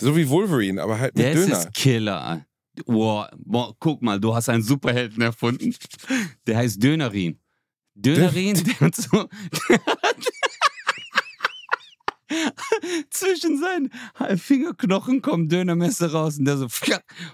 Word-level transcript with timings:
So 0.00 0.16
wie 0.16 0.28
Wolverine, 0.28 0.82
aber 0.82 0.98
halt 0.98 1.16
mit 1.16 1.26
Das 1.26 1.34
Döner. 1.34 1.58
ist 1.58 1.74
Killer. 1.74 2.44
Boah, 2.86 3.28
boah, 3.36 3.74
guck 3.80 4.00
mal, 4.02 4.20
du 4.20 4.34
hast 4.34 4.48
einen 4.48 4.62
Superhelden 4.62 5.20
erfunden. 5.22 5.74
Der 6.46 6.58
heißt 6.58 6.80
Dönerin. 6.82 7.40
Dönerin, 7.94 8.62
der 8.64 8.80
hat 8.80 8.94
so. 8.94 9.28
Der 9.68 9.78
hat 9.86 10.16
zwischen 13.10 13.58
seinen 13.58 13.90
Fingerknochen 14.38 15.22
kommt 15.22 15.50
Dönermesser 15.50 16.12
raus 16.12 16.38
und 16.38 16.44
der 16.44 16.58
so. 16.58 16.68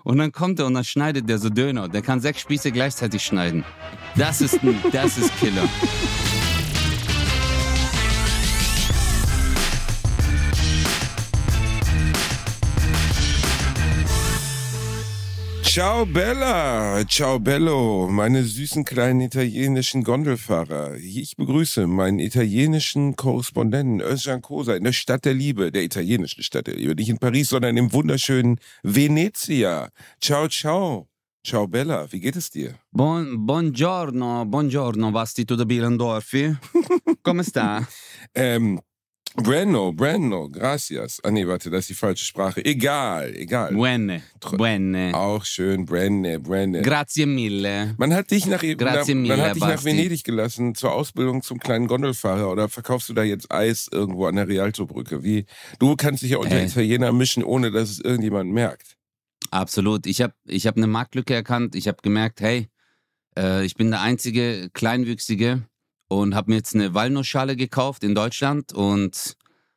Und 0.04 0.18
dann 0.18 0.32
kommt 0.32 0.58
er 0.60 0.66
und 0.66 0.74
dann 0.74 0.84
schneidet 0.84 1.28
der 1.28 1.38
so 1.38 1.50
Döner. 1.50 1.88
Der 1.88 2.00
kann 2.00 2.20
sechs 2.20 2.40
Spieße 2.40 2.70
gleichzeitig 2.72 3.22
schneiden. 3.22 3.64
Das 4.16 4.40
ist, 4.40 4.62
ein, 4.62 4.78
das 4.92 5.18
ist 5.18 5.36
Killer. 5.38 5.68
Ciao 15.74 16.06
Bella, 16.06 17.04
ciao 17.08 17.40
Bello, 17.40 18.06
meine 18.08 18.44
süßen 18.44 18.84
kleinen 18.84 19.20
italienischen 19.20 20.04
Gondelfahrer. 20.04 20.94
Ich 20.98 21.34
begrüße 21.34 21.88
meinen 21.88 22.20
italienischen 22.20 23.16
Korrespondenten 23.16 24.00
Özcan 24.00 24.40
Kosa 24.40 24.76
in 24.76 24.84
der 24.84 24.92
Stadt 24.92 25.24
der 25.24 25.34
Liebe, 25.34 25.72
der 25.72 25.82
italienischen 25.82 26.44
Stadt 26.44 26.68
der 26.68 26.76
Liebe. 26.76 26.94
Nicht 26.94 27.08
in 27.08 27.18
Paris, 27.18 27.48
sondern 27.48 27.76
im 27.76 27.92
wunderschönen 27.92 28.60
Venezia. 28.84 29.88
Ciao, 30.20 30.46
ciao. 30.46 31.08
Ciao 31.44 31.66
Bella, 31.66 32.06
wie 32.12 32.20
geht 32.20 32.36
es 32.36 32.50
dir? 32.50 32.78
Buon, 32.92 33.44
buongiorno, 33.44 34.44
buongiorno, 34.46 35.12
Vasti 35.12 35.44
de 35.44 35.64
Bielendorfi. 35.64 36.54
Come 37.24 37.42
sta? 37.42 37.84
Ähm, 38.36 38.80
Breno, 39.36 39.92
Breno, 39.92 40.48
gracias. 40.48 41.20
Ah 41.24 41.30
nee, 41.32 41.44
warte, 41.44 41.68
das 41.68 41.80
ist 41.80 41.90
die 41.90 41.94
falsche 41.94 42.24
Sprache. 42.24 42.64
Egal, 42.64 43.34
egal. 43.34 43.72
Buene, 43.72 44.22
buene. 44.56 45.10
Auch 45.12 45.44
schön, 45.44 45.84
Brenne, 45.86 46.38
Brenne. 46.38 46.82
Grazie 46.82 47.26
mille. 47.26 47.94
Man 47.98 48.14
hat 48.14 48.30
dich 48.30 48.46
nach, 48.46 48.62
Grazie 48.62 49.14
na, 49.14 49.20
mille, 49.20 49.36
man 49.36 49.46
hat 49.46 49.56
dich 49.56 49.62
nach. 49.62 49.84
Venedig 49.84 50.22
gelassen 50.22 50.76
zur 50.76 50.92
Ausbildung 50.92 51.42
zum 51.42 51.58
kleinen 51.58 51.88
Gondelfahrer 51.88 52.48
oder 52.48 52.68
verkaufst 52.68 53.08
du 53.08 53.12
da 53.12 53.24
jetzt 53.24 53.50
Eis 53.50 53.88
irgendwo 53.90 54.26
an 54.26 54.36
der 54.36 54.46
Rialto-Brücke? 54.46 55.24
Wie 55.24 55.46
du 55.80 55.96
kannst 55.96 56.22
dich 56.22 56.30
ja 56.30 56.38
unter 56.38 56.54
Hey. 56.54 56.66
Italiener 56.66 57.12
mischen, 57.12 57.42
ohne 57.42 57.72
dass 57.72 57.90
es 57.90 57.98
irgendjemand 57.98 58.52
merkt. 58.52 58.96
Absolut. 59.50 60.06
Ich 60.06 60.22
habe 60.22 60.34
ich 60.46 60.68
hab 60.68 60.76
eine 60.76 60.86
Marktlücke 60.86 61.34
erkannt. 61.34 61.74
Ich 61.74 61.88
habe 61.88 61.98
gemerkt, 62.02 62.40
hey, 62.40 62.68
äh, 63.36 63.64
ich 63.64 63.74
bin 63.74 63.90
der 63.90 64.00
einzige 64.00 64.70
Kleinwüchsige 64.72 65.62
und 66.20 66.34
habe 66.34 66.50
mir 66.50 66.56
jetzt 66.56 66.74
eine 66.74 66.94
Walnussschale 66.94 67.56
gekauft 67.56 68.04
in 68.04 68.14
Deutschland 68.14 68.72
und 68.72 69.36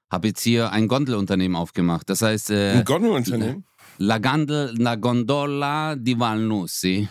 habe 0.10 0.28
jetzt 0.30 0.42
hier 0.42 0.72
ein 0.72 0.88
Gondelunternehmen 0.88 1.56
aufgemacht. 1.56 2.10
Das 2.10 2.22
heißt, 2.22 2.50
äh, 2.52 2.72
Ein 2.80 2.86
Gondelunternehmen 2.86 3.66
La, 4.00 4.20
Gondel, 4.20 4.74
La 4.78 4.96
Gondola 4.96 5.96
di 5.96 6.18
Valnussi. 6.20 7.08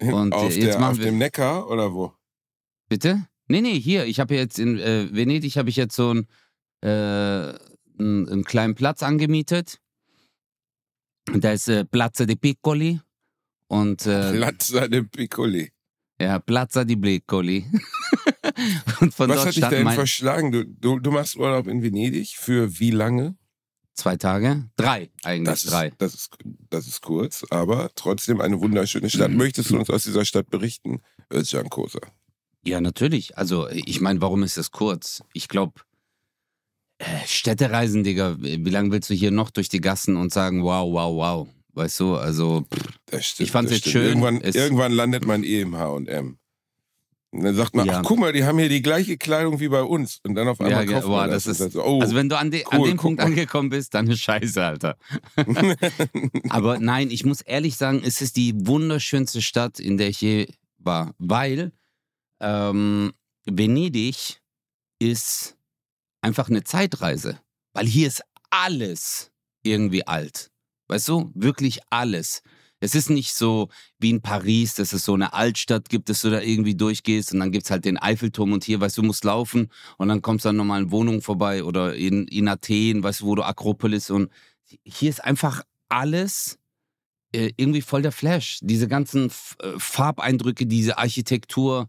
Und, 0.00 0.32
auf, 0.34 0.50
äh, 0.52 0.54
jetzt 0.60 0.64
der, 0.74 0.78
machen 0.78 0.92
auf 0.92 0.98
wir- 0.98 1.06
dem 1.06 1.18
Neckar 1.18 1.68
oder 1.70 1.92
wo? 1.94 2.12
Bitte? 2.88 3.26
Nee, 3.48 3.60
nee, 3.62 3.78
hier. 3.80 4.04
Ich 4.06 4.20
habe 4.20 4.34
jetzt 4.34 4.58
in 4.58 4.78
äh, 4.78 5.08
Venedig 5.12 5.56
habe 5.56 5.68
ich 5.70 5.76
jetzt 5.76 5.96
so 5.96 6.10
einen, 6.10 6.26
äh, 6.82 6.88
einen, 7.98 8.28
einen 8.28 8.44
kleinen 8.44 8.74
Platz 8.74 9.02
angemietet. 9.02 9.80
Da 11.32 11.52
ist 11.52 11.68
äh, 11.68 11.84
Piazza 11.84 12.26
di 12.26 12.36
Piccoli. 12.36 13.00
Und 13.68 14.06
äh, 14.06 14.32
Platza 14.36 14.86
de 14.86 15.02
Piccoli. 15.02 15.72
Ja, 16.20 16.38
Piazza 16.38 16.84
di 16.84 16.96
Piccoli. 16.96 17.66
und 19.00 19.14
von 19.14 19.28
Was 19.28 19.36
dort 19.36 19.48
hat 19.48 19.56
dich 19.56 19.60
dahin 19.62 19.90
verschlagen? 19.90 20.52
Du, 20.52 20.64
du, 20.64 20.98
du 20.98 21.10
machst 21.10 21.36
Urlaub 21.36 21.66
in 21.66 21.82
Venedig 21.82 22.36
für 22.36 22.78
wie 22.78 22.90
lange? 22.90 23.36
zwei 23.96 24.16
Tage, 24.16 24.68
drei 24.76 25.10
eigentlich 25.24 25.48
Das 25.48 25.64
ist, 25.64 25.72
drei. 25.72 25.90
das, 25.98 26.14
ist, 26.14 26.30
das 26.70 26.86
ist 26.86 27.00
kurz, 27.02 27.44
aber 27.50 27.90
trotzdem 27.94 28.40
eine 28.40 28.60
wunderschöne 28.60 29.10
Stadt. 29.10 29.30
Mhm. 29.30 29.38
Möchtest 29.38 29.70
du 29.70 29.78
uns 29.78 29.90
aus 29.90 30.04
dieser 30.04 30.24
Stadt 30.24 30.50
berichten, 30.50 31.00
Özcan 31.32 31.68
Kosa? 31.68 32.00
Ja, 32.64 32.80
natürlich. 32.80 33.36
Also 33.38 33.68
ich 33.68 34.00
meine, 34.00 34.20
warum 34.20 34.42
ist 34.42 34.56
das 34.56 34.70
kurz? 34.70 35.22
Ich 35.32 35.48
glaube, 35.48 35.80
äh, 36.98 37.26
Städtereisen, 37.26 38.04
Digga. 38.04 38.36
Wie 38.38 38.70
lange 38.70 38.90
willst 38.90 39.10
du 39.10 39.14
hier 39.14 39.30
noch 39.30 39.50
durch 39.50 39.68
die 39.68 39.80
Gassen 39.80 40.16
und 40.16 40.32
sagen, 40.32 40.62
wow, 40.62 40.92
wow, 40.92 41.16
wow? 41.16 41.48
Weißt 41.76 42.00
du, 42.00 42.16
also 42.16 42.64
pff, 42.72 43.22
stimmt. 43.22 43.46
Ich 43.46 43.52
fand's 43.52 43.70
jetzt 43.70 43.80
stimmt. 43.82 43.92
schön. 43.92 44.04
Irgendwann, 44.06 44.40
Es- 44.40 44.54
irgendwann 44.54 44.92
landet 44.92 45.26
man 45.26 45.44
eh 45.44 45.60
im 45.60 45.76
H&M. 45.76 46.38
Und 47.32 47.42
dann 47.44 47.54
sagt 47.54 47.74
man, 47.76 47.86
Ja. 47.86 47.98
ach 48.00 48.02
guck 48.02 48.18
mal, 48.18 48.32
die 48.32 48.44
haben 48.44 48.58
hier 48.58 48.70
die 48.70 48.80
gleiche 48.80 49.18
Kleidung 49.18 49.60
wie 49.60 49.68
bei 49.68 49.82
uns. 49.82 50.20
Und 50.24 50.36
dann 50.36 50.48
auf 50.48 50.58
einmal 50.58 50.86
Ja, 50.86 50.90
kauft 50.94 51.06
boah, 51.06 51.20
man 51.22 51.30
das 51.30 51.44
das. 51.44 51.60
ist- 51.60 51.72
so, 51.74 51.84
oh, 51.84 52.00
Also 52.00 52.14
wenn 52.14 52.30
du 52.30 52.38
an, 52.38 52.50
de, 52.50 52.64
an 52.64 52.80
cool, 52.80 52.88
dem 52.88 52.96
guck 52.96 53.02
Punkt 53.02 53.20
mal. 53.20 53.26
angekommen 53.26 53.68
bist, 53.68 53.92
dann 53.92 54.08
ist 54.08 54.20
scheiße, 54.20 54.64
Alter. 54.64 54.96
Aber 56.48 56.78
nein, 56.78 57.10
ich 57.10 57.24
muss 57.26 57.40
ehrlich 57.42 57.76
sagen, 57.76 58.00
es 58.04 58.20
ist 58.22 58.36
die 58.36 58.54
wunderschönste 58.66 59.42
Stadt, 59.42 59.78
in 59.78 59.98
der 59.98 60.08
ich 60.08 60.20
je 60.22 60.46
war. 60.78 61.14
Weil 61.18 61.72
ähm, 62.40 63.12
Venedig 63.44 64.40
ist 64.98 65.56
einfach 66.22 66.48
eine 66.48 66.64
Zeitreise. 66.64 67.38
Weil 67.74 67.86
hier 67.86 68.06
ist 68.06 68.22
alles 68.50 69.30
irgendwie 69.62 70.06
alt. 70.06 70.50
Weißt 70.88 71.08
du? 71.08 71.30
Wirklich 71.34 71.80
alles. 71.90 72.42
Es 72.80 72.94
ist 72.94 73.08
nicht 73.08 73.32
so 73.32 73.68
wie 73.98 74.10
in 74.10 74.20
Paris, 74.20 74.74
dass 74.74 74.92
es 74.92 75.04
so 75.04 75.14
eine 75.14 75.32
Altstadt 75.32 75.88
gibt, 75.88 76.10
dass 76.10 76.20
du 76.20 76.30
da 76.30 76.40
irgendwie 76.40 76.74
durchgehst 76.74 77.32
und 77.32 77.40
dann 77.40 77.50
gibt's 77.50 77.70
halt 77.70 77.86
den 77.86 77.96
Eiffelturm 77.96 78.52
und 78.52 78.64
hier, 78.64 78.80
weißt 78.80 78.98
du, 78.98 79.02
du 79.02 79.06
musst 79.06 79.24
laufen 79.24 79.70
und 79.96 80.08
dann 80.08 80.20
kommst 80.20 80.44
du 80.44 80.50
an 80.50 80.56
normalen 80.56 80.90
Wohnungen 80.90 81.22
vorbei 81.22 81.64
oder 81.64 81.94
in, 81.94 82.28
in 82.28 82.48
Athen, 82.48 83.02
weißt 83.02 83.22
du, 83.22 83.26
wo 83.26 83.34
du 83.34 83.44
Akropolis 83.44 84.10
und 84.10 84.30
hier 84.84 85.08
ist 85.08 85.24
einfach 85.24 85.62
alles 85.88 86.58
äh, 87.32 87.52
irgendwie 87.56 87.82
voll 87.82 88.02
der 88.02 88.12
Flash. 88.12 88.58
Diese 88.62 88.88
ganzen 88.88 89.26
F 89.26 89.56
äh, 89.62 89.78
Farbeindrücke, 89.78 90.66
diese 90.66 90.98
Architektur. 90.98 91.88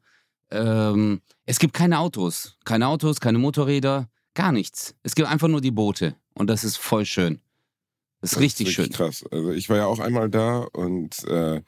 Ähm, 0.52 1.22
es 1.46 1.60
gibt 1.60 1.74
keine 1.74 2.00
Autos. 2.00 2.58
Keine 2.64 2.88
Autos, 2.88 3.20
keine 3.20 3.40
Motorräder, 3.40 4.10
gar 4.34 4.52
nichts. 4.52 4.96
Es 5.04 5.16
gibt 5.16 5.30
einfach 5.30 5.48
nur 5.48 5.62
die 5.62 5.72
Boote 5.72 6.16
und 6.34 6.48
das 6.50 6.64
ist 6.64 6.78
voll 6.78 7.06
schön. 7.06 7.42
Das 8.32 8.34
ist 8.34 8.36
das 8.38 8.44
richtig 8.44 8.68
wirklich 8.68 8.86
schön. 8.88 8.94
krass. 8.94 9.26
Also 9.32 9.52
ich 9.52 9.70
war 9.70 9.78
ja 9.78 9.86
auch 9.86 10.00
einmal 10.00 10.30
da 10.30 10.60
und 10.60 11.24
äh, 11.26 11.62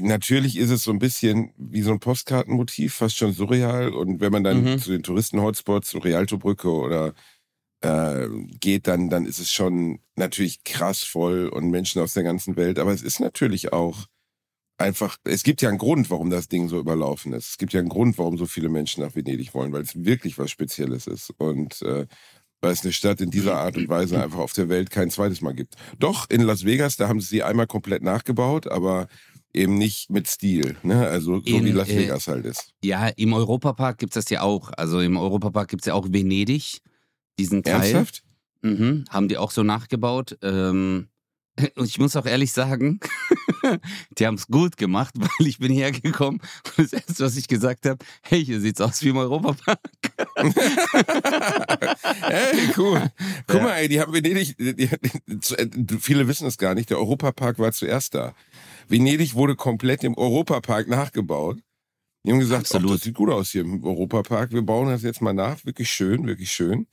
natürlich 0.00 0.56
ist 0.56 0.70
es 0.70 0.82
so 0.84 0.92
ein 0.92 0.98
bisschen 0.98 1.52
wie 1.56 1.82
so 1.82 1.90
ein 1.92 2.00
Postkartenmotiv, 2.00 2.94
fast 2.94 3.16
schon 3.16 3.32
surreal. 3.32 3.90
Und 3.92 4.20
wenn 4.20 4.32
man 4.32 4.44
dann 4.44 4.62
Mhm. 4.62 4.78
zu 4.78 4.90
den 4.90 5.02
Touristen-Hotspots, 5.02 5.88
zur 5.90 6.04
Rialto-Brücke 6.04 6.70
oder 6.70 7.14
äh, 7.82 8.28
geht, 8.60 8.86
dann, 8.86 9.10
dann 9.10 9.26
ist 9.26 9.38
es 9.38 9.50
schon 9.52 10.00
natürlich 10.16 10.64
krass 10.64 11.02
voll 11.02 11.48
und 11.48 11.70
Menschen 11.70 12.00
aus 12.00 12.14
der 12.14 12.22
ganzen 12.22 12.56
Welt. 12.56 12.78
Aber 12.78 12.92
es 12.92 13.02
ist 13.02 13.20
natürlich 13.20 13.72
auch 13.72 14.06
einfach, 14.78 15.16
es 15.24 15.42
gibt 15.42 15.62
ja 15.62 15.68
einen 15.68 15.78
Grund, 15.78 16.10
warum 16.10 16.30
das 16.30 16.48
Ding 16.48 16.68
so 16.68 16.78
überlaufen 16.78 17.32
ist. 17.32 17.50
Es 17.50 17.58
gibt 17.58 17.72
ja 17.72 17.80
einen 17.80 17.88
Grund, 17.88 18.18
warum 18.18 18.38
so 18.38 18.46
viele 18.46 18.68
Menschen 18.68 19.02
nach 19.02 19.14
Venedig 19.14 19.54
wollen, 19.54 19.72
weil 19.72 19.82
es 19.82 20.04
wirklich 20.04 20.38
was 20.38 20.50
Spezielles 20.50 21.06
ist. 21.06 21.30
Und 21.38 21.82
äh, 21.82 22.06
weil 22.66 22.72
es 22.72 22.82
eine 22.82 22.92
Stadt 22.92 23.20
in 23.20 23.30
dieser 23.30 23.56
Art 23.56 23.76
und 23.76 23.88
Weise 23.88 24.20
einfach 24.20 24.40
auf 24.40 24.52
der 24.52 24.68
Welt 24.68 24.90
kein 24.90 25.08
zweites 25.08 25.40
Mal 25.40 25.52
gibt. 25.52 25.76
Doch, 26.00 26.28
in 26.28 26.42
Las 26.42 26.64
Vegas, 26.64 26.96
da 26.96 27.06
haben 27.06 27.20
sie 27.20 27.28
sie 27.28 27.42
einmal 27.44 27.68
komplett 27.68 28.02
nachgebaut, 28.02 28.66
aber 28.66 29.06
eben 29.54 29.78
nicht 29.78 30.10
mit 30.10 30.26
Stil. 30.26 30.74
Ne? 30.82 31.06
Also 31.06 31.36
so 31.38 31.56
In, 31.58 31.64
wie 31.64 31.70
Las 31.70 31.88
äh, 31.88 32.00
Vegas 32.00 32.26
halt 32.26 32.44
ist. 32.44 32.72
Ja, 32.82 33.06
im 33.06 33.32
Europapark 33.34 33.98
gibt's 33.98 34.14
das 34.14 34.28
ja 34.30 34.42
auch. 34.42 34.72
Also 34.76 34.98
im 35.00 35.16
Europapark 35.16 35.68
gibt's 35.68 35.86
ja 35.86 35.94
auch 35.94 36.08
Venedig, 36.10 36.80
diesen 37.38 37.62
Teil. 37.62 37.82
Ernsthaft? 37.82 38.24
Mhm, 38.62 39.04
haben 39.10 39.28
die 39.28 39.38
auch 39.38 39.52
so 39.52 39.62
nachgebaut. 39.62 40.36
Ähm, 40.42 41.06
und 41.76 41.86
ich 41.86 41.98
muss 41.98 42.16
auch 42.16 42.26
ehrlich 42.26 42.52
sagen, 42.52 43.00
die 44.18 44.26
haben 44.26 44.34
es 44.36 44.46
gut 44.46 44.76
gemacht, 44.76 45.14
weil 45.18 45.46
ich 45.46 45.58
bin 45.58 45.72
hergekommen 45.72 46.40
und 46.76 46.78
das 46.78 46.92
erste, 46.92 47.24
was 47.24 47.36
ich 47.36 47.48
gesagt 47.48 47.86
habe, 47.86 48.04
hey, 48.22 48.44
hier 48.44 48.60
sieht's 48.60 48.80
aus 48.80 49.02
wie 49.02 49.08
im 49.10 49.16
Europapark. 49.16 49.78
Ey, 52.30 52.70
cool. 52.76 53.10
Guck 53.46 53.56
Ja. 53.56 53.62
mal, 53.62 53.72
ey, 53.76 53.88
die 53.88 54.00
haben 54.00 54.12
Venedig, 54.12 54.56
die, 54.58 54.74
die, 54.74 54.84
äh, 54.84 55.68
viele 56.00 56.28
wissen 56.28 56.46
es 56.46 56.58
gar 56.58 56.74
nicht, 56.74 56.90
der 56.90 56.98
Europapark 56.98 57.58
war 57.58 57.72
zuerst 57.72 58.14
da. 58.14 58.34
Venedig 58.88 59.34
wurde 59.34 59.56
komplett 59.56 60.04
im 60.04 60.16
Europapark 60.16 60.88
nachgebaut. 60.88 61.58
Die 62.24 62.32
haben 62.32 62.40
gesagt, 62.40 62.62
Absolut. 62.62 62.90
oh, 62.90 62.94
das 62.94 63.02
sieht 63.02 63.14
gut 63.14 63.30
aus 63.30 63.50
hier 63.50 63.60
im 63.62 63.84
Europapark, 63.84 64.52
wir 64.52 64.62
bauen 64.62 64.88
das 64.88 65.02
jetzt 65.02 65.22
mal 65.22 65.32
nach, 65.32 65.64
wirklich 65.64 65.90
schön, 65.90 66.26
wirklich 66.26 66.50
schön. 66.50 66.86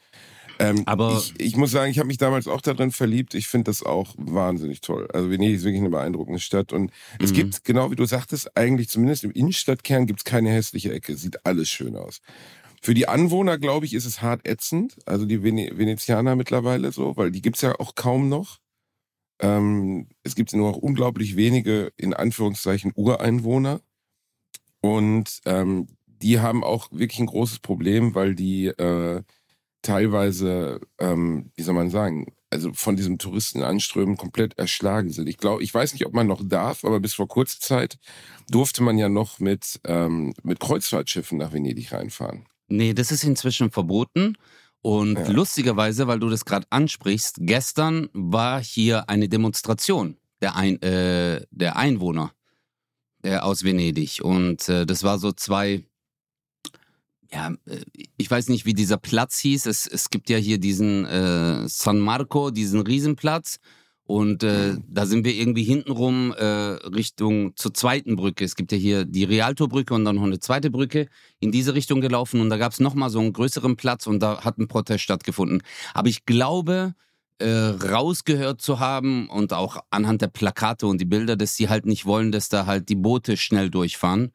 Ähm, 0.63 0.83
Aber- 0.85 1.17
ich, 1.17 1.33
ich 1.39 1.55
muss 1.57 1.71
sagen, 1.71 1.91
ich 1.91 1.99
habe 1.99 2.07
mich 2.07 2.17
damals 2.17 2.47
auch 2.47 2.61
darin 2.61 2.91
verliebt. 2.91 3.33
Ich 3.33 3.47
finde 3.47 3.65
das 3.65 3.83
auch 3.83 4.13
wahnsinnig 4.17 4.81
toll. 4.81 5.07
Also 5.13 5.29
Venedig 5.29 5.55
ist 5.57 5.63
wirklich 5.63 5.81
eine 5.81 5.89
beeindruckende 5.89 6.39
Stadt. 6.39 6.73
Und 6.73 6.91
es 7.19 7.31
Mhm. 7.31 7.35
gibt, 7.35 7.63
genau 7.65 7.91
wie 7.91 7.95
du 7.95 8.05
sagtest, 8.05 8.55
eigentlich 8.57 8.89
zumindest 8.89 9.23
im 9.23 9.31
Innenstadtkern 9.31 10.05
gibt 10.05 10.19
es 10.21 10.23
keine 10.25 10.49
hässliche 10.51 10.93
Ecke. 10.93 11.15
Sieht 11.17 11.45
alles 11.45 11.69
schön 11.69 11.95
aus. 11.95 12.19
Für 12.81 12.93
die 12.93 13.07
Anwohner, 13.07 13.57
glaube 13.57 13.85
ich, 13.85 13.93
ist 13.93 14.05
es 14.05 14.21
hart 14.21 14.47
ätzend. 14.47 14.97
Also 15.05 15.25
die 15.25 15.41
Vene 15.43 15.71
Venezianer 15.77 16.35
mittlerweile 16.35 16.91
so, 16.91 17.15
weil 17.17 17.31
die 17.31 17.41
gibt's 17.41 17.61
ja 17.61 17.79
auch 17.79 17.95
kaum 17.95 18.27
noch. 18.29 18.59
Ähm, 19.39 20.07
es 20.23 20.35
gibt 20.35 20.53
nur 20.53 20.71
noch 20.71 20.77
unglaublich 20.77 21.35
wenige, 21.35 21.91
in 21.97 22.13
Anführungszeichen, 22.13 22.91
Ureinwohner. 22.95 23.81
Und 24.81 25.39
ähm, 25.45 25.87
die 26.07 26.39
haben 26.39 26.63
auch 26.63 26.91
wirklich 26.91 27.19
ein 27.19 27.25
großes 27.25 27.59
Problem, 27.59 28.15
weil 28.15 28.35
die 28.35 28.67
äh, 28.67 29.23
teilweise, 29.83 30.81
ähm, 30.99 31.51
wie 31.55 31.61
soll 31.61 31.75
man 31.75 31.91
sagen, 31.91 32.33
also 32.49 32.73
von 32.73 32.95
diesem 32.95 33.17
Touristenanströmen 33.19 34.17
komplett 34.17 34.57
erschlagen 34.57 35.11
sind. 35.11 35.27
Ich 35.27 35.37
glaube, 35.37 35.63
ich 35.63 35.73
weiß 35.73 35.93
nicht, 35.93 36.05
ob 36.05 36.13
man 36.13 36.27
noch 36.27 36.41
darf, 36.43 36.83
aber 36.85 36.99
bis 36.99 37.13
vor 37.13 37.27
kurzer 37.27 37.59
Zeit 37.59 37.97
durfte 38.49 38.81
man 38.81 38.97
ja 38.97 39.09
noch 39.09 39.39
mit, 39.39 39.79
ähm, 39.85 40.33
mit 40.43 40.59
Kreuzfahrtschiffen 40.59 41.37
nach 41.37 41.53
Venedig 41.53 41.91
reinfahren. 41.91 42.45
Nee, 42.67 42.93
das 42.93 43.11
ist 43.11 43.23
inzwischen 43.23 43.69
verboten. 43.71 44.37
Und 44.81 45.17
Ja. 45.17 45.27
lustigerweise, 45.29 46.07
weil 46.07 46.19
du 46.19 46.29
das 46.29 46.43
gerade 46.45 46.67
ansprichst, 46.69 47.37
gestern 47.39 48.09
war 48.13 48.61
hier 48.61 49.09
eine 49.09 49.29
Demonstration 49.29 50.17
der, 50.41 50.55
Ein 50.55 50.81
äh, 50.81 51.45
der 51.51 51.77
Einwohner 51.77 52.33
äh, 53.23 53.37
aus 53.37 53.63
Venedig. 53.63 54.19
Und 54.21 54.67
äh, 54.67 54.85
das 54.85 55.03
war 55.03 55.17
so 55.19 55.31
zwei, 55.31 55.83
ja, 57.33 57.51
äh, 57.65 57.81
ich 58.17 58.29
weiß 58.29 58.49
nicht, 58.49 58.65
wie 58.65 58.73
dieser 58.73 58.97
Platz 58.97 59.39
hieß. 59.39 59.65
Es, 59.65 59.87
es 59.87 60.09
gibt 60.09 60.29
ja 60.29 60.37
hier 60.37 60.59
diesen 60.59 61.05
äh, 61.05 61.67
San 61.67 61.99
Marco, 61.99 62.51
diesen 62.51 62.81
Riesenplatz. 62.81 63.59
Und 64.05 64.43
äh, 64.43 64.75
da 64.85 65.05
sind 65.05 65.25
wir 65.25 65.33
irgendwie 65.33 65.63
hintenrum 65.63 66.33
äh, 66.33 66.43
Richtung 66.43 67.55
zur 67.55 67.73
zweiten 67.73 68.17
Brücke. 68.17 68.43
Es 68.43 68.55
gibt 68.55 68.73
ja 68.73 68.77
hier 68.77 69.05
die 69.05 69.23
Rialto-Brücke 69.23 69.93
und 69.93 70.03
dann 70.03 70.17
noch 70.17 70.23
eine 70.23 70.39
zweite 70.39 70.69
Brücke 70.69 71.07
in 71.39 71.53
diese 71.53 71.73
Richtung 71.73 72.01
gelaufen. 72.01 72.41
Und 72.41 72.49
da 72.49 72.57
gab 72.57 72.73
es 72.73 72.81
nochmal 72.81 73.09
so 73.09 73.19
einen 73.19 73.31
größeren 73.31 73.77
Platz 73.77 74.05
und 74.05 74.19
da 74.19 74.43
hat 74.43 74.57
ein 74.57 74.67
Protest 74.67 75.05
stattgefunden. 75.05 75.63
Aber 75.93 76.09
ich 76.09 76.25
glaube, 76.25 76.95
äh, 77.39 77.49
rausgehört 77.49 78.61
zu 78.61 78.81
haben 78.81 79.29
und 79.29 79.53
auch 79.53 79.77
anhand 79.89 80.21
der 80.21 80.27
Plakate 80.27 80.85
und 80.85 80.99
die 80.99 81.05
Bilder, 81.05 81.37
dass 81.37 81.55
sie 81.55 81.69
halt 81.69 81.85
nicht 81.85 82.05
wollen, 82.05 82.33
dass 82.33 82.49
da 82.49 82.65
halt 82.65 82.89
die 82.89 82.95
Boote 82.95 83.37
schnell 83.37 83.69
durchfahren. 83.69 84.33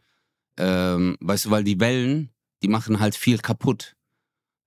Ähm, 0.56 1.18
weißt 1.20 1.44
du, 1.44 1.50
weil 1.50 1.62
die 1.62 1.78
Wellen, 1.78 2.30
die 2.62 2.68
machen 2.68 3.00
halt 3.00 3.14
viel 3.14 3.38
kaputt 3.38 3.94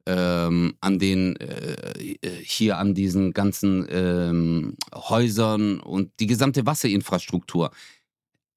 ähm, 0.05 0.75
an 0.81 0.99
den 0.99 1.35
äh, 1.35 2.15
äh, 2.21 2.43
hier 2.43 2.77
an 2.77 2.95
diesen 2.95 3.33
ganzen 3.33 3.87
ähm, 3.89 4.75
Häusern 4.93 5.79
und 5.79 6.11
die 6.19 6.27
gesamte 6.27 6.65
Wasserinfrastruktur 6.65 7.71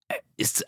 Äh, 0.08 0.14
ist 0.36 0.64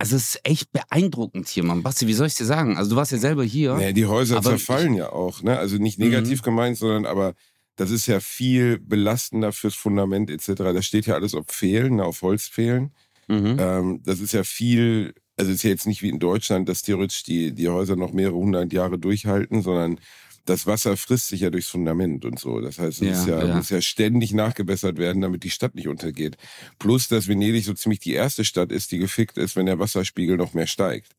also 0.00 0.14
es 0.14 0.34
ist 0.34 0.40
echt 0.44 0.70
beeindruckend 0.70 1.48
hier, 1.48 1.64
Mann. 1.64 1.82
Basti, 1.82 2.06
wie 2.06 2.14
soll 2.14 2.28
ich 2.28 2.36
dir 2.36 2.44
sagen? 2.44 2.76
Also 2.76 2.90
du 2.90 2.96
warst 2.96 3.10
ja 3.10 3.18
selber 3.18 3.42
hier. 3.42 3.74
Nee, 3.74 3.92
die 3.92 4.06
Häuser 4.06 4.40
zerfallen 4.40 4.94
ja 4.94 5.10
auch, 5.10 5.42
ne? 5.42 5.58
Also 5.58 5.76
nicht 5.76 5.98
negativ 5.98 6.42
gemeint, 6.42 6.76
sondern 6.76 7.04
aber 7.04 7.34
das 7.74 7.90
ist 7.90 8.06
ja 8.06 8.20
viel 8.20 8.78
belastender 8.78 9.52
fürs 9.52 9.74
Fundament 9.74 10.30
etc. 10.30 10.52
Da 10.54 10.82
steht 10.82 11.06
ja 11.06 11.14
alles 11.14 11.34
auf 11.34 11.46
Pfählen, 11.46 12.00
auf 12.00 12.22
Holzpfählen. 12.22 12.92
Mhm. 13.26 13.56
Ähm, 13.58 14.02
das 14.04 14.20
ist 14.20 14.32
ja 14.32 14.44
viel, 14.44 15.14
also 15.38 15.52
ist 15.52 15.62
ja 15.62 15.70
jetzt 15.70 15.86
nicht 15.86 16.02
wie 16.02 16.08
in 16.08 16.18
Deutschland, 16.18 16.68
dass 16.68 16.82
theoretisch 16.82 17.22
die, 17.22 17.52
die 17.52 17.68
Häuser 17.68 17.96
noch 17.96 18.12
mehrere 18.12 18.36
hundert 18.36 18.72
Jahre 18.72 18.98
durchhalten, 18.98 19.62
sondern 19.62 20.00
das 20.44 20.66
Wasser 20.66 20.96
frisst 20.96 21.28
sich 21.28 21.42
ja 21.42 21.50
durchs 21.50 21.68
Fundament 21.68 22.24
und 22.24 22.38
so. 22.38 22.60
Das 22.60 22.78
heißt, 22.78 23.02
es 23.02 23.06
Ja, 23.06 23.12
ist 23.12 23.26
ja, 23.28 23.44
ja. 23.46 23.54
muss 23.56 23.68
ja 23.70 23.80
ständig 23.80 24.32
nachgebessert 24.32 24.96
werden, 24.98 25.20
damit 25.22 25.44
die 25.44 25.50
Stadt 25.50 25.74
nicht 25.74 25.88
untergeht. 25.88 26.36
Plus, 26.78 27.08
dass 27.08 27.28
Venedig 27.28 27.64
so 27.64 27.74
ziemlich 27.74 28.00
die 28.00 28.14
erste 28.14 28.44
Stadt 28.44 28.72
ist, 28.72 28.90
die 28.90 28.98
gefickt 28.98 29.36
ist, 29.38 29.56
wenn 29.56 29.66
der 29.66 29.78
Wasserspiegel 29.78 30.36
noch 30.36 30.54
mehr 30.54 30.66
steigt. 30.66 31.12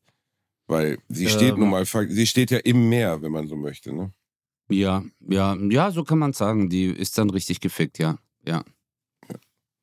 Weil 0.66 0.98
sie 1.08 1.28
steht 1.28 1.54
Ähm. 1.54 1.60
nun 1.60 1.70
mal, 1.70 1.84
sie 1.84 2.26
steht 2.26 2.50
ja 2.50 2.58
im 2.58 2.88
Meer, 2.88 3.22
wenn 3.22 3.32
man 3.32 3.46
so 3.48 3.56
möchte, 3.56 3.92
ne? 3.94 4.12
Ja, 4.68 5.04
ja, 5.28 5.56
ja, 5.56 5.90
so 5.90 6.04
kann 6.04 6.18
man 6.18 6.32
sagen. 6.32 6.68
Die 6.68 6.84
ist 6.86 7.16
dann 7.18 7.30
richtig 7.30 7.60
gefickt, 7.60 7.98
ja. 7.98 8.18
Ja. 8.46 8.64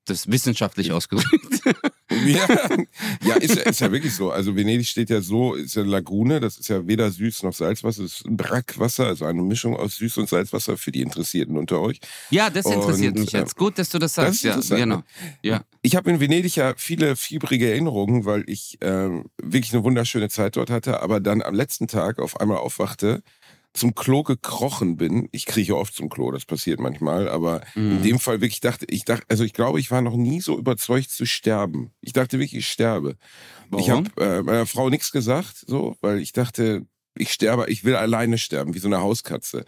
Das 0.06 0.20
ist 0.20 0.32
wissenschaftlich 0.32 0.92
ausgedrückt. 0.94 1.62
Ja, 2.26 2.48
ja 3.26 3.36
ist, 3.36 3.56
ja- 3.56 3.62
ist 3.64 3.80
ja 3.82 3.92
wirklich 3.92 4.14
so. 4.16 4.32
Also 4.32 4.56
Venedig 4.56 4.88
steht 4.88 5.10
ja 5.10 5.22
so, 5.22 5.54
ist 5.56 5.76
ja 5.76 5.84
Lagune, 5.84 6.40
das 6.40 6.58
ist 6.58 6.70
ja 6.70 6.88
weder 6.88 7.12
Süß 7.12 7.44
noch 7.44 7.54
Salzwasser, 7.54 8.04
es 8.04 8.20
ist 8.20 8.26
ein 8.26 8.38
Brackwasser, 8.38 9.06
also 9.08 9.26
eine 9.26 9.42
Mischung 9.42 9.76
aus 9.76 9.98
Süß- 9.98 10.20
und 10.20 10.30
Salzwasser 10.30 10.78
für 10.78 10.92
die 10.92 11.02
Interessierten 11.02 11.58
unter 11.58 11.80
euch. 11.82 12.00
ja, 12.30 12.50
das 12.50 12.66
interessiert 12.66 13.16
Und, 13.16 13.22
mich 13.22 13.32
jetzt. 13.32 13.56
Gut, 13.56 13.78
dass 13.80 13.90
du 13.90 14.00
das 14.00 14.14
das 14.14 14.42
sagst. 14.42 14.58
ist 14.60 14.70
ja, 14.70 14.78
genau. 14.78 14.98
ne? 14.98 15.04
Ja. 15.44 15.64
Ich 15.82 15.96
habe 15.96 16.10
in 16.10 16.20
Venedig 16.20 16.56
ja 16.56 16.74
viele 16.78 17.16
fiebrige 17.16 17.70
Erinnerungen, 17.70 18.26
weil 18.26 18.44
ich 18.48 18.78
ähm, 18.82 19.26
wirklich 19.42 19.74
eine 19.74 19.84
wunderschöne 19.84 20.30
Zeit 20.30 20.56
dort 20.58 20.70
hatte, 20.70 21.02
aber 21.02 21.20
dann 21.20 21.42
am 21.42 21.54
letzten 21.56 21.88
Tag 21.88 22.20
auf 22.20 22.40
einmal 22.40 22.58
aufwachte, 22.58 23.22
zum 23.78 23.96
Klo 23.96 24.24
gekrochen 24.24 24.98
bin. 24.98 25.30
Ich 25.32 25.46
krieche 25.46 25.78
oft 25.78 25.94
zum 25.94 26.10
Klo, 26.10 26.32
das 26.32 26.46
passiert 26.46 26.80
manchmal, 26.80 27.30
aber 27.30 27.62
in 27.76 27.98
Mhm. 28.00 28.02
dem 28.04 28.20
Fall 28.20 28.42
wirklich 28.42 28.60
dachte, 28.60 28.86
ich 28.90 29.06
dachte, 29.06 29.26
also 29.30 29.44
ich 29.44 29.54
glaube, 29.54 29.80
ich 29.80 29.92
war 29.92 30.02
noch 30.02 30.16
nie 30.16 30.42
so 30.42 30.58
überzeugt 30.58 31.10
zu 31.12 31.26
sterben. 31.26 31.92
Ich 32.02 32.14
dachte 32.14 32.40
wirklich, 32.40 32.60
ich 32.60 32.68
sterbe. 32.68 33.16
Ich 33.78 33.90
Warum? 33.90 34.08
habe 34.16 34.22
äh, 34.24 34.44
meiner 34.44 34.66
Frau 34.66 34.90
nichts 34.90 35.12
gesagt, 35.12 35.64
so, 35.68 35.96
weil 36.02 36.20
ich 36.20 36.32
dachte, 36.32 36.86
ich 37.20 37.32
sterbe, 37.32 37.66
ich 37.70 37.84
will 37.84 37.96
alleine 37.96 38.38
sterben, 38.38 38.74
wie 38.74 38.80
so 38.80 38.88
eine 38.88 39.00
Hauskatze. 39.00 39.66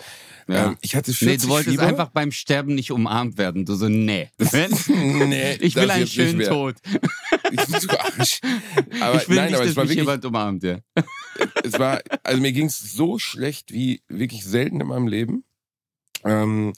Ja. 0.48 0.68
Ähm, 0.68 0.78
ich 0.82 0.96
hatte 0.96 1.14
40 1.14 1.28
Nee, 1.28 1.38
du 1.38 1.48
wolltest 1.50 1.72
Fieber. 1.72 1.88
einfach 1.88 2.10
beim 2.10 2.32
Sterben 2.32 2.76
nicht 2.76 2.92
umarmt 2.92 3.38
werden. 3.38 3.66
Du 3.66 3.76
so, 3.76 3.88
nee. 3.90 4.30
nee, 4.88 5.54
ich 5.62 5.76
will 5.76 5.90
einen 5.92 6.08
schönen. 6.08 6.42
Tod. 6.48 6.76
Ich, 7.52 7.66
bin 7.66 7.80
so 7.80 7.90
Arsch. 7.90 8.42
aber 9.02 9.22
ich 9.22 9.30
will 9.30 9.36
nein, 9.38 9.46
nicht, 9.48 9.56
aber 9.56 9.64
dass 9.64 9.72
es 9.72 9.76
war 9.76 9.84
mich 9.84 9.90
wirklich, 9.92 9.96
jemand 9.98 10.26
umarmt, 10.26 10.64
ja. 10.64 10.78
es 11.64 11.78
war, 11.80 12.02
also 12.24 12.42
mir 12.42 12.52
ging 12.52 12.68
es 12.68 12.80
so 12.80 13.18
schlecht 13.20 13.72
wie 13.72 14.02
wirklich 14.08 14.44
selten 14.46 14.82
in 14.82 14.88
meinem 14.88 15.08
Leben. 15.08 15.44
Ähm, 16.26 16.74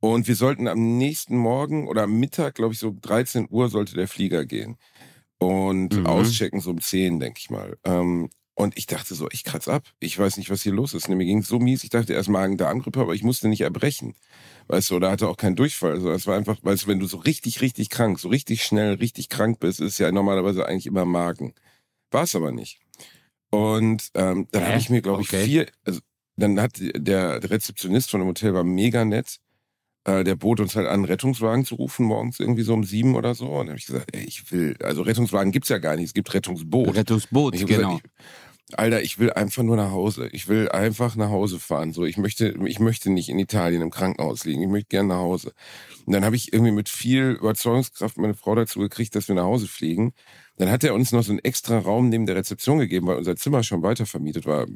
und 0.00 0.26
wir 0.28 0.34
sollten 0.36 0.66
am 0.66 0.96
nächsten 0.98 1.36
Morgen 1.36 1.86
oder 1.86 2.04
am 2.04 2.18
Mittag, 2.18 2.54
glaube 2.54 2.72
ich, 2.72 2.80
so 2.80 2.96
13 2.98 3.48
Uhr 3.50 3.68
sollte 3.68 3.94
der 3.94 4.08
Flieger 4.08 4.46
gehen. 4.46 4.76
Und 5.38 5.94
Mhm. 5.94 6.06
auschecken 6.06 6.60
so 6.60 6.70
um 6.70 6.80
10, 6.80 7.18
denke 7.20 7.38
ich 7.38 7.50
mal. 7.50 7.76
Ähm, 7.84 8.30
und 8.60 8.76
ich 8.76 8.86
dachte 8.86 9.14
so, 9.14 9.26
ich 9.32 9.42
kratz 9.42 9.68
ab. 9.68 9.84
Ich 10.00 10.18
weiß 10.18 10.36
nicht, 10.36 10.50
was 10.50 10.62
hier 10.62 10.74
los 10.74 10.92
ist. 10.92 11.08
Mir 11.08 11.24
ging 11.24 11.38
es 11.38 11.48
so 11.48 11.58
mies. 11.58 11.82
Ich 11.82 11.88
dachte 11.88 12.12
erst 12.12 12.28
Magen-Darm-Grippe, 12.28 13.00
aber 13.00 13.14
ich 13.14 13.22
musste 13.22 13.48
nicht 13.48 13.62
erbrechen. 13.62 14.14
Weißt 14.68 14.90
du, 14.90 14.96
oder 14.96 15.10
hatte 15.10 15.28
auch 15.28 15.38
keinen 15.38 15.56
Durchfall. 15.56 15.92
Also 15.92 16.10
es 16.10 16.26
war 16.26 16.36
einfach, 16.36 16.58
weißt 16.62 16.82
du, 16.82 16.86
wenn 16.88 17.00
du 17.00 17.06
so 17.06 17.16
richtig, 17.16 17.62
richtig 17.62 17.88
krank, 17.88 18.18
so 18.18 18.28
richtig 18.28 18.62
schnell, 18.62 18.96
richtig 18.96 19.30
krank 19.30 19.60
bist, 19.60 19.80
ist 19.80 19.98
ja 19.98 20.12
normalerweise 20.12 20.66
eigentlich 20.66 20.86
immer 20.86 21.06
Magen. 21.06 21.54
War 22.10 22.24
es 22.24 22.36
aber 22.36 22.52
nicht. 22.52 22.80
Und 23.48 24.10
ähm, 24.12 24.46
dann 24.52 24.66
habe 24.66 24.78
ich 24.78 24.90
mir, 24.90 25.00
glaube 25.00 25.22
ich, 25.22 25.28
Okay. 25.28 25.44
vier, 25.44 25.66
also 25.86 26.00
dann 26.36 26.60
hat 26.60 26.78
der, 26.80 27.40
der 27.40 27.50
Rezeptionist 27.50 28.10
von 28.10 28.20
dem 28.20 28.28
Hotel 28.28 28.52
war 28.52 28.62
mega 28.62 29.06
nett. 29.06 29.40
Äh, 30.04 30.22
der 30.22 30.36
bot 30.36 30.60
uns 30.60 30.76
halt 30.76 30.86
an, 30.86 30.94
einen 30.94 31.04
Rettungswagen 31.06 31.64
zu 31.64 31.76
rufen, 31.76 32.04
morgens 32.04 32.40
irgendwie 32.40 32.62
so 32.62 32.74
um 32.74 32.84
sieben 32.84 33.16
oder 33.16 33.34
so. 33.34 33.46
Und 33.46 33.66
dann 33.66 33.68
habe 33.68 33.78
ich 33.78 33.86
gesagt, 33.86 34.14
ey, 34.14 34.24
ich 34.24 34.52
will, 34.52 34.76
also 34.82 35.00
Rettungswagen 35.00 35.50
gibt's 35.50 35.70
ja 35.70 35.78
gar 35.78 35.96
nicht, 35.96 36.06
es 36.06 36.14
gibt 36.14 36.32
Rettungsboot. 36.32 36.94
Rettungsboot, 36.94 37.54
genau. 37.54 37.66
gesagt, 37.66 38.02
ich, 38.04 38.10
Alter, 38.74 39.02
ich 39.02 39.18
will 39.18 39.32
einfach 39.32 39.62
nur 39.62 39.76
nach 39.76 39.90
Hause. 39.90 40.28
Ich 40.32 40.48
will 40.48 40.68
einfach 40.68 41.16
nach 41.16 41.30
Hause 41.30 41.58
fahren. 41.58 41.92
So, 41.92 42.04
ich 42.04 42.16
möchte, 42.16 42.54
ich 42.66 42.78
möchte 42.78 43.10
nicht 43.10 43.28
in 43.28 43.38
Italien 43.38 43.82
im 43.82 43.90
Krankenhaus 43.90 44.44
liegen. 44.44 44.62
Ich 44.62 44.68
möchte 44.68 44.88
gerne 44.88 45.08
nach 45.08 45.18
Hause. 45.18 45.52
Und 46.06 46.12
dann 46.12 46.24
habe 46.24 46.36
ich 46.36 46.52
irgendwie 46.52 46.72
mit 46.72 46.88
viel 46.88 47.30
Überzeugungskraft 47.32 48.18
meine 48.18 48.34
Frau 48.34 48.54
dazu 48.54 48.80
gekriegt, 48.80 49.14
dass 49.14 49.28
wir 49.28 49.34
nach 49.34 49.44
Hause 49.44 49.68
fliegen. 49.68 50.12
Dann 50.56 50.70
hat 50.70 50.84
er 50.84 50.94
uns 50.94 51.12
noch 51.12 51.22
so 51.22 51.32
einen 51.32 51.38
extra 51.40 51.78
Raum 51.78 52.08
neben 52.08 52.26
der 52.26 52.36
Rezeption 52.36 52.78
gegeben, 52.78 53.06
weil 53.06 53.16
unser 53.16 53.36
Zimmer 53.36 53.62
schon 53.62 53.82
weiter 53.82 54.06
vermietet 54.06 54.46
war. 54.46 54.66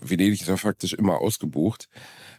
Venedig 0.00 0.40
ist 0.40 0.48
ja 0.48 0.56
faktisch 0.56 0.92
immer 0.92 1.20
ausgebucht, 1.20 1.88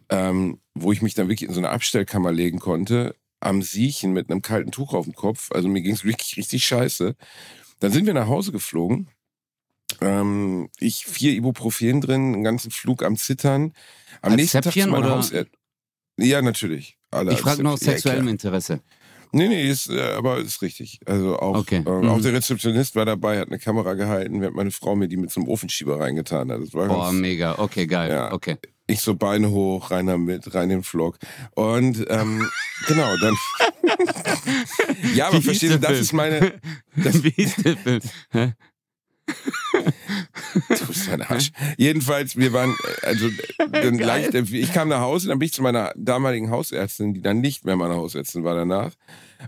ähm, 0.09 0.59
wo 0.73 0.91
ich 0.91 1.01
mich 1.01 1.13
dann 1.13 1.27
wirklich 1.27 1.47
in 1.47 1.53
so 1.53 1.59
eine 1.59 1.69
Abstellkammer 1.69 2.31
legen 2.31 2.59
konnte, 2.59 3.15
am 3.39 3.61
Siechen 3.61 4.13
mit 4.13 4.29
einem 4.29 4.41
kalten 4.41 4.71
Tuch 4.71 4.93
auf 4.93 5.05
dem 5.05 5.15
Kopf. 5.15 5.51
Also 5.51 5.67
mir 5.67 5.81
ging 5.81 5.93
es 5.93 6.05
wirklich 6.05 6.37
richtig 6.37 6.65
scheiße. 6.65 7.15
Dann 7.79 7.91
sind 7.91 8.05
wir 8.05 8.13
nach 8.13 8.27
Hause 8.27 8.51
geflogen. 8.51 9.09
Ähm, 10.01 10.69
ich 10.79 11.05
vier 11.05 11.33
Ibuprofen 11.33 12.01
drin, 12.01 12.33
einen 12.33 12.43
ganzen 12.43 12.71
Flug 12.71 13.03
am 13.03 13.15
Zittern. 13.17 13.73
Am 14.21 14.31
Als 14.31 14.35
nächsten 14.35 14.57
Tag 14.57 14.63
Zäpfchen 14.65 14.83
zu 14.83 14.89
meiner 14.89 15.05
oder- 15.07 15.15
Haus. 15.17 15.31
Ja, 16.17 16.41
natürlich. 16.41 16.97
Alle 17.11 17.33
Ich 17.33 17.39
frage 17.39 17.63
nur 17.63 17.73
aus. 17.73 17.81
Ja, 17.81 17.91
sexuellem 17.93 18.21
klar. 18.23 18.31
Interesse. 18.31 18.79
Nee, 19.35 19.47
nee, 19.47 19.67
ist, 19.67 19.89
äh, 19.89 19.99
aber 20.15 20.37
ist 20.39 20.61
richtig. 20.61 20.99
Also 21.07 21.39
auch, 21.39 21.57
Okay. 21.57 21.77
äh, 21.85 21.89
Mhm. 21.89 22.07
auch 22.09 22.21
der 22.21 22.33
Rezeptionist 22.33 22.95
war 22.95 23.05
dabei, 23.05 23.39
hat 23.39 23.47
eine 23.47 23.57
Kamera 23.57 23.95
gehalten, 23.95 24.41
während 24.41 24.55
meine 24.55 24.69
Frau 24.69 24.95
mir 24.95 25.07
die 25.07 25.17
mit 25.17 25.31
so 25.31 25.41
einem 25.41 25.49
Ofenschieber 25.49 25.99
reingetan 25.99 26.51
hat. 26.51 26.61
Das 26.61 26.73
war 26.75 26.87
Boah, 26.87 27.05
ganz, 27.07 27.19
mega. 27.19 27.57
Okay, 27.57 27.87
geil. 27.87 28.11
Ja. 28.11 28.31
Okay. 28.31 28.57
ich 28.85 28.99
so 29.01 29.15
Beine 29.15 29.49
hoch, 29.49 29.89
rein 29.91 30.05
damit, 30.05 30.53
rein 30.53 30.63
in 30.69 30.77
den 30.79 30.83
Vlog. 30.83 31.17
Und 31.55 32.05
ähm, 32.09 32.47
genau, 32.87 33.15
dann. 33.21 33.35
ja, 35.15 35.27
aber 35.29 35.41
verstehst 35.41 35.73
du, 35.75 35.79
das 35.79 35.89
Film? 35.91 36.01
ist 36.01 36.13
meine. 36.13 36.53
Das, 36.95 37.23
Wie 37.23 37.29
ist 37.29 37.65
der 37.65 37.75
Film? 37.77 38.01
Du 40.69 40.85
bist 40.87 41.09
ein 41.09 41.21
Arsch. 41.21 41.51
Jedenfalls, 41.77 42.37
wir 42.37 42.53
waren, 42.53 42.71
äh, 43.01 43.05
also, 43.07 43.27
dann 43.71 43.97
lag 43.97 44.19
ich, 44.33 44.73
kam 44.73 44.89
nach 44.89 45.01
Hause, 45.01 45.29
dann 45.29 45.39
bin 45.39 45.47
ich 45.47 45.53
zu 45.53 45.63
meiner 45.63 45.91
damaligen 45.95 46.51
Hausärztin, 46.51 47.13
die 47.13 47.21
dann 47.21 47.41
nicht 47.41 47.65
mehr 47.65 47.75
meine 47.75 47.95
Hausärztin 47.95 48.43
war 48.43 48.55
danach. 48.55 48.91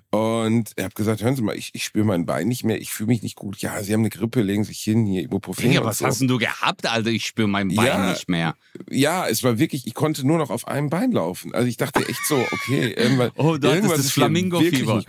Und 0.09 0.71
er 0.75 0.85
hat 0.85 0.95
gesagt, 0.95 1.21
hören 1.23 1.35
Sie 1.35 1.41
mal, 1.41 1.55
ich, 1.55 1.69
ich 1.73 1.83
spüre 1.83 2.05
mein 2.05 2.25
Bein 2.25 2.47
nicht 2.47 2.63
mehr, 2.63 2.81
ich 2.81 2.91
fühle 2.91 3.07
mich 3.07 3.21
nicht 3.21 3.35
gut. 3.35 3.57
Ja, 3.59 3.81
Sie 3.81 3.93
haben 3.93 4.01
eine 4.01 4.09
Grippe, 4.09 4.41
legen 4.41 4.63
Sie 4.63 4.69
sich 4.69 4.81
hin, 4.81 5.05
hier 5.05 5.21
Ibuprofen. 5.23 5.65
Und 5.77 5.85
was 5.85 5.99
so. 5.99 6.05
hast 6.05 6.19
denn 6.19 6.27
du 6.27 6.37
gehabt, 6.37 6.85
Alter? 6.85 7.09
Ich 7.11 7.25
spüre 7.25 7.47
mein 7.47 7.69
Bein 7.69 7.85
Ja. 7.85 8.09
nicht 8.09 8.27
mehr. 8.27 8.55
Ja, 8.89 9.27
es 9.27 9.43
war 9.43 9.57
wirklich, 9.57 9.87
ich 9.87 9.93
konnte 9.93 10.25
nur 10.27 10.37
noch 10.37 10.49
auf 10.49 10.67
einem 10.67 10.89
Bein 10.89 11.11
laufen. 11.11 11.53
Also 11.53 11.67
ich 11.67 11.77
dachte 11.77 12.07
echt 12.07 12.25
so, 12.27 12.35
okay, 12.51 12.91
irgendwas, 12.91 13.31
Oh, 13.37 13.57
du 13.57 13.67
hattest 13.67 13.73
irgendwas 13.75 13.97
das 13.97 14.05
ist 14.07 14.11
Flamingo-Fieber. 14.13 15.03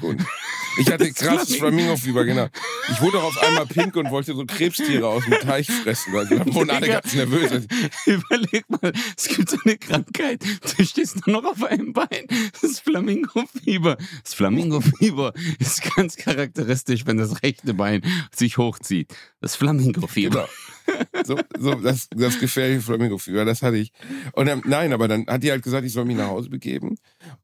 Ich 0.78 0.90
hatte 0.90 1.12
krasses 1.12 1.56
Flamingo-Fieber, 1.56 2.25
genau. 2.25 2.49
Ich 2.90 3.00
wurde 3.00 3.23
auf 3.23 3.37
einmal 3.42 3.66
pink 3.66 3.97
und 3.97 4.11
wollte 4.11 4.35
so 4.35 4.45
Krebstiere 4.45 5.06
aus 5.06 5.25
dem 5.25 5.40
Teich 5.40 5.71
fressen. 5.71 6.12
weil 6.12 6.26
da 6.26 6.45
wurden 6.54 6.71
alle 6.71 6.88
ganz 6.88 7.14
nervös. 7.14 7.66
Überleg 8.06 8.68
mal, 8.68 8.92
es 9.16 9.28
gibt 9.28 9.50
so 9.50 9.56
eine 9.64 9.76
Krankheit. 9.76 10.42
Du 10.42 10.85
stehst 10.85 11.26
nur 11.26 11.42
noch 11.42 11.50
auf 11.52 11.62
einem 11.64 11.92
Bein. 11.92 12.26
Das 12.61 12.80
Flamingo-Fieber. 12.80 13.97
Das 14.23 14.35
Flamingo-Fieber 14.35 15.33
ist 15.59 15.83
ganz 15.95 16.16
charakteristisch, 16.16 17.06
wenn 17.06 17.16
das 17.16 17.42
rechte 17.42 17.75
Bein 17.75 18.02
sich 18.35 18.59
hochzieht. 18.59 19.14
Das 19.40 19.56
Flamingo-Fieber. 19.56 20.49
Genau. 20.87 21.06
So, 21.25 21.38
so 21.59 21.75
das, 21.75 22.09
das 22.11 22.38
gefährliche 22.38 22.83
Flamingo-Fieber, 22.83 23.45
das 23.45 23.62
hatte 23.62 23.76
ich. 23.76 23.92
Und 24.33 24.47
dann, 24.47 24.62
nein, 24.64 24.92
aber 24.92 25.09
dann 25.09 25.26
hat 25.26 25.42
die 25.42 25.50
halt 25.50 25.62
gesagt, 25.62 25.85
ich 25.85 25.92
soll 25.92 26.04
mich 26.04 26.16
nach 26.16 26.28
Hause 26.28 26.50
begeben. 26.50 26.97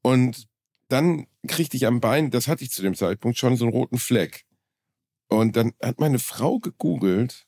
Und 0.03 0.47
dann 0.89 1.27
kriegte 1.49 1.77
ich 1.77 1.87
am 1.87 2.01
Bein, 2.01 2.31
das 2.31 2.49
hatte 2.49 2.65
ich 2.65 2.71
zu 2.71 2.83
dem 2.83 2.95
Zeitpunkt 2.95 3.39
schon, 3.39 3.57
so 3.57 3.65
einen 3.65 3.73
roten 3.73 3.99
Fleck. 3.99 4.45
Und 5.29 5.57
dann 5.57 5.73
hat 5.83 5.99
meine 5.99 6.19
Frau 6.19 6.59
gegoogelt 6.59 7.47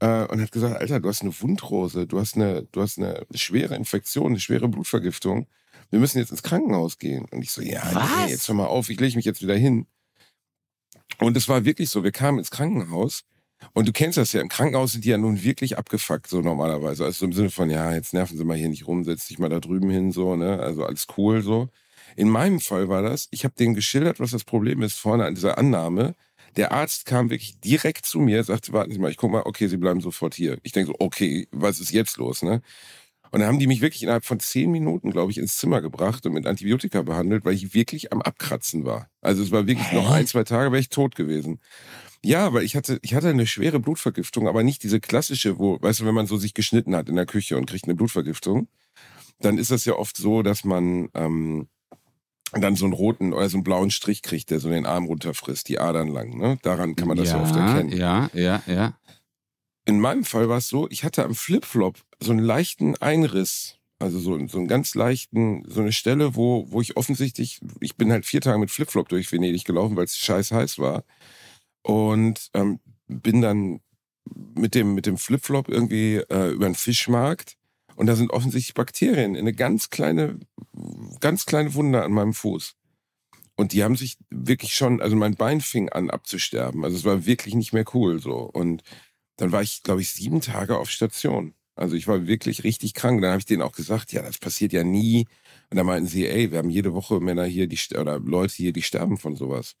äh, 0.00 0.24
und 0.26 0.40
hat 0.40 0.52
gesagt, 0.52 0.76
Alter, 0.76 1.00
du 1.00 1.08
hast 1.08 1.22
eine 1.22 1.40
Wundrose, 1.40 2.06
du 2.06 2.18
hast 2.18 2.36
eine, 2.36 2.64
du 2.72 2.80
hast 2.80 2.98
eine 2.98 3.26
schwere 3.34 3.76
Infektion, 3.76 4.28
eine 4.28 4.40
schwere 4.40 4.68
Blutvergiftung. 4.68 5.46
Wir 5.90 6.00
müssen 6.00 6.18
jetzt 6.18 6.30
ins 6.30 6.42
Krankenhaus 6.42 6.98
gehen. 6.98 7.26
Und 7.30 7.42
ich 7.42 7.50
so, 7.50 7.62
ja, 7.62 7.82
nee, 8.24 8.30
jetzt 8.30 8.48
hör 8.48 8.54
mal 8.54 8.66
auf, 8.66 8.88
ich 8.88 8.98
lege 8.98 9.16
mich 9.16 9.24
jetzt 9.24 9.42
wieder 9.42 9.56
hin. 9.56 9.86
Und 11.18 11.36
es 11.36 11.48
war 11.48 11.64
wirklich 11.64 11.90
so, 11.90 12.04
wir 12.04 12.12
kamen 12.12 12.38
ins 12.38 12.50
Krankenhaus 12.50 13.24
und 13.72 13.88
du 13.88 13.92
kennst 13.92 14.18
das 14.18 14.32
ja, 14.32 14.40
im 14.40 14.48
Krankenhaus 14.48 14.92
sind 14.92 15.04
die 15.04 15.10
ja 15.10 15.18
nun 15.18 15.42
wirklich 15.42 15.78
abgefuckt, 15.78 16.28
so 16.28 16.40
normalerweise. 16.40 17.04
Also 17.04 17.26
im 17.26 17.32
Sinne 17.32 17.50
von, 17.50 17.70
ja, 17.70 17.92
jetzt 17.92 18.14
nerven 18.14 18.36
sie 18.36 18.44
mal 18.44 18.56
hier 18.56 18.68
nicht 18.68 18.86
rum, 18.86 19.04
setz 19.04 19.26
dich 19.26 19.38
mal 19.38 19.48
da 19.48 19.60
drüben 19.60 19.90
hin, 19.90 20.12
so, 20.12 20.36
ne? 20.36 20.60
Also 20.60 20.84
alles 20.84 21.06
cool, 21.16 21.42
so. 21.42 21.68
In 22.16 22.28
meinem 22.28 22.60
Fall 22.60 22.88
war 22.88 23.02
das, 23.02 23.28
ich 23.30 23.44
habe 23.44 23.54
denen 23.58 23.74
geschildert, 23.74 24.20
was 24.20 24.30
das 24.32 24.44
Problem 24.44 24.82
ist, 24.82 24.98
vorne 24.98 25.24
an 25.24 25.34
dieser 25.34 25.58
Annahme. 25.58 26.14
Der 26.56 26.72
Arzt 26.72 27.04
kam 27.04 27.30
wirklich 27.30 27.60
direkt 27.60 28.06
zu 28.06 28.20
mir, 28.20 28.42
sagte, 28.42 28.72
warten 28.72 28.92
Sie 28.92 28.98
mal, 28.98 29.10
ich 29.10 29.16
guck 29.16 29.30
mal, 29.30 29.42
okay, 29.44 29.68
Sie 29.68 29.76
bleiben 29.76 30.00
sofort 30.00 30.34
hier. 30.34 30.58
Ich 30.62 30.72
denke 30.72 30.92
so, 30.92 30.96
okay, 30.98 31.46
was 31.50 31.80
ist 31.80 31.92
jetzt 31.92 32.16
los, 32.16 32.42
ne? 32.42 32.62
Und 33.30 33.40
dann 33.40 33.48
haben 33.48 33.58
die 33.58 33.66
mich 33.66 33.80
wirklich 33.80 34.02
innerhalb 34.02 34.24
von 34.24 34.40
zehn 34.40 34.70
Minuten, 34.70 35.10
glaube 35.10 35.30
ich, 35.30 35.38
ins 35.38 35.58
Zimmer 35.58 35.82
gebracht 35.82 36.24
und 36.24 36.32
mit 36.32 36.46
Antibiotika 36.46 37.02
behandelt, 37.02 37.44
weil 37.44 37.54
ich 37.54 37.74
wirklich 37.74 38.12
am 38.12 38.22
Abkratzen 38.22 38.84
war. 38.84 39.10
Also 39.20 39.42
es 39.42 39.50
war 39.50 39.66
wirklich 39.66 39.90
Hä? 39.90 39.96
noch 39.96 40.10
ein, 40.10 40.26
zwei 40.26 40.44
Tage, 40.44 40.72
wäre 40.72 40.80
ich 40.80 40.88
tot 40.88 41.14
gewesen. 41.14 41.60
Ja, 42.24 42.52
weil 42.52 42.64
ich 42.64 42.74
hatte, 42.74 42.98
ich 43.02 43.14
hatte 43.14 43.28
eine 43.28 43.46
schwere 43.46 43.80
Blutvergiftung, 43.80 44.48
aber 44.48 44.62
nicht 44.62 44.82
diese 44.82 44.98
klassische, 44.98 45.58
wo, 45.58 45.80
weißt 45.80 46.00
du, 46.00 46.06
wenn 46.06 46.14
man 46.14 46.26
so 46.26 46.36
sich 46.36 46.54
geschnitten 46.54 46.96
hat 46.96 47.08
in 47.08 47.16
der 47.16 47.26
Küche 47.26 47.56
und 47.56 47.66
kriegt 47.66 47.84
eine 47.84 47.94
Blutvergiftung, 47.94 48.68
dann 49.40 49.58
ist 49.58 49.70
das 49.70 49.84
ja 49.84 49.94
oft 49.94 50.16
so, 50.16 50.42
dass 50.42 50.64
man 50.64 51.10
ähm, 51.14 51.68
dann 52.52 52.76
so 52.76 52.84
einen 52.84 52.94
roten 52.94 53.32
oder 53.32 53.48
so 53.48 53.56
einen 53.56 53.64
blauen 53.64 53.90
Strich 53.90 54.22
kriegt, 54.22 54.50
der 54.50 54.60
so 54.60 54.70
den 54.70 54.86
Arm 54.86 55.06
runterfrisst, 55.06 55.68
die 55.68 55.78
Adern 55.78 56.08
lang. 56.08 56.36
Ne? 56.36 56.58
Daran 56.62 56.96
kann 56.96 57.08
man 57.08 57.16
das 57.16 57.30
ja, 57.30 57.36
ja 57.36 57.42
oft 57.42 57.56
erkennen. 57.56 57.90
Ja, 57.90 58.30
ja, 58.32 58.62
ja. 58.66 58.98
In 59.84 60.00
meinem 60.00 60.24
Fall 60.24 60.48
war 60.48 60.58
es 60.58 60.68
so, 60.68 60.88
ich 60.90 61.04
hatte 61.04 61.24
am 61.24 61.34
Flipflop 61.34 61.98
so 62.20 62.32
einen 62.32 62.40
leichten 62.40 62.96
Einriss. 62.96 63.76
Also 64.00 64.20
so, 64.20 64.46
so 64.46 64.58
einen 64.58 64.68
ganz 64.68 64.94
leichten, 64.94 65.64
so 65.66 65.80
eine 65.80 65.92
Stelle, 65.92 66.36
wo, 66.36 66.70
wo 66.70 66.80
ich 66.80 66.96
offensichtlich, 66.96 67.60
ich 67.80 67.96
bin 67.96 68.12
halt 68.12 68.26
vier 68.26 68.40
Tage 68.40 68.58
mit 68.58 68.70
Flipflop 68.70 69.08
durch 69.08 69.32
Venedig 69.32 69.64
gelaufen, 69.64 69.96
weil 69.96 70.04
es 70.04 70.16
scheiß 70.16 70.52
heiß 70.52 70.78
war. 70.78 71.04
Und 71.82 72.50
ähm, 72.54 72.78
bin 73.08 73.40
dann 73.40 73.80
mit 74.54 74.74
dem, 74.74 74.94
mit 74.94 75.06
dem 75.06 75.18
Flipflop 75.18 75.68
irgendwie 75.68 76.16
äh, 76.16 76.50
über 76.50 76.66
den 76.66 76.74
Fischmarkt 76.74 77.57
und 77.98 78.06
da 78.06 78.14
sind 78.14 78.30
offensichtlich 78.30 78.74
Bakterien 78.74 79.34
in 79.34 79.40
eine 79.40 79.52
ganz 79.52 79.90
kleine, 79.90 80.38
ganz 81.18 81.46
kleine 81.46 81.74
Wunde 81.74 82.04
an 82.04 82.12
meinem 82.12 82.32
Fuß. 82.32 82.76
Und 83.56 83.72
die 83.72 83.82
haben 83.82 83.96
sich 83.96 84.18
wirklich 84.30 84.76
schon, 84.76 85.02
also 85.02 85.16
mein 85.16 85.34
Bein 85.34 85.60
fing 85.60 85.88
an 85.88 86.08
abzusterben. 86.08 86.84
Also 86.84 86.96
es 86.96 87.04
war 87.04 87.26
wirklich 87.26 87.56
nicht 87.56 87.72
mehr 87.72 87.84
cool 87.94 88.20
so. 88.20 88.36
Und 88.36 88.84
dann 89.36 89.50
war 89.50 89.62
ich, 89.62 89.82
glaube 89.82 90.00
ich, 90.00 90.12
sieben 90.12 90.40
Tage 90.40 90.78
auf 90.78 90.90
Station. 90.90 91.54
Also 91.74 91.96
ich 91.96 92.06
war 92.06 92.28
wirklich 92.28 92.62
richtig 92.62 92.94
krank. 92.94 93.20
Dann 93.20 93.32
habe 93.32 93.40
ich 93.40 93.46
denen 93.46 93.62
auch 93.62 93.72
gesagt, 93.72 94.12
ja, 94.12 94.22
das 94.22 94.38
passiert 94.38 94.72
ja 94.72 94.84
nie. 94.84 95.26
Und 95.68 95.76
dann 95.76 95.86
meinten 95.86 96.08
sie, 96.08 96.28
ey, 96.28 96.52
wir 96.52 96.58
haben 96.58 96.70
jede 96.70 96.94
Woche 96.94 97.18
Männer 97.18 97.46
hier, 97.46 97.66
die 97.66 97.80
oder 97.98 98.20
Leute 98.20 98.54
hier, 98.54 98.72
die 98.72 98.82
sterben 98.82 99.18
von 99.18 99.34
sowas. 99.34 99.74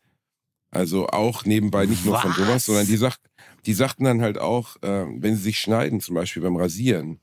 Also 0.72 1.06
auch 1.06 1.44
nebenbei 1.44 1.86
nicht 1.86 2.04
nur 2.04 2.14
Was? 2.14 2.22
von 2.22 2.32
sowas, 2.32 2.64
sondern 2.64 2.88
die, 2.88 2.96
sagt, 2.96 3.20
die 3.64 3.74
sagten 3.74 4.02
dann 4.02 4.22
halt 4.22 4.38
auch, 4.38 4.74
äh, 4.82 5.06
wenn 5.06 5.36
sie 5.36 5.42
sich 5.42 5.60
schneiden, 5.60 6.00
zum 6.00 6.16
Beispiel 6.16 6.42
beim 6.42 6.56
Rasieren, 6.56 7.20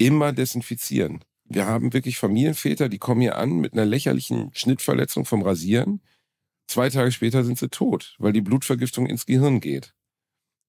immer 0.00 0.32
desinfizieren. 0.32 1.22
Wir 1.44 1.66
haben 1.66 1.92
wirklich 1.92 2.16
Familienväter, 2.16 2.88
die 2.88 2.98
kommen 2.98 3.20
hier 3.20 3.36
an 3.36 3.58
mit 3.58 3.74
einer 3.74 3.84
lächerlichen 3.84 4.50
Schnittverletzung 4.54 5.24
vom 5.24 5.42
Rasieren. 5.42 6.00
Zwei 6.66 6.88
Tage 6.88 7.12
später 7.12 7.44
sind 7.44 7.58
sie 7.58 7.68
tot, 7.68 8.14
weil 8.18 8.32
die 8.32 8.40
Blutvergiftung 8.40 9.06
ins 9.06 9.26
Gehirn 9.26 9.60
geht. 9.60 9.92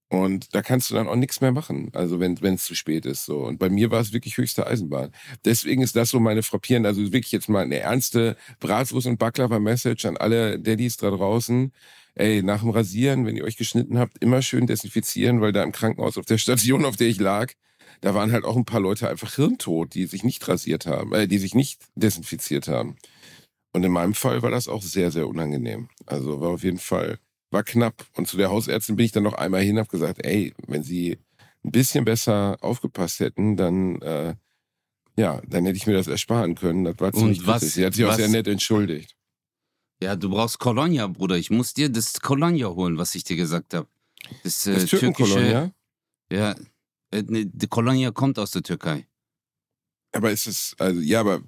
Und 0.10 0.54
da 0.54 0.62
kannst 0.62 0.90
du 0.90 0.96
dann 0.96 1.08
auch 1.08 1.16
nichts 1.16 1.40
mehr 1.40 1.54
machen, 1.54 1.90
also 1.94 2.20
wenn 2.20 2.36
es 2.42 2.66
zu 2.66 2.76
spät 2.76 3.06
ist. 3.06 3.24
So. 3.24 3.46
Und 3.46 3.60
bei 3.60 3.70
mir 3.70 3.92
war 3.92 4.02
es 4.02 4.12
wirklich 4.12 4.36
höchste 4.36 4.68
Eisenbahn. 4.68 5.14
Deswegen 5.46 5.82
ist 5.82 5.96
das 5.96 6.10
so 6.10 6.20
meine 6.20 6.44
frappierende, 6.44 6.90
also 6.90 7.02
wirklich 7.14 7.32
jetzt 7.32 7.48
mal 7.48 7.64
eine 7.64 7.78
ernste 7.78 8.36
Bratwurst- 8.60 9.08
und 9.08 9.20
Baklava-Message 9.20 10.06
an 10.06 10.18
alle 10.18 10.60
Daddys 10.60 10.98
da 10.98 11.10
draußen. 11.12 11.72
Ey, 12.16 12.44
nach 12.44 12.60
dem 12.60 12.72
Rasieren, 12.72 13.26
wenn 13.26 13.38
ihr 13.38 13.46
euch 13.46 13.56
geschnitten 13.56 13.98
habt, 13.98 14.22
immer 14.22 14.42
schön 14.42 14.68
desinfizieren, 14.68 15.40
weil 15.40 15.54
da 15.54 15.64
im 15.64 15.72
Krankenhaus 15.72 16.18
auf 16.18 16.26
der 16.26 16.38
Station, 16.38 16.84
auf 16.84 16.98
der 16.98 17.08
ich 17.08 17.20
lag, 17.20 17.54
da 18.02 18.16
waren 18.16 18.32
halt 18.32 18.44
auch 18.44 18.58
ein 18.58 18.66
paar 18.66 18.80
Leute 18.80 19.08
einfach 19.08 19.36
hirntot, 19.36 19.94
die 19.94 20.06
sich 20.08 20.24
nicht 20.24 20.48
rasiert 20.48 20.86
haben, 20.86 21.14
äh, 21.14 21.28
die 21.28 21.38
sich 21.38 21.56
nicht 21.56 21.82
desinfiziert 21.96 22.68
haben. 22.68 22.98
Und 23.74 23.84
in 23.84 23.92
meinem 23.92 24.14
Fall 24.14 24.42
war 24.42 24.52
das 24.52 24.68
auch 24.68 24.82
sehr, 24.82 25.12
sehr 25.12 25.28
unangenehm. 25.28 25.88
Also 26.06 26.42
war 26.42 26.50
auf 26.50 26.64
jeden 26.64 26.80
Fall, 26.80 27.20
war 27.52 27.64
knapp. 27.64 28.06
Und 28.16 28.28
zu 28.28 28.38
der 28.38 28.50
Hausärztin 28.50 28.96
bin 28.96 29.06
ich 29.06 29.12
dann 29.12 29.24
noch 29.24 29.34
einmal 29.34 29.62
hin, 29.62 29.78
habe 29.78 29.88
gesagt, 29.88 30.26
ey, 30.26 30.54
wenn 30.68 30.84
Sie 30.84 31.18
ein 31.64 31.72
bisschen 31.72 32.04
besser 32.04 32.58
aufgepasst 32.62 33.20
hätten, 33.20 33.56
dann, 33.56 34.02
äh, 34.02 34.36
ja, 35.16 35.42
dann 35.48 35.66
hätte 35.66 35.78
ich 35.78 35.88
mir 35.88 35.94
das 35.94 36.08
ersparen 36.08 36.56
können. 36.56 36.84
Das 36.84 37.00
war 37.00 37.14
ziemlich 37.14 37.40
Und 37.40 37.48
was, 37.48 37.62
Sie 37.62 37.86
hat 37.86 37.94
sich 37.94 38.04
auch 38.04 38.14
sehr 38.14 38.30
nett 38.30 38.48
entschuldigt. 38.48 39.16
Ja, 40.02 40.16
du 40.16 40.32
brauchst 40.32 40.58
Colonia, 40.58 41.06
Bruder. 41.06 41.38
Ich 41.38 41.52
muss 41.52 41.76
dir 41.76 41.90
das 41.90 42.20
Colonia 42.20 42.68
holen, 42.68 42.98
was 42.98 43.14
ich 43.14 43.24
dir 43.24 43.36
gesagt 43.36 43.76
habe. 43.76 43.88
Das, 44.44 44.66
äh, 44.66 44.74
das 44.74 44.86
türkische. 44.88 45.72
Ja, 46.32 46.56
äh, 47.12 47.24
ne, 47.24 47.46
die 47.46 47.68
Kolonia 47.68 48.12
kommt 48.12 48.40
aus 48.40 48.52
der 48.52 48.64
Türkei. 48.64 49.08
Aber 50.14 50.32
ist 50.32 50.48
es, 50.48 50.76
also 50.78 51.00
ja, 51.00 51.22
aber 51.22 51.42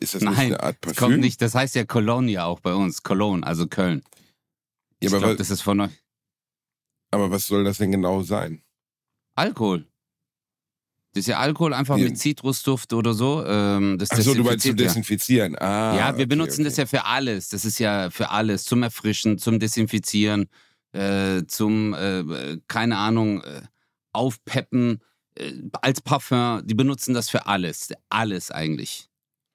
ist 0.00 0.14
das 0.14 0.22
Nein, 0.22 0.34
nicht 0.34 0.42
eine 0.42 0.62
Art 0.62 0.80
Parfüm? 0.80 0.96
Kommt 0.96 1.20
nicht, 1.20 1.42
das 1.42 1.54
heißt 1.54 1.74
ja 1.74 1.84
Colonia 1.84 2.44
auch 2.44 2.60
bei 2.60 2.74
uns, 2.74 3.02
Cologne, 3.02 3.44
also 3.44 3.66
Köln. 3.66 4.02
Ja, 5.02 5.10
ich 5.10 5.18
glaube, 5.18 5.36
das 5.36 5.50
ist 5.50 5.62
von 5.62 5.80
euch. 5.80 6.02
Aber 7.10 7.30
was 7.30 7.46
soll 7.46 7.64
das 7.64 7.78
denn 7.78 7.92
genau 7.92 8.22
sein? 8.22 8.62
Alkohol. 9.34 9.86
Das 11.14 11.20
ist 11.20 11.28
ja 11.28 11.38
Alkohol 11.38 11.72
einfach 11.72 11.96
ja. 11.96 12.04
mit 12.04 12.18
Zitrusduft 12.18 12.92
oder 12.92 13.14
so. 13.14 13.44
Ähm, 13.46 13.98
so, 14.00 14.34
du 14.34 14.44
meinst 14.44 14.66
zu 14.66 14.74
desinfizieren. 14.74 15.56
Ah, 15.56 15.96
ja, 15.96 16.06
wir 16.08 16.14
okay, 16.14 16.26
benutzen 16.26 16.60
okay. 16.60 16.64
das 16.64 16.76
ja 16.76 16.86
für 16.86 17.04
alles. 17.06 17.48
Das 17.48 17.64
ist 17.64 17.78
ja 17.78 18.10
für 18.10 18.30
alles. 18.30 18.64
Zum 18.64 18.82
Erfrischen, 18.82 19.38
zum 19.38 19.58
Desinfizieren, 19.58 20.48
äh, 20.92 21.44
zum, 21.46 21.94
äh, 21.94 22.58
keine 22.68 22.98
Ahnung, 22.98 23.42
äh, 23.42 23.62
aufpeppen, 24.12 25.02
äh, 25.36 25.52
als 25.82 26.00
Parfum. 26.00 26.62
Die 26.64 26.74
benutzen 26.74 27.14
das 27.14 27.28
für 27.28 27.46
alles. 27.46 27.88
Alles 28.08 28.50
eigentlich. 28.50 29.08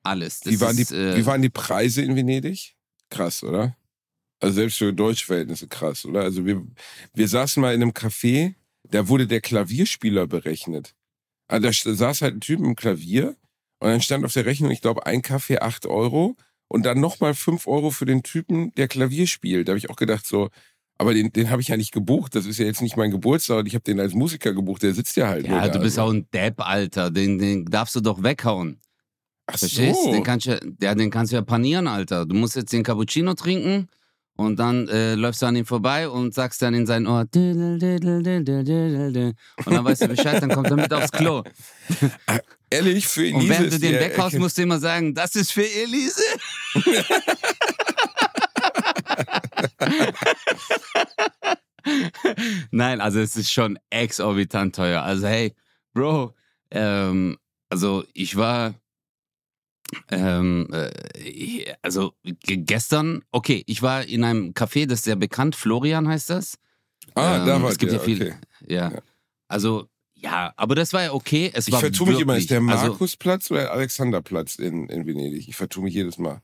Alles. 0.04 0.42
wie, 0.44 0.60
waren 0.60 0.78
ist, 0.78 0.92
die, 0.92 0.96
äh, 0.96 1.18
wie 1.18 1.26
waren 1.26 1.42
die 1.42 1.50
Preise 1.50 2.02
in 2.02 2.16
Venedig? 2.16 2.76
Krass, 3.10 3.44
oder? 3.44 3.76
Also 4.42 4.56
selbst 4.56 4.78
für 4.78 4.92
deutsche 4.92 5.26
Verhältnisse 5.26 5.68
krass, 5.70 6.04
oder? 6.04 6.22
Also 6.22 6.46
wir, 6.46 6.66
wir 7.14 7.28
saßen 7.28 7.62
mal 7.62 7.74
in 7.74 7.82
einem 7.82 7.92
Café, 7.92 8.56
da 8.84 9.08
wurde 9.08 9.26
der 9.26 9.40
Klavierspieler 9.40 10.28
berechnet. 10.28 10.94
Also 11.48 11.90
da 11.90 11.96
saß 11.96 12.22
halt 12.22 12.36
ein 12.36 12.42
Typ 12.42 12.60
im 12.60 12.76
Klavier 12.76 13.38
und 13.80 13.90
dann 13.90 14.02
stand 14.02 14.26
auf 14.26 14.34
der 14.34 14.46
Rechnung, 14.46 14.72
ich 14.72 14.82
glaube, 14.82 15.06
ein 15.06 15.22
Kaffee 15.22 15.60
8 15.60 15.86
Euro 15.86 16.36
und 16.68 16.86
dann 16.86 17.00
nochmal 17.00 17.36
5 17.36 17.68
Euro 17.68 17.92
für 17.92 18.06
den 18.06 18.24
Typen, 18.24 18.74
der 18.76 18.90
Klavier 18.90 19.28
spielt. 19.28 19.68
Da 19.68 19.72
habe 19.72 19.78
ich 19.78 19.90
auch 19.90 19.96
gedacht, 19.96 20.26
so, 20.26 20.50
aber 20.98 21.14
den, 21.14 21.32
den 21.32 21.50
habe 21.50 21.62
ich 21.62 21.68
ja 21.68 21.78
nicht 21.78 21.92
gebucht. 21.92 22.36
Das 22.36 22.46
ist 22.46 22.60
ja 22.60 22.66
jetzt 22.66 22.82
nicht 22.82 22.98
mein 22.98 23.12
Geburtstag 23.12 23.60
und 23.60 23.68
ich 23.68 23.76
habe 23.76 23.84
den 23.84 24.00
als 24.00 24.14
Musiker 24.14 24.54
gebucht. 24.54 24.84
Der 24.84 24.94
sitzt 24.94 25.16
ja 25.16 25.28
halt. 25.28 25.48
Ja, 25.48 25.68
du 25.68 25.80
bist 25.80 25.98
also. 25.98 26.10
auch 26.10 26.14
ein 26.14 26.28
Depp, 26.34 26.60
Alter. 26.60 27.12
Den, 27.12 27.40
den 27.40 27.66
darfst 27.66 27.96
du 27.96 28.02
doch 28.02 28.22
weghauen. 28.24 28.80
Ach 29.48 29.58
Verstehst? 29.58 30.04
So. 30.04 30.12
Den 30.12 30.24
kannst, 30.24 30.48
du, 30.48 30.60
ja, 30.82 30.96
den 30.96 31.10
kannst 31.10 31.32
du 31.32 31.36
ja 31.36 31.42
panieren, 31.42 31.88
Alter. 31.88 32.26
Du 32.26 32.36
musst 32.36 32.56
jetzt 32.56 32.72
den 32.72 32.84
Cappuccino 32.84 33.34
trinken 33.34 33.88
und 34.36 34.58
dann 34.58 34.88
äh, 34.88 35.16
läufst 35.16 35.42
du 35.42 35.48
an 35.48 35.56
ihm 35.56 35.66
vorbei 35.66 36.08
und 36.08 36.34
sagst 36.34 36.62
dann 36.62 36.74
in 36.74 36.86
sein 36.86 37.08
Ohr 37.08 37.22
und 37.22 37.34
dann 37.34 37.72
weißt 39.86 40.04
du 40.04 40.08
Bescheid, 40.08 40.42
dann 40.42 40.50
kommt 40.50 40.70
er 40.70 40.78
mit 40.78 40.94
aufs 40.94 41.12
Klo. 41.12 41.44
Ah, 42.26 42.40
ehrlich, 42.70 43.08
für 43.08 43.22
Elise 43.22 43.38
Und 43.38 43.50
während 43.50 43.74
du 43.74 43.80
den 43.80 44.00
weghaust, 44.00 44.40
musst 44.40 44.58
du 44.58 44.62
immer 44.62 44.80
sagen, 44.80 45.14
das 45.14 45.36
ist 45.36 45.52
für 45.52 45.66
Elise. 45.66 46.24
Nein, 52.72 53.02
also 53.02 53.20
es 53.20 53.36
ist 53.36 53.52
schon 53.52 53.80
exorbitant 53.90 54.76
teuer. 54.76 55.02
Also 55.04 55.28
hey, 55.28 55.54
Bro, 55.94 56.34
ähm, 56.72 57.38
also 57.70 58.04
ich 58.14 58.36
war 58.36 58.76
Ähm, 60.10 60.68
äh, 60.72 61.66
also 61.82 62.14
gestern, 62.42 63.22
okay, 63.32 63.64
ich 63.68 63.82
war 63.82 64.04
in 64.06 64.24
einem 64.24 64.54
Café, 64.54 64.88
das 64.88 65.00
ist 65.00 65.06
sehr 65.06 65.16
bekannt, 65.16 65.56
Florian 65.56 66.08
heißt 66.08 66.32
das. 66.32 66.58
Ah, 67.16 67.38
ähm, 67.38 67.46
da 67.46 67.62
war 67.62 67.70
es 67.70 67.78
gibt 67.78 67.92
der, 67.92 68.00
ja 68.00 68.06
viel, 68.06 68.22
okay. 68.22 68.36
ja. 68.68 68.92
Ja. 68.92 69.02
Also 69.48 69.88
ja, 70.16 70.54
aber 70.56 70.76
das 70.76 70.94
war 70.94 71.04
ja 71.04 71.12
okay. 71.12 71.52
Es 71.54 71.68
Ich 71.68 71.74
war 71.74 71.82
vertue 71.82 72.08
mich 72.08 72.20
immer, 72.22 72.38
ist 72.38 72.50
der 72.50 72.62
also, 72.62 72.88
Markusplatz 72.88 73.52
oder 73.52 73.62
der 73.62 73.72
Alexanderplatz 73.74 74.56
in, 74.56 74.88
in 74.88 75.06
Venedig? 75.06 75.50
Ich 75.50 75.56
vertue 75.56 75.84
mich 75.84 75.94
jedes 75.94 76.18
Mal. 76.18 76.42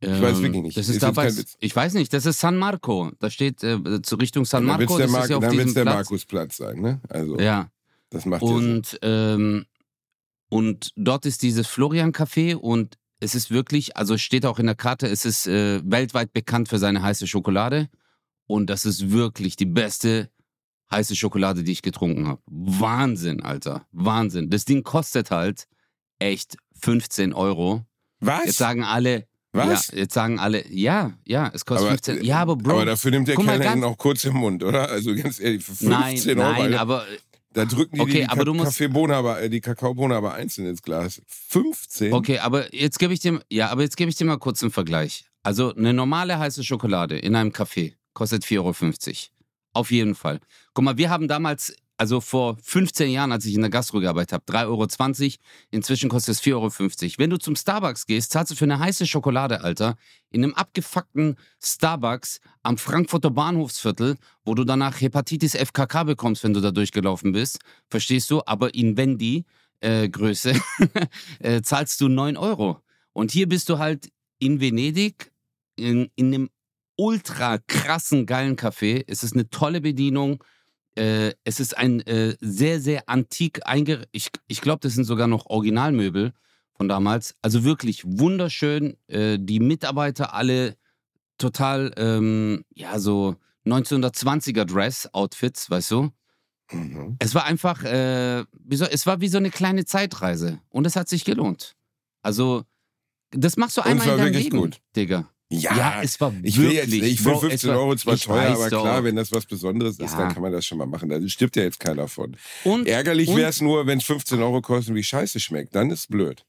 Ich 0.00 0.22
weiß 0.22 0.40
wirklich 0.40 0.62
nicht. 0.62 0.76
Das 0.76 0.88
Ist 0.88 0.96
ist 0.96 1.02
dabei, 1.02 1.32
ich 1.60 1.74
weiß 1.74 1.94
nicht, 1.94 2.12
das 2.12 2.26
ist 2.26 2.38
San 2.40 2.56
Marco. 2.56 3.10
Da 3.18 3.30
steht 3.30 3.62
äh, 3.64 4.02
zur 4.02 4.20
Richtung 4.20 4.44
San 4.44 4.66
dann 4.66 4.78
wird 4.78 4.90
Marco, 4.90 5.02
es 5.02 5.10
Mar 5.10 5.24
ist 5.24 5.30
ja 5.30 5.38
dann 5.38 5.50
diesem 5.50 5.74
der 5.74 5.82
Platz. 5.82 5.94
Markusplatz 5.94 6.56
sein, 6.56 6.80
ne? 6.80 7.00
Also, 7.08 7.38
Ja, 7.38 7.70
das 8.10 8.24
macht 8.24 8.42
und, 8.42 8.98
ähm, 9.02 9.66
und 10.48 10.92
dort 10.96 11.26
ist 11.26 11.42
dieses 11.42 11.66
Florian-Café 11.66 12.54
und 12.54 12.96
es 13.20 13.34
ist 13.34 13.50
wirklich, 13.50 13.96
also 13.96 14.14
es 14.14 14.22
steht 14.22 14.46
auch 14.46 14.58
in 14.58 14.66
der 14.66 14.76
Karte, 14.76 15.08
es 15.08 15.24
ist 15.24 15.46
äh, 15.46 15.80
weltweit 15.84 16.32
bekannt 16.32 16.68
für 16.68 16.78
seine 16.78 17.02
heiße 17.02 17.26
Schokolade 17.26 17.88
und 18.46 18.70
das 18.70 18.84
ist 18.84 19.10
wirklich 19.10 19.56
die 19.56 19.66
beste 19.66 20.30
heiße 20.90 21.16
Schokolade, 21.16 21.64
die 21.64 21.72
ich 21.72 21.82
getrunken 21.82 22.28
habe. 22.28 22.40
Wahnsinn, 22.46 23.42
Alter, 23.42 23.86
Wahnsinn. 23.92 24.48
Das 24.48 24.64
Ding 24.64 24.84
kostet 24.84 25.30
halt 25.30 25.66
echt 26.18 26.56
15 26.80 27.32
Euro. 27.34 27.84
Was? 28.20 28.46
Jetzt 28.46 28.58
sagen 28.58 28.84
alle, 28.84 29.27
Was? 29.52 29.88
Ja, 29.88 29.98
jetzt 29.98 30.14
sagen 30.14 30.38
alle, 30.38 30.66
ja, 30.70 31.12
ja, 31.26 31.50
es 31.54 31.64
kostet 31.64 31.86
Aber- 31.88 31.96
15. 31.96 32.24
Ja, 32.24 32.40
aber 32.40 32.56
Bro, 32.56 32.72
aber 32.72 32.84
dafür 32.84 33.10
nimmt 33.10 33.28
der 33.28 33.36
Kellner 33.36 33.74
ihn 33.76 33.84
auch 33.84 33.96
kurz 33.96 34.24
im 34.24 34.34
Mund, 34.34 34.62
oder? 34.62 34.88
Also 34.90 35.14
ganz 35.14 35.40
ehrlich, 35.40 35.64
für 35.64 35.74
15 35.74 35.88
nein, 36.36 36.38
Euro. 36.38 36.52
nein, 36.52 36.62
Alter, 36.72 36.80
aber 36.80 37.06
da 37.54 37.64
drücken 37.64 37.96
die 37.96 38.00
Okay, 38.02 38.12
die 38.24 38.28
aber 38.28 38.44
du 38.44 38.52
musst- 38.54 38.80
aber, 38.80 39.40
äh, 39.42 39.48
die 39.48 39.60
Kakaobohne 39.62 40.14
aber 40.14 40.34
einzeln 40.34 40.66
ins 40.66 40.82
Glas. 40.82 41.22
15? 41.26 42.12
okay, 42.12 42.38
aber 42.40 42.74
jetzt 42.74 42.98
gebe 42.98 43.14
ich 43.14 43.20
dir, 43.20 43.40
ja, 43.50 43.70
aber 43.70 43.82
jetzt 43.82 43.96
gebe 43.96 44.10
ich 44.10 44.16
dir 44.16 44.26
mal 44.26 44.36
kurz 44.38 44.62
einen 44.62 44.70
Vergleich. 44.70 45.24
Also 45.42 45.74
eine 45.74 45.94
normale 45.94 46.38
heiße 46.38 46.62
Schokolade 46.62 47.18
in 47.18 47.34
einem 47.34 47.50
Café 47.50 47.94
kostet 48.12 48.44
4,50 48.44 48.58
Euro. 48.58 49.34
Auf 49.72 49.90
jeden 49.90 50.14
Fall. 50.14 50.40
Guck 50.74 50.84
mal, 50.84 50.98
wir 50.98 51.08
haben 51.08 51.26
damals, 51.26 51.74
also 51.98 52.20
vor 52.20 52.56
15 52.62 53.10
Jahren, 53.10 53.32
als 53.32 53.44
ich 53.44 53.54
in 53.54 53.60
der 53.60 53.70
Gastro 53.70 53.98
gearbeitet 54.00 54.32
habe, 54.32 54.44
3,20 54.44 54.66
Euro. 54.68 55.34
Inzwischen 55.70 56.08
kostet 56.08 56.36
es 56.36 56.42
4,50 56.42 56.54
Euro. 56.54 57.14
Wenn 57.18 57.30
du 57.30 57.38
zum 57.38 57.56
Starbucks 57.56 58.06
gehst, 58.06 58.32
zahlst 58.32 58.52
du 58.52 58.54
für 58.56 58.64
eine 58.64 58.78
heiße 58.78 59.06
Schokolade, 59.06 59.62
Alter, 59.62 59.96
in 60.30 60.44
einem 60.44 60.54
abgefuckten 60.54 61.36
Starbucks 61.62 62.40
am 62.62 62.78
Frankfurter 62.78 63.30
Bahnhofsviertel, 63.30 64.16
wo 64.44 64.54
du 64.54 64.64
danach 64.64 65.00
Hepatitis 65.00 65.54
FKK 65.54 66.04
bekommst, 66.04 66.44
wenn 66.44 66.54
du 66.54 66.60
da 66.60 66.70
durchgelaufen 66.70 67.32
bist. 67.32 67.58
Verstehst 67.88 68.30
du? 68.30 68.42
Aber 68.46 68.74
in 68.74 68.96
Wendy 68.96 69.44
äh, 69.80 70.08
Größe 70.08 70.54
äh, 71.40 71.62
zahlst 71.62 72.00
du 72.00 72.08
9 72.08 72.36
Euro. 72.36 72.80
Und 73.12 73.32
hier 73.32 73.48
bist 73.48 73.68
du 73.68 73.78
halt 73.78 74.10
in 74.38 74.60
Venedig 74.60 75.32
in, 75.74 76.10
in 76.14 76.34
einem 76.34 76.50
ultra 76.96 77.58
krassen, 77.58 78.26
geilen 78.26 78.56
Café. 78.56 79.04
Es 79.06 79.22
ist 79.22 79.34
eine 79.34 79.48
tolle 79.50 79.80
Bedienung. 79.80 80.42
Äh, 80.98 81.34
es 81.44 81.60
ist 81.60 81.78
ein 81.78 82.00
äh, 82.00 82.36
sehr, 82.40 82.80
sehr 82.80 83.08
antik 83.08 83.60
einge... 83.66 84.06
Ich, 84.10 84.30
ich 84.48 84.60
glaube, 84.60 84.80
das 84.80 84.94
sind 84.94 85.04
sogar 85.04 85.28
noch 85.28 85.46
Originalmöbel 85.46 86.32
von 86.76 86.88
damals. 86.88 87.36
Also 87.40 87.62
wirklich 87.62 88.02
wunderschön. 88.04 88.96
Äh, 89.06 89.38
die 89.40 89.60
Mitarbeiter 89.60 90.34
alle 90.34 90.76
total, 91.38 91.92
ähm, 91.96 92.64
ja, 92.74 92.98
so 92.98 93.36
1920er 93.64 94.64
Dress-Outfits, 94.64 95.70
weißt 95.70 95.90
du? 95.92 96.10
Mhm. 96.72 97.16
Es 97.20 97.34
war 97.34 97.44
einfach, 97.44 97.84
äh, 97.84 98.44
so, 98.72 98.84
es 98.84 99.06
war 99.06 99.20
wie 99.20 99.28
so 99.28 99.38
eine 99.38 99.50
kleine 99.50 99.84
Zeitreise. 99.84 100.60
Und 100.68 100.86
es 100.86 100.96
hat 100.96 101.08
sich 101.08 101.24
gelohnt. 101.24 101.76
Also, 102.22 102.64
das 103.30 103.56
machst 103.56 103.76
du 103.76 103.82
einmal 103.82 104.08
in 104.08 104.16
deinem 104.16 104.24
wirklich 104.26 104.44
Leben, 104.44 104.58
gut. 104.58 104.80
Digga. 104.96 105.28
Ja, 105.50 105.74
Ja, 105.76 106.02
es 106.02 106.20
war 106.20 106.32
ich 106.42 106.58
will 106.58 106.72
wirklich, 106.72 107.00
jetzt, 107.02 107.12
ich 107.12 107.24
will 107.24 107.32
Bro, 107.32 107.40
15 107.40 107.56
es 107.70 107.74
war- 107.74 107.82
Euro 107.82 107.96
zwar 107.96 108.16
teuer, 108.18 108.50
aber 108.54 108.68
doch. 108.68 108.82
klar, 108.82 109.04
wenn 109.04 109.16
das 109.16 109.32
was 109.32 109.46
Besonderes 109.46 109.98
ist, 109.98 110.12
Ja. 110.12 110.18
dann 110.18 110.34
kann 110.34 110.42
man 110.42 110.52
das 110.52 110.66
schon 110.66 110.76
mal 110.76 110.86
machen. 110.86 111.08
Da 111.08 111.26
stirbt 111.26 111.56
ja 111.56 111.62
jetzt 111.62 111.80
keiner 111.80 112.06
von. 112.06 112.36
Und, 112.64 112.86
Ärgerlich 112.86 113.34
wäre 113.34 113.48
es 113.48 113.62
nur, 113.62 113.86
wenn 113.86 113.98
es 113.98 114.04
15 114.04 114.42
Euro 114.42 114.60
kostet 114.60 114.90
und 114.90 114.96
wie 114.96 115.02
scheiße 115.02 115.40
schmeckt. 115.40 115.74
Dann 115.74 115.90
ist 115.90 116.00
es 116.00 116.06
blöd. 116.06 116.44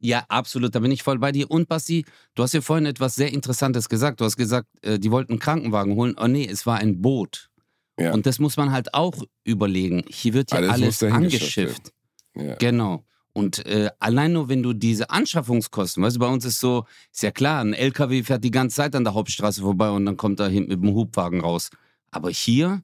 Ja, 0.00 0.24
absolut, 0.28 0.74
da 0.74 0.78
bin 0.78 0.92
ich 0.92 1.02
voll 1.02 1.18
bei 1.18 1.30
dir. 1.32 1.50
Und 1.50 1.68
Basti, 1.68 2.06
du 2.36 2.42
hast 2.42 2.54
ja 2.54 2.60
vorhin 2.62 2.86
etwas 2.86 3.16
sehr 3.16 3.32
Interessantes 3.32 3.88
gesagt. 3.90 4.20
Du 4.20 4.24
hast 4.24 4.36
gesagt, 4.36 4.68
äh, 4.82 4.98
die 4.98 5.10
wollten 5.10 5.32
einen 5.32 5.40
Krankenwagen 5.40 5.94
holen. 5.96 6.14
Oh 6.18 6.26
nee, 6.28 6.46
es 6.48 6.64
war 6.66 6.78
ein 6.78 7.02
Boot. 7.02 7.50
Ja. 7.98 8.12
Und 8.14 8.24
das 8.24 8.38
muss 8.38 8.56
man 8.56 8.70
halt 8.72 8.94
auch 8.94 9.24
überlegen. 9.44 10.04
Hier 10.08 10.32
wird 10.34 10.52
ja 10.52 10.58
Alles 10.58 10.70
alles 10.70 11.02
angeschifft. 11.02 11.92
Ja. 12.36 12.54
Genau. 12.54 13.04
Und 13.38 13.64
äh, 13.66 13.88
allein 14.00 14.32
nur, 14.32 14.48
wenn 14.48 14.64
du 14.64 14.72
diese 14.72 15.10
Anschaffungskosten, 15.10 16.02
weißt 16.02 16.16
du, 16.16 16.20
bei 16.20 16.26
uns 16.26 16.44
ist 16.44 16.58
so, 16.58 16.86
ist 17.12 17.22
ja 17.22 17.30
klar, 17.30 17.60
ein 17.60 17.72
LKW 17.72 18.24
fährt 18.24 18.42
die 18.42 18.50
ganze 18.50 18.78
Zeit 18.78 18.96
an 18.96 19.04
der 19.04 19.14
Hauptstraße 19.14 19.60
vorbei 19.60 19.90
und 19.90 20.06
dann 20.06 20.16
kommt 20.16 20.40
er 20.40 20.48
hinten 20.48 20.70
mit 20.70 20.82
dem 20.82 20.92
Hubwagen 20.92 21.40
raus. 21.40 21.70
Aber 22.10 22.30
hier, 22.30 22.82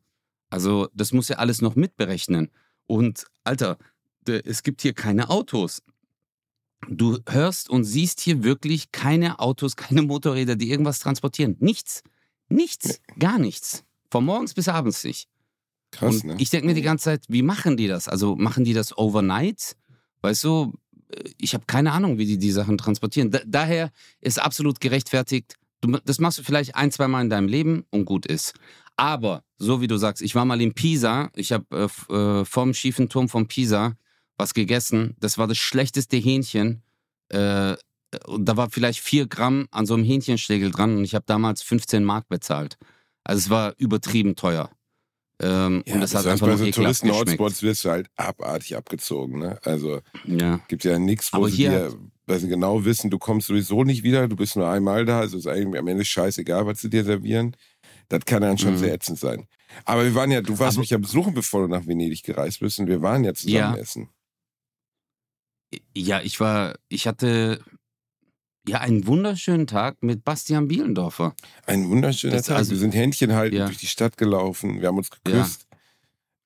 also 0.51 0.89
das 0.95 1.13
muss 1.13 1.29
ja 1.29 1.39
alles 1.39 1.61
noch 1.61 1.75
mitberechnen. 1.75 2.53
Und 2.87 3.25
Alter, 3.43 3.79
es 4.29 4.63
gibt 4.63 4.83
hier 4.83 4.93
keine 4.93 5.29
Autos. 5.29 5.83
Du 6.89 7.19
hörst 7.29 7.69
und 7.69 7.83
siehst 7.83 8.21
hier 8.21 8.45
wirklich 8.45 8.93
keine 8.93 9.41
Autos, 9.41 9.75
keine 9.75 10.03
Motorräder, 10.03 10.55
die 10.55 10.71
irgendwas 10.71 11.01
transportieren. 11.01 11.57
Nichts. 11.59 12.05
Nichts. 12.49 13.01
Gar 13.19 13.41
nichts. 13.41 13.83
Von 14.09 14.25
morgens 14.25 14.55
bis 14.55 14.69
abends 14.69 15.03
nicht. 15.03 15.29
Krass, 15.91 16.23
und 16.23 16.25
ne? 16.25 16.37
ich 16.39 16.51
denke 16.51 16.69
mir 16.69 16.75
die 16.75 16.83
ganze 16.83 17.07
Zeit, 17.07 17.25
wie 17.29 17.43
machen 17.43 17.77
die 17.77 17.89
das? 17.89 18.09
Also 18.09 18.37
machen 18.37 18.63
die 18.63 18.73
das 18.73 18.97
overnight? 18.97 19.77
Weißt 20.25 20.43
du, 20.45 20.73
ich 21.37 21.53
habe 21.53 21.65
keine 21.67 21.93
Ahnung, 21.93 22.17
wie 22.17 22.25
die 22.25 22.39
die 22.39 22.51
Sachen 22.51 22.79
transportieren. 22.79 23.31
Da, 23.31 23.41
daher 23.47 23.93
ist 24.23 24.41
absolut 24.41 24.81
gerechtfertigt. 24.81 25.57
Du, 25.83 25.99
das 26.03 26.19
machst 26.19 26.39
du 26.39 26.43
vielleicht 26.43 26.77
ein, 26.77 26.91
zwei 26.91 27.09
Mal 27.09 27.21
in 27.21 27.29
deinem 27.29 27.47
Leben 27.47 27.85
und 27.91 28.07
gut 28.07 28.25
ist. 28.25 28.55
Aber, 28.97 29.45
so 29.59 29.83
wie 29.83 29.87
du 29.87 29.99
sagst, 29.99 30.23
ich 30.23 30.35
war 30.35 30.47
mal 30.47 30.63
in 30.63 30.73
Pisa, 30.73 31.31
ich 31.37 31.53
habe 31.53 31.91
äh, 32.09 32.15
äh, 32.15 32.45
vom 32.47 32.73
schiefen 32.73 33.11
Turm 33.11 33.29
von 33.29 33.49
Pisa 33.49 33.99
was 34.39 34.55
gegessen. 34.55 35.15
Das 35.21 35.37
war 35.37 35.47
das 35.47 35.59
schlechteste 35.59 36.17
Hähnchen. 36.17 36.83
Äh, 37.29 37.77
und 38.27 38.47
da 38.47 38.57
war 38.57 38.71
vielleicht 38.71 39.01
vier 39.01 39.27
Gramm 39.27 39.69
an 39.73 39.85
so 39.85 39.93
einem 39.93 40.05
Hähnchenschlegel 40.05 40.71
dran 40.71 40.97
und 40.97 41.05
ich 41.05 41.15
habe 41.15 41.27
damals 41.27 41.61
15 41.61 42.03
Mark 42.03 42.31
bezahlt. 42.31 42.79
Also 43.25 43.41
es 43.41 43.51
war 43.51 43.75
übertrieben 43.77 44.37
teuer. 44.37 44.71
Ähm, 45.41 45.83
Ja, 45.87 45.95
und 45.95 46.01
das 46.01 46.15
hat 46.15 46.23
besonders 46.23 46.43
einfach 46.43 46.47
bei 46.47 46.57
so. 46.57 46.71
Touristen-Hotspots 46.71 47.63
wirst 47.63 47.85
du 47.85 47.91
halt 47.91 48.09
abartig 48.17 48.77
abgezogen. 48.77 49.41
Ne? 49.41 49.59
Also 49.65 50.01
Ja. 50.25 50.61
gibt 50.69 50.85
ja 50.85 50.99
nichts, 50.99 51.33
wo 51.33 51.39
Aber 51.39 51.49
sie 51.49 51.57
hier 51.57 51.89
dir, 51.91 51.99
weil 52.27 52.39
sie 52.39 52.49
genau 52.49 52.85
wissen, 52.85 53.11
du 53.11 53.19
kommst 53.19 53.49
sowieso 53.49 53.83
nicht 53.85 54.03
wieder, 54.05 54.29
du 54.29 54.37
bist 54.37 54.55
nur 54.57 54.69
einmal 54.69 55.05
da, 55.05 55.21
also 55.21 55.37
ist 55.37 55.47
eigentlich 55.49 55.79
am 55.81 55.89
Ende 55.89 56.05
scheißegal, 56.05 56.67
was 56.67 56.81
sie 56.81 56.89
dir 56.91 57.05
servieren. 57.05 57.57
Das 58.09 58.25
kann 58.27 58.43
dann 58.43 58.59
schon 58.59 58.75
Mhm. 58.75 58.79
sehr 58.79 58.95
ätzend 58.95 59.19
sein. 59.19 59.49
Aber 59.85 60.05
wir 60.05 60.15
waren 60.15 60.31
ja, 60.31 60.41
du 60.41 60.57
warst 60.59 60.77
Aber- 60.77 60.81
mich 60.83 60.91
ja 60.91 60.99
besuchen, 60.99 61.35
bevor 61.35 61.63
du 61.63 61.69
nach 61.69 61.87
Venedig 61.87 62.23
gereist 62.23 62.61
bist 62.61 62.79
und 62.79 62.87
wir 62.87 63.03
waren 63.03 63.25
ja 63.25 63.35
zusammen 63.35 63.75
Ja. 63.75 63.77
essen. 63.77 64.09
Ja, 65.97 66.21
ich 66.21 66.39
war, 66.39 66.77
ich 66.89 67.07
hatte 67.09 67.61
ja 68.67 68.81
einen 68.81 69.07
wunderschönen 69.07 69.67
Tag 69.67 70.03
mit 70.03 70.25
Bastian 70.25 70.69
Bielendorfer. 70.69 71.35
Ein 71.67 71.89
wunderschöner 71.89 72.37
Das- 72.37 72.47
Tag. 72.47 72.57
also- 72.59 72.71
wir 72.73 72.79
sind 72.79 72.95
Händchen 72.95 73.33
halten 73.35 73.57
Ja. 73.57 73.67
durch 73.67 73.79
die 73.79 73.87
Stadt 73.87 74.17
gelaufen, 74.17 74.81
wir 74.81 74.89
haben 74.89 74.99
uns 74.99 75.11
geküsst. 75.11 75.67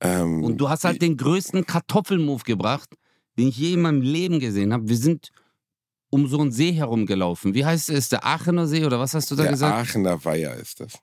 Ähm, 0.00 0.44
Und 0.44 0.59
du 0.59 0.68
hast 0.68 0.85
halt 0.85 1.02
den 1.02 1.16
größten 1.16 1.66
Kartoffelmove 1.66 2.44
gebracht, 2.44 2.88
den 3.37 3.48
ich 3.48 3.57
je 3.59 3.72
in 3.74 3.83
meinem 3.83 4.00
Leben 4.02 4.38
gesehen 4.40 4.72
habe. 4.72 4.88
Wir 4.88 4.96
sind 4.96 5.31
um 6.11 6.26
so 6.28 6.40
einen 6.40 6.52
See 6.52 6.72
herumgelaufen. 6.72 7.52
Wie 7.54 7.64
heißt 7.64 7.90
es? 7.90 8.09
Der 8.09 8.24
Aachener 8.24 8.66
See 8.66 8.85
oder 8.87 8.98
was 8.98 9.14
hast 9.14 9.31
du 9.31 9.35
da 9.37 9.42
der 9.42 9.52
gesagt? 9.52 9.74
Aachener 9.74 10.24
Weiher 10.24 10.54
ist 10.54 10.81
das. 10.81 10.94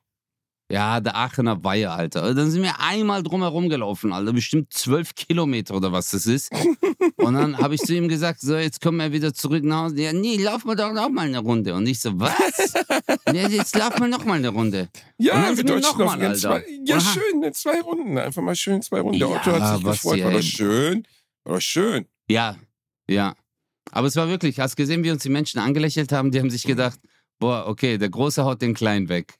Ja, 0.71 0.99
der 0.99 1.15
Aachener 1.15 1.63
Weiher, 1.63 1.93
Alter. 1.93 2.33
Dann 2.33 2.49
sind 2.49 2.63
wir 2.63 2.79
einmal 2.79 3.21
drumherum 3.21 3.69
gelaufen, 3.69 4.11
Alter. 4.11 4.33
Bestimmt 4.33 4.73
zwölf 4.73 5.13
Kilometer 5.13 5.75
oder 5.75 5.91
was 5.91 6.09
das 6.09 6.25
ist. 6.25 6.51
Und 7.17 7.35
dann 7.35 7.57
habe 7.59 7.75
ich 7.75 7.81
zu 7.81 7.93
ihm 7.93 8.07
gesagt, 8.07 8.41
so, 8.41 8.55
jetzt 8.55 8.81
kommen 8.81 8.97
wir 8.97 9.11
wieder 9.11 9.31
zurück 9.33 9.63
nach 9.63 9.83
Hause. 9.83 10.01
Ja, 10.01 10.11
nee, 10.13 10.37
laufen 10.37 10.67
wir 10.67 10.75
doch 10.75 10.91
noch 10.91 11.09
mal 11.09 11.27
eine 11.27 11.37
Runde. 11.37 11.75
Und 11.75 11.85
ich 11.85 11.99
so, 11.99 12.19
was? 12.19 12.33
ja, 13.31 13.47
jetzt 13.47 13.75
laufen 13.77 14.01
wir 14.01 14.07
noch 14.07 14.25
mal 14.25 14.39
eine 14.39 14.49
Runde. 14.49 14.89
Und 15.19 15.25
Ja, 15.25 15.55
wir 15.55 15.63
Deutschen 15.63 15.81
noch 15.81 15.97
mal, 16.05 16.17
ganz 16.17 16.41
zwei, 16.41 16.49
Alter. 16.55 16.67
ja 16.83 16.97
Aha. 16.97 17.13
schön, 17.13 17.43
in 17.43 17.53
zwei 17.53 17.81
Runden, 17.81 18.17
einfach 18.17 18.41
mal 18.41 18.55
schön 18.55 18.81
zwei 18.81 19.01
Runden. 19.01 19.19
Der 19.19 19.27
Ja, 19.29 19.35
Otto 19.35 19.51
hat 19.51 19.75
sich 19.77 19.85
gefreut, 19.85 20.23
war 20.23 20.31
doch 20.31 20.41
schön, 20.41 21.07
war 21.43 21.53
doch 21.55 21.61
schön. 21.61 22.05
Ja, 22.27 22.55
ja. 23.07 23.35
Aber 23.91 24.07
es 24.07 24.15
war 24.15 24.27
wirklich, 24.29 24.59
hast 24.59 24.75
gesehen, 24.75 25.03
wie 25.03 25.11
uns 25.11 25.21
die 25.21 25.29
Menschen 25.29 25.59
angelächelt 25.59 26.11
haben? 26.11 26.31
Die 26.31 26.39
haben 26.39 26.49
sich 26.49 26.63
gedacht, 26.63 26.99
boah, 27.39 27.65
okay, 27.67 27.97
der 27.97 28.09
Große 28.09 28.43
haut 28.43 28.61
den 28.61 28.73
Kleinen 28.73 29.09
weg. 29.09 29.33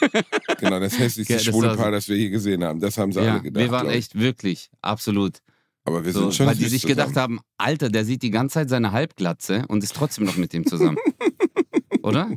Genau, 0.58 0.80
das 0.80 0.98
hässlichste 0.98 1.34
Ja, 1.34 1.38
das 1.38 1.46
schwule. 1.46 1.74
Paar, 1.76 1.90
das 1.90 2.08
wir 2.08 2.16
je 2.16 2.30
gesehen 2.30 2.64
haben. 2.64 2.80
Das 2.80 2.96
haben 2.96 3.12
sie 3.12 3.20
ja, 3.20 3.32
alle 3.34 3.42
gedacht. 3.42 3.62
wir 3.62 3.70
waren 3.70 3.88
echt 3.90 4.18
wirklich, 4.18 4.70
absolut. 4.80 5.38
Aber 5.84 6.04
wir 6.04 6.12
So, 6.12 6.20
sind 6.22 6.34
schon 6.34 6.46
weil 6.46 6.56
die 6.56 6.64
sich 6.66 6.82
zusammen. 6.82 6.98
gedacht 6.98 7.16
haben, 7.16 7.40
Alter, 7.58 7.90
der 7.90 8.04
sieht 8.04 8.22
die 8.22 8.30
ganze 8.30 8.54
Zeit 8.54 8.70
seine 8.70 8.92
Halbglatze 8.92 9.64
und 9.68 9.84
ist 9.84 9.94
trotzdem 9.94 10.24
noch 10.24 10.36
mit 10.36 10.52
dem 10.52 10.66
zusammen. 10.66 10.96
Oder? 12.02 12.30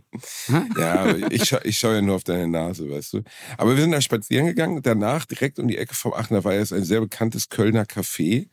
Ja, 0.78 1.16
ich, 1.30 1.46
scha 1.46 1.60
ich 1.64 1.78
schaue 1.78 1.96
ja 1.96 2.02
nur 2.02 2.16
auf 2.16 2.24
deine 2.24 2.48
Nase, 2.48 2.90
weißt 2.90 3.14
du. 3.14 3.22
Aber 3.58 3.76
wir 3.76 3.82
sind 3.82 3.92
da 3.92 4.02
spazieren 4.02 4.48
gegangen. 4.48 4.82
Danach, 4.82 5.26
direkt 5.26 5.60
um 5.60 5.68
die 5.68 5.78
Ecke 5.78 5.94
vom 5.96 6.14
Aachener 6.14 6.44
Weiher, 6.44 6.62
ist 6.62 6.74
ein 6.74 6.84
sehr 6.84 7.02
bekanntes 7.02 7.50
Kölner 7.50 7.84
Café. 7.86 8.50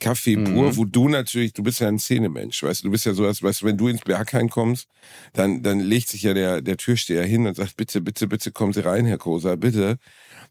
Kaffee 0.00 0.36
Mhm. 0.36 0.44
pur, 0.44 0.76
wo 0.76 0.84
du 0.84 1.08
natürlich, 1.08 1.52
du 1.52 1.62
bist 1.62 1.80
ja 1.80 1.88
ein 1.88 1.98
Szenemensch, 1.98 2.62
weißt 2.62 2.82
du, 2.82 2.88
du 2.88 2.90
bist 2.92 3.06
ja 3.06 3.14
so, 3.14 3.24
als, 3.26 3.42
weißt 3.42 3.62
du, 3.62 3.66
wenn 3.66 3.76
du 3.76 3.88
ins 3.88 4.00
Berghain 4.02 4.48
kommst, 4.48 4.88
dann, 5.32 5.62
dann 5.62 5.80
legt 5.80 6.08
sich 6.08 6.22
ja 6.22 6.34
der, 6.34 6.60
der 6.60 6.76
Türsteher 6.76 7.24
hin 7.24 7.46
und 7.46 7.54
sagt, 7.56 7.76
bitte, 7.76 8.00
bitte, 8.00 8.26
bitte 8.26 8.50
kommen 8.52 8.72
Sie 8.72 8.84
rein, 8.84 9.06
Herr 9.06 9.18
Kosa, 9.18 9.56
bitte, 9.56 9.98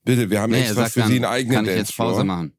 bitte, 0.03 0.29
wir 0.29 0.39
haben 0.41 0.51
Nee, 0.53 0.61
extra 0.61 0.75
sagt 0.81 0.93
für 0.93 0.99
dann, 1.01 1.09
Sie 1.09 1.15
einen 1.15 1.25
eigenen 1.25 1.55
kann 1.65 1.65
ich 1.65 1.75
jetzt. 1.75 1.97
Pause 1.97 2.23
machen? 2.23 2.53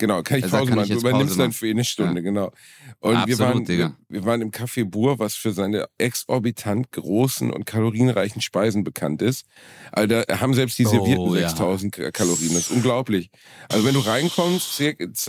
Genau, 0.00 0.22
kann 0.22 0.38
ich 0.38 0.46
sagt, 0.46 0.52
Pause 0.54 0.66
kann 0.70 0.76
machen. 0.78 0.86
ich 0.90 0.94
Du 0.94 1.00
übernimmst 1.00 1.34
Pause 1.34 1.38
dann 1.42 1.52
für 1.52 1.68
eine 1.68 1.84
Stunde, 1.84 2.22
genau. 2.22 2.52
Und 3.00 3.12
wir, 3.12 3.18
Absolut, 3.18 3.38
waren, 3.40 3.64
Digga. 3.66 3.96
wir, 4.08 4.20
wir 4.20 4.24
waren 4.26 4.40
im 4.40 4.50
Café 4.50 4.84
Bur, 4.84 5.18
was 5.18 5.34
für 5.34 5.52
seine 5.52 5.86
exorbitant 5.98 6.90
großen 6.90 7.50
und 7.52 7.66
kalorienreichen 7.66 8.40
Speisen 8.40 8.82
bekannt 8.82 9.20
ist. 9.20 9.44
Also 9.92 10.08
da 10.08 10.40
haben 10.40 10.54
selbst 10.54 10.78
die 10.78 10.86
Oh, 10.86 10.90
servierten 10.90 11.34
ja. 11.34 11.48
6000 11.50 11.92
K- 11.92 12.10
Kalorien. 12.12 12.54
Das 12.54 12.62
ist 12.62 12.70
unglaublich. 12.70 13.30
Also 13.68 13.84
wenn 13.86 13.92
du 13.94 14.00
reinkommst, 14.00 14.80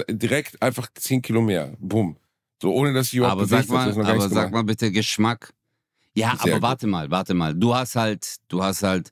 direkt 0.10 0.62
einfach 0.62 0.88
10 0.96 1.22
Kilo 1.22 1.42
mehr. 1.42 1.76
Bumm. 1.80 2.16
So 2.62 2.74
ohne 2.74 2.94
dass 2.94 3.12
ich 3.12 3.22
Aber 3.22 3.46
sag 3.46 3.68
bewegt 3.68 3.70
habe, 3.70 3.78
mal, 3.78 3.88
das 3.88 3.98
noch 3.98 4.04
gar 4.04 4.12
aber 4.14 4.22
sag 4.22 4.30
gemacht. 4.30 4.52
mal 4.54 4.64
bitte 4.64 4.92
Geschmack. 4.92 5.54
Ja, 6.14 6.32
Sehr 6.32 6.42
aber 6.42 6.52
gut. 6.54 6.62
warte 6.62 6.88
mal, 6.88 7.12
warte 7.12 7.34
mal. 7.34 7.54
Du 7.56 7.76
hast 7.76 7.96
halt, 7.96 8.36
du 8.48 8.64
hast 8.64 8.84
halt 8.84 9.12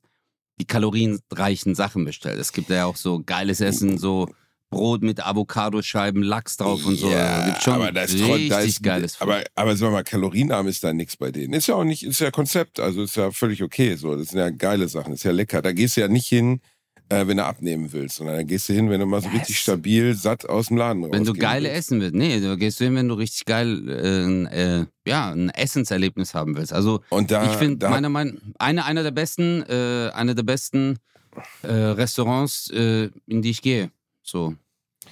die 0.60 0.66
kalorienreichen 0.66 1.76
Sachen 1.76 2.06
bestellt. 2.06 2.40
Es 2.40 2.54
gibt 2.54 2.70
ja 2.70 2.86
auch 2.86 2.96
so 2.96 3.22
geiles 3.26 3.60
Essen, 3.62 3.98
so 3.98 4.30
Brot 4.70 5.02
mit 5.02 5.26
Avocadoscheiben, 5.26 6.22
Lachs 6.24 6.58
drauf 6.58 6.86
und 6.86 6.96
so. 6.96 7.10
Ja, 7.10 7.46
gibt 7.48 7.64
schon 7.64 7.74
aber 7.74 7.92
da 7.92 8.04
ist, 8.04 8.14
richtig 8.14 8.50
da 8.50 8.60
ist 8.60 8.84
geiles 8.84 9.16
Food. 9.16 9.28
aber 9.28 9.44
aber 9.56 9.76
sag 9.76 9.92
mal, 9.92 10.04
kalorienarm 10.04 10.68
ist 10.68 10.84
da 10.84 10.94
nichts 10.94 11.18
bei 11.18 11.32
denen. 11.32 11.54
Ist 11.54 11.68
ja 11.68 11.76
auch 11.76 11.84
nicht, 11.84 12.04
ist 12.04 12.20
ja 12.20 12.30
Konzept, 12.32 12.80
also 12.80 13.02
ist 13.04 13.16
ja 13.16 13.32
völlig 13.32 13.64
okay. 13.64 13.96
So, 13.96 14.16
das 14.16 14.30
sind 14.30 14.40
ja 14.40 14.50
geile 14.52 14.88
Sachen, 14.88 15.14
ist 15.14 15.24
ja 15.24 15.32
lecker. 15.32 15.62
Da 15.62 15.72
gehst 15.72 15.98
du 15.98 16.02
ja 16.02 16.08
nicht 16.08 16.28
hin, 16.28 16.62
äh, 17.10 17.26
wenn 17.26 17.38
du 17.38 17.46
abnehmen 17.46 17.92
willst, 17.92 18.18
sondern 18.18 18.36
da 18.36 18.44
gehst 18.44 18.70
du 18.70 18.74
hin, 18.74 18.92
wenn 18.92 19.00
du 19.00 19.08
mal 19.08 19.20
so 19.22 19.30
richtig 19.30 19.56
Yes. 19.56 19.58
stabil, 19.62 20.14
satt 20.14 20.48
aus 20.48 20.68
dem 20.68 20.78
Laden 20.78 21.12
Wenn 21.12 21.24
du 21.26 21.34
geile 21.34 21.70
willst. 21.70 21.78
essen 21.90 22.02
willst. 22.02 22.14
Nee, 22.14 22.40
du 22.40 22.56
gehst 22.56 22.78
hin, 22.78 22.94
wenn 22.96 23.08
du 23.08 23.16
richtig 23.16 23.46
geil 23.46 23.90
äh, 23.90 24.24
ein, 24.24 24.46
äh, 24.46 24.86
ja, 25.08 25.32
ein 25.32 25.50
Essenserlebnis 25.50 26.36
haben 26.36 26.56
willst. 26.56 26.74
Also 26.74 27.02
Und 27.10 27.32
da, 27.32 27.52
ich 27.52 27.58
finde, 27.58 27.78
da 27.78 27.90
meiner 27.90 28.10
Meinung 28.10 28.38
eine, 28.60 28.86
einer 28.86 29.02
der 29.02 29.10
besten, 29.12 29.64
äh, 29.64 30.12
eine 30.14 30.36
der 30.36 30.44
besten 30.44 30.98
äh, 31.64 31.72
Restaurants, 31.72 32.70
äh, 32.70 33.10
in 33.26 33.42
die 33.42 33.50
ich 33.50 33.64
gehe. 33.64 33.90
So, 34.30 34.56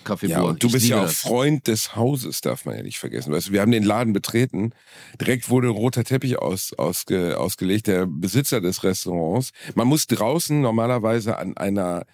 Café 0.03 0.27
ja, 0.27 0.41
und 0.41 0.61
du 0.61 0.67
Ich 0.67 0.73
bist 0.73 0.87
ja 0.87 0.99
auch 0.99 1.03
das. 1.03 1.21
Freund 1.21 1.67
des 1.67 1.95
Hauses, 1.95 2.41
darf 2.41 2.65
man 2.65 2.75
ja 2.75 2.83
nicht 2.83 2.99
vergessen. 2.99 3.33
Weißt 3.33 3.47
du, 3.47 3.51
wir 3.51 3.61
haben 3.61 3.71
den 3.71 3.83
Laden 3.83 4.13
betreten. 4.13 4.71
Direkt 5.19 5.49
wurde 5.49 5.69
ein 5.69 5.73
roter 5.73 6.03
Teppich 6.03 6.37
aus, 6.37 6.73
ausge, 6.73 7.39
ausgelegt. 7.39 7.87
Der 7.87 8.05
Besitzer 8.05 8.61
des 8.61 8.83
Restaurants. 8.83 9.51
Man 9.75 9.87
muss 9.87 10.07
draußen 10.07 10.61
normalerweise 10.61 11.37
an 11.37 11.57
einer 11.57 12.05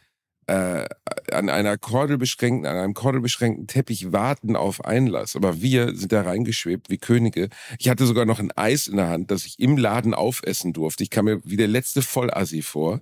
äh, 0.48 0.86
an 1.32 1.50
einer 1.50 1.78
kordelbeschränkten, 1.78 2.66
an 2.66 2.78
einem 2.78 2.94
kordelbeschränkten 2.94 3.68
Teppich 3.68 4.12
warten 4.12 4.56
auf 4.56 4.86
Einlass. 4.86 5.36
Aber 5.36 5.62
wir 5.62 5.96
sind 5.96 6.12
da 6.12 6.22
reingeschwebt 6.22 6.90
wie 6.90 6.98
Könige. 6.98 7.50
Ich 7.80 7.90
hatte 7.90 8.06
sogar 8.06 8.26
noch 8.26 8.40
ein 8.40 8.52
Eis 8.52 8.88
in 8.88 8.98
der 8.98 9.10
Hand, 9.10 9.32
das 9.32 9.46
ich 9.46 9.60
im 9.60 9.78
Laden 9.78 10.14
aufessen 10.14 10.74
durfte. 10.74 11.04
Ich 11.04 11.10
kam 11.10 11.26
mir 11.26 11.42
wie 11.44 11.58
der 11.58 11.68
letzte 11.68 12.02
Vollassi 12.02 12.62
vor. 12.62 13.02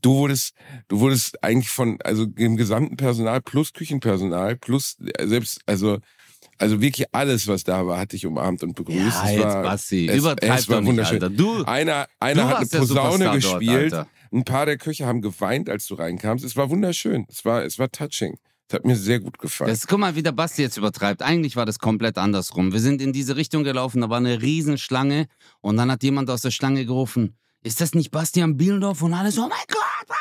Du 0.00 0.14
wurdest, 0.16 0.54
du 0.88 1.00
wurdest 1.00 1.42
eigentlich 1.42 1.70
von, 1.70 1.98
also 2.02 2.26
dem 2.26 2.56
gesamten 2.56 2.96
Personal 2.96 3.40
plus 3.40 3.72
Küchenpersonal 3.72 4.56
plus 4.56 4.96
äh, 5.18 5.26
selbst, 5.26 5.60
also, 5.66 5.98
also 6.62 6.80
wirklich 6.80 7.06
alles, 7.12 7.46
was 7.48 7.64
da 7.64 7.86
war, 7.86 7.98
hatte 7.98 8.16
ich 8.16 8.24
umarmt 8.24 8.62
und 8.62 8.74
begrüßt. 8.74 8.98
Ja, 8.98 9.24
Es 9.24 9.30
jetzt 9.32 9.44
war, 9.44 9.62
Basti, 9.62 10.08
es- 10.08 10.16
übertreib 10.16 10.58
es 10.58 10.68
war 10.68 10.80
nicht, 10.80 10.88
wunderschön. 10.88 11.22
Alter. 11.22 11.30
Du, 11.36 11.64
einer, 11.64 12.06
einer 12.20 12.42
du 12.42 12.48
hat 12.48 12.56
eine 12.58 12.66
Posaune 12.80 13.30
gespielt. 13.32 13.92
Dort. 13.92 14.08
Ein 14.32 14.44
paar 14.44 14.64
der 14.64 14.78
Köche 14.78 15.04
haben 15.04 15.20
geweint, 15.20 15.68
als 15.68 15.86
du 15.86 15.94
reinkamst. 15.94 16.44
Es 16.44 16.56
war 16.56 16.70
wunderschön. 16.70 17.26
Es 17.28 17.44
war, 17.44 17.62
es 17.64 17.78
war 17.78 17.90
touching. 17.90 18.38
Es 18.68 18.74
hat 18.74 18.86
mir 18.86 18.96
sehr 18.96 19.20
gut 19.20 19.38
gefallen. 19.38 19.68
Das, 19.70 19.86
guck 19.86 19.98
mal, 19.98 20.14
wie 20.14 20.22
der 20.22 20.32
Basti 20.32 20.62
jetzt 20.62 20.78
übertreibt. 20.78 21.20
Eigentlich 21.20 21.56
war 21.56 21.66
das 21.66 21.78
komplett 21.78 22.16
andersrum. 22.16 22.72
Wir 22.72 22.80
sind 22.80 23.02
in 23.02 23.12
diese 23.12 23.36
Richtung 23.36 23.64
gelaufen, 23.64 24.00
da 24.00 24.08
war 24.08 24.16
eine 24.16 24.40
Riesenschlange 24.40 25.26
und 25.60 25.76
dann 25.76 25.90
hat 25.90 26.02
jemand 26.02 26.30
aus 26.30 26.40
der 26.40 26.50
Schlange 26.52 26.86
gerufen, 26.86 27.36
ist 27.62 27.80
das 27.82 27.94
nicht 27.94 28.10
Bastian 28.10 28.56
Bielendorf? 28.56 29.02
Und 29.02 29.12
alle 29.14 29.30
so, 29.30 29.42
oh 29.42 29.48
mein 29.48 29.58
Gott! 29.68 30.16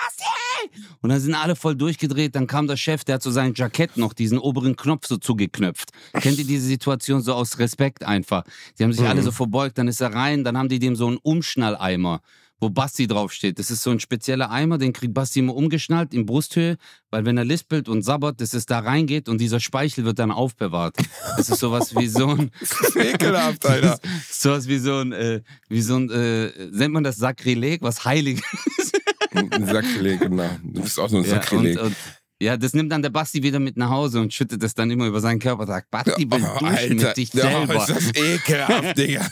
Und 1.01 1.09
dann 1.09 1.19
sind 1.19 1.33
alle 1.35 1.55
voll 1.55 1.75
durchgedreht. 1.75 2.35
Dann 2.35 2.47
kam 2.47 2.67
der 2.67 2.77
Chef, 2.77 3.03
der 3.03 3.15
hat 3.15 3.23
so 3.23 3.31
sein 3.31 3.53
Jackett 3.55 3.97
noch, 3.97 4.13
diesen 4.13 4.37
oberen 4.39 4.75
Knopf 4.75 5.07
so 5.07 5.17
zugeknöpft. 5.17 5.89
Kennt 6.13 6.37
ihr 6.39 6.45
diese 6.45 6.65
Situation 6.65 7.21
so 7.21 7.33
aus 7.33 7.59
Respekt 7.59 8.03
einfach? 8.03 8.43
Sie 8.75 8.83
haben 8.83 8.93
sich 8.93 9.01
Mhm. 9.01 9.07
alle 9.07 9.21
so 9.23 9.31
verbeugt, 9.31 9.77
dann 9.77 9.87
ist 9.87 10.01
er 10.01 10.13
rein, 10.13 10.43
dann 10.43 10.57
haben 10.57 10.69
die 10.69 10.79
dem 10.79 10.95
so 10.95 11.07
einen 11.07 11.17
Umschnalleimer 11.17 12.21
wo 12.63 12.69
Basti 12.69 13.07
draufsteht. 13.07 13.57
Das 13.57 13.71
ist 13.71 13.81
so 13.81 13.89
ein 13.89 13.99
spezieller 13.99 14.51
Eimer, 14.51 14.77
den 14.77 14.93
kriegt 14.93 15.15
Basti 15.15 15.39
immer 15.39 15.55
umgeschnallt 15.55 16.13
in 16.13 16.27
Brusthöhe, 16.27 16.77
weil 17.09 17.25
wenn 17.25 17.35
er 17.35 17.43
lispelt 17.43 17.89
und 17.89 18.03
sabbert, 18.03 18.39
dass 18.39 18.53
es 18.53 18.67
da 18.67 18.77
reingeht 18.77 19.27
und 19.29 19.41
dieser 19.41 19.59
Speichel 19.59 20.05
wird 20.05 20.19
dann 20.19 20.29
aufbewahrt. 20.29 20.95
Das 21.37 21.49
ist 21.49 21.57
sowas 21.59 21.95
wie 21.95 22.07
so 22.07 22.27
ein, 22.27 22.51
Das 22.59 22.71
ist 22.71 22.95
ekelhaft, 22.97 23.65
Alter. 23.65 23.97
sowas 24.29 24.67
wie 24.67 24.77
so 24.77 24.97
ein, 24.99 25.11
äh, 25.11 25.41
wie 25.69 25.81
so 25.81 25.95
ein, 25.95 26.11
äh, 26.11 26.51
nennt 26.71 26.93
man 26.93 27.03
das 27.03 27.17
Sakrileg, 27.17 27.81
was 27.81 28.05
heilig 28.05 28.43
ist. 28.77 29.00
Ein 29.33 29.65
Sakrileg, 29.65 30.19
genau. 30.19 30.49
Du 30.63 30.81
bist 30.81 30.99
auch 30.99 31.09
so 31.09 31.17
ein 31.17 31.23
Ja, 31.23 31.29
Sakrileg. 31.31 31.79
und, 31.79 31.87
und, 31.87 31.95
ja, 32.41 32.57
das 32.57 32.73
nimmt 32.73 32.91
dann 32.91 33.01
der 33.01 33.11
Basti 33.11 33.43
wieder 33.43 33.59
mit 33.59 33.77
nach 33.77 33.89
Hause 33.89 34.19
und 34.19 34.33
schüttet 34.33 34.61
das 34.63 34.73
dann 34.73 34.89
immer 34.91 35.05
über 35.05 35.19
seinen 35.21 35.39
Körper 35.39 35.65
sagt, 35.67 35.91
Basti, 35.91 36.29
will 36.29 36.43
Oh, 36.43 36.59
duschen 36.59 36.97
mit 36.97 37.17
dich 37.17 37.29
selber. 37.29 37.75
ist 37.75 37.89
das 37.89 38.15
ekelhaft, 38.15 38.97
Digga. 38.97 39.25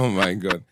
oh 0.00 0.08
mein 0.08 0.40
Gott. 0.40 0.62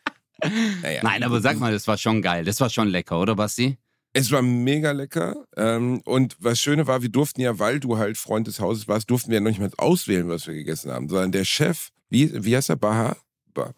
Naja. 0.83 1.01
Nein, 1.03 1.23
aber 1.23 1.41
sag 1.41 1.59
mal, 1.59 1.73
das 1.73 1.87
war 1.89 1.97
schon 1.99 2.23
geil. 2.23 2.45
Das 2.45 2.61
war 2.61 2.71
schon 2.71 2.89
lecker, 2.89 3.21
oder 3.21 3.35
Basti? 3.35 3.77
Es 4.13 4.31
war 4.33 4.43
mega 4.43 4.93
lecker. 4.93 5.45
Ähm, 5.57 6.01
und 6.05 6.37
was 6.41 6.61
Schöne 6.61 6.87
war, 6.87 7.03
wir 7.03 7.09
durften 7.11 7.41
ja, 7.41 7.59
weil 7.59 7.79
du 7.81 7.99
halt 7.99 8.17
Freund 8.19 8.47
des 8.47 8.59
Hauses 8.61 8.89
warst, 8.89 9.11
durften 9.11 9.31
wir 9.31 9.37
ja 9.37 9.41
noch 9.41 9.51
nicht 9.51 9.61
mal 9.61 9.71
auswählen, 9.77 10.29
was 10.29 10.47
wir 10.47 10.55
gegessen 10.55 10.91
haben, 10.91 11.09
sondern 11.09 11.31
der 11.33 11.45
Chef, 11.45 11.89
wie, 12.09 12.45
wie 12.45 12.57
heißt 12.57 12.71
er? 12.71 12.77
Baha? 12.77 13.17
Ba- 13.55 13.73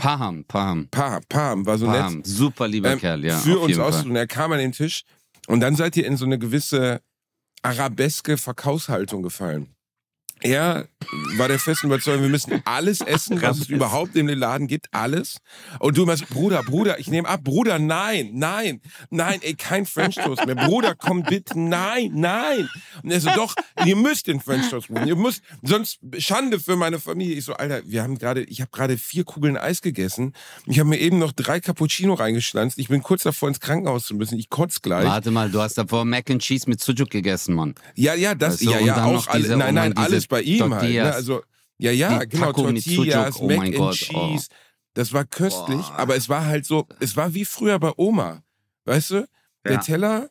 Paham, 0.00 0.44
Paham. 0.44 0.88
Paham, 0.90 1.22
Paham 1.28 1.66
war 1.66 1.76
so 1.76 1.86
nett. 1.86 2.00
Paham. 2.00 2.24
Super 2.24 2.68
lieber 2.68 2.92
ähm, 2.92 2.98
Kerl, 2.98 3.24
ja. 3.24 3.38
für 3.38 3.58
uns 3.58 3.76
Fall. 3.76 3.84
auszusuchen. 3.84 4.16
Er 4.16 4.26
kam 4.26 4.50
an 4.52 4.58
den 4.58 4.72
Tisch 4.72 5.04
und 5.46 5.60
dann 5.60 5.76
seid 5.76 5.96
ihr 5.96 6.06
in 6.06 6.16
so 6.16 6.24
eine 6.24 6.38
gewisse 6.38 7.02
arabeske 7.62 8.38
Verkaufshaltung 8.38 9.22
gefallen. 9.22 9.74
Er 10.42 10.88
war 11.36 11.48
der 11.48 11.58
festen 11.58 11.86
Überzeugung, 11.88 12.22
wir 12.22 12.28
müssen 12.30 12.62
alles 12.64 13.00
essen, 13.00 13.40
was 13.42 13.58
es 13.58 13.68
überhaupt 13.68 14.14
in 14.16 14.26
den 14.26 14.38
Laden 14.38 14.66
gibt, 14.68 14.86
alles. 14.92 15.38
Und 15.80 15.96
du 15.96 16.06
so, 16.14 16.24
Bruder, 16.30 16.62
Bruder, 16.62 16.98
ich 16.98 17.08
nehme 17.08 17.28
ab, 17.28 17.42
Bruder, 17.42 17.78
nein, 17.78 18.30
nein, 18.34 18.80
nein, 19.10 19.40
ey, 19.42 19.54
kein 19.54 19.86
French 19.86 20.14
Toast 20.16 20.46
mehr. 20.46 20.54
Bruder, 20.54 20.94
komm 20.94 21.22
bitte, 21.22 21.58
nein, 21.58 22.12
nein. 22.14 22.68
Und 23.02 23.10
er 23.10 23.20
so, 23.20 23.30
doch, 23.34 23.54
ihr 23.84 23.96
müsst 23.96 24.28
den 24.28 24.40
French 24.40 24.68
Toast 24.70 24.88
machen, 24.90 25.08
ihr 25.08 25.16
müsst, 25.16 25.42
sonst 25.62 25.98
Schande 26.18 26.60
für 26.60 26.76
meine 26.76 27.00
Familie. 27.00 27.36
Ich 27.36 27.44
so, 27.44 27.54
Alter, 27.54 27.82
wir 27.86 28.02
haben 28.02 28.16
gerade, 28.18 28.42
ich 28.44 28.60
habe 28.60 28.70
gerade 28.70 28.96
vier 28.96 29.24
Kugeln 29.24 29.56
Eis 29.56 29.82
gegessen. 29.82 30.32
Ich 30.66 30.78
habe 30.78 30.88
mir 30.88 30.98
eben 30.98 31.18
noch 31.18 31.32
drei 31.32 31.60
Cappuccino 31.60 32.14
reingeschlanzt. 32.14 32.78
Ich 32.78 32.88
bin 32.88 33.02
kurz 33.02 33.24
davor 33.24 33.48
ins 33.48 33.60
Krankenhaus 33.60 34.04
zu 34.04 34.14
müssen. 34.14 34.38
Ich 34.38 34.48
kotz 34.48 34.80
gleich. 34.80 35.06
Warte 35.06 35.30
mal, 35.30 35.50
du 35.50 35.60
hast 35.60 35.76
davor 35.76 36.04
Mac 36.04 36.30
and 36.30 36.40
Cheese 36.42 36.68
mit 36.68 36.80
Sujuk 36.80 37.10
gegessen, 37.10 37.54
Mann. 37.54 37.74
Ja, 37.94 38.14
ja, 38.14 38.34
das, 38.34 38.54
Weißt 38.54 38.62
du, 38.66 38.70
ja, 38.70 38.78
ja, 38.80 39.04
auch 39.04 39.12
noch 39.12 39.26
alle, 39.28 39.42
diese- 39.42 39.56
nein, 39.56 39.74
nein, 39.74 39.96
alles 39.96 40.26
bei 40.30 40.40
ihm 40.40 40.62
halt. 40.62 40.70
Ne? 40.70 40.78
Tortillas. 40.78 41.14
Also, 41.16 41.42
ja, 41.76 41.92
ja, 41.92 42.20
Die 42.20 42.28
genau, 42.30 42.46
Taco 42.46 42.62
Tortillas, 42.62 43.36
oh 43.40 43.46
Mac 43.46 43.58
and 43.58 43.74
Gott, 43.76 44.08
oh. 44.14 44.28
Cheese. 44.28 44.46
Das 44.94 45.12
war 45.12 45.24
köstlich, 45.24 45.86
Boah. 45.86 45.98
aber 45.98 46.16
es 46.16 46.28
war 46.28 46.46
halt 46.46 46.64
so, 46.66 46.86
es 47.00 47.16
war 47.16 47.34
wie 47.34 47.44
früher 47.44 47.78
bei 47.78 47.92
Oma. 47.96 48.42
Weißt 48.86 49.10
du? 49.10 49.28
Der 49.64 49.74
Ja. 49.74 49.78
Teller, 49.80 50.30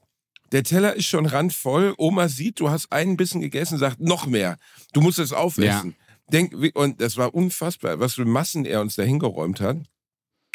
der 0.52 0.64
Teller 0.64 0.96
ist 0.96 1.06
schon 1.06 1.26
randvoll. 1.28 1.94
Oma 1.98 2.28
sieht, 2.28 2.60
du 2.60 2.70
hast 2.70 2.92
einen 2.92 3.16
Bissen 3.16 3.40
gegessen, 3.42 3.78
sagt 3.78 4.00
noch 4.00 4.26
mehr. 4.26 4.58
Du 4.94 5.02
musst 5.02 5.20
es 5.20 5.32
aufessen. 5.34 5.96
Denk, 6.32 6.54
wie- 6.62 6.74
und 6.74 7.00
das 7.02 7.16
war 7.18 7.34
unfassbar, 7.34 8.00
was 8.00 8.16
für 8.16 8.26
Massen 8.26 8.66
er 8.66 8.82
uns 8.82 8.96
da 8.96 9.04
hingeräumt 9.04 9.62
hat. 9.62 9.78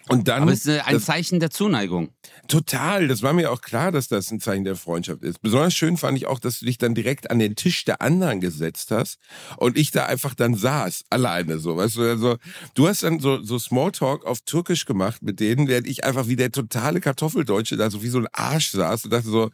Und 0.08 0.28
dann. 0.28 0.42
Aber 0.42 0.52
es 0.52 0.60
ist 0.60 0.68
äh, 0.68 0.80
ein 0.80 0.94
das- 0.94 1.04
Zeichen 1.06 1.40
der 1.40 1.50
Zuneigung. 1.50 2.10
Total, 2.46 3.08
das 3.08 3.22
war 3.22 3.32
mir 3.32 3.50
auch 3.50 3.62
klar, 3.62 3.90
dass 3.90 4.08
das 4.08 4.30
ein 4.30 4.38
Zeichen 4.38 4.64
der 4.64 4.76
Freundschaft 4.76 5.22
ist. 5.22 5.40
Besonders 5.40 5.74
schön 5.74 5.96
fand 5.96 6.18
ich 6.18 6.26
auch, 6.26 6.38
dass 6.38 6.58
du 6.58 6.66
dich 6.66 6.76
dann 6.76 6.94
direkt 6.94 7.30
an 7.30 7.38
den 7.38 7.56
Tisch 7.56 7.84
der 7.86 8.02
anderen 8.02 8.40
gesetzt 8.40 8.90
hast 8.90 9.18
und 9.56 9.78
ich 9.78 9.92
da 9.92 10.04
einfach 10.04 10.34
dann 10.34 10.54
saß, 10.54 11.04
alleine 11.08 11.58
so, 11.58 11.78
weißt 11.78 11.96
du, 11.96 12.02
also 12.02 12.36
du 12.74 12.86
hast 12.88 13.02
dann 13.02 13.18
so, 13.20 13.42
so 13.42 13.58
Smalltalk 13.58 14.26
auf 14.26 14.40
Türkisch 14.42 14.84
gemacht 14.84 15.22
mit 15.22 15.40
denen, 15.40 15.68
während 15.68 15.86
ich 15.86 16.04
einfach 16.04 16.26
wie 16.26 16.36
der 16.36 16.52
totale 16.52 17.00
Kartoffeldeutsche 17.00 17.76
da 17.78 17.90
so 17.90 18.02
wie 18.02 18.08
so 18.08 18.18
ein 18.18 18.28
Arsch 18.32 18.72
saß 18.72 19.06
und 19.06 19.12
dachte 19.12 19.28
so, 19.28 19.50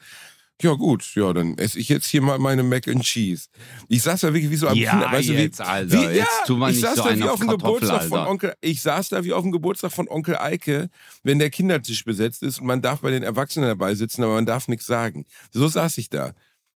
ja 0.63 0.73
gut, 0.75 1.15
ja, 1.15 1.33
dann 1.33 1.57
esse 1.59 1.79
ich 1.79 1.89
jetzt 1.89 2.07
hier 2.07 2.23
mal 2.23 2.39
meine 2.39 2.63
Mac 2.63 2.87
and 2.89 3.03
Cheese. 3.03 3.49
Ich 3.89 4.03
saß 4.03 4.21
da 4.21 4.33
wirklich 4.33 4.51
wie 4.51 4.57
so 4.57 4.69
am 4.69 4.77
Ja, 4.77 4.91
Kinder, 4.91 5.13
weißt 5.13 5.29
du, 5.29 5.33
wie, 5.33 5.43
jetzt, 5.43 5.61
Alter, 5.61 5.93
wie, 5.93 6.17
jetzt 6.17 6.47
tu 6.47 6.57
mal 6.57 6.71
ich 6.71 6.77
nicht 6.77 6.85
saß 6.85 6.97
so 6.97 7.05
da 7.05 7.17
wie 7.17 7.23
auf 7.25 7.31
auf 7.31 7.41
dem 7.41 7.49
Geburtstag 7.49 8.05
von. 8.05 8.27
Onkel, 8.27 8.55
ich 8.61 8.83
saß 8.83 9.09
da 9.09 9.25
wie 9.25 9.33
auf 9.33 9.43
dem 9.43 9.53
Geburtstag 9.53 9.93
von 9.93 10.09
Onkel 10.09 10.37
Eike, 10.37 10.91
wenn 11.23 11.39
der 11.39 11.51
Kindertisch 11.51 12.05
besetzt 12.05 12.43
ist 12.43 12.61
und 12.61 12.67
man 12.67 12.83
darf 12.83 13.01
bei 13.01 13.11
den 13.11 13.23
Erwachsenen 13.23 13.69
dabei 13.69 13.95
sitzen, 13.95 14.23
aber 14.23 14.35
man 14.35 14.47
darf 14.47 14.69
nichts 14.69 14.87
sagen. 14.87 15.25
So 15.51 15.69
saß 15.69 15.99
ich 15.99 16.11
da. 16.11 16.33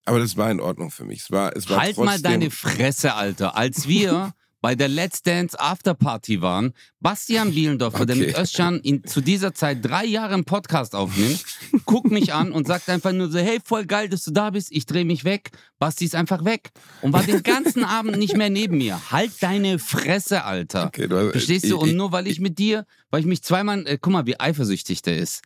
Aber 0.06 0.18
das 0.18 0.36
war 0.36 0.50
in 0.50 0.60
Ordnung 0.60 0.90
für 0.90 1.04
mich. 1.04 1.20
Es 1.20 1.30
war, 1.30 1.56
es 1.56 1.68
war 1.70 1.80
Halt 1.80 1.96
trotzdem, 1.96 2.04
mal 2.04 2.20
deine 2.20 2.50
Fresse, 2.50 3.14
Alter. 3.14 3.56
Als 3.56 3.88
wir 3.88 4.34
bei 4.64 4.74
der 4.74 4.88
Let's 4.88 5.20
Dance 5.20 5.60
Afterparty 5.60 6.40
waren. 6.40 6.72
Bastian 6.98 7.50
Bielendorfer, 7.52 8.06
der 8.06 8.16
mit 8.16 8.30
Okay. 8.30 8.40
Özcan 8.40 8.80
in, 8.80 9.04
zu 9.04 9.20
dieser 9.20 9.52
Zeit 9.52 9.84
drei 9.84 10.06
Jahre 10.06 10.32
einen 10.32 10.46
Podcast 10.46 10.94
aufnimmt, 10.94 11.44
guckt 11.84 12.10
mich 12.10 12.32
an 12.32 12.50
und 12.50 12.66
sagt 12.66 12.88
einfach 12.88 13.12
nur 13.12 13.30
so, 13.30 13.38
hey, 13.38 13.58
voll 13.62 13.84
geil, 13.84 14.08
dass 14.08 14.24
du 14.24 14.30
da 14.30 14.48
bist. 14.48 14.68
Ich 14.72 14.86
drehe 14.86 15.04
mich 15.04 15.24
weg. 15.26 15.50
Basti 15.78 16.06
ist 16.06 16.14
einfach 16.14 16.46
weg 16.46 16.70
und 17.02 17.12
war 17.12 17.22
den 17.22 17.42
ganzen 17.42 17.84
Abend 17.98 18.16
nicht 18.16 18.38
mehr 18.38 18.48
neben 18.48 18.78
mir. 18.78 18.98
Halt 19.12 19.32
deine 19.40 19.78
Fresse, 19.78 20.44
Alter. 20.44 20.86
Okay, 20.86 21.08
du 21.08 21.18
hast- 21.18 21.32
Verstehst 21.32 21.70
du? 21.70 21.76
Und 21.78 21.94
nur 21.94 22.10
weil 22.12 22.26
ich 22.26 22.40
mit 22.40 22.58
dir, 22.58 22.86
weil 23.10 23.20
ich 23.20 23.26
mich 23.26 23.42
zweimal, 23.42 23.86
äh, 23.86 23.98
guck 24.00 24.14
mal, 24.14 24.24
wie 24.24 24.40
eifersüchtig 24.40 25.02
der 25.02 25.18
ist. 25.18 25.42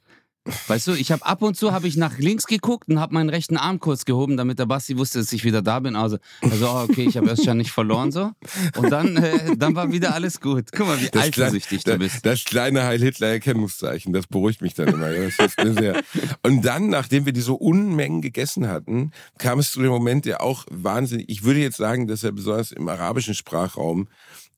Weißt 0.67 0.87
du, 0.87 0.95
ich 0.95 1.13
habe 1.13 1.25
ab 1.25 1.43
und 1.43 1.57
zu 1.57 1.73
habe 1.73 1.89
ich 1.89 1.97
nach 1.97 2.19
links 2.19 2.47
geguckt 2.47 2.89
und 2.89 2.99
habe 3.01 3.15
meinen 3.15 3.31
rechten 3.31 3.57
Arm 3.57 3.81
kurz 3.81 4.05
gehoben, 4.05 4.37
damit 4.37 4.59
der 4.59 4.67
Basti 4.67 4.97
wusste, 4.97 5.19
dass 5.19 5.33
ich 5.33 5.45
wieder 5.45 5.63
da 5.63 5.81
bin. 5.81 5.97
Also, 5.97 6.19
also 6.41 6.69
oh, 6.69 6.87
okay, 6.89 7.05
ich 7.09 7.17
habe 7.17 7.29
erst 7.29 7.45
schon 7.45 7.59
nicht 7.59 7.71
verloren 7.71 8.13
so. 8.13 8.31
Und 8.77 8.91
dann, 8.91 9.17
äh, 9.17 9.57
dann 9.57 9.75
war 9.75 9.93
wieder 9.93 10.15
alles 10.15 10.41
gut. 10.41 10.71
Guck 10.73 10.87
mal, 10.87 11.01
wie 11.01 11.09
Das, 11.11 11.25
eifersüchtig 11.25 11.85
kleine, 11.85 11.99
du 11.99 12.05
bist. 12.05 12.25
das 12.25 12.45
kleine 12.45 12.85
Heil-Hitler-Erkennungszeichen, 12.85 14.13
das 14.13 14.27
beruhigt 14.27 14.63
mich 14.63 14.75
dann 14.75 14.89
immer. 14.89 15.11
Das 15.11 15.37
hilft 15.37 15.63
mir 15.63 15.75
sehr. 15.75 16.03
Und 16.43 16.63
dann, 16.65 16.89
nachdem 16.89 17.27
wir 17.27 17.33
diese 17.33 17.53
Unmengen 17.53 18.23
gegessen 18.23 18.69
hatten, 18.69 19.13
kam 19.39 19.59
es 19.59 19.73
zu 19.73 19.81
dem 19.81 19.91
Moment, 19.91 20.25
der 20.25 20.43
auch 20.43 20.65
wahnsinnig, 20.71 21.29
ich 21.29 21.45
würde 21.45 21.61
jetzt 21.61 21.77
sagen, 21.77 22.07
dass 22.07 22.25
er 22.25 22.33
besonders 22.33 22.73
im 22.73 22.89
arabischen 22.89 23.35
Sprachraum 23.35 24.09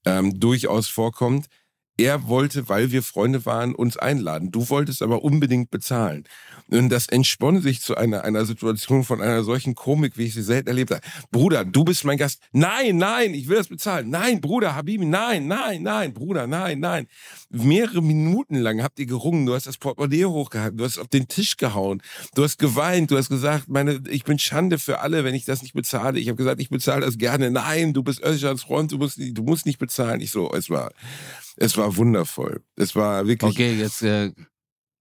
ähm, 0.05 0.38
durchaus 0.38 0.88
vorkommt. 0.88 1.46
Er 2.00 2.28
wollte, 2.28 2.66
weil 2.70 2.92
wir 2.92 3.02
Freunde 3.02 3.44
waren, 3.44 3.74
uns 3.74 3.98
einladen. 3.98 4.50
Du 4.50 4.70
wolltest 4.70 5.02
aber 5.02 5.22
unbedingt 5.22 5.70
bezahlen. 5.70 6.24
Und 6.70 6.88
das 6.88 7.06
entspann 7.08 7.60
sich 7.60 7.82
zu 7.82 7.94
einer, 7.94 8.24
einer 8.24 8.46
Situation 8.46 9.04
von 9.04 9.20
einer 9.20 9.44
solchen 9.44 9.74
Komik, 9.74 10.16
wie 10.16 10.24
ich 10.24 10.32
sie 10.32 10.42
selten 10.42 10.68
erlebt 10.68 10.92
habe. 10.92 11.02
Bruder, 11.30 11.62
du 11.66 11.84
bist 11.84 12.06
mein 12.06 12.16
Gast. 12.16 12.40
Nein, 12.52 12.96
nein, 12.96 13.34
ich 13.34 13.48
will 13.48 13.58
das 13.58 13.68
bezahlen. 13.68 14.08
Nein, 14.08 14.40
Bruder, 14.40 14.74
Habibi, 14.74 15.04
nein, 15.04 15.46
nein, 15.46 15.82
nein, 15.82 16.14
Bruder, 16.14 16.46
nein, 16.46 16.80
nein. 16.80 17.06
Mehrere 17.50 18.02
Minuten 18.02 18.54
lang 18.54 18.82
habt 18.82 18.98
ihr 18.98 19.04
gerungen. 19.04 19.44
Du 19.44 19.52
hast 19.52 19.66
das 19.66 19.76
Portemonnaie 19.76 20.24
hochgehalten. 20.24 20.78
Du 20.78 20.84
hast 20.84 20.96
auf 20.96 21.08
den 21.08 21.28
Tisch 21.28 21.58
gehauen. 21.58 22.00
Du 22.34 22.44
hast 22.44 22.58
geweint. 22.58 23.10
Du 23.10 23.18
hast 23.18 23.28
gesagt, 23.28 23.68
meine, 23.68 24.00
ich 24.08 24.24
bin 24.24 24.38
Schande 24.38 24.78
für 24.78 25.00
alle, 25.00 25.22
wenn 25.24 25.34
ich 25.34 25.44
das 25.44 25.60
nicht 25.60 25.74
bezahle. 25.74 26.18
Ich 26.18 26.28
habe 26.28 26.36
gesagt, 26.36 26.62
ich 26.62 26.70
bezahle 26.70 27.04
das 27.04 27.18
gerne. 27.18 27.50
Nein, 27.50 27.92
du 27.92 28.02
bist 28.02 28.22
Özcans 28.24 28.62
Freund. 28.62 28.90
Du 28.90 28.96
musst, 28.96 29.18
du 29.18 29.42
musst 29.42 29.66
nicht 29.66 29.78
bezahlen. 29.78 30.22
Ich 30.22 30.30
so, 30.30 30.50
es 30.54 30.70
war, 30.70 30.92
es 31.61 31.77
war 31.77 31.96
wundervoll. 31.96 32.62
Es 32.77 32.96
war 32.96 33.27
wirklich. 33.27 33.51
Okay, 33.51 33.75
jetzt 33.75 34.03
äh, 34.03 34.33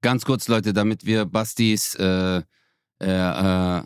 ganz 0.01 0.25
kurz, 0.25 0.47
Leute, 0.47 0.73
damit 0.73 1.05
wir 1.05 1.25
Bastis 1.25 1.95
äh, 1.95 2.41
äh, 3.01 3.03
äh, 3.03 3.81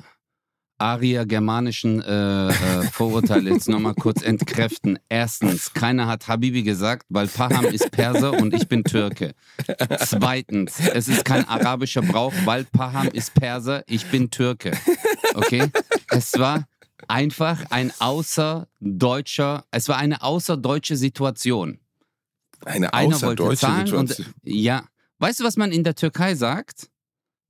Arier-germanischen 0.80 2.02
äh, 2.02 2.48
äh, 2.48 2.52
Vorurteile 2.92 3.52
jetzt 3.52 3.70
nochmal 3.70 3.94
kurz 3.94 4.24
entkräften. 4.24 4.98
Erstens, 5.08 5.72
keiner 5.74 6.08
hat 6.08 6.28
Habibi 6.28 6.64
gesagt, 6.64 7.06
weil 7.10 7.28
Paham 7.28 7.66
ist 7.66 7.92
Perser 7.92 8.34
und 8.34 8.54
ich 8.54 8.68
bin 8.68 8.84
Türke. 8.84 9.34
Zweitens, 10.00 10.80
es 10.80 11.08
ist 11.08 11.24
kein 11.24 11.48
arabischer 11.48 12.02
Brauch, 12.02 12.34
weil 12.44 12.66
Paham 12.66 13.08
ist 13.10 13.34
Perser, 13.36 13.84
ich 13.88 14.08
bin 14.08 14.32
Türke. 14.32 14.76
Okay? 15.36 15.72
Es 16.10 16.38
war 16.38 16.68
einfach 17.08 17.64
ein 17.70 17.94
außerdeutscher, 18.00 19.66
es 19.72 19.88
war 19.88 19.98
eine 19.98 20.22
außerdeutsche 20.24 20.98
Situation. 20.98 21.80
Eine 22.66 22.94
Einer 22.94 23.22
wollte 23.22 23.56
zahlen 23.56 23.94
und 23.94 24.10
Situation. 24.10 24.34
ja, 24.44 24.86
weißt 25.20 25.40
du, 25.40 25.44
was 25.44 25.58
man 25.58 25.72
in 25.72 25.84
der 25.84 25.96
Türkei 25.96 26.36
sagt, 26.36 26.90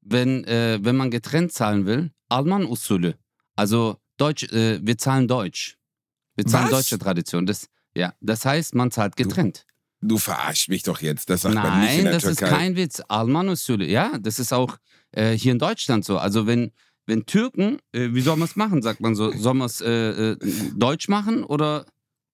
wenn 0.02 0.43
äh, 0.45 0.80
wenn 0.82 0.95
man 0.95 1.12
getrennt 1.12 1.52
zahlen 1.54 1.86
will? 1.86 2.12
Alman 2.30 2.65
Usulü. 2.65 3.13
Also 3.56 3.97
Deutsch, 4.17 4.43
äh, 4.52 4.80
wir 4.82 4.97
zahlen 4.97 5.28
Deutsch. 5.28 5.78
Wir 6.36 6.45
zahlen 6.45 6.65
Was? 6.65 6.71
deutsche 6.71 6.97
Tradition. 6.99 7.45
Das 7.45 7.67
ja, 7.95 8.13
das 8.21 8.45
heißt, 8.45 8.73
man 8.76 8.91
zahlt 8.91 9.15
getrennt. 9.15 9.65
Du 10.02 10.17
verarschst 10.17 10.67
mich 10.67 10.84
doch 10.84 11.02
jetzt. 11.02 11.30
Das 11.30 11.43
sagt 11.43 11.56
man 11.56 11.80
nicht 11.82 11.89
in 11.91 11.95
Nein, 11.95 12.04
der 12.06 12.13
das 12.13 12.23
ist 12.26 12.39
Türkei. 12.39 12.58
kein 12.58 12.76
Witz. 12.76 13.02
Alman 13.08 13.49
Usulü. 13.49 13.86
Ja, 13.86 14.17
das 14.19 14.39
ist 14.39 14.52
auch 14.52 14.78
äh, 15.12 15.32
hier 15.32 15.52
in 15.54 15.60
Deutschland 15.60 16.04
so. 16.06 16.17
Also 16.17 16.45
wenn 16.47 16.71
wenn 17.06 17.26
Türken, 17.26 17.80
äh, 17.91 18.10
wie 18.13 18.21
soll 18.21 18.38
man 18.38 18.47
es 18.47 18.56
machen, 18.56 18.82
sagt 18.82 19.02
man 19.02 19.13
so, 19.15 19.32
soll 19.32 19.54
man 19.54 19.67
es 19.67 19.82
äh, 19.82 19.89
äh, 20.32 20.38
Deutsch 20.76 21.08
machen 21.10 21.43
oder 21.43 21.86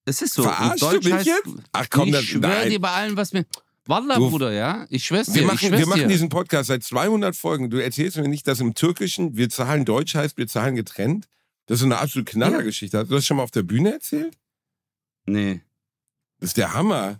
es 0.05 0.21
ist 0.21 0.33
so. 0.33 0.43
Verarschst 0.43 0.81
du 0.81 0.97
mich 0.97 1.13
heißt, 1.13 1.25
jetzt? 1.25 1.47
Ach 1.71 1.87
komm, 1.89 2.09
ich 2.09 2.29
schwöre 2.29 2.69
dir 2.69 2.79
bei 2.79 2.91
allem, 2.91 3.15
was 3.17 3.33
mir. 3.33 3.45
Wallah, 3.85 4.15
Du- 4.15 4.29
Bruder, 4.29 4.51
ja? 4.51 4.85
Ich 4.89 5.05
schwör's 5.05 5.27
dir. 5.27 5.35
Wir 5.41 5.47
machen, 5.47 5.57
schwör's 5.59 5.79
wir 5.79 5.87
machen 5.87 6.01
dir. 6.01 6.07
diesen 6.09 6.29
Podcast 6.29 6.67
seit 6.67 6.83
200 6.83 7.35
Folgen. 7.35 7.69
Du 7.71 7.77
erzählst 7.81 8.17
mir 8.17 8.27
nicht, 8.27 8.47
dass 8.47 8.59
im 8.59 8.75
Türkischen 8.75 9.35
wir 9.35 9.49
zahlen 9.49 9.83
Deutsch 9.85 10.13
heißt, 10.15 10.37
wir 10.37 10.47
zahlen 10.47 10.75
getrennt. 10.75 11.27
Das 11.65 11.75
ist 11.75 11.79
so 11.81 11.85
eine 11.85 11.97
absolut 11.97 12.27
Knallergeschichte. 12.27 12.97
Hast 12.99 13.09
du 13.09 13.15
das 13.15 13.25
schon 13.25 13.37
mal 13.37 13.43
auf 13.43 13.51
der 13.51 13.63
Bühne 13.63 13.93
erzählt? 13.93 14.37
Nee. 15.25 15.61
Das 16.39 16.49
ist 16.51 16.57
der 16.57 16.73
Hammer. 16.73 17.19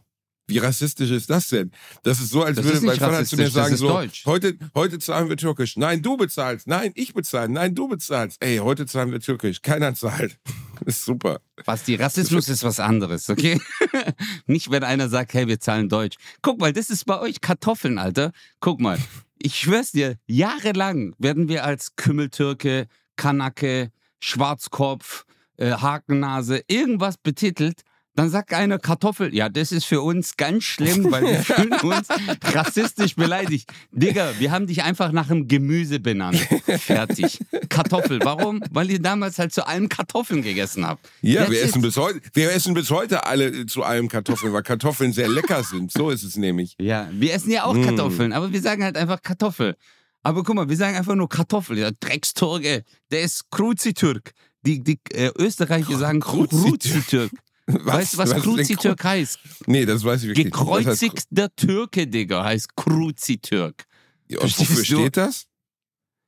Wie 0.50 0.58
rassistisch 0.58 1.12
ist 1.12 1.30
das 1.30 1.50
denn? 1.50 1.72
Das 2.04 2.20
ist 2.20 2.32
so, 2.32 2.44
als 2.44 2.58
Das 2.58 2.66
würde 2.66 2.86
mein 2.86 2.98
Vater 2.98 3.24
zu 3.26 3.38
mir 3.38 3.50
sagen, 3.50 3.76
so, 3.78 3.88
Deutsch. 3.88 4.26
heute, 4.26 4.58
heute 4.74 5.00
zahlen 5.00 5.30
wir 5.30 5.38
Türkisch. 5.38 5.78
Nein, 5.78 6.02
du 6.02 6.18
bezahlst. 6.18 6.68
Nein, 6.68 6.92
ich 6.96 7.14
bezahle. 7.14 7.50
Nein, 7.50 7.76
du 7.76 7.88
bezahlst. 7.88 8.44
Ey, 8.44 8.58
heute 8.58 8.86
zahlen 8.86 9.12
wir 9.12 9.20
Türkisch. 9.20 9.62
Keiner 9.62 9.94
zahlt. 9.94 10.40
Ist 10.86 11.06
super. 11.06 11.42
Was 11.66 11.84
die 11.84 11.96
Rassismus 11.96 12.48
ist 12.48 12.64
was 12.64 12.80
anderes, 12.80 13.30
okay? 13.30 13.62
Nicht, 14.46 14.72
wenn 14.72 14.84
einer 14.84 15.10
sagt, 15.10 15.34
hey, 15.34 15.48
wir 15.48 15.60
zahlen 15.60 15.90
Deutsch. 15.90 16.16
Guck 16.42 16.60
mal, 16.62 16.72
das 16.72 16.90
ist 16.90 17.06
bei 17.06 17.20
euch 17.20 17.42
Kartoffeln, 17.42 17.98
Alter. 17.98 18.32
Guck 18.62 18.80
mal. 18.80 18.98
Ich 19.38 19.56
schwör's 19.60 19.92
dir, 19.92 20.16
jahrelang 20.26 21.16
werden 21.18 21.50
wir 21.50 21.66
als 21.66 21.98
Kümmeltürke, 21.98 22.88
Kanake, 23.18 23.92
Schwarzkopf, 24.20 25.26
äh, 25.58 25.72
Hakennase, 25.72 26.64
irgendwas 26.68 27.18
betitelt. 27.18 27.82
Dann 28.20 28.30
sagt 28.30 28.54
einer 28.54 28.80
Kartoffel. 28.80 29.34
Ja, 29.34 29.48
das 29.48 29.72
ist 29.72 29.86
für 29.86 30.02
uns 30.02 30.36
ganz 30.36 30.66
schlimm, 30.66 31.10
weil 31.10 31.24
wir 31.24 31.40
fühlen 31.44 31.72
uns 31.72 32.10
rassistisch 32.44 33.16
beleidigt. 33.16 33.72
Digga, 33.94 34.34
wir 34.40 34.52
haben 34.52 34.68
dich 34.68 34.84
einfach 34.84 35.14
nach 35.14 35.30
einem 35.30 35.48
Gemüse 35.48 36.02
benannt. 36.02 36.36
Fertig. 36.68 37.40
Kartoffel. 37.70 38.20
Warum? 38.22 38.62
Weil 38.72 38.92
ihr 38.92 39.02
damals 39.02 39.40
halt 39.40 39.54
zu 39.54 39.66
allem 39.66 39.88
Kartoffeln 39.88 40.42
gegessen 40.42 40.86
habt. 40.86 41.08
Ja, 41.22 41.50
wir 41.50 41.62
essen, 41.62 41.82
bis 41.82 41.96
heute, 41.96 42.20
wir 42.34 42.52
essen 42.52 42.74
bis 42.74 42.92
heute 42.92 43.26
alle 43.26 43.66
zu 43.68 43.84
allem 43.84 44.10
Kartoffeln, 44.10 44.52
weil 44.52 44.64
Kartoffeln 44.64 45.14
sehr 45.14 45.30
lecker 45.30 45.64
sind. 45.64 45.94
So 45.94 46.10
ist 46.10 46.24
es 46.24 46.36
nämlich. 46.36 46.76
Ja, 46.78 47.08
wir 47.14 47.34
essen 47.34 47.52
ja 47.52 47.64
auch 47.64 47.74
Mm. 47.74 47.86
Kartoffeln, 47.86 48.34
aber 48.34 48.52
wir 48.52 48.62
sagen 48.62 48.84
halt 48.84 48.98
einfach 48.98 49.22
Kartoffel. 49.22 49.78
Aber 50.24 50.44
guck 50.44 50.56
mal, 50.56 50.68
wir 50.68 50.76
sagen 50.76 50.98
einfach 50.98 51.16
nur 51.16 51.30
Kartoffel. 51.30 51.78
Der 51.78 51.94
Drecksturge, 51.94 52.84
der 53.12 53.22
ist 53.22 53.50
Kruzitürk. 53.50 54.32
Die, 54.66 54.84
die 54.84 55.00
äh, 55.14 55.32
Österreicher 55.38 55.98
sagen 55.98 56.20
Kruzitürk. 56.20 57.32
Kruzitürk. 57.72 57.86
Weißt 57.94 58.14
du, 58.14 58.18
was, 58.18 58.30
denn 58.32 58.42
Kruzitürk 58.42 59.04
heißt? 59.04 59.40
Nee, 59.68 59.86
das 59.86 60.04
weiß 60.04 60.24
ich 60.24 60.30
wirklich 60.30 60.46
nicht. 60.46 60.56
Was 60.56 60.86
heißt 60.86 61.00
Gekreuzigter 61.02 61.56
Türke, 61.56 62.08
Digga, 62.08 62.44
heißt 62.44 62.76
Kruzitürk. 62.76 63.86
Kru- 64.30 64.38
Und 64.38 64.44
wofür 64.44 64.66
Verstehst 64.66 64.92
du? 64.92 64.96
steht 65.00 65.18
das? 65.18 65.46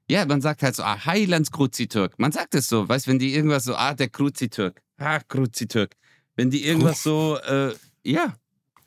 Ja, 0.09 0.25
man 0.25 0.41
sagt 0.41 0.61
halt 0.63 0.75
so, 0.75 0.83
ah, 0.83 1.05
Heilands 1.05 1.51
Kruzitürk. 1.51 2.17
Man 2.19 2.31
sagt 2.31 2.53
es 2.55 2.67
so, 2.67 2.87
weißt 2.89 3.07
wenn 3.07 3.19
die 3.19 3.33
irgendwas 3.33 3.63
so, 3.63 3.75
ah, 3.75 3.93
der 3.93 4.09
Kruzitürk. 4.09 4.81
Ah, 4.97 5.19
Kruzitürk. 5.19 5.95
Wenn 6.35 6.49
die 6.49 6.65
irgendwas 6.65 7.01
so, 7.03 7.37
äh, 7.39 7.73
ja, 8.03 8.35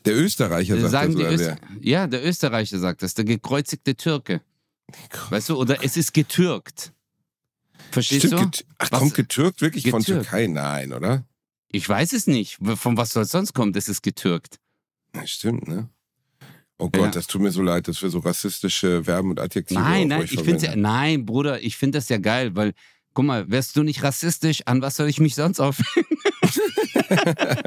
Der 0.04 0.16
Österreicher 0.16 0.78
sagt 0.80 0.90
sagen 0.90 1.18
das, 1.18 1.32
Öster? 1.32 1.56
Ja, 1.80 2.06
der 2.06 2.24
Österreicher 2.26 2.78
sagt 2.78 3.02
das, 3.02 3.14
der 3.14 3.24
gekreuzigte 3.24 3.94
Türke. 3.96 4.42
Weißt 5.30 5.48
du, 5.48 5.56
oder 5.56 5.82
es 5.82 5.96
ist 5.96 6.12
getürkt. 6.12 6.92
Verstehst 7.90 8.26
Stimmt, 8.26 8.60
du? 8.60 8.64
Ach, 8.78 8.92
Was- 8.92 8.98
kommt 9.00 9.14
getürkt 9.14 9.60
wirklich 9.62 9.88
von 9.90 10.00
Getürkt. 10.00 10.24
Türkei? 10.28 10.46
Nein, 10.46 10.92
oder? 10.92 11.24
Ich 11.74 11.88
weiß 11.88 12.12
es 12.12 12.28
nicht. 12.28 12.58
Von 12.76 12.96
was 12.96 13.12
soll 13.12 13.24
es 13.24 13.32
sonst 13.32 13.52
kommen? 13.52 13.72
Das 13.72 13.88
ist 13.88 14.02
getürkt. 14.02 14.60
Ja, 15.12 15.26
stimmt, 15.26 15.66
ne? 15.66 15.88
Oh 16.78 16.88
Gott, 16.88 17.06
Ja. 17.06 17.10
das 17.10 17.26
tut 17.26 17.40
mir 17.40 17.50
so 17.50 17.62
leid, 17.62 17.88
dass 17.88 18.00
wir 18.00 18.10
so 18.10 18.20
rassistische 18.20 19.02
Verben 19.02 19.30
und 19.30 19.40
Adjektive 19.40 19.80
Nein, 19.80 20.06
nein, 20.06 20.22
ich 20.22 20.40
finde 20.40 20.66
ja, 20.66 20.76
nein, 20.76 21.26
Bruder, 21.26 21.60
ich 21.62 21.76
finde 21.76 21.98
das 21.98 22.08
ja 22.08 22.18
geil, 22.18 22.54
weil, 22.54 22.74
guck 23.12 23.24
mal, 23.24 23.50
wärst 23.50 23.74
du 23.76 23.82
nicht 23.82 24.04
rassistisch, 24.04 24.62
an 24.66 24.82
was 24.82 24.94
soll 24.94 25.08
ich 25.08 25.18
mich 25.18 25.34
sonst 25.34 25.58
aufhängen? 25.58 26.06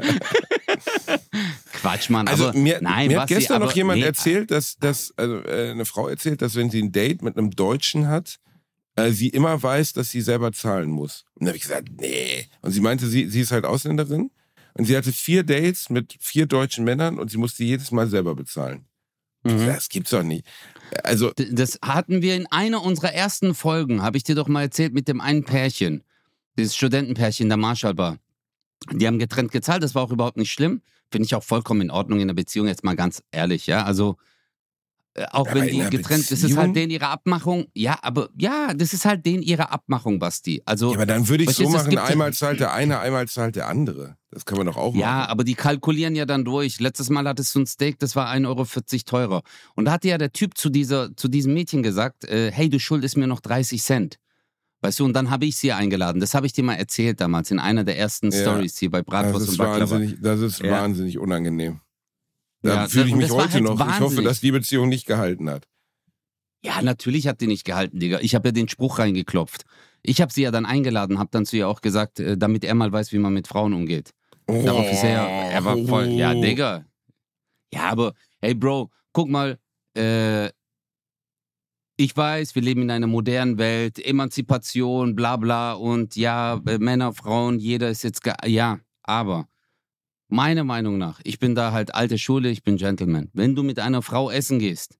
Quatsch, 1.74 2.08
Mann. 2.08 2.28
Also 2.28 2.48
aber, 2.48 2.58
mir, 2.58 2.80
nein, 2.80 3.08
mir 3.08 3.20
hat 3.20 3.28
gestern 3.28 3.56
aber, 3.56 3.66
noch 3.66 3.72
jemand 3.72 4.00
nee, 4.00 4.06
erzählt, 4.06 4.50
dass, 4.50 4.76
dass 4.78 5.12
also, 5.18 5.42
äh, 5.44 5.72
eine 5.72 5.84
Frau 5.84 6.08
erzählt, 6.08 6.40
dass 6.40 6.54
wenn 6.54 6.70
sie 6.70 6.82
ein 6.82 6.92
Date 6.92 7.20
mit 7.22 7.36
einem 7.36 7.50
Deutschen 7.50 8.08
hat, 8.08 8.38
äh, 8.98 9.12
sie 9.12 9.28
immer 9.28 9.62
weiß, 9.62 9.92
dass 9.92 10.10
sie 10.10 10.20
selber 10.20 10.52
zahlen 10.52 10.90
muss. 10.90 11.24
Und 11.34 11.42
dann 11.42 11.48
habe 11.48 11.56
ich 11.56 11.62
gesagt, 11.62 11.88
nee. 12.00 12.46
Und 12.62 12.72
sie 12.72 12.80
meinte, 12.80 13.06
sie, 13.06 13.28
sie 13.28 13.40
ist 13.40 13.52
halt 13.52 13.64
Ausländerin 13.64 14.30
und 14.74 14.84
sie 14.86 14.96
hatte 14.96 15.12
vier 15.12 15.44
Dates 15.44 15.88
mit 15.88 16.16
vier 16.20 16.46
deutschen 16.46 16.84
Männern 16.84 17.18
und 17.18 17.30
sie 17.30 17.36
musste 17.36 17.64
jedes 17.64 17.90
Mal 17.92 18.08
selber 18.08 18.34
bezahlen. 18.34 18.86
Mhm. 19.44 19.66
Das 19.66 19.88
gibt's 19.88 20.10
doch 20.10 20.24
nicht. 20.24 20.44
Also, 21.04 21.32
Das 21.36 21.78
hatten 21.82 22.22
wir 22.22 22.34
in 22.34 22.46
einer 22.46 22.82
unserer 22.82 23.12
ersten 23.12 23.54
Folgen, 23.54 24.02
habe 24.02 24.16
ich 24.16 24.24
dir 24.24 24.34
doch 24.34 24.48
mal 24.48 24.62
erzählt, 24.62 24.94
mit 24.94 25.06
dem 25.06 25.20
einen 25.20 25.44
Pärchen. 25.44 26.02
Dieses 26.56 26.74
Studentenpärchen 26.74 27.48
der 27.48 27.56
Marshallbar. 27.56 28.18
Die 28.92 29.06
haben 29.06 29.18
getrennt 29.18 29.52
gezahlt, 29.52 29.82
das 29.82 29.94
war 29.94 30.02
auch 30.02 30.10
überhaupt 30.10 30.38
nicht 30.38 30.50
schlimm. 30.50 30.82
Finde 31.10 31.26
ich 31.26 31.34
auch 31.34 31.44
vollkommen 31.44 31.82
in 31.82 31.90
Ordnung 31.90 32.20
in 32.20 32.28
der 32.28 32.34
Beziehung, 32.34 32.66
jetzt 32.66 32.84
mal 32.84 32.96
ganz 32.96 33.22
ehrlich, 33.30 33.66
ja. 33.68 33.84
Also, 33.84 34.16
auch 35.30 35.46
Aber 35.48 35.60
wenn 35.60 35.68
die 35.68 35.78
getrennt, 35.90 36.24
das 36.24 36.32
ist 36.32 36.42
Beziehung? 36.42 36.58
halt 36.58 36.76
denen 36.76 36.90
ihre 36.90 37.08
Abmachung. 37.08 37.66
Ja, 37.74 37.98
aber 38.02 38.28
ja, 38.36 38.72
das 38.74 38.92
ist 38.92 39.04
halt 39.04 39.24
denen 39.26 39.42
ihre 39.42 39.70
Abmachung, 39.70 40.18
Basti. 40.18 40.62
Also, 40.64 40.90
ja, 40.90 40.96
aber 40.96 41.06
dann 41.06 41.28
würde 41.28 41.44
ich 41.44 41.50
so 41.50 41.68
machen, 41.68 41.96
einmal 41.98 42.32
zahlt 42.32 42.60
der 42.60 42.72
eine, 42.72 43.00
einmal 43.00 43.26
zahlt 43.28 43.56
der 43.56 43.68
andere. 43.68 44.16
Das 44.30 44.44
kann 44.44 44.58
man 44.58 44.66
doch 44.66 44.76
auch 44.76 44.94
Ja, 44.94 45.06
machen. 45.06 45.30
aber 45.30 45.44
die 45.44 45.54
kalkulieren 45.54 46.14
ja 46.14 46.26
dann 46.26 46.44
durch. 46.44 46.80
Letztes 46.80 47.08
Mal 47.10 47.26
hattest 47.26 47.54
du 47.54 47.60
ein 47.60 47.66
Steak, 47.66 47.98
das 47.98 48.14
war 48.16 48.28
1,40 48.30 48.46
Euro 48.46 48.64
teurer. 49.04 49.42
Und 49.74 49.86
da 49.86 49.92
hatte 49.92 50.08
ja 50.08 50.18
der 50.18 50.32
Typ 50.32 50.56
zu, 50.58 50.68
dieser, 50.70 51.16
zu 51.16 51.28
diesem 51.28 51.54
Mädchen 51.54 51.82
gesagt, 51.82 52.24
äh, 52.24 52.50
hey, 52.52 52.68
du 52.68 52.78
schuldest 52.78 53.16
mir 53.16 53.26
noch 53.26 53.40
30 53.40 53.82
Cent. 53.82 54.18
Weißt 54.80 55.00
du, 55.00 55.04
und 55.06 55.12
dann 55.14 55.30
habe 55.30 55.44
ich 55.44 55.56
sie 55.56 55.72
eingeladen. 55.72 56.20
Das 56.20 56.34
habe 56.34 56.46
ich 56.46 56.52
dir 56.52 56.62
mal 56.62 56.74
erzählt 56.74 57.20
damals 57.20 57.50
in 57.50 57.58
einer 57.58 57.82
der 57.82 57.98
ersten 57.98 58.30
Ja. 58.30 58.42
Stories 58.42 58.78
hier 58.78 58.90
bei 58.92 59.02
Bratwurst 59.02 59.48
und 59.48 59.58
Baklava. 59.58 59.98
das 60.20 60.40
ist 60.40 60.60
Ja. 60.62 60.70
wahnsinnig 60.70 61.18
unangenehm. 61.18 61.80
Da 62.62 62.74
Ja, 62.74 62.88
fühle 62.88 63.04
das- 63.04 63.10
ich 63.10 63.16
mich 63.16 63.30
heute 63.30 63.52
halt 63.54 63.62
noch. 63.64 63.74
Ich 63.74 63.80
hoffe, 63.80 64.00
wahnsinnig. 64.02 64.24
dass 64.26 64.40
die 64.40 64.50
Beziehung 64.52 64.88
nicht 64.88 65.06
gehalten 65.06 65.48
hat. 65.50 65.66
Ja, 66.64 66.82
natürlich 66.82 67.28
hat 67.28 67.40
die 67.40 67.46
nicht 67.46 67.64
gehalten, 67.64 68.00
Digga. 68.00 68.18
Ich 68.20 68.34
habe 68.34 68.48
ja 68.48 68.52
den 68.52 68.68
Spruch 68.68 68.98
reingeklopft. 68.98 69.64
Ich 70.02 70.20
habe 70.20 70.32
sie 70.32 70.42
ja 70.42 70.50
dann 70.50 70.66
eingeladen, 70.66 71.18
habe 71.18 71.30
dann 71.32 71.46
zu 71.46 71.56
ihr 71.56 71.68
auch 71.68 71.80
gesagt, 71.80 72.18
äh, 72.18 72.36
damit 72.36 72.64
er 72.64 72.74
mal 72.74 72.90
weiß, 72.90 73.12
wie 73.12 73.18
man 73.18 73.32
mit 73.32 73.46
Frauen 73.46 73.72
umgeht. 73.74 74.12
Darauf 74.46 74.90
ist 74.90 75.04
er, 75.04 75.10
ja- 75.10 75.26
er 75.50 75.64
war 75.64 75.76
voll, 75.86 76.06
ja, 76.08 76.32
Oh. 76.32 76.40
Digga. 76.42 76.84
Ja, 77.72 77.90
aber, 77.90 78.14
hey, 78.40 78.54
Bro, 78.54 78.90
guck 79.12 79.28
mal, 79.28 79.58
äh, 79.96 80.48
ich 82.00 82.16
weiß, 82.16 82.54
wir 82.54 82.62
leben 82.62 82.82
in 82.82 82.90
einer 82.90 83.06
modernen 83.08 83.58
Welt, 83.58 83.98
Emanzipation, 84.04 85.14
bla 85.16 85.36
bla 85.36 85.72
und 85.74 86.16
ja, 86.16 86.60
äh, 86.66 86.78
Männer, 86.78 87.12
Frauen, 87.12 87.58
jeder 87.58 87.90
ist 87.90 88.04
jetzt, 88.04 88.20
ja, 88.46 88.78
aber 89.02 89.48
meiner 90.28 90.64
Meinung 90.64 90.98
nach, 90.98 91.20
ich 91.24 91.38
bin 91.38 91.54
da 91.54 91.72
halt 91.72 91.94
alte 91.94 92.18
Schule, 92.18 92.50
ich 92.50 92.62
bin 92.62 92.76
Gentleman. 92.76 93.30
Wenn 93.32 93.54
du 93.54 93.62
mit 93.62 93.78
einer 93.78 94.02
Frau 94.02 94.30
essen 94.30 94.58
gehst, 94.58 94.98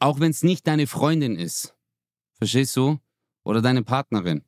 auch 0.00 0.20
wenn 0.20 0.30
es 0.30 0.42
nicht 0.42 0.66
deine 0.66 0.86
Freundin 0.86 1.36
ist, 1.36 1.74
verstehst 2.38 2.76
du? 2.76 2.98
Oder 3.44 3.60
deine 3.60 3.82
Partnerin, 3.82 4.42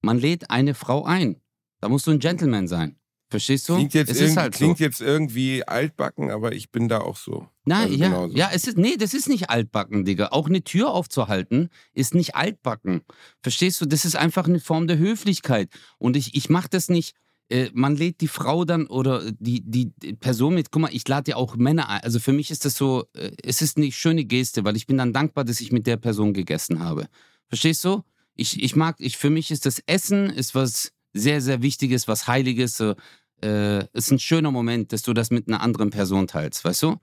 man 0.00 0.18
lädt 0.18 0.50
eine 0.50 0.74
Frau 0.74 1.04
ein. 1.04 1.40
Da 1.80 1.88
musst 1.88 2.06
du 2.06 2.10
ein 2.10 2.18
Gentleman 2.18 2.66
sein. 2.66 2.96
Verstehst 3.30 3.68
du? 3.68 3.74
Klingt, 3.74 3.92
jetzt, 3.92 4.10
es 4.10 4.16
irgendwie, 4.16 4.30
ist 4.32 4.36
halt 4.38 4.54
so. 4.54 4.58
klingt 4.58 4.80
jetzt 4.80 5.00
irgendwie 5.02 5.62
altbacken, 5.68 6.30
aber 6.30 6.52
ich 6.52 6.70
bin 6.70 6.88
da 6.88 7.00
auch 7.02 7.16
so. 7.16 7.46
Nein, 7.66 7.82
Also 7.88 7.94
ja, 7.96 8.08
genauso. 8.08 8.36
ja, 8.36 8.50
es 8.52 8.66
ist, 8.66 8.78
nee, 8.78 8.96
das 8.96 9.12
ist 9.12 9.28
nicht 9.28 9.50
altbacken, 9.50 10.06
Digga. 10.06 10.28
Auch 10.28 10.46
eine 10.48 10.64
Tür 10.64 10.90
aufzuhalten 10.90 11.68
ist 11.92 12.14
nicht 12.14 12.34
altbacken. 12.34 13.02
Verstehst 13.42 13.82
du? 13.82 13.86
Das 13.86 14.06
ist 14.06 14.16
einfach 14.16 14.46
eine 14.48 14.60
Form 14.60 14.86
der 14.86 14.96
Höflichkeit. 14.96 15.68
Und 15.98 16.16
ich, 16.16 16.34
ich 16.34 16.48
mache 16.48 16.70
das 16.70 16.88
nicht. 16.88 17.14
Äh, 17.50 17.70
man 17.72 17.96
lädt 17.96 18.20
die 18.20 18.28
Frau 18.28 18.64
dann 18.64 18.86
oder 18.86 19.30
die, 19.32 19.62
die, 19.62 19.92
Person 20.14 20.54
mit. 20.54 20.70
Guck 20.70 20.82
mal, 20.82 20.90
ich 20.92 21.06
lade 21.08 21.30
ja 21.30 21.36
auch 21.36 21.56
Männer 21.56 21.88
ein. 21.88 22.02
Also 22.02 22.20
für 22.20 22.32
mich 22.32 22.50
ist 22.50 22.64
das 22.64 22.76
so, 22.76 23.06
äh, 23.14 23.30
es 23.42 23.62
ist 23.62 23.76
eine 23.76 23.90
schöne 23.90 24.24
Geste, 24.24 24.64
weil 24.64 24.76
ich 24.76 24.86
bin 24.86 24.98
dann 24.98 25.12
dankbar, 25.12 25.44
dass 25.44 25.60
ich 25.60 25.72
mit 25.72 25.86
der 25.86 25.96
Person 25.96 26.34
gegessen 26.34 26.80
habe. 26.80 27.08
Verstehst 27.48 27.84
du? 27.84 28.02
Ich, 28.34 28.62
ich 28.62 28.76
mag, 28.76 28.96
ich, 28.98 29.16
für 29.16 29.30
mich 29.30 29.50
ist 29.50 29.66
das 29.66 29.82
Essen 29.86 30.30
ist 30.30 30.54
was 30.54 30.92
sehr, 31.12 31.40
sehr 31.40 31.62
Wichtiges, 31.62 32.06
was 32.06 32.26
Heiliges. 32.28 32.76
So, 32.76 32.94
äh, 33.42 33.84
ist 33.92 34.10
ein 34.10 34.18
schöner 34.18 34.50
Moment, 34.50 34.92
dass 34.92 35.02
du 35.02 35.14
das 35.14 35.30
mit 35.30 35.48
einer 35.48 35.60
anderen 35.60 35.90
Person 35.90 36.26
teilst, 36.26 36.64
weißt 36.64 36.82
du? 36.82 36.96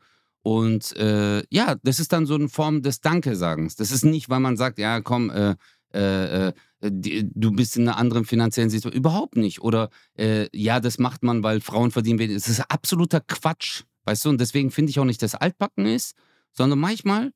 Und 0.43 0.95
äh, 0.97 1.43
ja, 1.49 1.75
das 1.81 1.99
ist 1.99 2.13
dann 2.13 2.27
so 2.27 2.35
eine 2.35 2.49
Form 2.49 2.83
des 2.83 3.01
Danke-Sagens. 3.01 3.77
Das 3.77 3.91
ist 3.91 4.05
nicht, 4.05 4.29
weil 4.29 4.39
man 4.39 4.57
sagt, 4.57 4.77
ja, 4.77 5.01
komm, 5.01 5.31
äh, 5.31 5.55
äh, 5.95 6.47
äh, 6.47 6.53
die, 6.83 7.29
du 7.33 7.51
bist 7.51 7.77
in 7.77 7.87
einer 7.87 7.97
anderen 7.97 8.25
finanziellen 8.25 8.69
Situation. 8.69 8.99
Überhaupt 8.99 9.35
nicht. 9.35 9.61
Oder 9.61 9.89
äh, 10.17 10.47
ja, 10.55 10.79
das 10.79 10.99
macht 10.99 11.23
man, 11.23 11.43
weil 11.43 11.61
Frauen 11.61 11.91
verdienen 11.91 12.19
wenig. 12.19 12.35
Das 12.35 12.47
ist 12.47 12.59
absoluter 12.69 13.21
Quatsch, 13.21 13.83
weißt 14.03 14.25
du? 14.25 14.29
Und 14.29 14.41
deswegen 14.41 14.71
finde 14.71 14.89
ich 14.91 14.99
auch 14.99 15.05
nicht, 15.05 15.21
dass 15.21 15.35
Altbacken 15.35 15.85
ist, 15.85 16.15
sondern 16.51 16.79
manchmal 16.79 17.31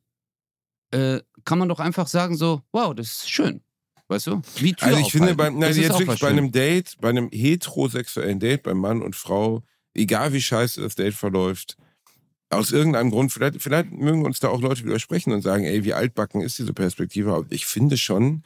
äh, 0.91 1.19
kann 1.45 1.59
man 1.59 1.69
doch 1.69 1.79
einfach 1.79 2.07
sagen 2.07 2.35
so, 2.35 2.61
wow, 2.71 2.93
das 2.93 3.07
ist 3.07 3.31
schön. 3.31 3.61
Weißt 4.07 4.27
du? 4.27 4.41
Wie 4.55 4.73
Tür 4.73 4.87
Also 4.87 4.99
ich 5.01 5.11
finde, 5.11 5.35
beim, 5.35 5.59
nein, 5.59 5.75
jetzt 5.75 5.99
wirklich 5.99 6.19
bei 6.19 6.29
einem 6.29 6.51
Date, 6.51 6.97
bei 6.99 7.09
einem 7.09 7.29
heterosexuellen 7.31 8.39
Date, 8.39 8.63
bei 8.63 8.73
Mann 8.73 9.03
und 9.03 9.15
Frau, 9.15 9.63
egal 9.93 10.33
wie 10.33 10.41
scheiße 10.41 10.81
das 10.81 10.95
Date 10.95 11.13
verläuft, 11.13 11.77
aus 12.49 12.71
irgendeinem 12.71 13.11
Grund, 13.11 13.31
vielleicht, 13.31 13.61
vielleicht 13.61 13.91
mögen 13.91 14.25
uns 14.25 14.39
da 14.39 14.49
auch 14.49 14.61
Leute 14.61 14.83
widersprechen 14.83 15.31
und 15.33 15.41
sagen, 15.41 15.65
ey, 15.65 15.83
wie 15.83 15.93
altbacken 15.93 16.41
ist 16.41 16.57
diese 16.57 16.73
Perspektive, 16.73 17.33
aber 17.33 17.45
ich 17.49 17.65
finde 17.65 17.97
schon, 17.97 18.43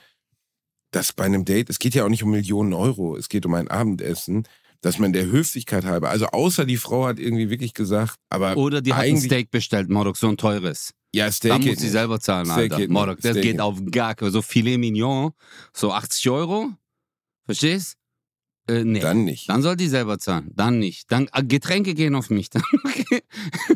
dass 0.91 1.13
bei 1.13 1.23
einem 1.23 1.45
Date, 1.45 1.69
es 1.69 1.79
geht 1.79 1.95
ja 1.95 2.05
auch 2.05 2.09
nicht 2.09 2.23
um 2.23 2.31
Millionen 2.31 2.73
Euro, 2.73 3.15
es 3.15 3.29
geht 3.29 3.45
um 3.45 3.53
ein 3.53 3.69
Abendessen, 3.69 4.47
dass 4.81 4.99
man 4.99 5.13
der 5.13 5.27
Höflichkeit 5.27 5.85
halber, 5.85 6.09
also 6.09 6.27
außer 6.27 6.65
die 6.65 6.77
Frau 6.77 7.05
hat 7.05 7.17
irgendwie 7.17 7.49
wirklich 7.49 7.73
gesagt, 7.73 8.15
aber 8.29 8.57
Oder 8.57 8.81
die 8.81 8.93
hat 8.93 9.05
ein 9.05 9.17
Steak 9.17 9.49
bestellt, 9.49 9.89
Morok, 9.89 10.17
so 10.17 10.27
ein 10.27 10.37
teures. 10.37 10.93
ja, 11.15 11.31
Steak 11.31 11.51
Da 11.51 11.59
muss 11.59 11.79
sie 11.79 11.89
selber 11.89 12.19
zahlen, 12.19 12.45
Steak 12.47 12.73
Alter. 12.73 12.91
Morok, 12.91 13.21
das 13.21 13.31
Steak 13.31 13.43
geht 13.43 13.51
geht 13.53 13.61
auf 13.61 13.79
gar 13.89 14.15
keinen 14.15 14.31
So 14.31 14.41
Filet 14.41 14.77
Mignon, 14.77 15.31
so 15.71 15.93
80 15.93 16.29
Euro. 16.29 16.71
Verstehst? 17.45 17.97
Äh, 18.67 18.83
nee. 18.83 18.99
Dann, 18.99 19.17
Dann 19.17 19.23
nicht. 19.25 19.49
soll 19.63 19.75
die 19.75 19.87
selber 19.87 20.19
zahlen. 20.19 20.51
Dann 20.55 20.79
nicht. 20.79 21.11
Dann 21.11 21.27
äh, 21.33 21.43
Getränke 21.43 21.93
gehen 21.93 22.15
auf 22.15 22.29
mich. 22.29 22.49
Dann, 22.51 22.63
okay. 22.83 23.21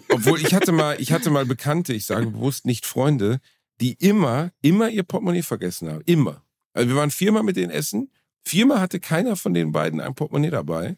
Obwohl 0.10 0.42
ich 0.42 0.54
hatte 0.54 0.72
mal, 0.72 1.00
ich 1.00 1.12
hatte 1.12 1.30
mal 1.30 1.46
Bekannte, 1.46 1.94
ich 1.94 2.06
sage 2.06 2.28
bewusst 2.28 2.66
nicht 2.66 2.86
Freunde, 2.86 3.40
die 3.82 3.94
immer, 3.94 4.52
immer 4.62 4.90
ihr 4.90 5.04
Portemonnaie 5.04 5.44
vergessen 5.44 5.90
haben. 5.90 6.02
Immer. 6.06 6.44
Also 6.74 6.90
wir 6.90 6.96
waren 6.96 7.12
viermal 7.12 7.44
mit 7.44 7.58
denen 7.58 7.72
essen. 7.72 8.12
Viermal 8.44 8.80
hatte 8.80 9.00
keiner 9.00 9.36
von 9.36 9.54
den 9.54 9.72
beiden 9.72 10.00
ein 10.00 10.16
Portemonnaie 10.16 10.52
dabei. 10.52 10.98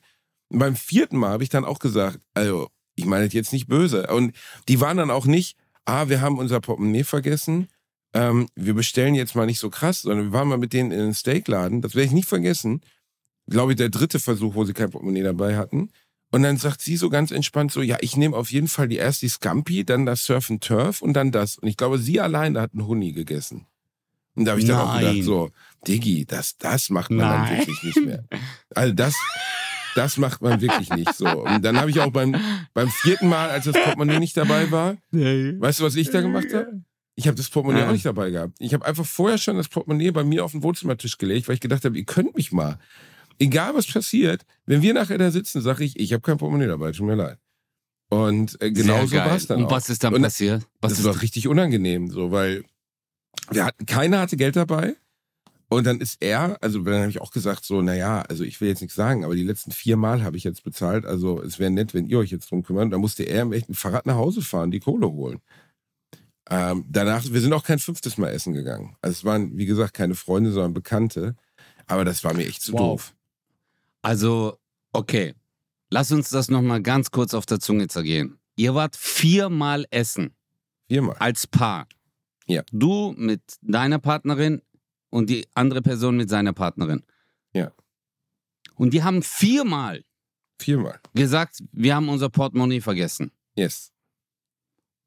Und 0.49 0.59
beim 0.59 0.75
vierten 0.75 1.17
Mal 1.17 1.31
habe 1.31 1.43
ich 1.43 1.49
dann 1.49 1.65
auch 1.65 1.79
gesagt, 1.79 2.19
also 2.33 2.69
ich 2.95 3.05
meine 3.05 3.25
das 3.25 3.33
jetzt 3.33 3.53
nicht 3.53 3.67
böse. 3.67 4.07
Und 4.07 4.35
die 4.67 4.79
waren 4.81 4.97
dann 4.97 5.09
auch 5.11 5.25
nicht, 5.25 5.57
ah, 5.85 6.09
wir 6.09 6.21
haben 6.21 6.37
unser 6.37 6.59
Portemonnaie 6.59 7.03
vergessen. 7.03 7.67
Ähm, 8.13 8.49
wir 8.55 8.73
bestellen 8.73 9.15
jetzt 9.15 9.35
mal 9.35 9.45
nicht 9.45 9.59
so 9.59 9.69
krass, 9.69 10.01
sondern 10.03 10.27
wir 10.27 10.33
waren 10.33 10.47
mal 10.47 10.57
mit 10.57 10.73
denen 10.73 10.91
in 10.91 10.99
einen 10.99 11.13
Steakladen. 11.13 11.81
Das 11.81 11.95
werde 11.95 12.07
ich 12.07 12.13
nicht 12.13 12.27
vergessen. 12.27 12.81
Glaube 13.49 13.71
ich, 13.73 13.77
der 13.77 13.89
dritte 13.89 14.19
Versuch, 14.19 14.55
wo 14.55 14.63
sie 14.65 14.73
kein 14.73 14.89
Portemonnaie 14.91 15.23
dabei 15.23 15.57
hatten. 15.57 15.89
Und 16.31 16.43
dann 16.43 16.57
sagt 16.57 16.81
sie 16.81 16.95
so 16.95 17.09
ganz 17.09 17.31
entspannt 17.31 17.71
so, 17.71 17.81
ja, 17.81 17.97
ich 18.01 18.15
nehme 18.15 18.35
auf 18.37 18.51
jeden 18.51 18.67
Fall 18.67 18.87
die 18.87 18.97
erst 18.97 19.23
die 19.23 19.29
Scampi, 19.29 19.83
dann 19.83 20.05
das 20.05 20.25
Surf 20.25 20.51
and 20.51 20.63
Turf 20.63 21.01
und 21.01 21.13
dann 21.13 21.31
das. 21.31 21.57
Und 21.57 21.67
ich 21.67 21.75
glaube, 21.77 21.97
sie 21.97 22.19
alleine 22.19 22.61
hat 22.61 22.71
einen 22.73 22.85
Huni 22.85 23.13
gegessen. 23.13 23.65
Und 24.35 24.45
da 24.45 24.51
habe 24.51 24.61
ich 24.61 24.67
dann 24.67 24.77
auch 24.79 24.93
Nein. 24.93 25.05
gedacht 25.15 25.23
so, 25.25 25.49
Diggi, 25.87 26.25
das, 26.25 26.55
das 26.57 26.91
macht 26.91 27.09
man 27.09 27.19
dann 27.27 27.41
Nein. 27.45 27.57
wirklich 27.57 27.83
nicht 27.83 28.05
mehr. 28.05 28.23
Also 28.75 28.93
das, 28.93 29.15
das 29.95 30.17
macht 30.17 30.41
man 30.43 30.61
wirklich 30.61 30.89
nicht 30.91 31.13
so. 31.15 31.25
Und 31.27 31.65
dann 31.65 31.79
habe 31.79 31.89
ich 31.89 31.99
auch 31.99 32.11
beim, 32.11 32.35
beim 32.75 32.89
vierten 32.89 33.27
Mal, 33.27 33.49
als 33.49 33.65
das 33.65 33.73
Portemonnaie 33.73 34.19
nicht 34.19 34.37
dabei 34.37 34.69
war, 34.69 34.97
weißt 35.11 35.79
du, 35.79 35.83
was 35.83 35.95
ich 35.95 36.11
da 36.11 36.21
gemacht 36.21 36.53
habe? 36.53 36.83
Ich 37.15 37.27
habe 37.27 37.35
das 37.35 37.49
Portemonnaie 37.49 37.81
Ah. 37.81 37.87
auch 37.89 37.91
nicht 37.93 38.05
dabei 38.05 38.29
gehabt. 38.29 38.53
Ich 38.59 38.73
habe 38.73 38.85
einfach 38.85 39.05
vorher 39.05 39.39
schon 39.39 39.57
das 39.57 39.67
Portemonnaie 39.67 40.11
bei 40.11 40.23
mir 40.23 40.45
auf 40.45 40.51
den 40.51 40.61
Wohnzimmertisch 40.63 41.17
gelegt, 41.17 41.47
weil 41.47 41.55
ich 41.55 41.59
gedacht 41.61 41.83
habe, 41.83 41.97
ihr 41.97 42.05
könnt 42.05 42.35
mich 42.37 42.51
mal. 42.51 42.77
Egal 43.39 43.73
was 43.73 43.87
passiert, 43.87 44.45
wenn 44.65 44.81
wir 44.81 44.93
nachher 44.93 45.17
da 45.17 45.31
sitzen, 45.31 45.61
sage 45.61 45.83
ich, 45.85 45.97
ich 45.99 46.11
habe 46.13 46.21
kein 46.21 46.37
Portemonnaie 46.37 46.67
dabei, 46.67 46.91
tut 46.91 47.05
mir 47.07 47.15
leid. 47.15 47.39
Und 48.09 48.61
äh, 48.61 48.71
genau 48.71 49.05
so 49.05 49.15
war 49.15 49.35
es 49.35 49.47
dann 49.47 49.59
Und 49.59 49.65
auch. 49.67 49.71
was 49.71 49.89
ist 49.89 50.03
dann 50.03 50.13
Und 50.13 50.21
passiert? 50.23 50.67
Was 50.81 50.91
das 50.93 50.99
ist 50.99 51.05
war 51.05 51.21
richtig 51.21 51.47
unangenehm, 51.47 52.09
so, 52.09 52.31
weil 52.31 52.63
wir 53.51 53.65
hatten, 53.65 53.85
keiner 53.85 54.19
hatte 54.19 54.35
Geld 54.37 54.55
dabei. 54.55 54.95
Und 55.71 55.85
dann 55.85 56.01
ist 56.01 56.17
er, 56.19 56.57
also 56.63 56.79
dann 56.81 57.01
habe 57.01 57.11
ich 57.11 57.21
auch 57.21 57.29
gesagt, 57.31 57.63
so, 57.63 57.83
naja, 57.83 58.21
also 58.23 58.43
ich 58.43 58.59
will 58.59 58.67
jetzt 58.69 58.81
nichts 58.81 58.95
sagen, 58.95 59.23
aber 59.23 59.35
die 59.35 59.43
letzten 59.43 59.71
vier 59.71 59.97
Mal 59.97 60.23
habe 60.23 60.35
ich 60.35 60.43
jetzt 60.43 60.63
bezahlt. 60.63 61.05
Also 61.05 61.41
es 61.43 61.59
wäre 61.59 61.69
nett, 61.69 61.93
wenn 61.93 62.07
ihr 62.07 62.17
euch 62.17 62.31
jetzt 62.31 62.49
drum 62.49 62.63
kümmert. 62.63 62.85
Und 62.85 62.91
dann 62.91 63.01
musste 63.01 63.21
er 63.23 63.43
im 63.43 63.53
echten 63.53 63.75
Fahrrad 63.75 64.07
nach 64.07 64.15
Hause 64.15 64.41
fahren, 64.41 64.71
die 64.71 64.79
Kohle 64.79 65.07
holen. 65.11 65.39
Ähm, 66.49 66.85
danach, 66.89 67.23
wir 67.31 67.39
sind 67.41 67.53
auch 67.53 67.63
kein 67.63 67.77
fünftes 67.77 68.17
Mal 68.17 68.29
essen 68.29 68.53
gegangen. 68.53 68.95
Also 69.03 69.11
es 69.13 69.23
waren, 69.25 69.55
wie 69.57 69.67
gesagt, 69.67 69.93
keine 69.93 70.15
Freunde, 70.15 70.51
sondern 70.51 70.73
Bekannte. 70.73 71.35
Aber 71.85 72.03
das 72.03 72.23
war 72.23 72.33
mir 72.33 72.47
echt 72.47 72.63
zu 72.63 72.73
Wow. 72.73 72.79
doof. 72.79 73.15
Also, 74.01 74.59
okay. 74.93 75.35
Lass 75.91 76.11
uns 76.11 76.29
das 76.29 76.49
nochmal 76.49 76.81
ganz 76.81 77.09
kurz 77.11 77.33
auf 77.33 77.45
der 77.45 77.59
Zunge 77.59 77.87
zergehen. 77.87 78.39
Ihr 78.55 78.75
wart 78.75 78.95
viermal 78.95 79.85
essen 79.89 80.35
Viermal. 80.87 81.15
als 81.19 81.47
Paar. 81.47 81.87
Ja. 82.45 82.63
Du 82.71 83.13
mit 83.17 83.41
deiner 83.61 83.99
Partnerin 83.99 84.61
und 85.09 85.29
die 85.29 85.47
andere 85.55 85.81
Person 85.81 86.17
mit 86.17 86.29
seiner 86.29 86.53
Partnerin. 86.53 87.03
Ja. 87.53 87.71
Und 88.75 88.93
die 88.93 89.03
haben 89.03 89.23
viermal 89.23 90.03
Viermal. 90.59 90.99
gesagt, 91.13 91.63
wir 91.71 91.95
haben 91.95 92.09
unser 92.09 92.29
Portemonnaie 92.29 92.81
vergessen. 92.81 93.31
Yes. 93.55 93.91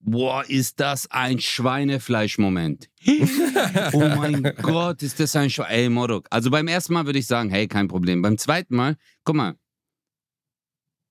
Boah, 0.04 0.44
ist 0.48 0.80
das 0.80 1.08
ein 1.12 1.38
Schweinefleisch-Moment. 1.38 2.90
oh 3.92 3.98
mein 4.00 4.42
Gott, 4.60 5.00
ist 5.02 5.20
das 5.20 5.36
ein 5.36 5.48
Schwein. 5.48 5.70
Ey, 5.70 5.88
Morok. 5.88 6.26
Also 6.30 6.50
beim 6.50 6.66
ersten 6.66 6.92
Mal 6.92 7.06
würde 7.06 7.20
ich 7.20 7.26
sagen, 7.28 7.50
hey, 7.50 7.68
kein 7.68 7.86
Problem. 7.86 8.20
Beim 8.20 8.36
zweiten 8.36 8.74
Mal, 8.74 8.96
guck 9.24 9.36
mal, 9.36 9.54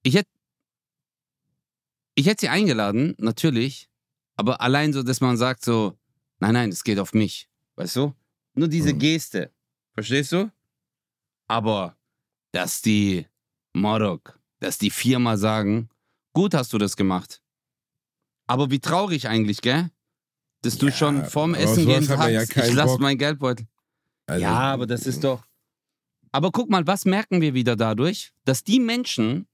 ich 0.04 0.16
hätte 0.16 0.30
ich 2.16 2.26
hätte 2.28 2.42
sie 2.42 2.50
eingeladen, 2.50 3.16
natürlich, 3.18 3.90
aber 4.36 4.60
allein 4.60 4.92
so, 4.92 5.02
dass 5.04 5.22
man 5.22 5.38
sagt 5.38 5.64
so, 5.64 5.98
nein, 6.40 6.54
nein, 6.54 6.70
es 6.70 6.84
geht 6.84 7.00
auf 7.00 7.14
mich. 7.14 7.48
Weißt 7.76 7.96
du? 7.96 8.14
Nur 8.54 8.68
diese 8.68 8.94
Mhm. 8.94 9.00
Geste. 9.00 9.52
Verstehst 9.94 10.34
du? 10.34 10.52
Aber, 11.48 11.96
dass 12.52 12.82
die 12.82 13.26
Morok, 13.74 14.38
dass 14.60 14.78
die 14.78 14.90
viermal 14.92 15.38
sagen, 15.38 15.90
gut 16.34 16.54
hast 16.54 16.74
du 16.74 16.78
das 16.78 16.98
gemacht. 16.98 17.42
Aber 18.48 18.72
wie 18.72 18.80
traurig 18.80 19.28
eigentlich, 19.28 19.62
gell? 19.62 19.90
Dass 20.62 20.78
du 20.78 20.88
Ja, 20.88 20.92
schon 20.92 21.26
vorm 21.26 21.56
Essen 21.56 21.86
gehen 21.86 22.04
ja 22.04 22.40
sagst, 22.42 22.52
keinen 22.52 22.70
ich 22.70 22.76
lass 22.76 22.92
Bock. 22.92 23.00
mein 23.00 23.18
Geldbeutel. 23.18 23.68
Also, 24.28 24.42
ja, 24.44 24.52
aber 24.54 24.86
das 24.88 25.08
ist 25.08 25.24
doch. 25.24 25.44
Aber 26.32 26.52
guck 26.52 26.70
mal, 26.70 26.86
was 26.88 27.06
merken 27.06 27.42
wir 27.42 27.54
wieder 27.54 27.76
dadurch? 27.76 28.32
Dass 28.46 28.64
die 28.64 28.80
Menschen, 28.80 29.48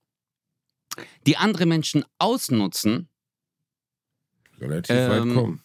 die 1.25 1.37
andere 1.37 1.65
Menschen 1.65 2.03
ausnutzen, 2.19 3.09
Relativ 4.59 4.95
weit 4.95 5.21
Ähm, 5.21 5.33
kommen. 5.35 5.63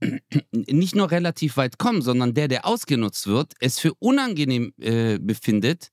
nicht 0.52 0.94
nur 0.94 1.10
relativ 1.10 1.56
weit 1.56 1.78
kommen, 1.78 2.02
sondern 2.02 2.34
der, 2.34 2.48
der 2.48 2.66
ausgenutzt 2.66 3.26
wird, 3.26 3.54
es 3.60 3.78
für 3.78 3.94
unangenehm 3.94 4.72
äh, 4.80 5.18
befindet, 5.18 5.90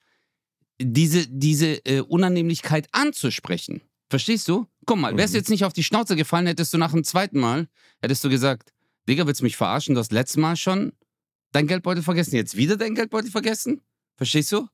diese, 0.80 1.28
diese 1.28 1.86
äh, 1.86 2.01
Unannehmlichkeit 2.01 2.88
anzusprechen. 2.91 3.82
Verstehst 4.09 4.47
du? 4.47 4.67
Guck 4.88 4.97
mal, 4.97 5.15
wärst 5.15 5.33
du 5.33 5.38
Mhm. 5.38 5.41
jetzt 5.41 5.49
nicht 5.49 5.65
auf 5.65 5.73
die 5.73 5.83
Schnauze 5.83 6.15
gefallen, 6.15 6.47
hättest 6.47 6.73
du 6.73 6.77
nach 6.79 6.91
dem 6.93 7.03
zweiten 7.03 7.39
Mal, 7.39 7.67
hättest 8.01 8.23
du 8.23 8.29
gesagt, 8.29 8.73
Digga, 9.07 9.27
willst 9.27 9.41
du 9.41 9.45
mich 9.45 9.55
verarschen? 9.57 9.93
Du 9.93 9.99
hast 9.99 10.11
letztes 10.11 10.38
Mal 10.38 10.55
schon 10.55 10.93
dein 11.51 11.67
Geldbeutel 11.67 12.01
vergessen, 12.03 12.35
jetzt 12.35 12.57
wieder 12.57 12.77
dein 12.77 12.95
Geldbeutel 12.95 13.29
vergessen? 13.29 13.81
Verstehst 14.15 14.51
du? 14.51 14.67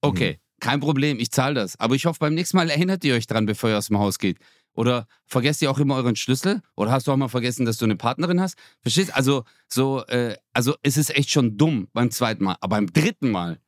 Okay, 0.00 0.40
kein 0.60 0.80
Problem, 0.80 1.20
ich 1.20 1.30
zahle 1.30 1.54
das. 1.54 1.78
Aber 1.78 1.94
ich 1.94 2.06
hoffe, 2.06 2.18
beim 2.18 2.34
nächsten 2.34 2.56
Mal 2.56 2.68
erinnert 2.70 3.04
ihr 3.04 3.14
euch 3.14 3.26
dran, 3.26 3.46
bevor 3.46 3.70
ihr 3.70 3.78
aus 3.78 3.86
dem 3.88 3.98
Haus 3.98 4.18
geht. 4.18 4.38
Oder 4.72 5.06
vergesst 5.26 5.60
ihr 5.62 5.70
auch 5.70 5.78
immer 5.78 5.96
euren 5.96 6.16
Schlüssel? 6.16 6.62
Oder 6.76 6.92
hast 6.92 7.06
du 7.06 7.12
auch 7.12 7.16
mal 7.16 7.28
vergessen, 7.28 7.66
dass 7.66 7.78
du 7.78 7.84
eine 7.84 7.96
Partnerin 7.96 8.40
hast? 8.40 8.56
Verstehst? 8.80 9.14
Also, 9.14 9.44
so, 9.68 10.04
äh, 10.06 10.36
also 10.52 10.76
es 10.82 10.96
ist 10.96 11.14
echt 11.16 11.30
schon 11.30 11.56
dumm 11.56 11.88
beim 11.92 12.10
zweiten 12.10 12.44
Mal. 12.44 12.56
Aber 12.60 12.76
beim 12.76 12.92
dritten 12.92 13.30
Mal. 13.30 13.58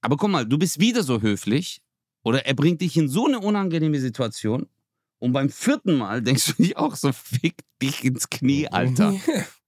Aber 0.00 0.16
guck 0.16 0.30
mal, 0.30 0.46
du 0.46 0.56
bist 0.58 0.78
wieder 0.80 1.02
so 1.02 1.20
höflich. 1.22 1.80
Oder 2.22 2.46
er 2.46 2.54
bringt 2.54 2.80
dich 2.82 2.96
in 2.96 3.08
so 3.08 3.26
eine 3.26 3.40
unangenehme 3.40 3.98
Situation. 3.98 4.68
Und 5.24 5.32
beim 5.32 5.48
vierten 5.48 5.96
Mal 5.96 6.20
denkst 6.20 6.44
du 6.54 6.62
dich 6.62 6.76
auch 6.76 6.94
so, 6.96 7.10
fick 7.10 7.54
dich 7.80 8.04
ins 8.04 8.28
Knie, 8.28 8.68
Alter. 8.68 9.14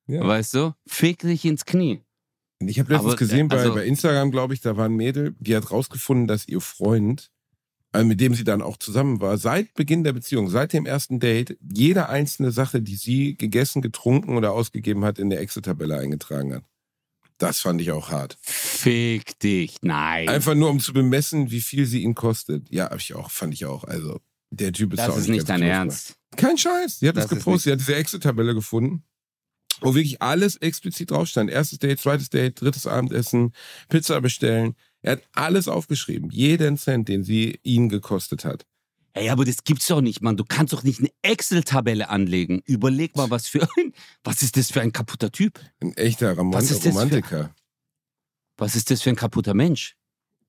Ja. 0.09 0.25
Weißt 0.25 0.55
du? 0.55 0.73
Fick 0.87 1.19
dich 1.21 1.45
ins 1.45 1.65
Knie. 1.65 2.01
Ich 2.61 2.79
habe 2.79 2.93
letztens 2.93 3.15
Aber, 3.15 3.17
gesehen 3.19 3.49
bei, 3.49 3.57
also- 3.57 3.75
bei 3.75 3.85
Instagram, 3.87 4.31
glaube 4.31 4.55
ich, 4.55 4.61
da 4.61 4.77
war 4.77 4.85
ein 4.85 4.95
Mädel, 4.95 5.35
die 5.41 5.57
hat 5.57 5.73
rausgefunden, 5.73 6.29
dass 6.29 6.47
ihr 6.47 6.61
Freund, 6.61 7.33
äh, 7.93 8.05
mit 8.05 8.21
dem 8.21 8.35
sie 8.35 8.45
dann 8.45 8.63
auch 8.63 8.77
zusammen 8.77 9.21
war, 9.21 9.37
seit 9.37 9.75
Beginn 9.75 10.05
der 10.05 10.13
Beziehung, 10.13 10.49
seit 10.49 10.75
dem 10.75 10.87
ersten 10.87 11.19
Date, 11.19 11.59
jede 11.61 12.09
einzelne 12.09 12.53
Sache, 12.53 12.83
die 12.83 12.95
sie 12.95 13.35
gegessen, 13.37 13.83
getrunken 13.83 14.37
oder 14.37 14.53
ausgegeben 14.53 15.05
hat, 15.05 15.19
in 15.19 15.29
der 15.31 15.41
Excel-Tabelle 15.41 15.99
eingetragen 15.99 16.55
hat. 16.55 16.63
Das 17.39 17.59
fand 17.61 17.81
ich 17.81 17.91
auch 17.91 18.11
hart. 18.11 18.39
Fick 18.43 19.39
dich. 19.41 19.79
Nein. 19.83 20.29
Einfach 20.29 20.55
nur, 20.55 20.71
um 20.71 20.79
zu 20.79 20.93
bemessen, 20.93 21.51
wie 21.51 21.63
viel 21.63 21.87
sie 21.87 22.03
ihn 22.05 22.15
kostet. 22.15 22.71
Ja, 22.71 22.91
hab 22.91 22.99
ich 23.01 23.13
auch, 23.15 23.31
fand 23.33 23.55
ich 23.55 23.65
auch. 23.65 23.83
Also, 23.85 24.21
der 24.51 24.73
Typ 24.73 24.93
ist 24.93 24.99
das 25.01 25.11
auch 25.11 25.17
ist 25.19 25.29
nicht 25.29 25.49
dein. 25.49 25.63
Ernst. 25.63 26.17
Kein 26.37 26.57
Scheiß. 26.59 26.99
Sie 27.01 27.09
hat 27.09 27.17
das, 27.17 27.27
Das 27.29 27.39
gepostet. 27.39 27.63
Sie 27.65 27.73
hat 27.73 27.81
diese 27.81 27.95
Excel-Tabelle 27.95 28.55
gefunden, 28.55 29.05
wo 29.81 29.95
wirklich 29.95 30.21
alles 30.23 30.57
explizit 30.57 31.11
draufstand. 31.11 31.51
Erstes 31.51 31.79
Date, 31.79 31.99
zweites 32.01 32.31
Date, 32.31 32.61
drittes 32.61 32.87
Abendessen, 32.87 33.53
Pizza 33.89 34.21
bestellen. 34.21 34.75
Er 35.03 35.13
hat 35.13 35.23
alles 35.33 35.69
aufgeschrieben. 35.69 36.31
Jeden 36.31 36.77
Cent, 36.79 37.09
den 37.09 37.23
sie 37.25 37.59
ihn 37.63 37.89
gekostet 37.89 38.45
hat. 38.45 38.67
Ey, 39.15 39.31
aber 39.31 39.47
das 39.47 39.65
gibt's 39.65 39.87
doch 39.87 40.03
nicht, 40.03 40.21
Mann. 40.21 40.37
Du 40.37 40.45
kannst 40.45 40.75
doch 40.75 40.83
nicht 40.83 40.99
eine 41.01 41.11
Excel-Tabelle 41.23 42.11
anlegen. 42.11 42.61
Überleg 42.67 43.17
mal, 43.17 43.31
was 43.31 43.47
für 43.49 43.63
ein. 43.79 43.93
Was 44.25 44.43
ist 44.43 44.57
das 44.59 44.71
für 44.71 44.83
ein 44.83 44.93
kaputter 44.93 45.33
Typ? 45.33 45.59
Ein 45.81 45.95
echter 45.97 46.35
Romant 46.37 46.55
Was 46.57 46.65
ist 46.71 46.85
das 46.85 46.93
für- 46.93 46.99
Romantiker. 47.01 47.55
Was 48.59 48.77
ist 48.77 48.91
das 48.91 49.01
für 49.03 49.11
ein 49.11 49.17
kaputter 49.17 49.55
Mensch? 49.55 49.97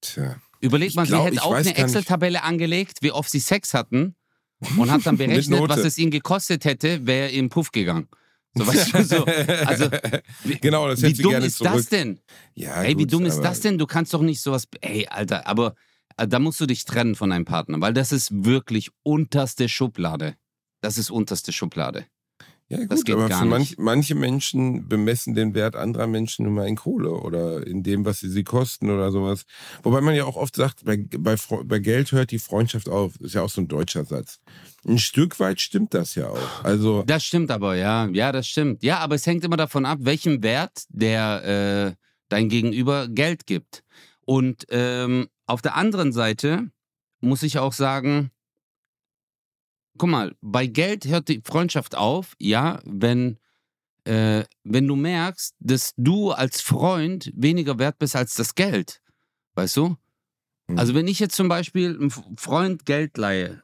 Tja. 0.02 0.42
Überleg 0.60 0.90
Ich 0.90 0.96
mal, 0.96 1.06
glaub, 1.06 1.24
sie 1.24 1.32
hätte 1.36 1.44
auch 1.44 1.54
eine. 1.54 1.76
Excel-Tabelle 1.76 2.44
angelegt, 2.44 3.00
wie 3.02 3.12
oft 3.12 3.30
sie 3.30 3.40
Sex 3.40 3.74
hatten 3.74 4.16
und 4.78 4.90
hat 4.92 5.06
dann 5.06 5.18
berechnet, 5.18 5.60
was 5.70 5.80
es 5.80 5.98
ihn 5.98 6.12
gekostet 6.12 6.66
hätte, 6.66 7.06
wäre 7.06 7.28
er 7.28 7.34
im 7.34 7.50
Puff 7.50 7.72
gegangen. 7.72 8.08
So, 8.56 8.66
weißt 8.66 8.94
du, 8.94 9.04
so. 9.04 9.26
Also, 9.68 9.90
wie- 10.44 10.56
genau, 10.60 10.88
das 10.88 11.02
Wie 11.02 11.08
hätte 11.08 11.16
sie 11.18 11.22
dumm 11.22 11.36
ist 11.36 11.58
zurück. 11.58 11.74
das 11.74 11.86
denn? 11.90 12.20
Ja, 12.56 12.82
Ey, 12.82 12.90
wie 12.98 13.04
gut, 13.04 13.14
dumm 13.14 13.26
ist 13.26 13.40
das 13.42 13.60
denn? 13.60 13.78
Du 13.78 13.86
kannst 13.86 14.14
doch 14.16 14.22
nicht 14.24 14.42
sowas. 14.42 14.68
Ey, 14.82 15.06
Alter, 15.08 15.46
aber 15.46 15.76
äh, 16.18 16.28
da 16.28 16.40
musst 16.40 16.60
du 16.60 16.66
dich 16.66 16.84
trennen 16.86 17.14
von 17.14 17.30
deinem 17.30 17.46
Partner, 17.46 17.80
weil 17.82 17.94
das 17.94 18.12
ist 18.12 18.30
wirklich 18.46 18.90
unterste 19.04 19.70
Schublade. 19.70 20.36
Das 20.82 20.98
ist 20.98 21.12
unterste 21.12 21.52
Schublade. 21.54 22.06
Ja, 22.70 22.80
Das 22.86 23.00
gut, 23.00 23.06
geht 23.06 23.16
aber 23.16 23.30
gar 23.30 23.44
für 23.44 23.46
manch, 23.46 23.76
manche 23.78 24.14
Menschen 24.14 24.90
bemessen 24.90 25.36
den 25.36 25.54
Wert 25.54 25.76
anderer 25.76 26.08
Menschen 26.08 26.54
mal 26.54 26.68
in 26.68 26.76
Kohle 26.76 27.12
oder 27.12 27.66
in 27.66 27.82
dem, 27.82 28.04
was 28.04 28.20
sie 28.20 28.30
sie 28.30 28.44
kosten 28.44 28.90
oder 28.90 29.12
sowas. 29.12 29.44
Wobei 29.84 30.02
man 30.02 30.16
ja 30.16 30.26
auch 30.26 30.36
oft 30.36 30.56
sagt, 30.56 30.84
bei, 30.84 30.98
bei, 30.98 31.36
bei 31.64 31.80
Geld 31.80 32.12
hört 32.12 32.32
die 32.32 32.40
Freundschaft 32.40 32.90
auf. 32.90 33.16
Ist 33.22 33.36
ja 33.36 33.42
auch 33.42 33.50
so 33.50 33.62
ein 33.62 33.70
deutscher 33.70 34.04
Satz. 34.04 34.40
Ein 34.86 34.98
Stück 34.98 35.40
weit 35.40 35.62
stimmt 35.62 35.94
das 35.94 36.16
ja 36.16 36.28
auch. 36.28 36.64
Also, 36.64 37.04
Das 37.04 37.24
stimmt 37.24 37.52
aber, 37.52 37.76
ja. 37.76 38.08
Ja, 38.10 38.34
das 38.34 38.48
stimmt. 38.48 38.84
Ja, 38.84 39.00
aber 39.00 39.16
es 39.16 39.26
hängt 39.26 39.46
immer 39.46 39.58
davon 39.58 39.86
ab, 39.86 40.00
welchen 40.02 40.44
Wert 40.44 40.84
der 40.90 41.96
äh, 41.96 42.04
dein 42.28 42.50
Gegenüber 42.50 43.08
Geld 43.08 43.46
gibt. 43.46 43.84
Und 44.26 44.66
ähm, 44.72 45.28
auf 45.46 45.62
der 45.62 45.76
anderen 45.78 46.12
Seite 46.12 46.70
muss 47.22 47.44
ich 47.44 47.60
auch 47.60 47.72
sagen, 47.72 48.32
guck 49.98 50.10
mal, 50.10 50.36
bei 50.42 50.68
Geld 50.68 51.06
hört 51.06 51.28
die 51.30 51.42
Freundschaft 51.44 51.96
auf, 51.96 52.36
ja, 52.40 52.80
wenn, 52.86 53.38
äh, 54.06 54.44
wenn 54.64 54.88
du 54.88 54.96
merkst, 54.96 55.56
dass 55.60 55.94
du 55.98 56.32
als 56.32 56.62
Freund 56.62 57.32
weniger 57.36 57.80
wert 57.80 58.00
bist 58.00 58.16
als 58.16 58.36
das 58.36 58.56
Geld. 58.56 59.02
Weißt 59.56 59.78
du? 59.78 59.98
Hm. 60.68 60.78
Also 60.78 60.94
wenn 60.94 61.08
ich 61.08 61.20
jetzt 61.20 61.36
zum 61.36 61.48
Beispiel 61.48 61.96
einem 61.96 62.12
Freund 62.12 62.86
Geld 62.86 63.18
leihe, 63.18 63.64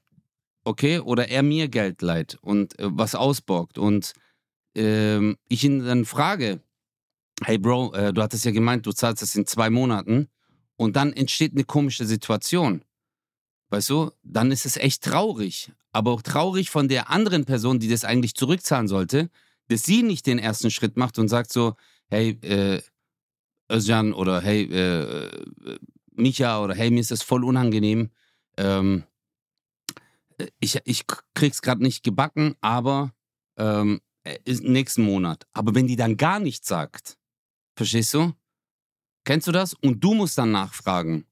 okay, 0.63 0.99
oder 0.99 1.29
er 1.29 1.43
mir 1.43 1.67
Geld 1.67 2.01
leiht 2.01 2.37
und 2.41 2.77
äh, 2.79 2.87
was 2.89 3.15
ausborgt 3.15 3.77
und 3.77 4.13
ähm, 4.75 5.37
ich 5.47 5.63
ihn 5.63 5.85
dann 5.85 6.05
frage, 6.05 6.61
hey 7.43 7.57
Bro, 7.57 7.93
äh, 7.93 8.13
du 8.13 8.21
hattest 8.21 8.45
ja 8.45 8.51
gemeint, 8.51 8.85
du 8.85 8.91
zahlst 8.91 9.21
das 9.21 9.35
in 9.35 9.45
zwei 9.45 9.69
Monaten 9.69 10.29
und 10.75 10.95
dann 10.95 11.13
entsteht 11.13 11.53
eine 11.53 11.63
komische 11.63 12.05
Situation. 12.05 12.83
Weißt 13.69 13.89
du, 13.89 14.11
dann 14.23 14.51
ist 14.51 14.65
es 14.65 14.77
echt 14.77 15.03
traurig. 15.03 15.71
Aber 15.93 16.11
auch 16.11 16.21
traurig 16.21 16.69
von 16.69 16.89
der 16.89 17.09
anderen 17.09 17.45
Person, 17.45 17.79
die 17.79 17.87
das 17.87 18.03
eigentlich 18.03 18.35
zurückzahlen 18.35 18.87
sollte, 18.87 19.29
dass 19.69 19.83
sie 19.83 20.03
nicht 20.03 20.25
den 20.25 20.39
ersten 20.39 20.71
Schritt 20.71 20.97
macht 20.97 21.17
und 21.19 21.29
sagt 21.29 21.53
so, 21.53 21.75
hey, 22.07 22.31
äh, 22.41 22.81
Özcan 23.71 24.13
oder 24.13 24.41
hey, 24.41 24.63
äh, 24.65 25.25
äh, 25.25 25.79
Micha 26.11 26.61
oder 26.61 26.75
hey, 26.75 26.91
mir 26.91 26.99
ist 26.99 27.11
das 27.11 27.23
voll 27.23 27.43
unangenehm. 27.43 28.09
Ähm, 28.57 29.03
äh, 30.37 30.47
ich, 30.59 30.79
ich 30.85 31.05
krieg's 31.33 31.61
gerade 31.61 31.81
nicht 31.81 32.03
gebacken, 32.03 32.55
aber 32.61 33.13
ähm, 33.57 34.01
äh, 34.23 34.37
nächsten 34.45 35.03
Monat. 35.03 35.45
Aber 35.53 35.75
wenn 35.75 35.87
die 35.87 35.95
dann 35.95 36.17
gar 36.17 36.39
nichts 36.39 36.67
sagt, 36.67 37.17
verstehst 37.75 38.13
du? 38.13 38.33
Kennst 39.25 39.47
du 39.47 39.51
das? 39.51 39.73
Und 39.73 40.03
du 40.03 40.13
musst 40.13 40.37
dann 40.37 40.51
nachfragen. 40.51 41.25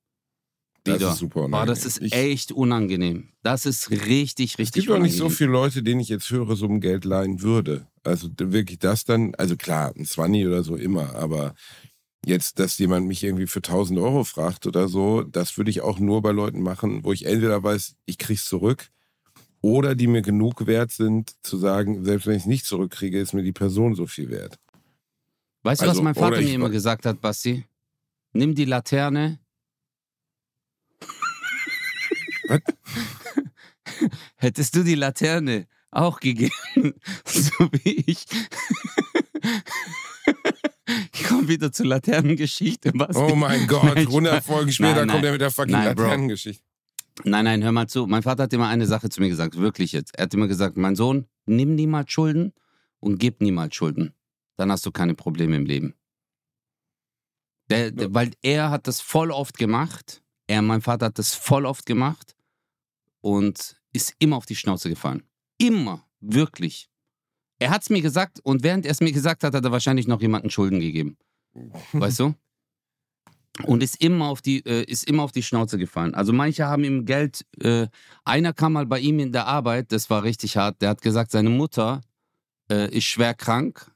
Das 0.83 1.01
ist 1.01 1.17
super. 1.19 1.47
Boah, 1.47 1.65
das 1.65 1.79
unangenehm. 1.85 1.87
ist 1.87 2.01
ich, 2.01 2.13
echt 2.13 2.51
unangenehm. 2.51 3.29
Das 3.43 3.65
ist 3.65 3.91
richtig, 3.91 4.57
richtig 4.57 4.59
Es 4.59 4.71
gibt 4.71 4.89
auch 4.89 4.99
nicht 4.99 5.15
so 5.15 5.25
unangenehm. 5.25 5.37
viele 5.37 5.51
Leute, 5.51 5.83
denen 5.83 6.01
ich 6.01 6.09
jetzt 6.09 6.29
höhere 6.29 6.55
Summen 6.55 6.81
Geld 6.81 7.05
leihen 7.05 7.41
würde. 7.41 7.87
Also 8.03 8.29
wirklich 8.37 8.79
das 8.79 9.05
dann, 9.05 9.35
also 9.35 9.55
klar, 9.55 9.93
ein 9.95 10.05
20 10.05 10.47
oder 10.47 10.63
so 10.63 10.75
immer, 10.75 11.15
aber 11.15 11.53
jetzt, 12.25 12.59
dass 12.59 12.77
jemand 12.77 13.07
mich 13.07 13.23
irgendwie 13.23 13.47
für 13.47 13.59
1000 13.59 13.99
Euro 13.99 14.23
fragt 14.23 14.65
oder 14.65 14.87
so, 14.87 15.23
das 15.23 15.57
würde 15.57 15.69
ich 15.71 15.81
auch 15.81 15.99
nur 15.99 16.21
bei 16.21 16.31
Leuten 16.31 16.61
machen, 16.61 17.03
wo 17.03 17.13
ich 17.13 17.25
entweder 17.25 17.61
weiß, 17.63 17.95
ich 18.05 18.17
krieg's 18.17 18.45
zurück 18.45 18.89
oder 19.61 19.93
die 19.95 20.07
mir 20.07 20.21
genug 20.23 20.65
wert 20.65 20.91
sind, 20.91 21.33
zu 21.43 21.57
sagen, 21.57 22.03
selbst 22.03 22.25
wenn 22.25 22.35
ich 22.35 22.43
es 22.43 22.47
nicht 22.47 22.65
zurückkriege, 22.65 23.19
ist 23.19 23.33
mir 23.33 23.43
die 23.43 23.51
Person 23.51 23.93
so 23.95 24.07
viel 24.07 24.29
wert. 24.29 24.57
Weißt 25.63 25.81
du, 25.81 25.85
was 25.85 25.89
Also, 25.91 26.03
mein 26.03 26.15
Vater 26.15 26.41
mir 26.41 26.53
immer 26.53 26.69
gesagt 26.71 27.05
hat, 27.05 27.21
Basti? 27.21 27.65
Nimm 28.33 28.55
die 28.55 28.65
Laterne. 28.65 29.39
Was? 30.99 31.07
Hättest 34.35 34.75
du 34.75 34.83
die 34.83 34.95
Laterne 34.95 35.67
auch 35.91 36.19
gegeben, 36.19 36.51
so 37.25 37.69
wie 37.83 38.03
ich. 38.07 38.25
Ich 41.13 41.23
komme 41.23 41.47
wieder 41.47 41.71
zur 41.71 41.85
Laternengeschichte, 41.85 42.91
Basti. 42.91 43.21
Oh 43.21 43.35
mein 43.35 43.65
Gott, 43.65 43.83
Nein, 43.83 44.07
100 44.07 44.43
Folgen 44.43 44.71
später 44.71 45.05
Nein, 45.05 45.07
kommt 45.07 45.13
nein. 45.21 45.25
er 45.25 45.31
mit 45.31 45.41
der 45.41 45.51
fucking 45.51 45.71
Nein. 45.71 45.85
Laternengeschichte. 45.95 46.63
Nein, 47.23 47.45
nein, 47.45 47.63
hör 47.63 47.71
mal 47.71 47.87
zu. 47.87 48.07
Mein 48.07 48.23
Vater 48.23 48.43
hat 48.43 48.53
immer 48.53 48.67
eine 48.67 48.85
Sache 48.85 49.09
zu 49.09 49.21
mir 49.21 49.29
gesagt, 49.29 49.57
wirklich 49.57 49.93
jetzt. 49.93 50.17
Er 50.17 50.25
hat 50.25 50.33
immer 50.33 50.47
gesagt, 50.47 50.75
mein 50.77 50.95
Sohn, 50.95 51.27
nimm 51.45 51.75
niemals 51.75 52.11
Schulden 52.11 52.53
und 52.99 53.19
gib 53.19 53.41
niemals 53.41 53.75
Schulden. 53.75 54.13
Dann 54.57 54.71
hast 54.71 54.85
du 54.85 54.91
keine 54.91 55.15
Probleme 55.15 55.55
im 55.55 55.65
Leben. 55.65 55.95
Der, 57.69 57.91
der, 57.91 58.13
weil 58.13 58.31
er 58.41 58.69
hat 58.69 58.87
das 58.87 58.99
voll 58.99 59.31
oft 59.31 59.57
gemacht. 59.57 60.21
Er, 60.47 60.61
mein 60.61 60.81
Vater 60.81 61.07
hat 61.07 61.19
das 61.19 61.33
voll 61.33 61.65
oft 61.65 61.85
gemacht 61.85 62.35
und 63.21 63.81
ist 63.93 64.15
immer 64.19 64.37
auf 64.37 64.45
die 64.45 64.55
Schnauze 64.55 64.89
gefallen. 64.89 65.23
Immer, 65.57 66.05
wirklich. 66.19 66.89
Er 67.59 67.69
hat 67.69 67.83
es 67.83 67.89
mir 67.89 68.01
gesagt 68.01 68.39
und 68.43 68.63
während 68.63 68.85
er 68.85 68.91
es 68.91 69.01
mir 69.01 69.11
gesagt 69.11 69.43
hat, 69.43 69.53
hat 69.53 69.63
er 69.63 69.71
wahrscheinlich 69.71 70.07
noch 70.07 70.21
jemanden 70.21 70.49
Schulden 70.49 70.79
gegeben. 70.79 71.17
Weißt 71.93 72.19
du? 72.19 72.33
Und 73.65 73.83
ist 73.83 74.01
immer 74.01 74.29
auf 74.29 74.41
die, 74.41 74.65
äh, 74.65 74.83
ist 74.83 75.03
immer 75.03 75.23
auf 75.23 75.31
die 75.31 75.43
Schnauze 75.43 75.77
gefallen. 75.77 76.15
Also 76.15 76.33
manche 76.33 76.65
haben 76.65 76.83
ihm 76.83 77.05
Geld, 77.05 77.45
äh, 77.61 77.87
einer 78.23 78.53
kam 78.53 78.73
mal 78.73 78.85
bei 78.85 78.99
ihm 78.99 79.19
in 79.19 79.31
der 79.31 79.45
Arbeit, 79.45 79.91
das 79.91 80.09
war 80.09 80.23
richtig 80.23 80.57
hart, 80.57 80.81
der 80.81 80.89
hat 80.89 81.01
gesagt, 81.01 81.31
seine 81.31 81.49
Mutter 81.49 82.01
äh, 82.71 82.89
ist 82.95 83.03
schwer 83.03 83.33
krank, 83.33 83.91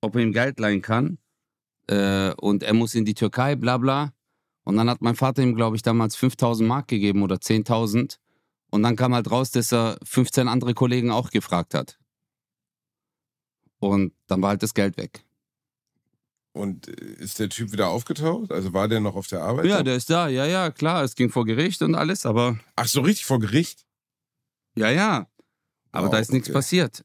ob 0.00 0.14
er 0.14 0.22
ihm 0.22 0.32
Geld 0.32 0.58
leihen 0.60 0.80
kann. 0.80 1.18
Äh, 1.88 2.32
und 2.34 2.62
er 2.62 2.74
muss 2.74 2.94
in 2.94 3.04
die 3.04 3.14
Türkei, 3.14 3.56
bla 3.56 3.78
bla. 3.78 4.12
Und 4.64 4.76
dann 4.76 4.88
hat 4.88 5.02
mein 5.02 5.16
Vater 5.16 5.42
ihm, 5.42 5.56
glaube 5.56 5.76
ich, 5.76 5.82
damals 5.82 6.14
5000 6.16 6.68
Mark 6.68 6.88
gegeben 6.88 7.22
oder 7.22 7.36
10.000. 7.36 8.18
Und 8.70 8.82
dann 8.82 8.96
kam 8.96 9.14
halt 9.14 9.30
raus, 9.30 9.50
dass 9.50 9.72
er 9.72 9.98
15 10.04 10.48
andere 10.48 10.74
Kollegen 10.74 11.10
auch 11.10 11.30
gefragt 11.30 11.74
hat. 11.74 11.98
Und 13.78 14.12
dann 14.26 14.42
war 14.42 14.50
halt 14.50 14.62
das 14.62 14.74
Geld 14.74 14.96
weg. 14.96 15.24
Und 16.52 16.88
äh, 16.88 16.92
ist 17.22 17.38
der 17.38 17.48
Typ 17.48 17.72
wieder 17.72 17.88
aufgetaucht? 17.88 18.50
Also 18.52 18.72
war 18.72 18.88
der 18.88 19.00
noch 19.00 19.14
auf 19.14 19.28
der 19.28 19.42
Arbeit? 19.42 19.66
Ja, 19.66 19.82
der 19.82 19.96
ist 19.96 20.10
da. 20.10 20.28
Ja, 20.28 20.44
ja, 20.44 20.70
klar. 20.70 21.04
Es 21.04 21.14
ging 21.14 21.30
vor 21.30 21.44
Gericht 21.44 21.80
und 21.82 21.94
alles, 21.94 22.26
aber. 22.26 22.58
Ach, 22.76 22.86
so 22.88 23.00
richtig 23.00 23.26
vor 23.26 23.38
Gericht? 23.38 23.86
Ja, 24.74 24.90
ja. 24.90 25.28
Aber 25.92 26.06
Wow, 26.06 26.12
da 26.12 26.18
ist 26.18 26.32
nichts 26.32 26.48
okay. 26.48 26.54
passiert. 26.54 27.04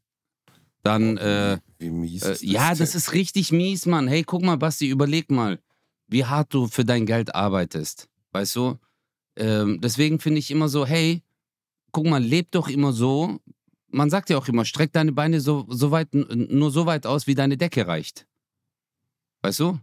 Dann, 0.82 1.18
äh, 1.18 1.60
Wie 1.78 1.90
mies 1.90 2.24
äh, 2.24 2.34
ist 2.34 2.44
ja, 2.44 2.70
denn? 2.70 2.80
das 2.80 2.96
ist 2.96 3.14
richtig 3.14 3.52
mies, 3.52 3.86
Mann. 3.86 4.08
Hey, 4.08 4.24
guck 4.24 4.42
mal, 4.42 4.58
Basti, 4.58 4.90
überleg 4.90 5.32
mal, 5.32 5.60
wie 6.08 6.26
hart 6.26 6.54
du 6.54 6.68
für 6.68 6.84
dein 6.84 7.06
Geld 7.06 7.34
arbeitest. 7.34 8.10
Weißt 8.32 8.56
du? 8.56 8.80
Ähm, 9.38 9.80
deswegen 9.82 10.20
finde 10.20 10.40
ich 10.40 10.52
immer 10.52 10.68
so, 10.68 10.86
hey, 10.86 11.24
guck 11.94 12.06
mal, 12.06 12.22
leb 12.22 12.52
doch 12.52 12.68
immer 12.68 12.92
so. 12.92 13.40
Man 13.88 14.10
sagt 14.10 14.30
ja 14.30 14.38
auch 14.38 14.48
immer, 14.50 14.66
streck 14.66 14.92
deine 14.92 15.14
Beine 15.14 15.40
so, 15.40 15.66
so 15.70 15.92
weit, 15.92 16.10
nur 16.14 16.72
so 16.72 16.86
weit 16.86 17.06
aus, 17.06 17.28
wie 17.28 17.36
deine 17.36 17.56
Decke 17.58 17.88
reicht. 17.88 18.26
Weißt 19.44 19.60
du? 19.62 19.80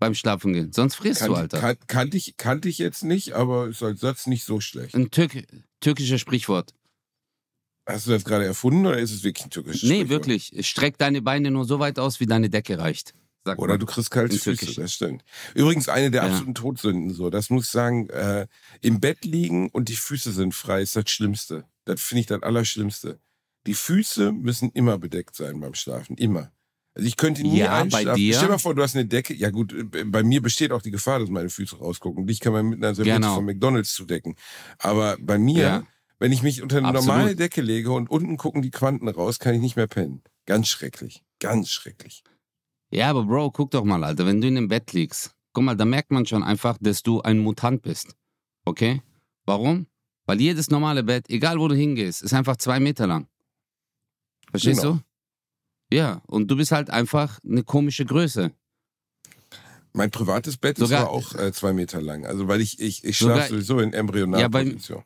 Beim 0.00 0.14
Schlafen 0.14 0.52
gehen. 0.52 0.72
Sonst 0.72 0.94
frierst 0.94 1.20
Kan 1.20 1.28
du, 1.30 1.34
Alter. 1.36 1.58
kan 1.60 1.76
kannte, 1.86 2.16
ich, 2.16 2.36
kannte 2.36 2.68
ich 2.68 2.78
jetzt 2.78 3.04
nicht, 3.04 3.32
aber 3.32 3.68
ist 3.68 3.82
als 3.82 4.00
Satz 4.00 4.26
nicht 4.26 4.44
so 4.44 4.60
schlecht. 4.60 4.94
Ein 4.94 5.10
Türk 5.10 5.44
türkisches 5.80 6.20
Sprichwort. 6.20 6.74
Hast 7.86 8.06
du 8.06 8.10
das 8.12 8.24
gerade 8.24 8.44
erfunden 8.44 8.86
oder 8.86 8.98
ist 8.98 9.12
es 9.12 9.24
wirklich 9.24 9.46
ein 9.46 9.50
türkisches 9.50 9.82
Nee, 9.82 10.00
Sprichwort? 10.04 10.10
wirklich. 10.10 10.66
Streck 10.66 10.98
deine 10.98 11.20
Beine 11.22 11.50
nur 11.50 11.64
so 11.64 11.78
weit 11.80 11.98
aus, 11.98 12.20
wie 12.20 12.26
deine 12.26 12.48
Decke 12.48 12.78
reicht. 12.78 13.14
Sagt 13.48 13.60
Oder 13.60 13.74
man. 13.74 13.80
du 13.80 13.86
kriegst 13.86 14.10
kalte 14.10 14.34
In 14.34 14.40
Füße, 14.40 14.56
Türkisch. 14.58 14.76
das 14.76 14.92
stimmt. 14.92 15.24
Übrigens 15.54 15.88
eine 15.88 16.10
der 16.10 16.22
Ja. 16.22 16.28
absoluten 16.28 16.54
Todsünden, 16.54 17.10
so, 17.14 17.30
das 17.30 17.50
muss 17.50 17.64
ich 17.66 17.70
sagen, 17.70 18.08
äh, 18.10 18.46
im 18.80 19.00
Bett 19.00 19.24
liegen 19.24 19.68
und 19.70 19.88
die 19.88 19.96
Füße 19.96 20.32
sind 20.32 20.54
frei, 20.54 20.82
ist 20.82 20.96
das 20.96 21.08
Schlimmste. 21.10 21.64
Das 21.84 22.00
finde 22.00 22.20
ich 22.20 22.26
das 22.26 22.42
Allerschlimmste. 22.42 23.18
Die 23.66 23.74
Füße 23.74 24.32
müssen 24.32 24.70
immer 24.72 24.98
bedeckt 24.98 25.34
sein 25.34 25.58
beim 25.60 25.74
Schlafen, 25.74 26.16
immer. 26.16 26.52
Also 26.94 27.06
ich 27.06 27.16
könnte 27.16 27.42
nie 27.42 27.58
Ja, 27.58 27.68
bei 27.68 27.72
einschlafen. 27.82 28.16
dir? 28.16 28.34
Stell 28.34 28.46
dir 28.48 28.52
mal 28.52 28.58
vor, 28.58 28.74
du 28.74 28.82
hast 28.82 28.96
eine 28.96 29.06
Decke. 29.06 29.32
Ja 29.34 29.50
gut, 29.50 29.72
äh, 29.72 30.04
bei 30.04 30.22
mir 30.22 30.42
besteht 30.42 30.72
auch 30.72 30.82
die 30.82 30.90
Gefahr, 30.90 31.20
dass 31.20 31.28
meine 31.28 31.48
Füße 31.48 31.76
rausgucken. 31.78 32.26
Dich 32.26 32.40
kann 32.40 32.52
man 32.52 32.66
mit 32.66 32.78
einer 32.84 32.94
Serviette 32.94 33.20
Genau. 33.20 33.34
von 33.36 33.44
McDonalds 33.44 33.94
zudecken. 33.94 34.34
Aber 34.78 35.16
bei 35.20 35.38
mir, 35.38 35.62
Ja. 35.62 35.86
wenn 36.18 36.32
ich 36.32 36.42
mich 36.42 36.60
unter 36.62 36.78
eine 36.78 36.88
Absolut. 36.88 37.06
normale 37.08 37.36
Decke 37.36 37.60
lege 37.60 37.92
und 37.92 38.10
unten 38.10 38.36
gucken 38.36 38.62
die 38.62 38.70
Quanten 38.72 39.08
raus, 39.08 39.38
kann 39.38 39.54
ich 39.54 39.60
nicht 39.60 39.76
mehr 39.76 39.86
pennen. 39.86 40.22
Ganz 40.46 40.68
schrecklich. 40.68 41.22
Ganz 41.40 41.70
schrecklich. 41.70 42.24
Ja, 42.90 43.10
aber 43.10 43.24
Bro, 43.24 43.50
guck 43.52 43.70
doch 43.70 43.84
mal, 43.84 44.02
Alter, 44.04 44.26
wenn 44.26 44.40
du 44.40 44.48
in 44.48 44.54
dem 44.54 44.68
Bett 44.68 44.92
liegst, 44.92 45.34
guck 45.52 45.64
mal, 45.64 45.74
da 45.76 45.84
merkt 45.84 46.10
man 46.10 46.24
schon 46.26 46.42
einfach, 46.42 46.78
dass 46.80 47.02
du 47.02 47.20
ein 47.20 47.38
Mutant 47.38 47.82
bist. 47.82 48.14
Okay? 48.64 49.02
Warum? 49.46 49.86
Weil 50.26 50.40
jedes 50.40 50.70
normale 50.70 51.02
Bett, 51.02 51.28
egal 51.30 51.58
wo 51.58 51.68
du 51.68 51.74
hingehst, 51.74 52.22
ist 52.22 52.32
einfach 52.34 52.56
zwei 52.56 52.80
Meter 52.80 53.06
lang. 53.06 53.28
Verstehst 54.50 54.82
Genau. 54.82 54.94
du? 54.94 55.00
Ja, 55.96 56.22
und 56.26 56.50
du 56.50 56.56
bist 56.56 56.70
halt 56.72 56.90
einfach 56.90 57.38
eine 57.44 57.62
komische 57.62 58.04
Größe. 58.04 58.52
Mein 59.94 60.10
privates 60.10 60.56
Bett 60.58 60.76
Sogar- 60.76 61.00
ist 61.00 61.06
aber 61.06 61.10
auch 61.12 61.34
äh, 61.34 61.52
zwei 61.52 61.72
Meter 61.72 62.00
lang. 62.02 62.26
Also 62.26 62.46
weil 62.46 62.60
ich, 62.60 62.78
ich, 62.78 63.04
ich 63.04 63.16
schlafe 63.16 63.48
sowieso 63.48 63.78
in 63.80 63.86
Ja, 63.92 63.92
bei- 63.92 63.98
Embryonalposition. 63.98 65.02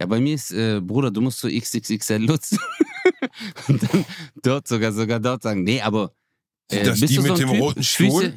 Ja, 0.00 0.06
bei 0.06 0.20
mir 0.20 0.34
ist, 0.34 0.50
äh, 0.52 0.80
Bruder, 0.80 1.10
du 1.10 1.20
musst 1.20 1.38
so 1.40 1.48
XXXL 1.48 2.20
nutzen. 2.20 2.58
und 3.68 3.82
dann 3.82 4.04
dort 4.42 4.66
sogar, 4.68 4.92
sogar 4.92 5.20
dort 5.20 5.42
sagen, 5.42 5.62
nee, 5.64 5.80
aber. 5.80 6.12
Äh, 6.70 6.84
das 6.84 7.00
die 7.00 7.06
so 7.08 7.22
mit 7.22 7.32
ein 7.32 7.38
dem 7.38 7.50
Typ? 7.50 7.60
roten 7.60 7.82
Stuhl? 7.82 8.34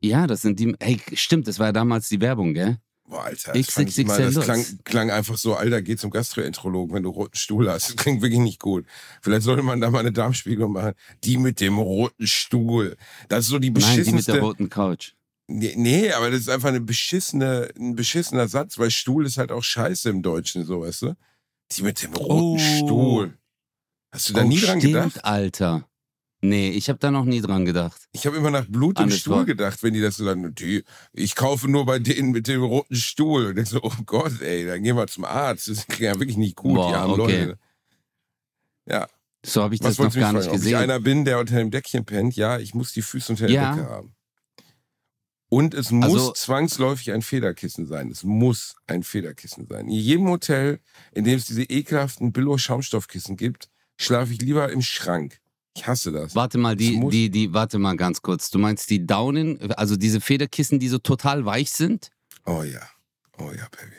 Ja, 0.00 0.26
das 0.26 0.42
sind 0.42 0.60
die. 0.60 0.74
Ey, 0.78 1.00
stimmt, 1.14 1.48
das 1.48 1.58
war 1.58 1.66
ja 1.66 1.72
damals 1.72 2.08
die 2.08 2.20
Werbung, 2.20 2.54
gell? 2.54 2.78
Boah, 3.06 3.24
Alter, 3.24 3.52
das, 3.52 3.66
XXXL 3.66 4.32
das 4.32 4.44
klang, 4.44 4.64
klang 4.84 5.10
einfach 5.10 5.36
so, 5.36 5.54
Alter, 5.54 5.82
geh 5.82 5.94
zum 5.96 6.10
Gastroenterologen, 6.10 6.94
wenn 6.94 7.02
du 7.02 7.10
roten 7.10 7.36
Stuhl 7.36 7.70
hast. 7.70 7.90
Das 7.90 7.96
klingt 7.96 8.22
wirklich 8.22 8.40
nicht 8.40 8.60
gut. 8.60 8.86
Vielleicht 9.20 9.42
sollte 9.42 9.62
man 9.62 9.80
da 9.80 9.90
mal 9.90 9.98
eine 9.98 10.12
Darmspiegelung 10.12 10.72
machen. 10.72 10.94
Die 11.22 11.36
mit 11.36 11.60
dem 11.60 11.78
roten 11.78 12.26
Stuhl. 12.26 12.96
Das 13.28 13.44
ist 13.44 13.50
so 13.50 13.58
die 13.58 13.70
Nein, 13.70 14.04
die 14.04 14.12
mit 14.12 14.26
der 14.26 14.40
roten 14.40 14.70
Couch. 14.70 15.12
Nee, 15.46 15.74
nee, 15.76 16.10
aber 16.12 16.30
das 16.30 16.40
ist 16.40 16.48
einfach 16.48 16.70
eine 16.70 16.80
beschissene, 16.80 17.68
ein 17.78 17.94
beschissener 17.94 18.48
Satz, 18.48 18.78
weil 18.78 18.90
Stuhl 18.90 19.26
ist 19.26 19.36
halt 19.36 19.52
auch 19.52 19.62
scheiße 19.62 20.08
im 20.08 20.22
Deutschen, 20.22 20.64
so, 20.64 20.80
weißt 20.80 21.02
du? 21.02 21.16
Die 21.72 21.82
mit 21.82 22.02
dem 22.02 22.14
roten 22.14 22.32
Oh. 22.32 22.58
Stuhl. 22.58 23.38
Hast 24.12 24.30
du 24.30 24.32
da 24.32 24.42
oh, 24.44 24.48
nie 24.48 24.60
dran 24.60 24.80
stimmt, 24.80 24.94
gedacht? 24.94 25.24
Alter. 25.24 25.86
Nee, 26.46 26.70
ich 26.70 26.88
habe 26.90 26.98
da 26.98 27.10
noch 27.10 27.24
nie 27.24 27.40
dran 27.40 27.64
gedacht. 27.64 28.06
Ich 28.12 28.26
habe 28.26 28.36
immer 28.36 28.50
nach 28.50 28.66
Blut 28.66 28.98
im 28.98 29.04
Alles 29.06 29.20
Stuhl 29.20 29.36
war- 29.36 29.44
gedacht, 29.46 29.82
wenn 29.82 29.94
die 29.94 30.02
das 30.02 30.16
so 30.16 30.24
sagen, 30.24 30.54
die, 30.54 30.84
ich 31.14 31.34
kaufe 31.36 31.68
nur 31.70 31.86
bei 31.86 31.98
denen 31.98 32.32
mit 32.32 32.48
dem 32.48 32.62
roten 32.62 32.96
Stuhl. 32.96 33.46
Und 33.46 33.58
ich 33.58 33.70
so, 33.70 33.80
oh 33.82 33.92
Gott, 34.04 34.40
ey, 34.42 34.66
dann 34.66 34.82
gehen 34.82 34.94
wir 34.96 35.06
zum 35.06 35.24
Arzt. 35.24 35.68
Das 35.68 35.78
ist 35.78 35.98
ja 35.98 36.12
wirklich 36.18 36.36
nicht 36.36 36.56
gut, 36.56 36.74
Boah, 36.74 36.88
die 36.90 36.94
armen 36.96 37.20
okay. 37.20 37.44
Leute. 37.44 37.58
Ja, 38.86 39.08
So 39.44 39.62
habe 39.62 39.74
ich 39.74 39.80
was 39.80 39.96
das 39.96 39.98
noch 40.04 40.12
gar 40.14 40.32
nicht 40.34 40.42
fragen? 40.44 40.48
Ob 40.48 40.54
ich 40.56 40.60
gesehen. 40.60 40.76
einer 40.76 41.00
bin, 41.00 41.24
der 41.24 41.38
unter 41.38 41.56
dem 41.56 41.70
Deckchen 41.70 42.04
pennt? 42.04 42.36
Ja, 42.36 42.58
ich 42.58 42.74
muss 42.74 42.92
die 42.92 43.00
Füße 43.02 43.32
unter 43.32 43.46
der 43.46 43.54
Ja. 43.54 43.74
Decke 43.74 43.88
haben. 43.88 44.14
Und 45.48 45.72
es 45.72 45.90
muss 45.92 46.04
Also- 46.12 46.32
zwangsläufig 46.32 47.12
ein 47.12 47.22
Federkissen 47.22 47.86
sein. 47.86 48.10
Es 48.10 48.22
muss 48.22 48.74
ein 48.86 49.02
Federkissen 49.02 49.66
sein. 49.66 49.86
In 49.86 49.92
jedem 49.94 50.28
Hotel, 50.28 50.80
in 51.12 51.24
dem 51.24 51.36
es 51.38 51.46
diese 51.46 51.62
ekelhaften 51.62 52.32
Billo-Schaumstoffkissen 52.32 53.36
gibt, 53.36 53.70
schlafe 53.96 54.32
ich 54.34 54.40
lieber 54.42 54.70
im 54.70 54.82
Schrank. 54.82 55.40
Ich 55.76 55.86
hasse 55.86 56.12
das. 56.12 56.34
Warte 56.34 56.56
mal, 56.58 56.76
die, 56.76 57.00
die, 57.08 57.30
die, 57.30 57.52
warte 57.52 57.78
mal 57.78 57.96
ganz 57.96 58.22
kurz. 58.22 58.50
Du 58.50 58.58
meinst 58.58 58.90
die 58.90 59.04
Downen, 59.06 59.72
also 59.72 59.96
diese 59.96 60.20
Federkissen, 60.20 60.78
die 60.78 60.88
so 60.88 60.98
total 60.98 61.44
weich 61.44 61.72
sind? 61.72 62.10
Oh 62.46 62.62
ja. 62.62 62.80
Oh 63.38 63.50
ja, 63.50 63.66
Baby. 63.76 63.96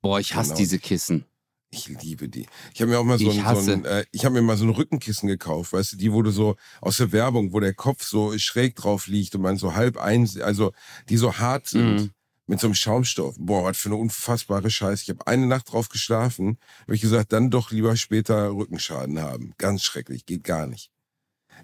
Boah, 0.00 0.20
ich 0.20 0.34
hasse 0.34 0.50
Genau. 0.50 0.58
diese 0.58 0.78
Kissen. 0.78 1.26
Ich 1.70 1.88
liebe 1.88 2.28
die. 2.28 2.46
Ich 2.72 2.80
habe 2.80 2.92
mir 2.92 2.98
auch 2.98 3.04
mal 3.04 3.18
so 3.18 3.30
Ich 3.30 3.44
ein, 3.44 3.62
so 3.62 3.72
ein 3.72 3.84
äh, 3.84 4.04
ich 4.12 4.24
habe 4.24 4.34
mir 4.34 4.40
mal 4.42 4.56
so 4.56 4.64
ein 4.64 4.70
Rückenkissen 4.70 5.28
gekauft, 5.28 5.72
weißt 5.72 5.92
du, 5.92 5.96
die 5.96 6.08
du 6.08 6.30
so 6.30 6.56
aus 6.80 6.96
der 6.98 7.12
Werbung, 7.12 7.52
wo 7.52 7.60
der 7.60 7.74
Kopf 7.74 8.04
so 8.04 8.38
schräg 8.38 8.76
drauf 8.76 9.08
liegt 9.08 9.34
und 9.34 9.42
man 9.42 9.56
so 9.56 9.74
halb 9.74 9.98
eins, 9.98 10.38
also 10.38 10.72
die 11.08 11.16
so 11.16 11.36
hart 11.38 11.66
sind 11.66 11.94
Mhm. 11.96 12.10
Mit 12.46 12.60
so 12.60 12.66
einem 12.68 12.74
Schaumstoff. 12.74 13.36
Boah, 13.38 13.64
was 13.64 13.76
für 13.76 13.88
eine 13.88 13.96
unfassbare 13.96 14.70
Scheiße. 14.70 15.02
Ich 15.04 15.10
habe 15.10 15.26
eine 15.26 15.46
Nacht 15.46 15.72
drauf 15.72 15.88
geschlafen, 15.88 16.58
habe 16.82 16.94
ich 16.94 17.00
gesagt, 17.00 17.32
dann 17.32 17.50
doch 17.50 17.70
lieber 17.70 17.96
später 17.96 18.50
Rückenschaden 18.50 19.20
haben. 19.20 19.52
Ganz 19.58 19.82
schrecklich, 19.82 20.26
geht 20.26 20.44
gar 20.44 20.66
nicht. 20.66 20.90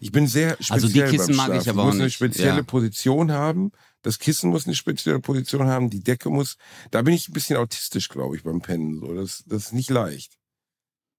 Ich 0.00 0.10
bin 0.10 0.26
sehr 0.26 0.52
speziell 0.54 0.74
Also 0.74 0.88
die 0.88 1.02
Kissen 1.02 1.36
beim 1.36 1.48
mag 1.50 1.60
ich 1.60 1.68
aber 1.68 1.84
muss 1.84 1.90
auch 1.92 1.94
eine 1.96 2.04
nicht. 2.04 2.14
spezielle 2.14 2.56
Ja. 2.56 2.62
Position 2.62 3.30
haben. 3.30 3.70
Das 4.00 4.18
Kissen 4.18 4.50
muss 4.50 4.66
eine 4.66 4.74
spezielle 4.74 5.20
Position 5.20 5.66
haben. 5.68 5.90
Die 5.90 6.02
Decke 6.02 6.30
muss. 6.30 6.56
Da 6.90 7.02
bin 7.02 7.14
ich 7.14 7.28
ein 7.28 7.32
bisschen 7.32 7.56
autistisch, 7.56 8.08
glaube 8.08 8.36
ich, 8.36 8.42
beim 8.42 8.60
Pennen. 8.62 8.98
So, 8.98 9.14
das, 9.14 9.44
das 9.46 9.66
ist 9.66 9.72
nicht 9.74 9.90
leicht. 9.90 10.38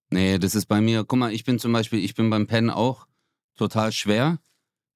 Nee, 0.10 0.38
das 0.38 0.54
ist 0.56 0.66
bei 0.66 0.82
mir, 0.82 1.06
guck 1.06 1.18
mal, 1.20 1.32
ich 1.34 1.44
bin 1.44 1.60
zum 1.60 1.72
Beispiel, 1.72 2.04
ich 2.04 2.14
bin 2.14 2.30
beim 2.30 2.46
Pennen 2.48 2.70
auch 2.70 3.08
total 3.56 3.92
schwer. 3.92 4.40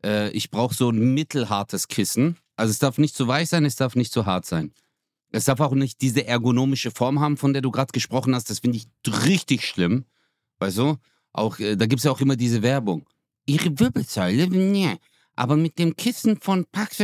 Äh, 0.03 0.29
ich 0.31 0.51
brauche 0.51 0.75
so 0.75 0.89
ein 0.89 1.13
mittelhartes 1.13 1.87
Kissen. 1.87 2.37
Also 2.57 2.71
es 2.71 2.79
darf 2.79 2.97
nicht 2.97 3.15
zu 3.15 3.27
weich 3.27 3.47
sein, 3.49 3.63
es 3.63 3.75
darf 3.77 3.95
nicht 3.95 4.11
zu 4.11 4.25
hart 4.25 4.45
sein. 4.45 4.73
Es 5.31 5.45
darf 5.45 5.59
auch 5.61 5.73
nicht 5.73 6.01
diese 6.01 6.25
ergonomische 6.25 6.91
Form 6.91 7.19
haben, 7.19 7.37
von 7.37 7.53
der 7.53 7.61
du 7.61 7.71
gerade 7.71 7.91
gesprochen 7.91 8.33
hast. 8.35 8.49
Das 8.49 8.59
finde 8.59 8.77
ich 8.77 8.87
richtig 9.25 9.65
schlimm. 9.65 10.05
Weißt 10.59 10.77
du? 10.79 10.97
Auch, 11.33 11.59
äh, 11.59 11.75
da 11.75 11.85
gibt 11.85 11.99
es 11.99 12.03
ja 12.05 12.11
auch 12.11 12.19
immer 12.21 12.35
diese 12.35 12.61
Werbung. 12.63 13.05
Ihre 13.45 13.79
Wirbelsäule, 13.79 14.47
nee. 14.47 14.95
Aber 15.35 15.55
mit 15.55 15.77
dem 15.79 15.95
Kissen 15.95 16.37
von 16.41 16.65
Pax, 16.71 16.97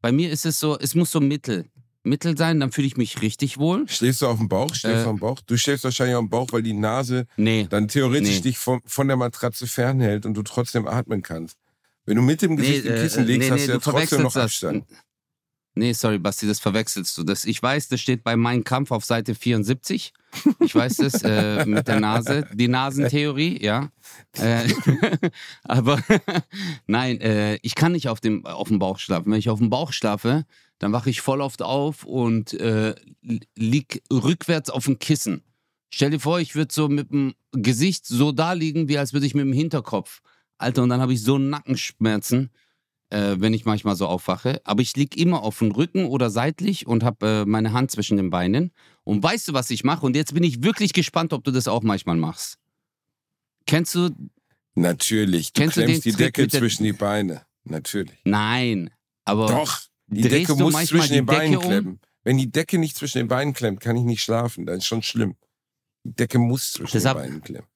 bei 0.00 0.12
mir 0.12 0.30
ist 0.30 0.46
es 0.46 0.60
so, 0.60 0.78
es 0.78 0.94
muss 0.94 1.10
so 1.10 1.20
mittel. 1.20 1.66
Mittel 2.04 2.36
sein, 2.38 2.60
dann 2.60 2.70
fühle 2.70 2.86
ich 2.86 2.96
mich 2.96 3.20
richtig 3.22 3.58
wohl. 3.58 3.88
Schläfst 3.88 4.22
du 4.22 4.28
auf 4.28 4.38
dem 4.38 4.48
Bauch? 4.48 4.72
Schläfst 4.72 5.00
Äh. 5.00 5.04
du 5.04 5.10
auf 5.10 5.16
dem 5.16 5.18
Bauch? 5.20 5.40
Du 5.44 5.56
schläfst 5.56 5.82
wahrscheinlich 5.82 6.14
auf 6.14 6.22
dem 6.24 6.30
Bauch, 6.30 6.46
weil 6.52 6.62
die 6.62 6.72
Nase 6.74 7.26
Nee. 7.36 7.66
dann 7.68 7.88
theoretisch 7.88 8.36
Nee. 8.36 8.40
dich 8.42 8.58
von, 8.58 8.80
von 8.84 9.08
der 9.08 9.16
Matratze 9.16 9.66
fernhält 9.66 10.24
und 10.26 10.34
du 10.34 10.42
trotzdem 10.44 10.86
atmen 10.86 11.22
kannst. 11.22 11.56
Wenn 12.06 12.16
du 12.16 12.22
mit 12.22 12.40
dem 12.40 12.56
Gesicht 12.56 12.84
Nee, 12.84 12.90
im 12.90 12.96
äh, 12.96 13.02
Kissen 13.02 13.24
äh, 13.24 13.26
legst, 13.26 13.40
nee, 13.40 13.50
hast 13.50 13.60
nee, 13.60 13.66
du 13.66 13.72
ja 13.72 13.78
trotzdem 13.78 14.22
noch 14.22 14.32
das. 14.32 14.44
Abstand. 14.44 14.84
Nee, 15.78 15.92
sorry, 15.92 16.18
Basti, 16.18 16.46
das 16.46 16.58
verwechselst 16.58 17.18
du. 17.18 17.22
Das, 17.22 17.44
ich 17.44 17.62
weiß, 17.62 17.88
das 17.88 18.00
steht 18.00 18.24
bei 18.24 18.34
Mein 18.34 18.64
Kampf 18.64 18.90
auf 18.92 19.04
Seite 19.04 19.34
74. 19.34 20.14
Ich 20.60 20.74
weiß 20.74 20.96
das 20.96 21.22
äh, 21.22 21.66
mit 21.66 21.86
der 21.86 22.00
Nase, 22.00 22.48
die 22.54 22.68
Nasentheorie, 22.68 23.62
ja. 23.62 23.90
Äh, 24.38 24.72
aber 25.64 26.02
nein, 26.86 27.20
äh, 27.20 27.56
ich 27.60 27.74
kann 27.74 27.92
nicht 27.92 28.08
auf 28.08 28.20
dem, 28.20 28.46
auf 28.46 28.68
dem 28.68 28.78
Bauch 28.78 28.98
schlafen. 28.98 29.30
Wenn 29.30 29.38
ich 29.38 29.50
auf 29.50 29.58
dem 29.58 29.68
Bauch 29.68 29.92
schlafe, 29.92 30.46
dann 30.78 30.92
wache 30.92 31.10
ich 31.10 31.20
voll 31.20 31.42
oft 31.42 31.60
auf 31.60 32.04
und 32.04 32.54
äh, 32.54 32.94
lieg 33.54 34.02
rückwärts 34.10 34.70
auf 34.70 34.86
dem 34.86 34.98
Kissen. 34.98 35.42
Stell 35.90 36.10
dir 36.10 36.20
vor, 36.20 36.40
ich 36.40 36.54
würde 36.54 36.72
so 36.72 36.88
mit 36.88 37.10
dem 37.10 37.34
Gesicht 37.52 38.06
so 38.06 38.32
da 38.32 38.54
liegen, 38.54 38.88
wie 38.88 38.96
als 38.96 39.12
würde 39.12 39.26
ich 39.26 39.34
mit 39.34 39.44
dem 39.44 39.52
Hinterkopf. 39.52 40.22
Alter, 40.58 40.82
und 40.82 40.88
dann 40.88 41.00
habe 41.00 41.12
ich 41.12 41.22
so 41.22 41.38
Nackenschmerzen 41.38 42.50
äh, 43.10 43.36
wenn 43.38 43.54
ich 43.54 43.64
manchmal 43.64 43.96
so 43.96 44.06
aufwache. 44.06 44.60
Aber 44.64 44.82
ich 44.82 44.96
lieg 44.96 45.16
immer 45.16 45.42
auf 45.42 45.58
dem 45.58 45.70
Rücken 45.70 46.06
oder 46.06 46.30
seitlich 46.30 46.86
und 46.86 47.04
habe 47.04 47.26
äh, 47.26 47.44
meine 47.44 47.72
Hand 47.72 47.90
zwischen 47.90 48.16
den 48.16 48.30
Beinen. 48.30 48.72
Und 49.04 49.22
weißt 49.22 49.48
du, 49.48 49.52
was 49.52 49.70
ich 49.70 49.84
mache? 49.84 50.04
Und 50.04 50.16
jetzt 50.16 50.34
bin 50.34 50.42
ich 50.42 50.62
wirklich 50.62 50.92
gespannt, 50.92 51.32
ob 51.32 51.44
du 51.44 51.50
das 51.50 51.68
auch 51.68 51.82
manchmal 51.82 52.16
machst. 52.16 52.58
Kennst 53.66 53.94
du? 53.94 54.10
Natürlich. 54.74 55.52
Du 55.52 55.60
Kennst 55.62 55.76
du 55.76 55.84
klemmst 55.84 56.04
den 56.04 56.12
die 56.12 56.16
Trick 56.16 56.34
Decke 56.34 56.48
zwischen 56.48 56.84
die 56.84 56.92
Beine. 56.92 57.46
Natürlich. 57.64 58.18
Nein. 58.24 58.90
Aber 59.24 59.46
Doch. 59.48 59.80
Die 60.08 60.22
Decke 60.22 60.54
du 60.54 60.70
muss 60.70 60.86
zwischen 60.86 61.14
den 61.14 61.26
Beinen 61.26 61.52
Decke 61.52 61.58
um? 61.58 61.68
klemmen. 61.70 62.00
Wenn 62.22 62.38
die 62.38 62.50
Decke 62.50 62.78
nicht 62.78 62.96
zwischen 62.96 63.18
den 63.18 63.28
Beinen 63.28 63.54
klemmt, 63.54 63.80
kann 63.80 63.96
ich 63.96 64.04
nicht 64.04 64.22
schlafen. 64.22 64.66
Das 64.66 64.78
ist 64.78 64.86
schon 64.86 65.02
schlimm. 65.02 65.36
Die 66.04 66.14
Decke 66.14 66.38
muss 66.38 66.72
zwischen 66.72 66.92
Deshalb- 66.92 67.18
den 67.18 67.28
Beinen 67.28 67.42
klemmen. 67.42 67.68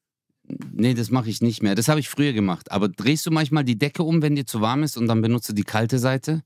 Nee, 0.72 0.94
das 0.94 1.10
mache 1.10 1.28
ich 1.30 1.40
nicht 1.40 1.62
mehr. 1.62 1.74
Das 1.74 1.88
habe 1.88 2.00
ich 2.00 2.08
früher 2.08 2.32
gemacht. 2.32 2.70
Aber 2.70 2.88
drehst 2.88 3.26
du 3.26 3.30
manchmal 3.30 3.64
die 3.64 3.78
Decke 3.78 4.02
um, 4.02 4.22
wenn 4.22 4.34
dir 4.36 4.46
zu 4.46 4.60
warm 4.60 4.82
ist 4.82 4.96
und 4.96 5.06
dann 5.06 5.20
benutzt 5.22 5.48
du 5.48 5.52
die 5.52 5.64
kalte 5.64 5.98
Seite? 5.98 6.42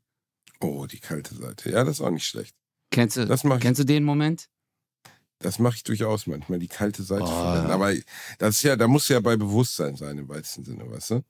Oh, 0.61 0.87
die 0.87 0.99
kalte 1.01 1.35
Seite. 1.35 1.71
Ja, 1.71 1.85
das 1.85 1.95
ist 1.97 2.01
auch 2.01 2.11
nicht 2.11 2.27
schlecht. 2.27 2.55
Kennst 2.91 3.17
du, 3.17 3.27
Das 3.27 3.45
mache 3.45 3.59
ich, 3.59 3.63
kennst 3.65 3.81
du 3.81 3.85
den 3.85 4.05
Moment? 4.05 4.49
das 5.41 5.59
mach 5.59 5.75
ich 5.75 5.83
durchaus 5.83 6.27
manchmal, 6.27 6.59
die 6.59 6.69
kalte 6.69 7.03
Seite 7.03 7.25
Oh. 7.25 7.27
verwenden. 7.27 7.71
Aber 7.71 7.93
das 8.39 8.57
ist 8.57 8.63
ja, 8.63 8.77
da 8.77 8.89
muss 8.89 9.09
ja 9.09 9.21
bei 9.21 9.37
Bewusstsein 9.37 9.95
sein 9.97 10.17
im 10.17 10.29
weitesten 10.29 10.65
Sinne, 10.65 10.89
weißt 10.91 11.11
du? 11.11 11.23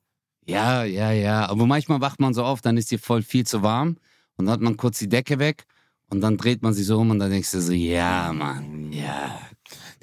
Ja, 0.47 0.85
ja, 0.85 1.11
ja. 1.11 1.49
Aber 1.49 1.66
manchmal 1.66 2.01
wacht 2.01 2.20
man 2.20 2.33
so 2.35 2.45
auf, 2.45 2.61
dann 2.61 2.77
ist 2.77 2.91
dir 2.93 2.99
voll 3.01 3.22
viel 3.22 3.45
zu 3.45 3.62
warm 3.62 3.97
und 4.37 4.45
dann 4.47 4.53
hat 4.53 4.61
man 4.61 4.77
kurz 4.77 4.99
die 5.01 5.09
Decke 5.09 5.39
weg 5.41 5.64
und 6.11 6.20
dann 6.20 6.37
dreht 6.37 6.62
man 6.62 6.75
sich 6.75 6.87
so 6.87 7.01
um 7.01 7.11
und 7.11 7.18
dann 7.18 7.31
denkst 7.31 7.51
du 7.51 7.61
so, 7.61 7.72
ja, 7.72 8.33
Mann, 8.33 8.93
ja. 8.93 9.41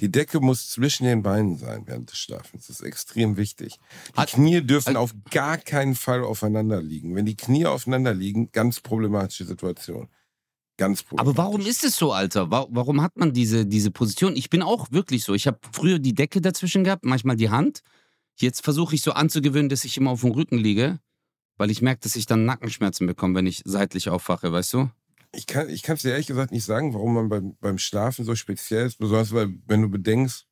Die 0.02 0.12
Decke 0.12 0.40
muss 0.40 0.70
zwischen 0.70 1.06
den 1.06 1.22
Beinen 1.24 1.58
sein 1.58 1.84
während 1.86 2.12
des 2.12 2.18
Schlafens. 2.18 2.68
Das 2.68 2.80
ist 2.80 2.86
extrem 2.86 3.38
wichtig. 3.38 3.78
Die 4.16 4.20
Hat- 4.20 4.30
Knie 4.30 4.62
dürfen 4.62 4.90
Hat- 4.90 4.96
auf 4.98 5.14
gar 5.30 5.58
keinen 5.58 5.96
Fall 5.96 6.24
aufeinander 6.24 6.82
liegen. 6.82 7.16
Wenn 7.16 7.26
die 7.26 7.36
Knie 7.38 7.66
aufeinander 7.68 8.14
liegen, 8.14 8.52
ganz 8.52 8.80
problematische 8.80 9.46
Situation. 9.46 10.10
Ganz 10.78 11.04
problematisch. 11.04 11.38
Aber 11.38 11.38
warum 11.46 11.62
ist 11.62 11.84
es 11.84 11.96
so, 11.96 12.12
Alter? 12.12 12.50
Wa- 12.50 12.68
Warum 12.72 13.02
hat 13.02 13.16
man 13.18 13.34
diese, 13.34 13.66
diese 13.68 13.92
Position? 13.92 14.36
Ich 14.36 14.50
bin 14.50 14.64
auch 14.64 14.92
wirklich 14.92 15.24
so. 15.24 15.36
Ich 15.36 15.46
habe 15.46 15.60
früher 15.72 16.00
die 16.00 16.16
Decke 16.16 16.42
dazwischen 16.42 16.84
gehabt, 16.84 17.06
manchmal 17.06 17.36
die 17.36 17.50
Hand. 17.52 17.82
Jetzt 18.38 18.64
versuche 18.64 18.96
ich 18.96 19.04
so 19.04 19.12
anzugewöhnen, 19.12 19.70
dass 19.70 19.86
ich 19.86 19.98
immer 19.98 20.10
auf 20.12 20.22
dem 20.22 20.32
Rücken 20.32 20.58
liege, 20.58 21.00
weil 21.58 21.70
ich 21.70 21.84
merke, 21.84 22.00
dass 22.02 22.16
ich 22.16 22.26
dann 22.26 22.46
Nackenschmerzen 22.46 23.06
bekomme, 23.06 23.36
wenn 23.36 23.46
ich 23.46 23.62
seitlich 23.66 24.10
aufwache, 24.10 24.52
weißt 24.52 24.74
du? 24.74 24.90
Ich 25.34 25.48
kann 25.48 25.70
ich 25.70 25.88
es 25.88 26.02
dir 26.02 26.12
ehrlich 26.12 26.28
gesagt 26.28 26.52
nicht 26.52 26.66
sagen, 26.66 26.94
warum 26.94 27.14
man 27.14 27.30
beim, 27.30 27.56
beim 27.62 27.78
Schlafen 27.78 28.26
so 28.26 28.36
speziell 28.36 28.86
ist. 28.86 28.98
Besonders 28.98 29.34
weil, 29.34 29.54
wenn 29.66 29.82
du 29.82 29.90
bedenkst, 29.90 30.46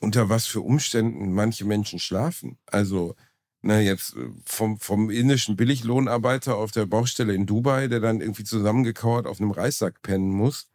unter 0.00 0.28
was 0.28 0.46
für 0.46 0.60
Umständen 0.60 1.32
manche 1.32 1.64
Menschen 1.64 1.98
schlafen. 1.98 2.58
Also, 2.66 3.16
ne, 3.62 3.80
jetzt 3.80 4.14
äh, 4.16 4.30
vom, 4.44 4.78
vom 4.78 5.10
indischen 5.10 5.56
Billiglohnarbeiter 5.56 6.56
auf 6.56 6.70
der 6.70 6.86
Baustelle 6.86 7.34
in 7.34 7.46
Dubai, 7.46 7.88
der 7.88 8.00
dann 8.00 8.20
irgendwie 8.20 8.44
zusammengekauert 8.44 9.26
auf 9.26 9.40
einem 9.40 9.50
Reissack 9.50 10.02
pennen 10.02 10.30
muss. 10.30 10.68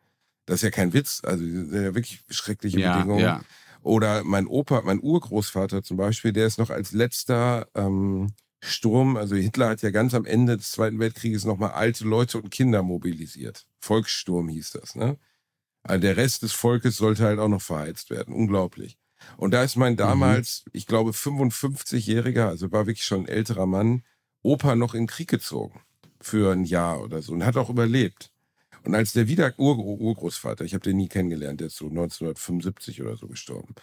Das 0.46 0.56
ist 0.56 0.64
ja 0.64 0.72
kein 0.72 0.94
Witz. 0.94 1.22
Also, 1.24 1.46
das 1.46 1.70
sind 1.70 1.74
ja 1.74 1.96
wirklich 1.96 2.22
schreckliche 2.30 2.78
Bedingungen. 2.94 3.20
ja. 3.20 3.42
Oder 3.82 4.24
mein 4.24 4.48
Opa, 4.48 4.82
mein 4.86 5.02
Urgroßvater 5.02 5.84
zum 5.84 5.98
Beispiel, 5.98 6.32
der 6.32 6.48
ist 6.48 6.58
noch 6.58 6.70
als 6.70 6.94
letzter 6.94 7.68
ähm, 7.76 8.32
Sturm, 8.66 9.18
also 9.18 9.36
Hitler 9.36 9.70
hat 9.70 9.82
ja 9.82 9.92
ganz 9.92 10.14
am 10.14 10.26
Ende 10.26 10.56
des 10.56 10.72
Zweiten 10.72 10.98
Weltkrieges 11.00 11.44
nochmal 11.44 11.72
alte 11.72 12.06
Leute 12.06 12.38
und 12.38 12.50
Kinder 12.50 12.82
mobilisiert. 12.82 13.68
Volkssturm 13.80 14.48
hieß 14.48 14.72
das, 14.72 14.96
ne? 14.96 15.18
Also 15.84 16.02
der 16.02 16.16
Rest 16.16 16.44
des 16.44 16.54
Volkes 16.54 16.96
sollte 16.96 17.24
halt 17.24 17.40
auch 17.40 17.50
noch 17.50 17.62
verheizt 17.62 18.10
werden. 18.10 18.34
Unglaublich. 18.34 18.98
Und 19.36 19.54
da 19.54 19.64
ist 19.64 19.76
mein 19.76 19.98
damals, 19.98 20.64
ich 20.72 20.88
glaube, 20.88 21.12
55-jähriger, 21.12 22.48
also 22.48 22.72
war 22.72 22.88
wirklich 22.88 23.06
schon 23.06 23.22
ein 23.22 23.28
älterer 23.28 23.66
Mann, 23.66 24.04
Opa 24.44 24.76
noch 24.76 24.94
in 24.94 25.02
den 25.02 25.08
Krieg 25.08 25.30
gezogen. 25.30 25.82
Für 26.22 26.54
ein 26.54 26.64
Jahr 26.64 27.02
oder 27.02 27.22
so. 27.22 27.34
Und 27.34 27.46
hat 27.46 27.58
auch 27.58 27.70
überlebt. 27.70 28.32
Und 28.86 28.96
als 28.96 29.12
der 29.12 29.28
wieder 29.28 29.54
Ur 29.58 29.78
Urgroßvater, 29.78 30.64
ich 30.64 30.74
habe 30.74 30.84
den 30.84 30.98
nie 30.98 31.10
kennengelernt, 31.10 31.60
der 31.60 31.68
ist 31.68 31.76
so 31.76 31.88
1975 31.88 33.02
oder 33.02 33.18
so 33.18 33.28
gestorben. 33.28 33.76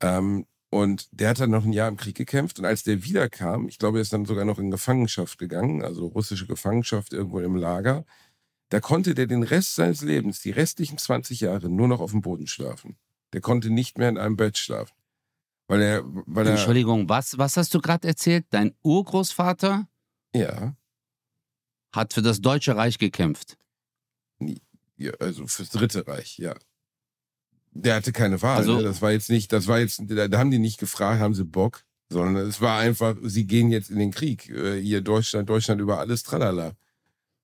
Ähm, 0.00 0.46
und 0.76 1.08
der 1.10 1.30
hat 1.30 1.40
dann 1.40 1.50
noch 1.50 1.64
ein 1.64 1.72
Jahr 1.72 1.88
im 1.88 1.96
Krieg 1.96 2.14
gekämpft. 2.14 2.58
Und 2.58 2.64
als 2.64 2.82
der 2.82 3.02
wiederkam, 3.02 3.68
ich 3.68 3.78
glaube, 3.78 3.98
er 3.98 4.02
ist 4.02 4.12
dann 4.12 4.26
sogar 4.26 4.44
noch 4.44 4.58
in 4.58 4.70
Gefangenschaft 4.70 5.38
gegangen, 5.38 5.82
also 5.82 6.06
russische 6.06 6.46
Gefangenschaft 6.46 7.12
irgendwo 7.12 7.40
im 7.40 7.56
Lager. 7.56 8.04
Da 8.68 8.80
konnte 8.80 9.14
der 9.14 9.26
den 9.26 9.42
Rest 9.42 9.74
seines 9.74 10.02
Lebens, 10.02 10.40
die 10.40 10.50
restlichen 10.50 10.98
20 10.98 11.40
Jahre, 11.40 11.68
nur 11.68 11.88
noch 11.88 12.00
auf 12.00 12.10
dem 12.10 12.20
Boden 12.20 12.46
schlafen. 12.46 12.96
Der 13.32 13.40
konnte 13.40 13.70
nicht 13.70 13.96
mehr 13.96 14.08
in 14.08 14.18
einem 14.18 14.36
Bett 14.36 14.58
schlafen. 14.58 14.94
Weil 15.68 15.82
er, 15.82 16.02
weil 16.04 16.46
er, 16.46 16.52
Entschuldigung, 16.52 17.08
was, 17.08 17.38
was 17.38 17.56
hast 17.56 17.74
du 17.74 17.80
gerade 17.80 18.06
erzählt? 18.06 18.46
Dein 18.50 18.74
Urgroßvater 18.82 19.88
ja, 20.34 20.76
hat 21.92 22.12
für 22.12 22.22
das 22.22 22.40
Deutsche 22.40 22.76
Reich 22.76 22.98
gekämpft. 22.98 23.56
ja, 24.96 25.12
also 25.20 25.46
fürs 25.46 25.70
Dritte 25.70 26.06
Reich, 26.06 26.38
ja. 26.38 26.54
Der 27.82 27.94
hatte 27.96 28.12
keine 28.12 28.40
Wahl. 28.42 28.56
Also- 28.58 28.76
ne? 28.78 28.82
Das 28.82 29.02
war 29.02 29.12
jetzt 29.12 29.30
nicht, 29.30 29.52
das 29.52 29.66
war 29.68 29.78
jetzt, 29.78 30.00
da, 30.06 30.38
haben 30.38 30.50
die 30.50 30.58
nicht 30.58 30.78
gefragt, 30.78 31.20
haben 31.20 31.34
sie 31.34 31.44
Bock, 31.44 31.82
sondern 32.10 32.36
es 32.48 32.60
war 32.60 32.78
einfach, 32.78 33.16
sie 33.22 33.46
gehen 33.46 33.70
jetzt 33.70 33.90
in 33.90 33.98
den 33.98 34.10
Krieg. 34.12 34.48
Äh, 34.50 34.80
hier 34.80 35.00
Deutschland, 35.00 35.48
Deutschland 35.48 35.80
über 35.80 35.98
alles, 35.98 36.22
tralala. 36.22 36.72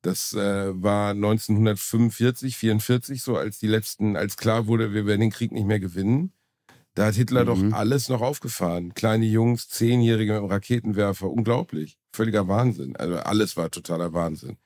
Das 0.02 0.32
äh, 0.34 0.72
war 0.82 1.10
1945, 1.10 2.56
44 2.56 3.22
so, 3.22 3.36
als 3.36 3.58
die 3.58 3.68
letzten, 3.68 4.16
als 4.16 4.36
klar 4.36 4.66
wurde, 4.66 4.92
wir 4.92 5.06
werden 5.06 5.20
den 5.20 5.30
Krieg 5.30 5.52
nicht 5.52 5.66
mehr 5.66 5.80
gewinnen. 5.80 6.32
Da 6.94 7.06
hat 7.06 7.14
Hitler 7.14 7.44
Mhm. 7.44 7.70
doch 7.70 7.76
alles 7.78 8.08
noch 8.08 8.20
aufgefahren. 8.20 8.94
Kleine 8.94 9.24
Jungs, 9.26 9.68
Zehnjährige 9.68 10.32
mit 10.32 10.40
einem 10.42 10.50
Raketenwerfer, 10.50 11.30
unglaublich. 11.30 11.98
Völliger 12.12 12.48
Wahnsinn. 12.48 12.96
Also 12.96 13.16
alles 13.16 13.56
war 13.56 13.70
totaler 13.70 14.12
Wahnsinn. 14.12 14.58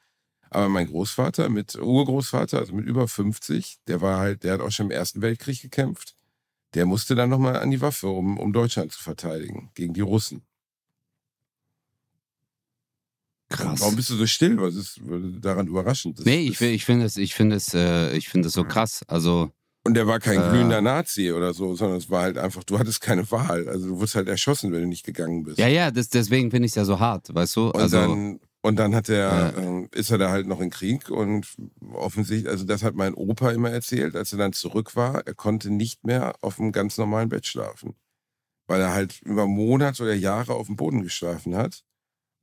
Aber 0.50 0.68
mein 0.68 0.86
Großvater 0.86 1.48
mit 1.48 1.74
Urgroßvater, 1.74 2.58
also 2.58 2.72
mit 2.74 2.86
über 2.86 3.08
50, 3.08 3.78
der 3.88 4.00
war 4.00 4.18
halt, 4.18 4.44
der 4.44 4.54
hat 4.54 4.60
auch 4.60 4.70
schon 4.70 4.86
im 4.86 4.92
Ersten 4.92 5.22
Weltkrieg 5.22 5.60
gekämpft. 5.60 6.14
Der 6.74 6.86
musste 6.86 7.14
dann 7.14 7.30
nochmal 7.30 7.56
an 7.56 7.70
die 7.70 7.80
Waffe, 7.80 8.08
um, 8.08 8.38
um 8.38 8.52
Deutschland 8.52 8.92
zu 8.92 9.02
verteidigen 9.02 9.70
gegen 9.74 9.94
die 9.94 10.00
Russen. 10.02 10.44
Krass. 13.48 13.80
Warum 13.80 13.96
bist 13.96 14.10
du 14.10 14.16
so 14.16 14.26
still? 14.26 14.60
Was 14.60 14.74
ist 14.74 15.00
daran 15.40 15.68
überraschend? 15.68 16.18
Das 16.18 16.26
Nee, 16.26 16.48
ich, 16.48 16.60
ich 16.60 16.84
finde 16.84 17.06
es 17.06 17.16
ich 17.16 17.34
find 17.34 17.52
es, 17.52 17.72
äh, 17.74 18.16
ich 18.16 18.34
es 18.34 18.52
so 18.52 18.64
krass. 18.64 19.02
Also, 19.06 19.52
Und 19.84 19.94
der 19.94 20.08
war 20.08 20.18
kein 20.18 20.40
Äh. 20.40 20.48
glühender 20.50 20.80
Nazi 20.80 21.30
oder 21.30 21.54
so, 21.54 21.76
sondern 21.76 21.98
es 21.98 22.10
war 22.10 22.22
halt 22.22 22.38
einfach, 22.38 22.64
du 22.64 22.76
hattest 22.78 23.00
keine 23.00 23.30
Wahl. 23.30 23.68
Also 23.68 23.88
du 23.88 23.96
wurdest 23.98 24.16
halt 24.16 24.28
erschossen, 24.28 24.72
wenn 24.72 24.80
du 24.82 24.88
nicht 24.88 25.04
gegangen 25.06 25.44
bist. 25.44 25.58
ja, 25.58 25.68
ja, 25.68 25.92
das, 25.92 26.08
deswegen 26.08 26.50
finde 26.50 26.66
ich 26.66 26.72
es 26.72 26.76
ja 26.76 26.84
so 26.84 26.98
hart, 26.98 27.32
weißt 27.32 27.54
du? 27.54 27.68
Und 27.68 27.80
Also, 27.80 27.98
dann, 27.98 28.40
und 28.66 28.76
dann 28.76 28.96
hat 28.96 29.08
er, 29.08 29.56
ähm, 29.56 29.88
ist 29.92 30.10
er 30.10 30.18
da 30.18 30.30
halt 30.30 30.48
noch 30.48 30.60
in 30.60 30.70
Krieg 30.70 31.08
und 31.08 31.46
offensichtlich, 31.92 32.50
also 32.50 32.64
das 32.64 32.82
hat 32.82 32.96
mein 32.96 33.14
Opa 33.14 33.52
immer 33.52 33.70
erzählt, 33.70 34.16
als 34.16 34.32
er 34.32 34.38
dann 34.38 34.52
zurück 34.52 34.96
war, 34.96 35.24
er 35.24 35.34
konnte 35.34 35.70
nicht 35.70 36.04
mehr 36.04 36.34
auf 36.40 36.58
einem 36.58 36.72
ganz 36.72 36.98
normalen 36.98 37.28
Bett 37.28 37.46
schlafen. 37.46 37.94
Weil 38.66 38.80
er 38.80 38.92
halt 38.92 39.22
über 39.22 39.46
Monate 39.46 40.02
oder 40.02 40.14
Jahre 40.14 40.54
auf 40.54 40.66
dem 40.66 40.74
Boden 40.74 41.02
geschlafen 41.02 41.54
hat. 41.54 41.84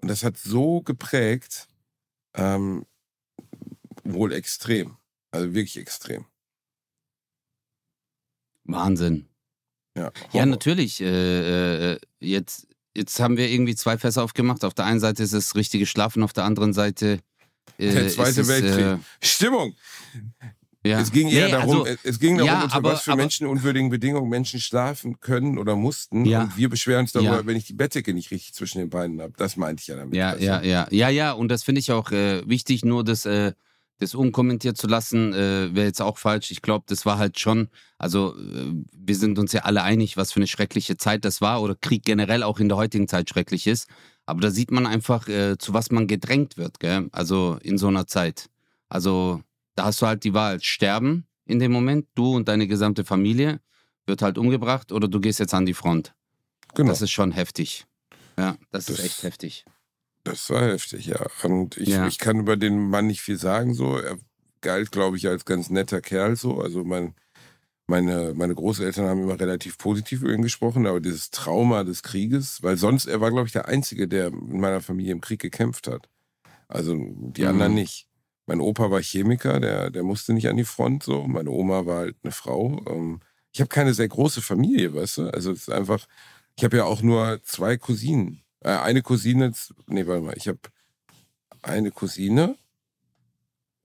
Und 0.01 0.07
das 0.07 0.23
hat 0.23 0.37
so 0.37 0.81
geprägt, 0.81 1.67
ähm, 2.35 2.85
wohl 4.05 4.31
extrem. 4.31 4.95
Also 5.31 5.53
wirklich 5.53 5.75
extrem. 5.75 6.25
Wahnsinn. 8.63 9.27
Ja, 9.97 10.13
Ja, 10.31 10.45
natürlich. 10.45 11.01
Äh, 11.01 11.95
äh, 11.95 11.99
jetzt, 12.21 12.72
jetzt 12.95 13.19
haben 13.19 13.37
wir 13.37 13.49
irgendwie 13.49 13.75
zwei 13.75 13.97
Fässer 13.97 14.23
aufgemacht. 14.23 14.63
Auf 14.65 14.73
der 14.73 14.85
einen 14.85 14.99
Seite 14.99 15.23
ist 15.23 15.33
es 15.33 15.55
richtige 15.55 15.85
Schlafen, 15.85 16.23
auf 16.23 16.33
der 16.33 16.43
anderen 16.45 16.73
Seite. 16.73 17.19
Äh, 17.77 17.91
Der 17.91 18.07
Zweite 18.09 18.41
es, 18.41 18.47
Weltkrieg. 18.47 18.99
Stimmung! 19.21 19.73
Äh, 20.85 20.89
ja. 20.89 20.99
Es 20.99 21.11
ging 21.13 21.29
eher 21.29 21.45
Nee, 21.45 21.51
darum, 21.53 21.83
also, 21.83 21.97
es 22.03 22.19
ging 22.19 22.37
darum, 22.37 22.47
ja, 22.51 22.63
unter 22.63 22.75
aber- 22.75 22.91
was 22.91 23.03
für 23.03 23.13
aber- 23.13 23.21
menschenunwürdigen 23.21 23.89
Bedingungen 23.89 24.29
Menschen 24.29 24.59
schlafen 24.59 25.19
können 25.21 25.57
oder 25.57 25.77
mussten. 25.77 26.25
Ja. 26.25 26.43
Und 26.43 26.57
wir 26.57 26.67
beschweren 26.69 27.01
uns 27.03 27.13
darüber, 27.13 27.45
wenn 27.45 27.55
ich 27.55 27.63
die 27.65 27.73
Bettdecke 27.73 28.13
nicht 28.13 28.31
richtig 28.31 28.53
zwischen 28.53 28.79
den 28.79 28.89
Beinen 28.89 29.21
habe. 29.21 29.31
Das 29.37 29.55
meinte 29.55 29.79
ich 29.81 29.87
ja 29.87 29.95
damit. 29.95 30.13
Ja, 30.13 30.35
du? 30.35 30.43
ja, 30.43 30.61
ja, 30.61 30.85
ja, 30.91 31.07
ja. 31.09 31.31
Und 31.31 31.47
das 31.47 31.63
finde 31.63 31.79
ich 31.79 31.91
auch 31.93 32.11
äh, 32.11 32.47
wichtig, 32.47 32.83
nur 32.83 33.05
das, 33.05 33.25
äh, 33.25 33.53
das 33.99 34.15
unkommentiert 34.15 34.77
zu 34.77 34.87
lassen, 34.87 35.33
äh, 35.33 35.73
wäre 35.73 35.85
jetzt 35.85 36.01
auch 36.01 36.17
falsch. 36.17 36.51
Ich 36.51 36.61
glaube, 36.61 36.85
das 36.87 37.05
war 37.05 37.17
halt 37.17 37.39
schon, 37.39 37.69
also 37.97 38.35
äh, 38.37 38.73
wir 38.91 39.15
sind 39.15 39.39
uns 39.39 39.53
ja 39.53 39.61
alle 39.61 39.83
einig, 39.83 40.17
was 40.17 40.31
für 40.31 40.37
eine 40.37 40.47
schreckliche 40.47 40.97
Zeit 40.97 41.23
das 41.25 41.41
war 41.41 41.61
oder 41.61 41.75
Krieg 41.75 42.03
generell 42.03 42.43
auch 42.43 42.59
in 42.59 42.67
der 42.69 42.77
heutigen 42.77 43.07
Zeit 43.07 43.29
schrecklich 43.29 43.67
ist. 43.67 43.87
Aber 44.25 44.41
da 44.41 44.51
sieht 44.51 44.71
man 44.71 44.85
einfach, 44.85 45.27
äh, 45.27 45.57
zu 45.57 45.73
was 45.73 45.91
man 45.91 46.07
gedrängt 46.07 46.57
wird, 46.57 46.79
gell? 46.79 47.09
Also 47.11 47.57
in 47.61 47.77
so 47.77 47.87
einer 47.87 48.07
Zeit. 48.07 48.49
Also 48.89 49.41
da 49.75 49.85
hast 49.85 50.01
du 50.01 50.07
halt 50.07 50.23
die 50.23 50.33
Wahl, 50.33 50.61
sterben 50.61 51.25
in 51.45 51.59
dem 51.59 51.71
Moment, 51.71 52.07
du 52.15 52.35
und 52.35 52.47
deine 52.47 52.67
gesamte 52.67 53.03
Familie 53.05 53.59
wird 54.05 54.21
halt 54.21 54.37
umgebracht 54.37 54.91
oder 54.91 55.07
du 55.07 55.19
gehst 55.19 55.39
jetzt 55.39 55.53
an 55.53 55.65
die 55.65 55.73
Front. 55.73 56.13
Genau. 56.75 56.89
Das 56.89 57.01
ist 57.01 57.11
schon 57.11 57.31
heftig. 57.31 57.85
Ja, 58.37 58.57
das, 58.71 58.85
Das- 58.85 58.99
ist 58.99 59.05
echt 59.05 59.23
heftig. 59.23 59.65
Das 60.23 60.49
war 60.49 60.61
heftig, 60.63 61.05
ja. 61.07 61.25
Und 61.43 61.77
ich, 61.77 61.89
Ja. 61.89 62.07
ich 62.07 62.17
kann 62.17 62.39
über 62.39 62.55
den 62.57 62.89
Mann 62.89 63.07
nicht 63.07 63.21
viel 63.21 63.37
sagen, 63.37 63.73
so. 63.73 63.97
Er 63.97 64.17
galt, 64.61 64.91
glaube 64.91 65.17
ich, 65.17 65.27
als 65.27 65.43
ganz 65.45 65.69
netter 65.69 65.99
Kerl, 66.01 66.35
so. 66.37 66.61
Also 66.61 66.83
mein, 66.85 67.13
meine, 67.87 68.33
meine 68.33 68.55
Großeltern 68.55 69.05
haben 69.05 69.23
immer 69.23 69.39
relativ 69.39 69.77
positiv 69.77 70.21
über 70.21 70.31
ihn 70.33 70.41
gesprochen, 70.41 70.87
aber 70.87 71.01
dieses 71.01 71.29
Trauma 71.31 71.83
des 71.83 72.03
Krieges, 72.03 72.63
weil 72.63 72.77
sonst, 72.77 73.05
er 73.05 73.19
war, 73.19 73.31
glaube 73.31 73.47
ich, 73.47 73.53
der 73.53 73.67
Einzige, 73.67 74.07
der 74.07 74.27
in 74.27 74.59
meiner 74.61 74.81
Familie 74.81 75.11
im 75.11 75.21
Krieg 75.21 75.41
gekämpft 75.41 75.87
hat. 75.87 76.07
Also 76.69 76.95
die 76.95 77.41
Mhm. 77.41 77.47
anderen 77.49 77.73
nicht. 77.73 78.07
Mein 78.45 78.61
Opa 78.61 78.89
war 78.91 79.01
Chemiker, 79.01 79.59
der, 79.59 79.89
der 79.89 80.03
musste 80.03 80.33
nicht 80.33 80.47
an 80.49 80.57
die 80.57 80.63
Front, 80.65 81.03
so. 81.03 81.27
Meine 81.27 81.49
Oma 81.49 81.85
war 81.85 81.97
halt 81.99 82.15
eine 82.23 82.31
Frau. 82.31 82.81
Ähm, 82.87 83.19
ich 83.51 83.59
habe 83.59 83.69
keine 83.69 83.93
sehr 83.93 84.07
große 84.07 84.41
Familie, 84.41 84.93
weißt 84.95 85.17
du? 85.19 85.29
Also 85.33 85.51
es 85.51 85.59
ist 85.63 85.69
einfach, 85.71 86.07
ich 86.57 86.63
habe 86.63 86.77
ja 86.77 86.85
auch 86.85 87.01
nur 87.01 87.41
zwei 87.43 87.77
Cousinen. 87.77 88.42
Äh, 88.63 88.69
eine 88.77 89.01
Cousine, 89.01 89.51
nee, 89.87 90.07
warte 90.07 90.21
mal, 90.21 90.37
ich 90.37 90.47
habe 90.47 90.59
eine 91.61 91.91
Cousine 91.91 92.55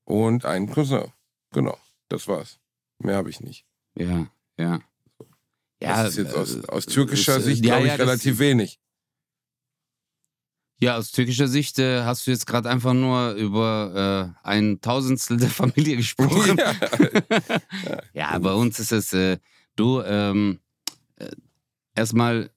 und 0.05 0.45
einen 0.45 0.71
Cousin. 0.71 1.13
Genau, 1.53 1.77
das 2.09 2.29
war's. 2.29 2.59
Mehr 2.99 3.17
habe 3.17 3.31
ich 3.31 3.41
nicht. 3.41 3.65
Ja, 3.97 4.27
ja. 4.59 4.81
Ja, 5.81 6.03
das 6.03 6.11
ist 6.11 6.17
jetzt 6.25 6.35
aus, 6.35 6.65
aus 6.69 6.87
türkischer 6.87 7.37
ist, 7.37 7.45
Sicht, 7.45 7.65
ja, 7.65 7.75
glaube 7.75 7.87
ich, 7.87 7.93
ja, 7.93 7.97
das- 7.99 8.07
relativ 8.09 8.39
wenig. 8.41 8.81
Ja, 10.81 10.97
aus 10.97 11.11
türkischer 11.11 11.49
Sicht 11.49 11.81
äh, 11.81 12.03
hast 12.05 12.25
du 12.27 12.31
jetzt 12.31 12.47
gerade 12.47 12.71
einfach 12.71 12.95
nur 12.95 13.33
über 13.33 14.35
äh, 14.45 14.47
ein 14.49 14.81
Tausendstel 14.81 15.37
der 15.37 15.49
Familie 15.51 15.97
gesprochen. 15.97 16.57
ja. 16.57 16.75
Ja, 18.13 18.39
bei 18.39 18.53
uns 18.53 18.79
ist 18.79 18.93
es, 18.93 19.13
äh, 19.13 19.39
du, 19.75 20.01
ähm, 20.03 20.61
äh, 21.17 21.31
erstmal, 21.97 22.51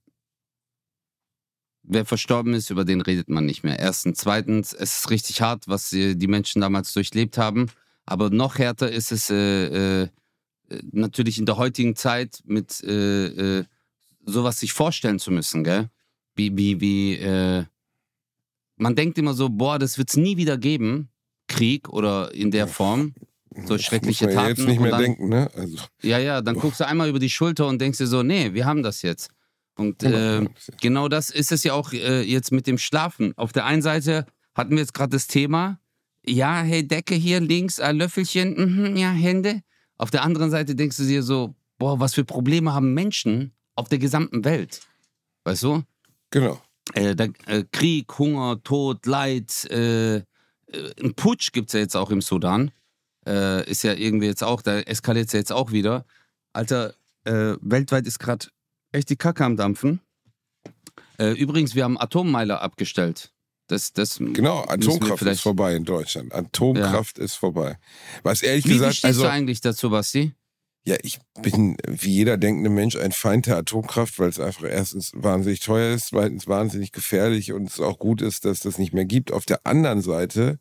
wer 1.91 2.05
verstorben 2.05 2.53
ist, 2.53 2.69
über 2.69 2.85
den 2.85 3.01
redet 3.01 3.29
man 3.29 3.45
nicht 3.45 3.63
mehr. 3.63 3.77
Erstens. 3.79 4.19
Zweitens, 4.19 4.73
es 4.73 4.99
ist 4.99 5.09
richtig 5.09 5.41
hart, 5.41 5.67
was 5.67 5.89
die 5.91 6.27
Menschen 6.27 6.61
damals 6.61 6.93
durchlebt 6.93 7.37
haben. 7.37 7.67
Aber 8.05 8.29
noch 8.29 8.57
härter 8.57 8.89
ist 8.91 9.11
es 9.11 9.29
äh, 9.29 10.03
äh, 10.03 10.07
natürlich 10.91 11.37
in 11.37 11.45
der 11.45 11.57
heutigen 11.57 11.95
Zeit 11.95 12.39
mit 12.45 12.81
äh, 12.83 13.59
äh, 13.59 13.65
sowas 14.25 14.59
sich 14.59 14.73
vorstellen 14.73 15.19
zu 15.19 15.31
müssen, 15.31 15.63
gell? 15.63 15.89
Wie, 16.35 16.55
wie, 16.57 16.79
wie, 16.79 17.15
äh, 17.17 17.65
man 18.77 18.95
denkt 18.95 19.17
immer 19.17 19.33
so, 19.33 19.49
boah, 19.49 19.77
das 19.77 19.97
wird 19.97 20.09
es 20.09 20.17
nie 20.17 20.37
wieder 20.37 20.57
geben, 20.57 21.09
Krieg 21.47 21.89
oder 21.89 22.33
in 22.33 22.51
der 22.51 22.67
Form. 22.67 23.13
So 23.65 23.73
Das 23.75 23.83
schreckliche 23.83 24.25
muss 24.27 24.33
man 24.35 24.43
Taten 24.45 24.57
jetzt 24.61 24.67
nicht 24.67 24.79
mehr 24.79 24.91
dann- 24.91 25.01
denken, 25.01 25.27
ne? 25.29 25.51
Also, 25.53 25.77
Ja, 26.01 26.17
ja, 26.19 26.41
dann 26.41 26.55
guckst 26.55 26.79
du 26.79 26.87
einmal 26.87 27.09
über 27.09 27.19
die 27.19 27.29
Schulter 27.29 27.67
und 27.67 27.79
denkst 27.81 27.97
dir 27.97 28.07
so, 28.07 28.23
nee, 28.23 28.53
wir 28.53 28.65
haben 28.65 28.81
das 28.81 29.01
jetzt. 29.01 29.29
Und 29.75 30.03
äh, 30.03 30.45
genau 30.81 31.07
das 31.07 31.29
ist 31.29 31.51
es 31.51 31.63
ja 31.63 31.73
auch 31.73 31.93
äh, 31.93 32.21
jetzt 32.21 32.51
mit 32.51 32.67
dem 32.67 32.77
Schlafen. 32.77 33.33
Auf 33.37 33.51
der 33.51 33.65
einen 33.65 33.81
Seite 33.81 34.25
hatten 34.53 34.71
wir 34.71 34.79
jetzt 34.79 34.93
gerade 34.93 35.11
das 35.11 35.27
Thema, 35.27 35.79
ja, 36.25 36.61
hey, 36.61 36.87
Decke 36.87 37.15
hier 37.15 37.39
links, 37.39 37.79
ein 37.79 37.97
Löffelchen, 37.97 38.53
mhm, 38.55 38.95
ja, 38.95 39.11
Hände. 39.11 39.61
Auf 39.97 40.11
der 40.11 40.23
anderen 40.23 40.51
Seite 40.51 40.75
denkst 40.75 40.97
du 40.97 41.03
dir 41.03 41.23
so, 41.23 41.55
boah, 41.79 41.99
was 41.99 42.13
für 42.13 42.23
Probleme 42.23 42.73
haben 42.73 42.93
Menschen 42.93 43.53
auf 43.75 43.89
der 43.89 43.97
gesamten 43.97 44.43
Welt. 44.45 44.81
Weißt 45.43 45.63
du? 45.63 45.83
genau. 46.29 46.61
Äh, 46.93 47.15
da, 47.15 47.27
äh, 47.45 47.63
Krieg, 47.71 48.17
Hunger, 48.17 48.61
Tod, 48.63 49.05
Leid, 49.05 49.65
äh, 49.71 50.23
ein 51.01 51.13
Putsch 51.15 51.51
gibt 51.51 51.69
es 51.69 51.73
ja 51.73 51.79
jetzt 51.79 51.95
auch 51.95 52.11
im 52.11 52.21
Sudan. 52.21 52.71
Ist 53.23 53.83
ja 53.83 53.93
irgendwie 53.93 54.25
jetzt 54.25 54.43
auch, 54.43 54.63
da 54.63 54.79
eskaliert 54.79 55.27
es 55.27 55.33
ja 55.33 55.39
jetzt 55.39 55.51
auch 55.51 55.71
wieder. 55.71 56.05
Alter, 56.53 56.95
weltweit 57.23 58.07
ist 58.07 58.17
gerade 58.17 58.47
echt 58.91 59.09
die 59.09 59.15
Kacke 59.15 59.45
am 59.45 59.57
Dampfen. 59.57 60.01
Äh, 61.17 61.31
übrigens, 61.31 61.75
wir 61.75 61.83
haben 61.83 61.99
Atommeiler 61.99 62.61
abgestellt. 62.61 63.31
Das, 63.67 63.93
das 63.93 64.17
Genau, 64.17 64.65
Atomkraft 64.67 65.21
ist 65.23 65.41
vorbei 65.41 65.75
in 65.75 65.85
Deutschland. 65.85 66.33
Atomkraft 66.33 67.17
ist 67.17 67.35
vorbei. 67.35 67.77
Was 68.23 68.41
ehrlich 68.41 68.65
Wie, 68.65 68.69
wie 68.69 68.73
gesagt, 68.73 68.95
stehst 68.95 69.05
also 69.05 69.23
du 69.23 69.29
eigentlich 69.29 69.61
dazu, 69.61 69.89
Basti? 69.89 70.33
ja, 70.83 70.95
ich 71.03 71.19
bin 71.41 71.77
wie 71.87 72.09
jeder 72.09 72.37
denkende 72.37 72.69
Mensch 72.69 72.95
ein 72.95 73.11
Feind 73.11 73.45
der 73.45 73.57
Atomkraft, 73.57 74.17
weil 74.19 74.29
es 74.29 74.39
einfach 74.39 74.63
erstens 74.63 75.11
wahnsinnig 75.13 75.59
teuer 75.59 75.93
ist, 75.93 76.07
zweitens 76.07 76.47
wahnsinnig 76.47 76.91
gefährlich 76.91 77.53
und 77.53 77.69
es 77.69 77.79
auch 77.79 77.99
gut 77.99 78.21
ist, 78.21 78.45
dass 78.45 78.61
das 78.61 78.79
nicht 78.79 78.93
mehr 78.93 79.05
gibt. 79.05 79.31
Auf 79.31 79.45
der 79.45 79.65
anderen 79.65 80.01
Seite 80.01 80.57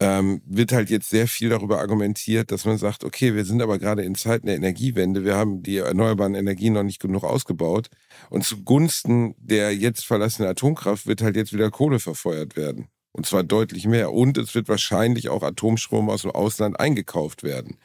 ähm, 0.00 0.42
wird 0.46 0.72
halt 0.72 0.90
jetzt 0.90 1.08
sehr 1.08 1.28
viel 1.28 1.48
darüber 1.50 1.78
argumentiert, 1.78 2.50
dass 2.50 2.64
man 2.64 2.78
sagt, 2.78 3.04
okay, 3.04 3.34
wir 3.34 3.44
sind 3.44 3.62
aber 3.62 3.78
gerade 3.78 4.02
in 4.02 4.14
Zeiten 4.14 4.46
der 4.46 4.56
Energiewende, 4.56 5.24
wir 5.24 5.36
haben 5.36 5.62
die 5.62 5.76
erneuerbaren 5.78 6.34
Energien 6.34 6.72
noch 6.74 6.82
nicht 6.82 7.00
genug 7.00 7.24
ausgebaut 7.24 7.88
und 8.30 8.44
zugunsten 8.44 9.34
der 9.38 9.74
jetzt 9.74 10.04
verlassenen 10.04 10.50
Atomkraft 10.50 11.06
wird 11.06 11.22
halt 11.22 11.36
jetzt 11.36 11.52
wieder 11.52 11.70
Kohle 11.70 12.00
verfeuert 12.00 12.56
werden. 12.56 12.88
Und 13.16 13.26
zwar 13.26 13.44
deutlich 13.44 13.86
mehr. 13.86 14.12
Und 14.12 14.36
es 14.38 14.56
wird 14.56 14.68
wahrscheinlich 14.68 15.28
auch 15.28 15.44
Atomstrom 15.44 16.10
aus 16.10 16.22
dem 16.22 16.32
Ausland 16.32 16.80
eingekauft 16.80 17.44
werden. 17.44 17.76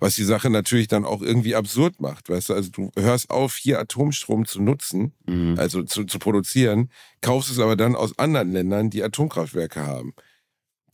Was 0.00 0.16
die 0.16 0.24
Sache 0.24 0.50
natürlich 0.50 0.86
dann 0.86 1.06
auch 1.06 1.22
irgendwie 1.22 1.54
absurd 1.54 1.98
macht. 1.98 2.28
Weißt 2.28 2.50
du, 2.50 2.52
also 2.52 2.70
du 2.70 2.90
hörst 2.98 3.30
auf, 3.30 3.54
hier 3.56 3.78
Atomstrom 3.80 4.44
zu 4.44 4.60
nutzen, 4.60 5.14
Mhm. 5.26 5.54
also 5.58 5.82
zu, 5.82 6.04
zu 6.04 6.18
produzieren, 6.18 6.90
kaufst 7.22 7.50
es 7.50 7.58
aber 7.58 7.74
dann 7.76 7.96
aus 7.96 8.18
anderen 8.18 8.52
Ländern, 8.52 8.90
die 8.90 9.02
Atomkraftwerke 9.02 9.80
haben. 9.86 10.12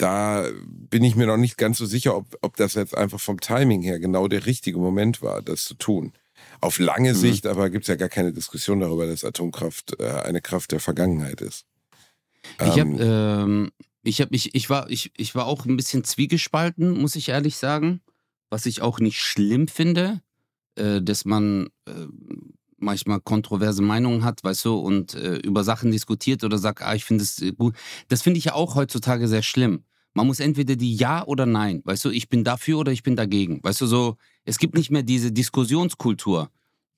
Da 0.02 0.48
bin 0.90 1.04
ich 1.04 1.14
mir 1.14 1.26
noch 1.26 1.36
nicht 1.36 1.56
ganz 1.56 1.78
so 1.78 1.86
sicher, 1.86 2.16
ob, 2.16 2.36
ob 2.42 2.56
das 2.56 2.74
jetzt 2.74 2.96
einfach 2.96 3.20
vom 3.20 3.38
Timing 3.40 3.82
her 3.82 4.00
genau 4.00 4.26
der 4.26 4.46
richtige 4.46 4.78
Moment 4.78 5.22
war, 5.22 5.42
das 5.42 5.64
zu 5.64 5.74
tun. 5.74 6.12
Auf 6.60 6.80
lange 6.80 7.12
Mhm. 7.12 7.16
Sicht 7.16 7.46
aber 7.46 7.70
gibt 7.70 7.84
es 7.84 7.88
ja 7.88 7.94
gar 7.94 8.08
keine 8.08 8.32
Diskussion 8.32 8.80
darüber, 8.80 9.06
dass 9.06 9.24
Atomkraft 9.24 10.00
äh, 10.00 10.08
eine 10.10 10.40
Kraft 10.40 10.72
der 10.72 10.80
Vergangenheit 10.80 11.40
ist. 11.40 11.66
Ich 12.60 12.76
Ähm, 12.76 12.98
habe, 12.98 13.04
ähm, 13.04 13.70
ich 14.02 14.20
habe, 14.20 14.34
ich, 14.34 14.54
ich 14.56 14.68
war, 14.68 14.90
ich, 14.90 15.12
ich 15.16 15.36
war 15.36 15.46
auch 15.46 15.66
ein 15.66 15.76
bisschen 15.76 16.02
zwiegespalten, 16.02 16.90
muss 16.90 17.14
ich 17.14 17.28
ehrlich 17.28 17.56
sagen. 17.56 18.00
Was 18.50 18.66
ich 18.66 18.82
auch 18.82 18.98
nicht 18.98 19.18
schlimm 19.20 19.68
finde, 19.68 20.20
äh, 20.74 21.00
dass 21.00 21.24
man 21.24 21.68
äh, 21.86 21.92
manchmal 22.76 23.20
kontroverse 23.20 23.82
Meinungen 23.82 24.24
hat, 24.24 24.42
weißt 24.42 24.64
du, 24.64 24.76
und 24.78 25.14
äh, 25.14 25.36
über 25.36 25.62
Sachen 25.62 25.92
diskutiert 25.92 26.42
oder 26.42 26.58
sagt, 26.58 26.82
ah, 26.82 26.94
ich 26.94 27.04
finde 27.04 27.22
es 27.22 27.40
äh, 27.40 27.52
gut. 27.52 27.76
Das 28.08 28.22
finde 28.22 28.38
ich 28.38 28.46
ja 28.46 28.54
auch 28.54 28.74
heutzutage 28.74 29.28
sehr 29.28 29.42
schlimm. 29.42 29.84
Man 30.14 30.26
muss 30.26 30.40
entweder 30.40 30.76
die 30.76 30.94
Ja 30.94 31.24
oder 31.26 31.46
Nein, 31.46 31.80
weißt 31.84 32.04
du, 32.04 32.10
ich 32.10 32.28
bin 32.28 32.44
dafür 32.44 32.78
oder 32.78 32.92
ich 32.92 33.02
bin 33.02 33.16
dagegen. 33.16 33.60
Weißt 33.62 33.80
du, 33.80 33.86
so, 33.86 34.16
es 34.44 34.58
gibt 34.58 34.74
nicht 34.74 34.90
mehr 34.90 35.02
diese 35.02 35.32
Diskussionskultur 35.32 36.50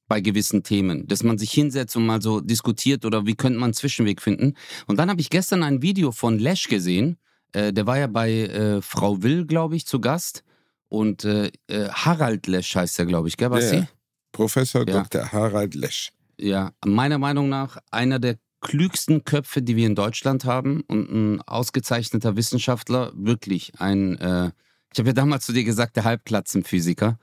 bei 0.07 0.21
gewissen 0.21 0.63
Themen, 0.63 1.07
dass 1.07 1.23
man 1.23 1.39
sich 1.39 1.51
hinsetzt 1.53 1.97
und 1.97 2.07
mal 2.07 2.21
so 2.21 2.41
diskutiert 2.41 3.05
oder 3.05 3.25
wie 3.27 3.35
könnte 3.35 3.59
man 3.59 3.69
einen 3.69 3.75
Zwischenweg 3.75 4.21
finden. 4.21 4.55
Und 4.87 4.99
dann 4.99 5.09
habe 5.09 5.21
ich 5.21 5.31
gestern 5.31 5.63
ein 5.63 5.81
Video 5.81 6.13
von 6.13 6.39
Lesch 6.39 6.69
gesehen. 6.69 7.17
Äh, 7.53 7.73
der 7.73 7.87
war 7.87 7.99
ja 7.99 8.07
bei 8.07 8.31
äh, 8.33 8.83
Frau 8.83 9.23
Will, 9.23 9.47
glaube 9.47 9.77
ich, 9.77 9.87
zu 9.87 10.01
Gast. 10.01 10.45
Und 10.89 11.25
äh, 11.25 11.51
äh, 11.69 11.89
Harald 11.89 12.47
Lesch 12.47 12.77
heißt 12.77 12.99
er, 12.99 13.07
glaube 13.07 13.29
ich, 13.29 13.37
gell, 13.37 13.49
Basti? 13.51 13.77
Ja, 13.77 13.89
Professor 14.33 14.87
Ja. 14.87 15.03
Dr. 15.03 15.33
Harald 15.33 15.75
Lesch. 15.75 16.11
Ja, 16.39 16.73
meiner 16.85 17.19
Meinung 17.19 17.49
nach 17.49 17.79
einer 17.91 18.19
der 18.19 18.37
klügsten 18.65 19.25
Köpfe, 19.25 19.63
die 19.63 19.77
wir 19.77 19.87
in 19.87 19.95
Deutschland 19.95 20.45
haben 20.45 20.83
und 20.89 21.11
ein 21.11 21.43
ausgezeichneter 21.43 22.35
Wissenschaftler. 22.35 23.13
Wirklich 23.15 23.75
ein, 23.79 24.19
äh, 24.19 24.51
ich 24.93 24.99
habe 24.99 25.11
ja 25.11 25.13
damals 25.13 25.47
zu 25.47 25.53
dir 25.53 25.65
gesagt, 25.65 25.97
der 25.97 26.05
Halbklatzenphysiker. 26.05 27.19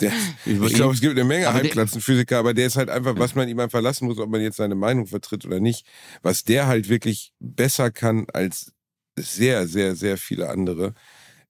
Der, 0.00 0.12
ich 0.44 0.74
glaube, 0.74 0.94
es 0.94 1.00
gibt 1.00 1.12
eine 1.12 1.24
Menge 1.24 1.48
Aber 1.48 1.56
Halbklassenphysiker, 1.56 2.38
aber 2.38 2.52
der 2.52 2.66
ist 2.66 2.76
halt 2.76 2.90
einfach, 2.90 3.18
was 3.18 3.34
man 3.34 3.48
ihm 3.48 3.58
einfach 3.58 3.80
lassen 3.80 4.06
muss, 4.06 4.18
ob 4.18 4.28
man 4.28 4.42
jetzt 4.42 4.58
seine 4.58 4.74
Meinung 4.74 5.06
vertritt 5.06 5.46
oder 5.46 5.60
nicht. 5.60 5.86
Was 6.22 6.44
der 6.44 6.66
halt 6.66 6.88
wirklich 6.88 7.32
besser 7.40 7.90
kann 7.90 8.26
als 8.32 8.72
sehr, 9.16 9.66
sehr, 9.66 9.96
sehr 9.96 10.18
viele 10.18 10.50
andere, 10.50 10.94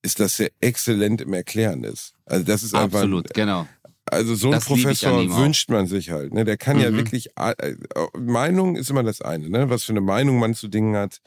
ist, 0.02 0.20
dass 0.20 0.38
er 0.38 0.50
exzellent 0.60 1.20
im 1.20 1.32
Erklären 1.32 1.84
ist. 1.84 2.14
Also 2.26 2.44
das 2.44 2.62
ist 2.62 2.74
einfach, 2.74 3.00
Absolut, 3.00 3.34
genau. 3.34 3.66
Also 4.12 4.34
so 4.34 4.50
ein 4.52 4.60
Professor 4.60 5.18
wünscht 5.38 5.70
man 5.70 5.86
sich 5.86 6.10
halt. 6.10 6.32
Ne? 6.34 6.44
Der 6.44 6.56
kann 6.56 6.78
ja 6.78 6.90
Mhm. 6.90 6.96
wirklich, 6.96 7.30
äh, 7.36 7.74
Meinung 8.18 8.76
ist 8.76 8.90
immer 8.90 9.02
das 9.02 9.20
eine, 9.22 9.48
ne? 9.48 9.70
was 9.70 9.84
für 9.84 9.92
eine 9.92 10.00
Meinung 10.00 10.38
man 10.38 10.54
zu 10.54 10.68
Dingen 10.68 10.96
hat. 10.96 11.20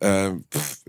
Äh, 0.00 0.32
pff, 0.52 0.82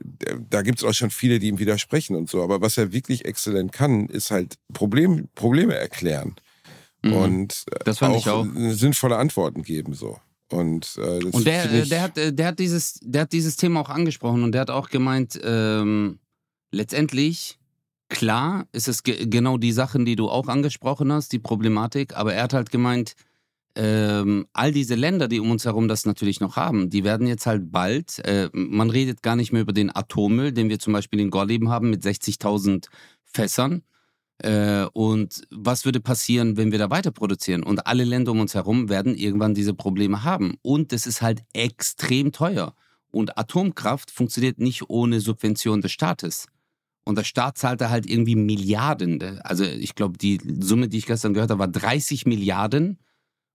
da 0.50 0.62
gibt's 0.64 0.84
auch 0.84 0.94
schon 0.94 1.12
viele, 1.12 1.40
die 1.40 1.48
ihm 1.48 1.60
widersprechen 1.60 2.16
und 2.16 2.30
so. 2.30 2.44
Aber 2.44 2.60
was 2.62 2.78
er 2.78 2.92
wirklich 2.92 3.24
exzellent 3.26 3.72
kann, 3.72 4.08
ist 4.08 4.32
halt 4.32 4.56
Problem, 4.74 5.30
Probleme 5.36 5.76
erklären 5.76 6.36
Mhm. 7.04 7.14
und 7.14 7.66
äh, 7.86 7.92
auch, 8.02 8.28
auch. 8.28 8.46
sinnvolle 8.72 9.18
Antworten 9.18 9.64
geben 9.64 9.94
so. 9.94 10.20
Und, 10.52 10.98
äh, 10.98 11.24
Und 11.26 11.46
der, 11.46 11.72
ich, 11.84 11.90
der, 11.90 12.02
hat, 12.02 12.18
äh, 12.18 12.34
der, 12.34 12.48
hat 12.48 12.60
dieses, 12.60 13.00
der 13.02 13.22
hat 13.22 13.32
dieses 13.34 13.56
Thema 13.58 13.82
auch 13.82 13.90
angesprochen 13.90 14.44
und 14.44 14.52
der 14.54 14.62
hat 14.62 14.70
auch 14.72 14.90
gemeint, 14.90 15.40
ähm, 15.44 16.20
letztendlich, 16.72 17.60
klar, 18.10 18.68
ist 18.72 18.88
es 18.88 19.04
ge 19.04 19.26
genau 19.28 19.58
die 19.58 19.72
Sachen, 19.72 20.06
die 20.06 20.16
du 20.16 20.30
auch 20.30 20.48
angesprochen 20.48 21.12
hast, 21.12 21.32
die 21.32 21.40
Problematik, 21.40 22.16
aber 22.16 22.34
er 22.34 22.44
hat 22.44 22.54
halt 22.54 22.72
gemeint, 22.72 23.16
ähm, 23.76 24.48
all 24.54 24.72
diese 24.72 24.96
Länder, 24.96 25.28
die 25.28 25.40
um 25.40 25.52
uns 25.52 25.66
herum 25.66 25.88
das 25.88 26.06
natürlich 26.06 26.40
noch 26.40 26.56
haben, 26.56 26.90
die 26.90 27.04
werden 27.04 27.28
jetzt 27.28 27.46
halt 27.46 27.72
bald, 27.72 28.20
äh, 28.26 28.50
man 28.52 28.90
redet 28.90 29.22
gar 29.22 29.36
nicht 29.36 29.52
mehr 29.54 29.62
über 29.62 29.74
den 29.74 29.96
Atommüll, 29.96 30.52
den 30.52 30.70
wir 30.70 30.80
zum 30.80 30.94
Beispiel 30.94 31.20
in 31.20 31.30
Gorleben 31.30 31.70
haben 31.70 31.92
mit 31.92 32.04
60.000 32.04 32.88
Fässern. 33.24 33.84
Äh, 34.40 34.86
und 34.94 35.44
was 35.52 35.86
würde 35.86 36.00
passieren, 36.00 36.58
wenn 36.58 36.72
wir 36.72 36.80
da 36.80 36.90
weiter 36.90 37.12
produzieren? 37.12 37.64
Und 37.64 37.86
alle 37.86 38.04
Länder 38.04 38.32
um 38.32 38.40
uns 38.40 38.56
herum 38.56 38.90
werden 38.90 39.16
irgendwann 39.16 39.54
diese 39.54 39.76
Probleme 39.76 40.24
haben. 40.24 40.56
Und 40.64 40.92
es 40.92 41.06
ist 41.06 41.22
halt 41.22 41.44
extrem 41.54 42.32
teuer. 42.32 42.74
Und 43.12 43.38
Atomkraft 43.38 44.12
funktioniert 44.12 44.60
nicht 44.60 44.90
ohne 44.90 45.20
Subvention 45.20 45.82
des 45.82 45.92
Staates. 45.92 46.48
Und 47.08 47.18
der 47.18 47.24
Staat 47.24 47.58
zahlt 47.58 47.80
da 47.80 47.90
halt 47.90 48.06
irgendwie 48.06 48.36
Milliarden. 48.36 49.40
Also 49.40 49.64
ich 49.64 49.96
glaube, 49.96 50.18
die 50.18 50.42
Summe, 50.60 50.90
die 50.90 50.98
ich 50.98 51.06
gestern 51.06 51.34
gehört 51.34 51.50
habe, 51.50 51.60
war 51.60 51.68
30 51.70 52.26
Milliarden. 52.26 53.00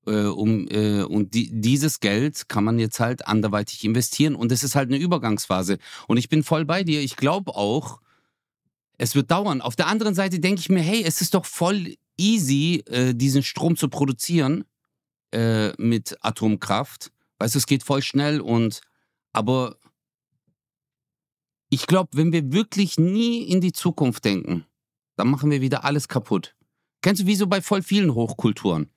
Äh, 0.07 0.25
um, 0.25 0.67
äh, 0.69 1.03
und 1.03 1.35
die, 1.35 1.51
dieses 1.53 2.01
Geld 2.01 2.49
kann 2.49 2.65
man 2.65 2.79
jetzt 2.79 2.99
halt 2.99 3.27
anderweitig 3.27 3.85
investieren. 3.85 4.37
Und 4.37 4.53
es 4.53 4.65
ist 4.65 4.75
halt 4.75 4.89
eine 4.89 4.97
Übergangsphase. 4.97 5.77
Und 6.09 6.17
ich 6.17 6.31
bin 6.31 6.43
voll 6.43 6.65
bei 6.65 6.83
dir. 6.83 7.03
Ich 7.03 7.17
glaube 7.17 7.55
auch, 7.55 8.01
es 8.97 9.15
wird 9.15 9.31
dauern. 9.31 9.61
Auf 9.61 9.77
der 9.77 9.87
anderen 9.87 10.15
Seite 10.15 10.41
denke 10.41 10.61
ich 10.61 10.71
mir, 10.71 10.81
hey, 10.81 11.05
es 11.05 11.21
ist 11.21 11.35
doch 11.35 11.45
voll 11.45 11.95
easy, 12.17 12.83
äh, 12.87 13.15
diesen 13.15 13.43
Strom 13.43 13.77
zu 13.77 13.89
produzieren 13.89 14.65
äh, 15.31 15.73
mit 15.77 16.17
Atomkraft. 16.23 17.13
Weißt 17.39 17.55
du, 17.55 17.59
es 17.59 17.67
geht 17.67 17.83
voll 17.83 18.01
schnell 18.01 18.41
und 18.41 18.81
aber 19.35 19.77
ich 21.73 21.87
glaube, 21.87 22.11
wenn 22.13 22.33
wir 22.33 22.53
wirklich 22.53 22.99
nie 22.99 23.45
in 23.45 23.63
die 23.63 23.73
Zukunft 23.73 24.27
denken, 24.27 24.67
dann 25.17 25.29
machen 25.29 25.51
wir 25.51 25.63
wieder 25.63 25.85
alles 25.85 26.07
kaputt. 26.07 26.55
Kennst 27.01 27.23
du, 27.23 27.27
wie 27.27 27.35
so 27.35 27.47
bei 27.47 27.63
voll 27.63 27.81
vielen 27.81 28.15
Hochkulturen? 28.15 28.91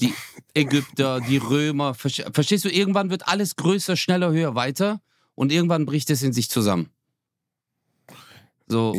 Die 0.00 0.14
Ägypter, 0.54 1.20
die 1.20 1.36
Römer, 1.36 1.92
verstehst 1.92 2.64
du, 2.64 2.70
irgendwann 2.70 3.10
wird 3.10 3.28
alles 3.28 3.54
größer, 3.56 3.96
schneller, 3.96 4.32
höher, 4.32 4.54
weiter 4.54 5.02
und 5.34 5.52
irgendwann 5.52 5.84
bricht 5.84 6.08
es 6.08 6.22
in 6.22 6.32
sich 6.32 6.48
zusammen. 6.48 6.88
So. 8.66 8.96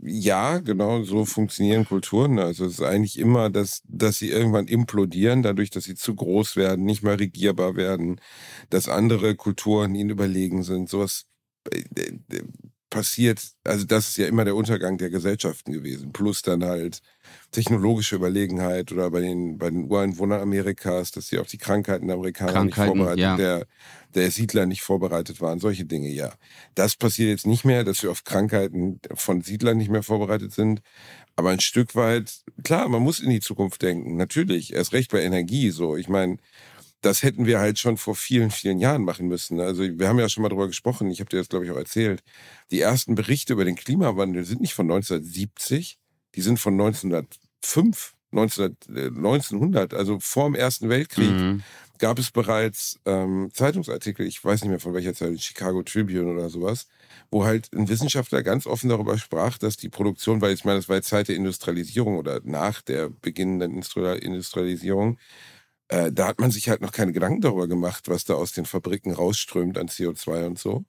Ja, 0.00 0.58
genau, 0.58 1.02
so 1.02 1.24
funktionieren 1.24 1.86
Kulturen. 1.86 2.38
Also 2.38 2.66
es 2.66 2.74
ist 2.74 2.82
eigentlich 2.82 3.18
immer, 3.18 3.50
dass, 3.50 3.82
dass 3.88 4.18
sie 4.18 4.30
irgendwann 4.30 4.68
implodieren, 4.68 5.42
dadurch, 5.42 5.70
dass 5.70 5.82
sie 5.82 5.96
zu 5.96 6.14
groß 6.14 6.54
werden, 6.54 6.84
nicht 6.84 7.02
mehr 7.02 7.18
regierbar 7.18 7.74
werden, 7.74 8.20
dass 8.70 8.88
andere 8.88 9.34
Kulturen 9.34 9.96
ihnen 9.96 10.10
überlegen 10.10 10.62
sind. 10.62 10.88
Sowas 10.88 11.26
passiert, 12.90 13.42
also 13.64 13.84
das 13.84 14.08
ist 14.08 14.16
ja 14.16 14.26
immer 14.26 14.44
der 14.44 14.54
Untergang 14.54 14.96
der 14.96 15.10
Gesellschaften 15.10 15.72
gewesen. 15.72 16.12
Plus 16.12 16.42
dann 16.42 16.64
halt 16.64 17.02
technologische 17.50 18.16
Überlegenheit 18.16 18.92
oder 18.92 19.10
bei 19.10 19.20
den, 19.20 19.58
bei 19.58 19.70
den 19.70 19.90
Ureinwohnern 19.90 20.40
Amerikas, 20.40 21.10
dass 21.10 21.28
sie 21.28 21.38
auf 21.38 21.48
die 21.48 21.58
Krankheiten 21.58 22.06
der 22.06 22.16
Amerikaner 22.16 22.52
Krankheiten, 22.52 22.92
nicht 22.92 22.98
vorbereitet, 22.98 23.18
ja. 23.18 23.36
der, 23.36 23.66
der 24.14 24.30
Siedler 24.30 24.66
nicht 24.66 24.82
vorbereitet 24.82 25.40
waren, 25.40 25.58
solche 25.58 25.84
Dinge, 25.84 26.08
ja. 26.08 26.32
Das 26.74 26.96
passiert 26.96 27.28
jetzt 27.28 27.46
nicht 27.46 27.64
mehr, 27.64 27.84
dass 27.84 28.02
wir 28.02 28.10
auf 28.10 28.24
Krankheiten 28.24 29.00
von 29.14 29.42
Siedlern 29.42 29.76
nicht 29.76 29.90
mehr 29.90 30.02
vorbereitet 30.02 30.52
sind. 30.52 30.80
Aber 31.34 31.50
ein 31.50 31.60
Stück 31.60 31.94
weit, 31.96 32.32
klar, 32.64 32.88
man 32.88 33.02
muss 33.02 33.20
in 33.20 33.28
die 33.28 33.40
Zukunft 33.40 33.82
denken, 33.82 34.16
natürlich, 34.16 34.72
erst 34.72 34.92
recht 34.92 35.10
bei 35.10 35.22
Energie, 35.22 35.70
so. 35.70 35.96
Ich 35.96 36.08
meine, 36.08 36.38
das 37.06 37.22
hätten 37.22 37.46
wir 37.46 37.60
halt 37.60 37.78
schon 37.78 37.96
vor 37.96 38.16
vielen, 38.16 38.50
vielen 38.50 38.80
Jahren 38.80 39.04
machen 39.04 39.28
müssen. 39.28 39.60
Also 39.60 39.84
wir 39.84 40.08
haben 40.08 40.18
ja 40.18 40.28
schon 40.28 40.42
mal 40.42 40.48
darüber 40.48 40.66
gesprochen, 40.66 41.08
ich 41.08 41.20
habe 41.20 41.30
dir 41.30 41.38
das, 41.38 41.48
glaube 41.48 41.64
ich, 41.64 41.70
auch 41.70 41.76
erzählt. 41.76 42.22
Die 42.72 42.80
ersten 42.80 43.14
Berichte 43.14 43.52
über 43.52 43.64
den 43.64 43.76
Klimawandel 43.76 44.44
sind 44.44 44.60
nicht 44.60 44.74
von 44.74 44.90
1970, 44.90 45.98
die 46.34 46.40
sind 46.40 46.58
von 46.58 46.74
1905, 46.74 48.14
1900, 48.32 49.16
1900 49.16 49.94
also 49.94 50.18
vor 50.18 50.46
dem 50.46 50.56
Ersten 50.56 50.88
Weltkrieg. 50.88 51.30
Mhm. 51.30 51.62
Gab 51.98 52.18
es 52.18 52.30
bereits 52.30 52.98
ähm, 53.06 53.50
Zeitungsartikel, 53.54 54.26
ich 54.26 54.44
weiß 54.44 54.62
nicht 54.62 54.70
mehr 54.70 54.80
von 54.80 54.92
welcher 54.92 55.14
Zeit, 55.14 55.40
Chicago 55.40 55.82
Tribune 55.82 56.30
oder 56.30 56.50
sowas, 56.50 56.88
wo 57.30 57.44
halt 57.44 57.70
ein 57.72 57.88
Wissenschaftler 57.88 58.42
ganz 58.42 58.66
offen 58.66 58.90
darüber 58.90 59.16
sprach, 59.16 59.56
dass 59.58 59.76
die 59.76 59.88
Produktion, 59.88 60.40
weil 60.42 60.52
ich 60.52 60.64
meine, 60.64 60.78
das 60.78 60.88
war 60.88 61.00
Zeit 61.00 61.28
der 61.28 61.36
Industrialisierung 61.36 62.18
oder 62.18 62.40
nach 62.44 62.82
der 62.82 63.08
beginnenden 63.08 63.72
Industrialisierung, 63.72 65.18
äh, 65.88 66.12
da 66.12 66.26
hat 66.26 66.40
man 66.40 66.50
sich 66.50 66.68
halt 66.68 66.80
noch 66.80 66.92
keine 66.92 67.12
Gedanken 67.12 67.40
darüber 67.40 67.68
gemacht, 67.68 68.08
was 68.08 68.24
da 68.24 68.34
aus 68.34 68.52
den 68.52 68.66
Fabriken 68.66 69.12
rausströmt 69.12 69.78
an 69.78 69.88
CO2 69.88 70.46
und 70.46 70.58
so. 70.58 70.84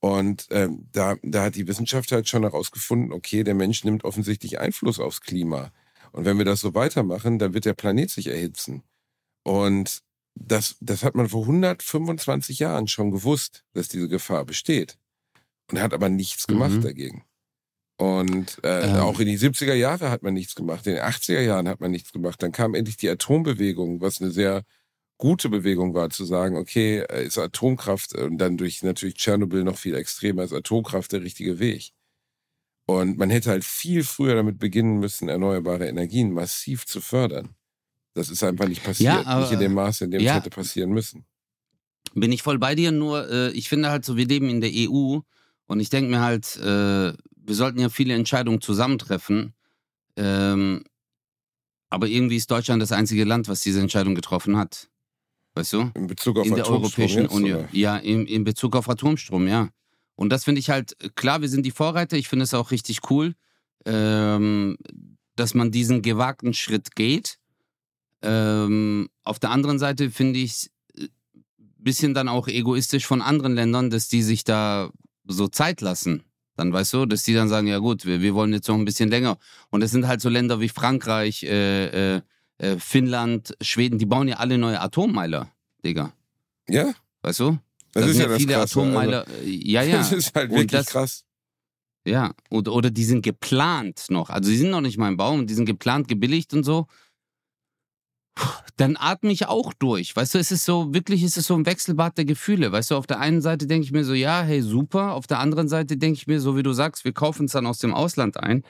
Und 0.00 0.46
ähm, 0.50 0.88
da, 0.92 1.16
da 1.22 1.44
hat 1.44 1.56
die 1.56 1.66
Wissenschaft 1.66 2.12
halt 2.12 2.28
schon 2.28 2.42
herausgefunden, 2.42 3.12
okay, 3.12 3.42
der 3.42 3.54
Mensch 3.54 3.84
nimmt 3.84 4.04
offensichtlich 4.04 4.60
Einfluss 4.60 5.00
aufs 5.00 5.20
Klima. 5.20 5.72
Und 6.12 6.24
wenn 6.24 6.38
wir 6.38 6.44
das 6.44 6.60
so 6.60 6.74
weitermachen, 6.74 7.38
dann 7.38 7.52
wird 7.52 7.64
der 7.64 7.74
Planet 7.74 8.10
sich 8.10 8.28
erhitzen. 8.28 8.84
Und 9.42 10.02
das, 10.34 10.76
das 10.80 11.02
hat 11.02 11.16
man 11.16 11.28
vor 11.28 11.42
125 11.42 12.60
Jahren 12.60 12.86
schon 12.86 13.10
gewusst, 13.10 13.64
dass 13.72 13.88
diese 13.88 14.08
Gefahr 14.08 14.44
besteht. 14.44 14.98
Und 15.70 15.80
hat 15.80 15.92
aber 15.92 16.08
nichts 16.08 16.46
gemacht 16.46 16.76
mhm. 16.76 16.82
dagegen. 16.82 17.24
Und 17.98 18.58
äh, 18.62 18.90
ähm. 18.90 18.96
auch 19.00 19.18
in 19.18 19.26
die 19.26 19.38
70er 19.38 19.74
Jahre 19.74 20.10
hat 20.10 20.22
man 20.22 20.32
nichts 20.32 20.54
gemacht, 20.54 20.86
in 20.86 20.94
den 20.94 21.02
80er 21.02 21.40
Jahren 21.40 21.68
hat 21.68 21.80
man 21.80 21.90
nichts 21.90 22.12
gemacht. 22.12 22.40
Dann 22.42 22.52
kam 22.52 22.74
endlich 22.74 22.96
die 22.96 23.10
Atombewegung, 23.10 24.00
was 24.00 24.20
eine 24.20 24.30
sehr 24.30 24.62
gute 25.18 25.48
Bewegung 25.48 25.94
war, 25.94 26.08
zu 26.08 26.24
sagen, 26.24 26.56
okay, 26.56 27.00
äh, 27.00 27.26
ist 27.26 27.38
Atomkraft 27.38 28.14
und 28.14 28.38
dann 28.38 28.56
durch 28.56 28.84
natürlich 28.84 29.16
Tschernobyl 29.16 29.64
noch 29.64 29.76
viel 29.76 29.96
extremer, 29.96 30.44
ist 30.44 30.52
Atomkraft 30.52 31.10
der 31.10 31.22
richtige 31.22 31.58
Weg. 31.58 31.90
Und 32.86 33.18
man 33.18 33.28
hätte 33.28 33.50
halt 33.50 33.64
viel 33.64 34.04
früher 34.04 34.36
damit 34.36 34.58
beginnen 34.60 35.00
müssen, 35.00 35.28
erneuerbare 35.28 35.88
Energien 35.88 36.32
massiv 36.32 36.86
zu 36.86 37.00
fördern. 37.00 37.50
Das 38.14 38.30
ist 38.30 38.42
einfach 38.44 38.68
nicht 38.68 38.82
passiert, 38.82 39.12
ja, 39.12 39.26
aber, 39.26 39.42
nicht 39.42 39.52
in 39.52 39.60
dem 39.60 39.74
Maße, 39.74 40.04
in 40.04 40.12
dem 40.12 40.20
ja, 40.20 40.32
es 40.32 40.36
hätte 40.38 40.50
passieren 40.50 40.90
müssen. 40.90 41.26
Bin 42.14 42.32
ich 42.32 42.42
voll 42.42 42.58
bei 42.58 42.74
dir, 42.74 42.92
nur 42.92 43.28
äh, 43.28 43.50
ich 43.50 43.68
finde 43.68 43.90
halt 43.90 44.04
so, 44.04 44.16
wir 44.16 44.26
leben 44.26 44.48
in 44.48 44.60
der 44.60 44.70
EU 44.72 45.18
und 45.68 45.80
ich 45.80 45.90
denke 45.90 46.10
mir 46.10 46.20
halt, 46.20 46.56
äh, 46.56 47.12
wir 47.12 47.54
sollten 47.54 47.78
ja 47.78 47.90
viele 47.90 48.14
Entscheidungen 48.14 48.60
zusammentreffen. 48.60 49.52
Ähm, 50.16 50.82
aber 51.90 52.08
irgendwie 52.08 52.36
ist 52.36 52.50
Deutschland 52.50 52.82
das 52.82 52.90
einzige 52.90 53.24
Land, 53.24 53.48
was 53.48 53.60
diese 53.60 53.80
Entscheidung 53.80 54.14
getroffen 54.14 54.56
hat. 54.56 54.88
Weißt 55.54 55.74
du? 55.74 55.90
In 55.94 56.06
Bezug 56.06 56.38
auf 56.38 56.46
in 56.46 56.54
der 56.54 56.68
Europäischen 56.68 57.22
jetzt, 57.22 57.34
Union. 57.34 57.60
Oder? 57.60 57.68
Ja, 57.72 57.96
in, 57.98 58.26
in 58.26 58.44
Bezug 58.44 58.76
auf 58.76 58.88
Atomstrom, 58.88 59.46
ja. 59.46 59.68
Und 60.14 60.30
das 60.30 60.44
finde 60.44 60.58
ich 60.58 60.70
halt, 60.70 60.96
klar, 61.16 61.42
wir 61.42 61.48
sind 61.48 61.64
die 61.64 61.70
Vorreiter. 61.70 62.16
Ich 62.16 62.28
finde 62.28 62.44
es 62.44 62.54
auch 62.54 62.70
richtig 62.70 63.10
cool, 63.10 63.34
ähm, 63.84 64.78
dass 65.36 65.54
man 65.54 65.70
diesen 65.70 66.00
gewagten 66.00 66.54
Schritt 66.54 66.96
geht. 66.96 67.38
Ähm, 68.22 69.08
auf 69.22 69.38
der 69.38 69.50
anderen 69.50 69.78
Seite 69.78 70.10
finde 70.10 70.38
ich 70.40 70.52
es 70.52 70.70
ein 70.96 71.04
äh, 71.04 71.08
bisschen 71.78 72.14
dann 72.14 72.28
auch 72.28 72.48
egoistisch 72.48 73.06
von 73.06 73.20
anderen 73.20 73.54
Ländern, 73.54 73.90
dass 73.90 74.08
die 74.08 74.22
sich 74.22 74.44
da 74.44 74.90
so 75.28 75.48
Zeit 75.48 75.80
lassen. 75.80 76.24
Dann 76.56 76.72
weißt 76.72 76.92
du, 76.94 77.06
dass 77.06 77.22
die 77.22 77.34
dann 77.34 77.48
sagen, 77.48 77.68
ja 77.68 77.78
gut, 77.78 78.04
wir, 78.04 78.20
wir 78.20 78.34
wollen 78.34 78.52
jetzt 78.52 78.68
noch 78.68 78.74
ein 78.74 78.84
bisschen 78.84 79.08
länger. 79.08 79.38
Und 79.70 79.82
es 79.82 79.92
sind 79.92 80.08
halt 80.08 80.20
so 80.20 80.28
Länder 80.28 80.60
wie 80.60 80.68
Frankreich, 80.68 81.44
äh, 81.44 82.16
äh, 82.16 82.20
äh, 82.58 82.78
Finnland, 82.78 83.54
Schweden, 83.60 83.98
die 83.98 84.06
bauen 84.06 84.26
ja 84.26 84.36
alle 84.38 84.58
neue 84.58 84.80
Atommeiler, 84.80 85.52
Digga. 85.84 86.12
Ja. 86.68 86.92
Weißt 87.22 87.40
du? 87.40 87.58
Das, 87.92 88.04
das 88.04 88.10
ist 88.10 88.20
ja 88.20 88.36
viele 88.36 88.54
Krasse, 88.54 88.80
Atommeiler. 88.80 89.26
Also, 89.26 89.40
ja, 89.44 89.82
ja. 89.82 89.98
Das 89.98 90.12
ist 90.12 90.34
halt 90.34 90.50
wirklich 90.50 90.66
das, 90.66 90.86
krass. 90.86 91.24
Ja, 92.04 92.32
oder, 92.50 92.72
oder 92.72 92.90
die 92.90 93.04
sind 93.04 93.22
geplant 93.22 94.06
noch. 94.08 94.30
Also 94.30 94.50
die 94.50 94.56
sind 94.56 94.70
noch 94.70 94.80
nicht 94.80 94.98
mal 94.98 95.08
im 95.08 95.16
Baum, 95.16 95.46
die 95.46 95.54
sind 95.54 95.66
geplant, 95.66 96.08
gebilligt 96.08 96.54
und 96.54 96.64
so 96.64 96.86
dann 98.76 98.96
atme 98.96 99.32
ich 99.32 99.46
auch 99.46 99.72
durch. 99.72 100.14
Weißt 100.14 100.34
du, 100.34 100.38
es 100.38 100.50
ist 100.52 100.64
so, 100.64 100.94
wirklich 100.94 101.22
ist 101.22 101.36
es 101.36 101.46
so 101.46 101.54
ein 101.54 101.66
Wechselbad 101.66 102.16
der 102.16 102.24
Gefühle. 102.24 102.70
Weißt 102.70 102.90
du, 102.90 102.96
auf 102.96 103.06
der 103.06 103.18
einen 103.18 103.42
Seite 103.42 103.66
denke 103.66 103.84
ich 103.84 103.92
mir 103.92 104.04
so, 104.04 104.14
ja, 104.14 104.42
hey, 104.42 104.62
super. 104.62 105.14
Auf 105.14 105.26
der 105.26 105.40
anderen 105.40 105.68
Seite 105.68 105.96
denke 105.96 106.16
ich 106.16 106.26
mir, 106.26 106.40
so 106.40 106.56
wie 106.56 106.62
du 106.62 106.72
sagst, 106.72 107.04
wir 107.04 107.12
kaufen 107.12 107.46
es 107.46 107.52
dann 107.52 107.66
aus 107.66 107.78
dem 107.78 107.92
Ausland 107.92 108.38
ein. 108.38 108.64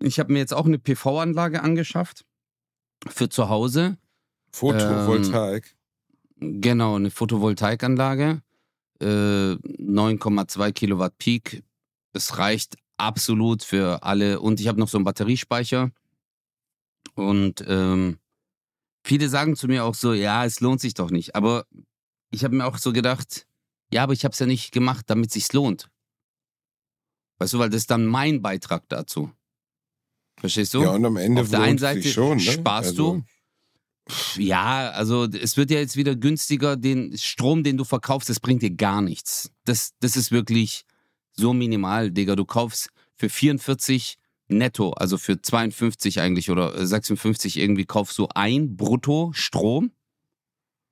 Ich 0.00 0.18
habe 0.18 0.32
mir 0.32 0.38
jetzt 0.40 0.52
auch 0.52 0.66
eine 0.66 0.78
PV-Anlage 0.78 1.62
angeschafft 1.62 2.24
für 3.08 3.28
zu 3.28 3.48
Hause. 3.48 3.96
Photovoltaik. 4.52 5.74
Ähm, 6.40 6.60
genau, 6.60 6.96
eine 6.96 7.10
Photovoltaikanlage. 7.10 8.42
Äh, 9.00 9.04
9,2 9.04 10.72
Kilowatt 10.72 11.16
Peak. 11.18 11.62
Es 12.12 12.36
reicht 12.38 12.76
absolut 12.98 13.62
für 13.62 14.02
alle. 14.02 14.40
Und 14.40 14.60
ich 14.60 14.68
habe 14.68 14.78
noch 14.78 14.88
so 14.88 14.98
einen 14.98 15.04
Batteriespeicher. 15.04 15.90
Und 17.14 17.64
ähm, 17.66 18.18
Viele 19.04 19.28
sagen 19.28 19.56
zu 19.56 19.66
mir 19.66 19.84
auch 19.84 19.94
so, 19.94 20.12
ja, 20.12 20.44
es 20.44 20.60
lohnt 20.60 20.80
sich 20.80 20.94
doch 20.94 21.10
nicht. 21.10 21.34
Aber 21.34 21.66
ich 22.30 22.44
habe 22.44 22.54
mir 22.54 22.66
auch 22.66 22.78
so 22.78 22.92
gedacht, 22.92 23.46
ja, 23.92 24.02
aber 24.02 24.12
ich 24.12 24.24
habe 24.24 24.32
es 24.32 24.38
ja 24.38 24.46
nicht 24.46 24.72
gemacht, 24.72 25.04
damit 25.08 25.28
es 25.28 25.34
sich 25.34 25.52
lohnt. 25.52 25.88
Weißt 27.38 27.52
du, 27.52 27.58
weil 27.58 27.70
das 27.70 27.82
ist 27.82 27.90
dann 27.90 28.06
mein 28.06 28.40
Beitrag 28.40 28.88
dazu. 28.88 29.30
Verstehst 30.38 30.74
du? 30.74 30.82
Ja, 30.82 30.90
und 30.90 31.04
am 31.04 31.16
Ende 31.16 31.42
Auf 31.42 31.50
der 31.50 31.60
einen 31.60 31.78
Seite 31.78 32.02
schon, 32.08 32.38
ne? 32.38 32.42
sparst 32.42 32.90
also. 32.90 33.14
du. 33.16 34.42
Ja, 34.42 34.90
also 34.90 35.24
es 35.24 35.56
wird 35.56 35.70
ja 35.70 35.78
jetzt 35.78 35.96
wieder 35.96 36.16
günstiger, 36.16 36.76
den 36.76 37.16
Strom, 37.16 37.62
den 37.62 37.76
du 37.76 37.84
verkaufst, 37.84 38.28
das 38.28 38.40
bringt 38.40 38.62
dir 38.62 38.72
gar 38.72 39.00
nichts. 39.00 39.52
Das, 39.64 39.92
das 40.00 40.16
ist 40.16 40.32
wirklich 40.32 40.84
so 41.32 41.52
minimal, 41.52 42.10
Digga. 42.10 42.34
Du 42.34 42.44
kaufst 42.44 42.90
für 43.14 43.28
44 43.28 44.18
netto, 44.52 44.90
also 44.90 45.18
für 45.18 45.40
52 45.40 46.20
eigentlich 46.20 46.50
oder 46.50 46.86
56 46.86 47.56
äh, 47.56 47.62
irgendwie 47.62 47.84
kaufst 47.84 48.18
du 48.18 48.28
ein 48.34 48.76
brutto 48.76 49.32
Strom. 49.34 49.92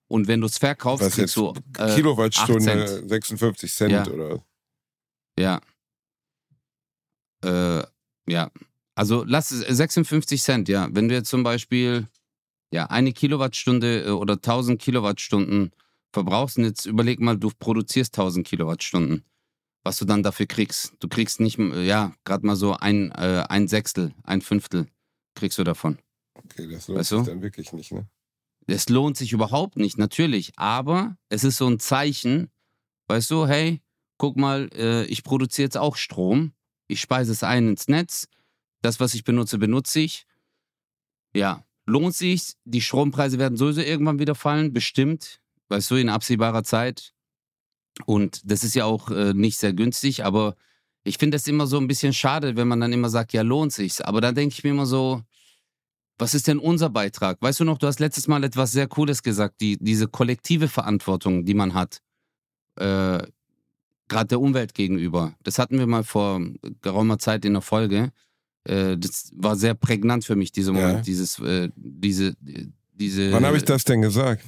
Und 0.08 0.26
wenn 0.26 0.40
du 0.40 0.46
es 0.46 0.58
verkaufst, 0.58 1.06
Was 1.06 1.14
kriegst 1.14 1.36
du 1.36 1.54
äh, 1.78 1.94
Kilowattstunde 1.94 3.08
56 3.08 3.72
Cent 3.72 3.92
ja. 3.92 4.06
oder? 4.08 4.44
Ja. 5.38 5.60
Äh, 7.44 7.84
ja. 8.28 8.50
Also 8.96 9.24
lass 9.24 9.52
es 9.52 9.60
56 9.60 10.42
Cent, 10.42 10.68
ja. 10.68 10.88
Wenn 10.90 11.08
du 11.08 11.14
jetzt 11.14 11.30
zum 11.30 11.44
Beispiel 11.44 12.08
ja, 12.72 12.86
eine 12.86 13.12
Kilowattstunde 13.12 14.04
äh, 14.06 14.10
oder 14.10 14.34
1000 14.34 14.80
Kilowattstunden 14.80 15.72
verbrauchst 16.12 16.58
und 16.58 16.64
jetzt 16.64 16.86
überleg 16.86 17.20
mal, 17.20 17.36
du 17.36 17.50
produzierst 17.56 18.18
1000 18.18 18.46
Kilowattstunden 18.46 19.24
was 19.82 19.98
du 19.98 20.04
dann 20.04 20.22
dafür 20.22 20.46
kriegst. 20.46 20.94
Du 21.00 21.08
kriegst 21.08 21.40
nicht, 21.40 21.58
ja, 21.58 22.14
gerade 22.24 22.46
mal 22.46 22.56
so 22.56 22.74
ein, 22.74 23.10
äh, 23.12 23.44
ein 23.48 23.68
Sechstel, 23.68 24.14
ein 24.24 24.42
Fünftel 24.42 24.86
kriegst 25.34 25.58
du 25.58 25.64
davon. 25.64 25.98
Okay, 26.34 26.68
das 26.70 26.88
lohnt 26.88 26.98
weißt 27.00 27.10
sich 27.10 27.18
du? 27.18 27.24
dann 27.24 27.42
wirklich 27.42 27.72
nicht, 27.72 27.92
ne? 27.92 28.08
Es 28.66 28.88
lohnt 28.88 29.16
sich 29.16 29.32
überhaupt 29.32 29.76
nicht, 29.76 29.98
natürlich. 29.98 30.52
Aber 30.56 31.16
es 31.28 31.44
ist 31.44 31.56
so 31.56 31.66
ein 31.66 31.80
Zeichen, 31.80 32.50
weißt 33.08 33.30
du, 33.30 33.46
hey, 33.46 33.80
guck 34.16 34.36
mal, 34.36 34.68
äh, 34.74 35.04
ich 35.06 35.24
produziere 35.24 35.66
jetzt 35.66 35.76
auch 35.76 35.96
Strom. 35.96 36.52
Ich 36.86 37.00
speise 37.00 37.32
es 37.32 37.42
ein 37.42 37.68
ins 37.68 37.88
Netz. 37.88 38.28
Das, 38.82 39.00
was 39.00 39.14
ich 39.14 39.24
benutze, 39.24 39.58
benutze 39.58 40.00
ich. 40.00 40.26
Ja, 41.34 41.64
lohnt 41.86 42.14
sich. 42.14 42.54
Die 42.64 42.80
Strompreise 42.80 43.38
werden 43.38 43.56
sowieso 43.56 43.80
irgendwann 43.80 44.18
wieder 44.18 44.34
fallen, 44.34 44.72
bestimmt. 44.72 45.40
Weißt 45.68 45.90
du, 45.90 45.96
in 45.96 46.08
absehbarer 46.08 46.64
Zeit. 46.64 47.12
Und 48.06 48.40
das 48.50 48.64
ist 48.64 48.74
ja 48.74 48.84
auch 48.84 49.10
äh, 49.10 49.34
nicht 49.34 49.58
sehr 49.58 49.72
günstig, 49.72 50.24
aber 50.24 50.54
ich 51.02 51.18
finde 51.18 51.36
es 51.36 51.46
immer 51.46 51.66
so 51.66 51.78
ein 51.78 51.86
bisschen 51.88 52.12
schade, 52.12 52.56
wenn 52.56 52.68
man 52.68 52.80
dann 52.80 52.92
immer 52.92 53.08
sagt, 53.08 53.32
ja, 53.32 53.42
lohnt 53.42 53.72
sich's. 53.72 54.00
Aber 54.00 54.20
dann 54.20 54.34
denke 54.34 54.54
ich 54.56 54.64
mir 54.64 54.70
immer 54.70 54.86
so, 54.86 55.22
was 56.18 56.34
ist 56.34 56.46
denn 56.46 56.58
unser 56.58 56.90
Beitrag? 56.90 57.40
Weißt 57.40 57.60
du 57.60 57.64
noch, 57.64 57.78
du 57.78 57.86
hast 57.86 58.00
letztes 58.00 58.28
Mal 58.28 58.44
etwas 58.44 58.72
sehr 58.72 58.86
Cooles 58.86 59.22
gesagt, 59.22 59.60
die, 59.60 59.78
diese 59.78 60.06
kollektive 60.06 60.68
Verantwortung, 60.68 61.44
die 61.46 61.54
man 61.54 61.72
hat, 61.72 62.02
äh, 62.76 63.22
gerade 64.08 64.28
der 64.28 64.40
Umwelt 64.40 64.74
gegenüber. 64.74 65.34
Das 65.42 65.58
hatten 65.58 65.78
wir 65.78 65.86
mal 65.86 66.04
vor 66.04 66.40
geraumer 66.82 67.18
Zeit 67.18 67.44
in 67.44 67.54
der 67.54 67.62
Folge. 67.62 68.12
Äh, 68.64 68.98
das 68.98 69.30
war 69.34 69.56
sehr 69.56 69.74
prägnant 69.74 70.24
für 70.26 70.36
mich, 70.36 70.52
dieser 70.52 70.72
Moment, 70.72 70.98
Ja. 70.98 71.02
dieses, 71.02 71.38
äh, 71.38 71.70
diese, 71.74 72.36
diese. 72.92 73.32
Wann 73.32 73.46
habe 73.46 73.56
ich 73.56 73.64
das 73.64 73.84
denn 73.84 74.02
gesagt? 74.02 74.44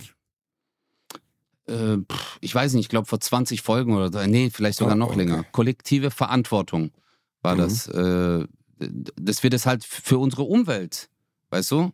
Äh, 1.69 1.99
ich 2.41 2.55
weiß 2.55 2.73
nicht, 2.75 2.85
ich 2.87 2.89
glaube 2.89 3.07
vor 3.09 3.21
20 3.21 3.63
Folgen 3.63 3.95
oder 3.95 4.13
so. 4.13 4.27
Nee, 4.29 4.51
vielleicht 4.53 4.79
sogar 4.79 4.95
Oh, 4.95 4.99
noch 4.99 5.09
okay. 5.11 5.19
länger. 5.19 5.45
Kollektive 5.53 6.11
Verantwortung 6.11 6.91
war 7.43 7.55
Mhm. 7.55 7.59
das. 7.59 7.89
Äh, 7.89 8.47
dass 9.17 9.43
wir 9.45 9.51
das 9.51 9.65
halt 9.67 9.85
für 9.85 10.19
unsere 10.19 10.43
Umwelt, 10.43 11.09
weißt 11.51 11.71
du, 11.71 11.93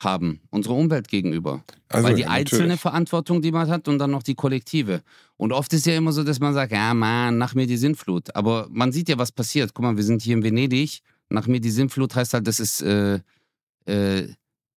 haben. 0.00 0.40
Unsere 0.50 0.74
Umwelt 0.74 1.08
gegenüber. 1.08 1.62
Also, 1.88 2.08
Weil 2.08 2.14
die 2.14 2.22
ja, 2.22 2.28
einzelne 2.30 2.62
natürlich. 2.62 2.80
Verantwortung, 2.80 3.42
die 3.42 3.52
man 3.52 3.68
hat, 3.68 3.86
und 3.86 3.98
dann 3.98 4.10
noch 4.10 4.22
die 4.22 4.34
kollektive. 4.34 5.02
Und 5.36 5.52
oft 5.52 5.72
ist 5.74 5.84
ja 5.86 5.94
immer 5.94 6.12
so, 6.12 6.24
dass 6.24 6.40
man 6.40 6.54
sagt, 6.54 6.72
ja, 6.72 6.94
Mann, 6.94 7.36
nach 7.38 7.54
mir 7.54 7.66
die 7.66 7.76
Sintflut. 7.76 8.34
Aber 8.34 8.66
man 8.70 8.92
sieht 8.92 9.08
ja, 9.10 9.18
was 9.18 9.30
passiert. 9.30 9.74
Guck 9.74 9.84
mal, 9.84 9.96
wir 9.96 10.04
sind 10.04 10.22
hier 10.22 10.34
in 10.34 10.42
Venedig. 10.42 11.02
Nach 11.28 11.46
mir 11.46 11.60
die 11.60 11.70
Sintflut 11.70 12.14
heißt 12.14 12.32
halt, 12.34 12.46
dass 12.46 12.58
es 12.58 12.80
äh, 12.80 13.20
äh, 13.84 14.28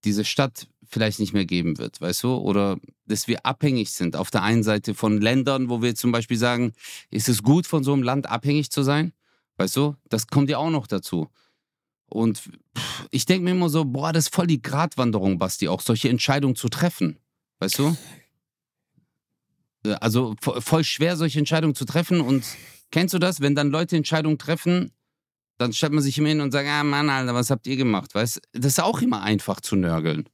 diese 0.03 0.25
Stadt 0.25 0.67
vielleicht 0.89 1.19
nicht 1.19 1.33
mehr 1.33 1.45
geben 1.45 1.77
wird, 1.77 2.01
weißt 2.01 2.23
du? 2.23 2.35
Oder 2.35 2.77
dass 3.05 3.27
wir 3.27 3.45
abhängig 3.45 3.91
sind. 3.91 4.15
Auf 4.15 4.31
der 4.31 4.43
einen 4.43 4.63
Seite 4.63 4.93
von 4.93 5.21
Ländern, 5.21 5.69
wo 5.69 5.81
wir 5.81 5.95
zum 5.95 6.11
Beispiel 6.11 6.37
sagen, 6.37 6.73
ist 7.11 7.29
es 7.29 7.43
gut, 7.43 7.67
von 7.67 7.83
so 7.83 7.93
einem 7.93 8.03
Land 8.03 8.29
abhängig 8.29 8.71
zu 8.71 8.83
sein? 8.83 9.13
Weißt 9.57 9.75
du? 9.75 9.95
Das 10.09 10.27
kommt 10.27 10.49
ja 10.49 10.57
auch 10.57 10.69
noch 10.69 10.87
dazu. 10.87 11.29
Und 12.07 12.43
ich 13.11 13.25
denke 13.25 13.43
mir 13.45 13.51
immer 13.51 13.69
so, 13.69 13.85
boah, 13.85 14.13
das 14.13 14.25
ist 14.25 14.35
voll 14.35 14.47
die 14.47 14.61
Gratwanderung, 14.61 15.37
Basti, 15.39 15.67
auch 15.67 15.81
solche 15.81 16.09
Entscheidungen 16.09 16.55
zu 16.55 16.69
treffen. 16.69 17.17
Weißt 17.59 17.79
du? 17.79 17.95
Äh, 19.85 19.95
Also 20.01 20.35
vo- 20.41 20.61
voll 20.61 20.83
schwer, 20.83 21.17
solche 21.17 21.39
Entscheidungen 21.39 21.75
zu 21.75 21.85
treffen. 21.85 22.21
Und 22.21 22.43
kennst 22.91 23.13
du 23.13 23.19
das, 23.19 23.41
wenn 23.41 23.55
dann 23.55 23.69
Leute 23.71 23.95
Entscheidungen 23.97 24.37
treffen, 24.37 24.91
dann 25.57 25.71
stellt 25.73 25.93
man 25.93 26.03
sich 26.03 26.17
immer 26.17 26.29
hin 26.29 26.41
und 26.41 26.51
sagt, 26.51 26.67
ah 26.67 26.83
Mann, 26.83 27.09
Alter, 27.09 27.33
was 27.33 27.49
habt 27.49 27.65
ihr 27.65 27.77
gemacht? 27.77 28.13
Weißt 28.13 28.41
das 28.51 28.65
ist 28.73 28.79
auch 28.81 29.01
immer 29.01 29.21
einfach 29.21 29.61
zu 29.61 29.75
nörgeln. 29.75 30.27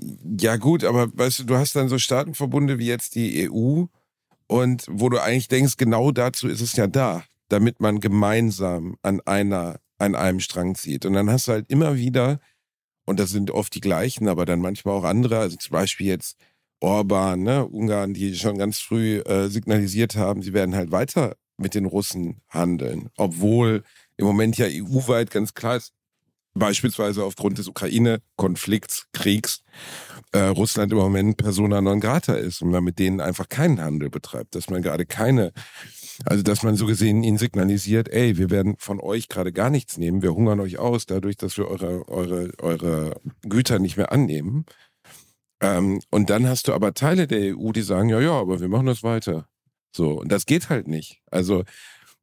Ja, 0.00 0.56
gut, 0.56 0.84
aber 0.84 1.08
weißt 1.16 1.40
du, 1.40 1.44
du 1.44 1.56
hast 1.56 1.76
dann 1.76 1.88
so 1.88 1.98
Staatenverbunde 1.98 2.78
wie 2.78 2.86
jetzt 2.86 3.14
die 3.14 3.48
EU 3.48 3.84
und 4.46 4.86
wo 4.88 5.08
du 5.08 5.22
eigentlich 5.22 5.48
denkst, 5.48 5.76
genau 5.76 6.10
dazu 6.10 6.48
ist 6.48 6.60
es 6.60 6.74
ja 6.74 6.86
da, 6.86 7.24
damit 7.48 7.80
man 7.80 8.00
gemeinsam 8.00 8.96
an 9.02 9.20
einer, 9.20 9.80
an 9.98 10.14
einem 10.14 10.40
Strang 10.40 10.74
zieht. 10.74 11.06
Und 11.06 11.14
dann 11.14 11.30
hast 11.30 11.48
du 11.48 11.52
halt 11.52 11.70
immer 11.70 11.96
wieder, 11.96 12.40
und 13.06 13.20
das 13.20 13.30
sind 13.30 13.50
oft 13.50 13.74
die 13.74 13.80
gleichen, 13.80 14.28
aber 14.28 14.44
dann 14.46 14.60
manchmal 14.60 14.94
auch 14.94 15.04
andere, 15.04 15.38
also 15.38 15.56
zum 15.56 15.72
Beispiel 15.72 16.08
jetzt 16.08 16.36
Orban, 16.80 17.42
ne, 17.42 17.66
Ungarn, 17.66 18.14
die 18.14 18.34
schon 18.36 18.58
ganz 18.58 18.80
früh 18.80 19.18
äh, 19.20 19.48
signalisiert 19.48 20.16
haben, 20.16 20.42
sie 20.42 20.52
werden 20.52 20.74
halt 20.74 20.90
weiter 20.90 21.36
mit 21.56 21.74
den 21.74 21.86
Russen 21.86 22.42
handeln, 22.48 23.10
obwohl 23.16 23.84
im 24.16 24.26
Moment 24.26 24.58
ja 24.58 24.66
EU-weit 24.68 25.30
ganz 25.30 25.54
klar 25.54 25.76
ist, 25.76 25.92
beispielsweise 26.54 27.24
aufgrund 27.24 27.58
des 27.58 27.68
Ukraine-Konflikts, 27.68 29.08
Kriegs, 29.12 29.62
äh, 30.32 30.38
Russland 30.40 30.92
im 30.92 30.98
Moment 30.98 31.36
persona 31.36 31.80
non 31.80 32.00
grata 32.00 32.34
ist 32.34 32.62
und 32.62 32.70
man 32.70 32.84
mit 32.84 32.98
denen 32.98 33.20
einfach 33.20 33.48
keinen 33.48 33.80
Handel 33.80 34.10
betreibt, 34.10 34.54
dass 34.54 34.70
man 34.70 34.82
gerade 34.82 35.04
keine, 35.04 35.52
also 36.24 36.42
dass 36.42 36.62
man 36.62 36.76
so 36.76 36.86
gesehen 36.86 37.22
ihnen 37.22 37.38
signalisiert, 37.38 38.08
ey, 38.08 38.38
wir 38.38 38.50
werden 38.50 38.76
von 38.78 39.00
euch 39.00 39.28
gerade 39.28 39.52
gar 39.52 39.70
nichts 39.70 39.98
nehmen, 39.98 40.22
wir 40.22 40.34
hungern 40.34 40.60
euch 40.60 40.78
aus, 40.78 41.06
dadurch, 41.06 41.36
dass 41.36 41.56
wir 41.56 41.68
eure, 41.68 42.08
eure, 42.08 42.52
eure 42.58 43.20
Güter 43.42 43.78
nicht 43.78 43.96
mehr 43.96 44.12
annehmen. 44.12 44.64
Ähm, 45.60 46.00
und 46.10 46.30
dann 46.30 46.48
hast 46.48 46.68
du 46.68 46.72
aber 46.72 46.94
Teile 46.94 47.26
der 47.26 47.56
EU, 47.56 47.72
die 47.72 47.82
sagen, 47.82 48.08
ja, 48.08 48.20
ja, 48.20 48.32
aber 48.32 48.60
wir 48.60 48.68
machen 48.68 48.86
das 48.86 49.02
weiter. 49.02 49.48
So, 49.94 50.20
und 50.20 50.30
das 50.30 50.46
geht 50.46 50.68
halt 50.68 50.88
nicht. 50.88 51.20
Also 51.30 51.64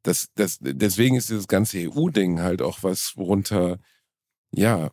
das, 0.02 0.28
das, 0.34 0.58
deswegen 0.60 1.16
ist 1.16 1.30
dieses 1.30 1.48
ganze 1.48 1.78
EU-Ding 1.78 2.40
halt 2.40 2.60
auch 2.60 2.82
was, 2.82 3.16
worunter, 3.16 3.78
ja, 4.54 4.90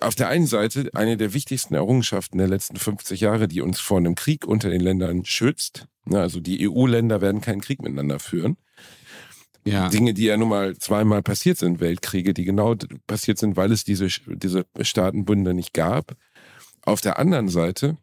auf 0.00 0.14
der 0.14 0.28
einen 0.28 0.46
Seite 0.46 0.90
eine 0.94 1.16
der 1.16 1.32
wichtigsten 1.32 1.74
Errungenschaften 1.74 2.38
der 2.38 2.48
letzten 2.48 2.76
50 2.76 3.20
Jahre, 3.20 3.48
die 3.48 3.60
uns 3.60 3.80
vor 3.80 3.98
einem 3.98 4.14
Krieg 4.14 4.46
unter 4.46 4.70
den 4.70 4.80
Ländern 4.80 5.24
schützt. 5.24 5.86
Ne, 6.04 6.20
Also 6.20 6.40
die 6.40 6.68
EU-Länder 6.68 7.20
werden 7.20 7.40
keinen 7.40 7.60
Krieg 7.60 7.82
miteinander 7.82 8.18
führen. 8.18 8.56
Ja. 9.64 9.88
Dinge, 9.88 10.14
die 10.14 10.24
ja 10.24 10.36
nun 10.36 10.48
mal 10.48 10.76
zweimal 10.76 11.22
passiert 11.22 11.58
sind, 11.58 11.80
Weltkriege, 11.80 12.32
die 12.32 12.44
genau 12.44 12.74
passiert 13.06 13.38
sind, 13.38 13.56
weil 13.56 13.72
es 13.72 13.84
diese, 13.84 14.08
diese 14.26 14.64
Staatenbünde 14.80 15.52
nicht 15.52 15.74
gab. 15.74 16.16
Auf 16.82 17.00
der 17.00 17.18
anderen 17.18 17.48
Seite 17.48 17.96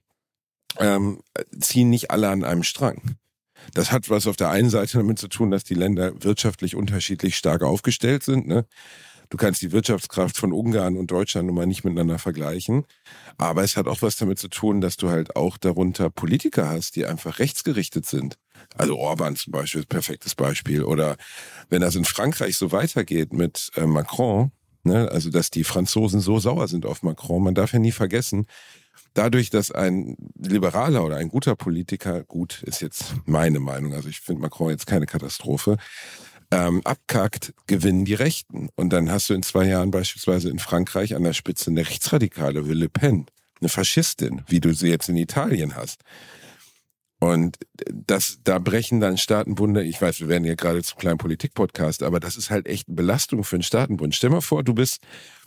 ähm, 0.77 1.21
ziehen 1.59 1.89
nicht 1.89 2.11
alle 2.11 2.29
an 2.29 2.43
einem 2.43 2.63
Strang. 2.63 3.01
Das 3.73 3.91
hat 3.91 4.09
was 4.09 4.27
auf 4.27 4.35
der 4.35 4.49
einen 4.49 4.69
Seite 4.69 4.97
damit 4.99 5.17
zu 5.17 5.27
tun, 5.27 5.49
dass 5.49 5.63
die 5.63 5.73
Länder 5.73 6.23
wirtschaftlich 6.23 6.75
unterschiedlich 6.75 7.35
stark 7.35 7.63
aufgestellt 7.63 8.21
sind. 8.23 8.47
Ne? 8.47 8.65
Du 9.29 9.37
kannst 9.37 9.61
die 9.61 9.71
Wirtschaftskraft 9.71 10.37
von 10.37 10.53
Ungarn 10.53 10.97
und 10.97 11.11
Deutschland 11.11 11.47
nun 11.47 11.55
mal 11.55 11.65
nicht 11.65 11.83
miteinander 11.83 12.19
vergleichen. 12.19 12.85
Aber 13.37 13.63
es 13.63 13.77
hat 13.77 13.87
auch 13.87 14.01
was 14.01 14.17
damit 14.17 14.39
zu 14.39 14.47
tun, 14.47 14.81
dass 14.81 14.97
du 14.97 15.09
halt 15.09 15.35
auch 15.35 15.57
darunter 15.57 16.09
Politiker 16.09 16.69
hast, 16.69 16.95
die 16.95 17.05
einfach 17.05 17.39
rechtsgerichtet 17.39 18.05
sind. 18.05 18.37
Also 18.77 18.97
Orban 18.97 19.35
zum 19.35 19.51
Beispiel 19.51 19.81
ist 19.81 19.87
ein 19.87 19.89
perfektes 19.89 20.35
Beispiel. 20.35 20.83
Oder 20.83 21.17
wenn 21.69 21.81
das 21.81 21.95
in 21.95 22.05
Frankreich 22.05 22.57
so 22.57 22.71
weitergeht 22.71 23.33
mit 23.33 23.71
äh, 23.75 23.85
Macron, 23.85 24.51
ne, 24.83 25.09
also 25.11 25.29
dass 25.29 25.49
die 25.49 25.63
Franzosen 25.63 26.19
so 26.21 26.39
sauer 26.39 26.67
sind 26.67 26.85
auf 26.85 27.03
Macron, 27.03 27.43
man 27.43 27.55
darf 27.55 27.73
ja 27.73 27.79
nie 27.79 27.91
vergessen, 27.91 28.47
dadurch, 29.13 29.49
dass 29.49 29.71
ein 29.71 30.15
liberaler 30.37 31.03
oder 31.03 31.17
ein 31.17 31.29
guter 31.29 31.55
Politiker, 31.55 32.23
gut, 32.23 32.61
ist 32.63 32.81
jetzt 32.81 33.15
meine 33.25 33.59
Meinung, 33.59 33.93
also 33.93 34.09
ich 34.09 34.19
finde 34.19 34.41
Macron 34.41 34.69
jetzt 34.69 34.87
keine 34.87 35.05
Katastrophe, 35.05 35.77
ähm, 36.51 36.81
abkackt, 36.83 37.53
gewinnen 37.67 38.05
die 38.05 38.13
Rechten. 38.13 38.69
Und 38.75 38.91
dann 38.91 39.11
hast 39.11 39.29
du 39.29 39.33
in 39.33 39.43
zwei 39.43 39.65
Jahren 39.65 39.91
beispielsweise 39.91 40.49
in 40.49 40.59
Frankreich 40.59 41.15
an 41.15 41.23
der 41.23 41.33
Spitze 41.33 41.71
eine 41.71 41.81
Rechtsradikale 41.81 42.67
wie 42.67 42.73
Le 42.73 42.89
Pen, 42.89 43.25
eine 43.59 43.69
Faschistin, 43.69 44.43
wie 44.47 44.59
du 44.59 44.73
sie 44.73 44.89
jetzt 44.89 45.09
in 45.09 45.17
Italien 45.17 45.75
hast. 45.75 46.01
Und 47.19 47.57
das, 47.91 48.39
da 48.43 48.59
brechen 48.59 48.99
dann 48.99 49.17
Staatenbunde, 49.17 49.83
ich 49.83 50.01
weiß, 50.01 50.19
wir 50.19 50.27
werden 50.27 50.43
hier 50.43 50.55
gerade 50.55 50.83
zum 50.83 50.99
kleinen 50.99 51.17
Politik-Podcast, 51.17 52.03
aber 52.03 52.19
das 52.19 52.35
ist 52.35 52.51
halt 52.51 52.67
echt 52.67 52.87
eine 52.87 52.95
Belastung 52.95 53.43
für 53.43 53.55
einen 53.55 53.63
Staatenbund. 53.63 54.13
Stell 54.13 54.29
mal 54.29 54.41
vor, 54.41 54.63
du 54.63 54.73
bist, 54.73 55.01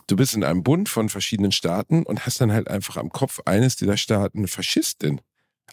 du 0.07 0.15
bist 0.15 0.33
in 0.33 0.43
einem 0.43 0.63
Bund 0.63 0.89
von 0.89 1.09
verschiedenen 1.09 1.51
Staaten 1.51 2.03
und 2.03 2.25
hast 2.25 2.41
dann 2.41 2.51
halt 2.51 2.67
einfach 2.67 2.97
am 2.97 3.09
Kopf 3.09 3.39
eines 3.45 3.75
dieser 3.75 3.97
Staaten 3.97 4.39
eine 4.39 4.47
Faschistin. 4.47 5.21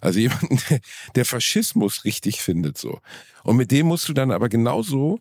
Also 0.00 0.18
jemanden, 0.20 0.58
der, 1.14 1.24
Faschismus 1.24 2.04
richtig 2.04 2.40
findet, 2.42 2.78
so. 2.78 3.00
Und 3.44 3.56
mit 3.56 3.70
dem 3.70 3.86
musst 3.86 4.08
du 4.08 4.12
dann 4.12 4.30
aber 4.30 4.48
genauso, 4.48 5.20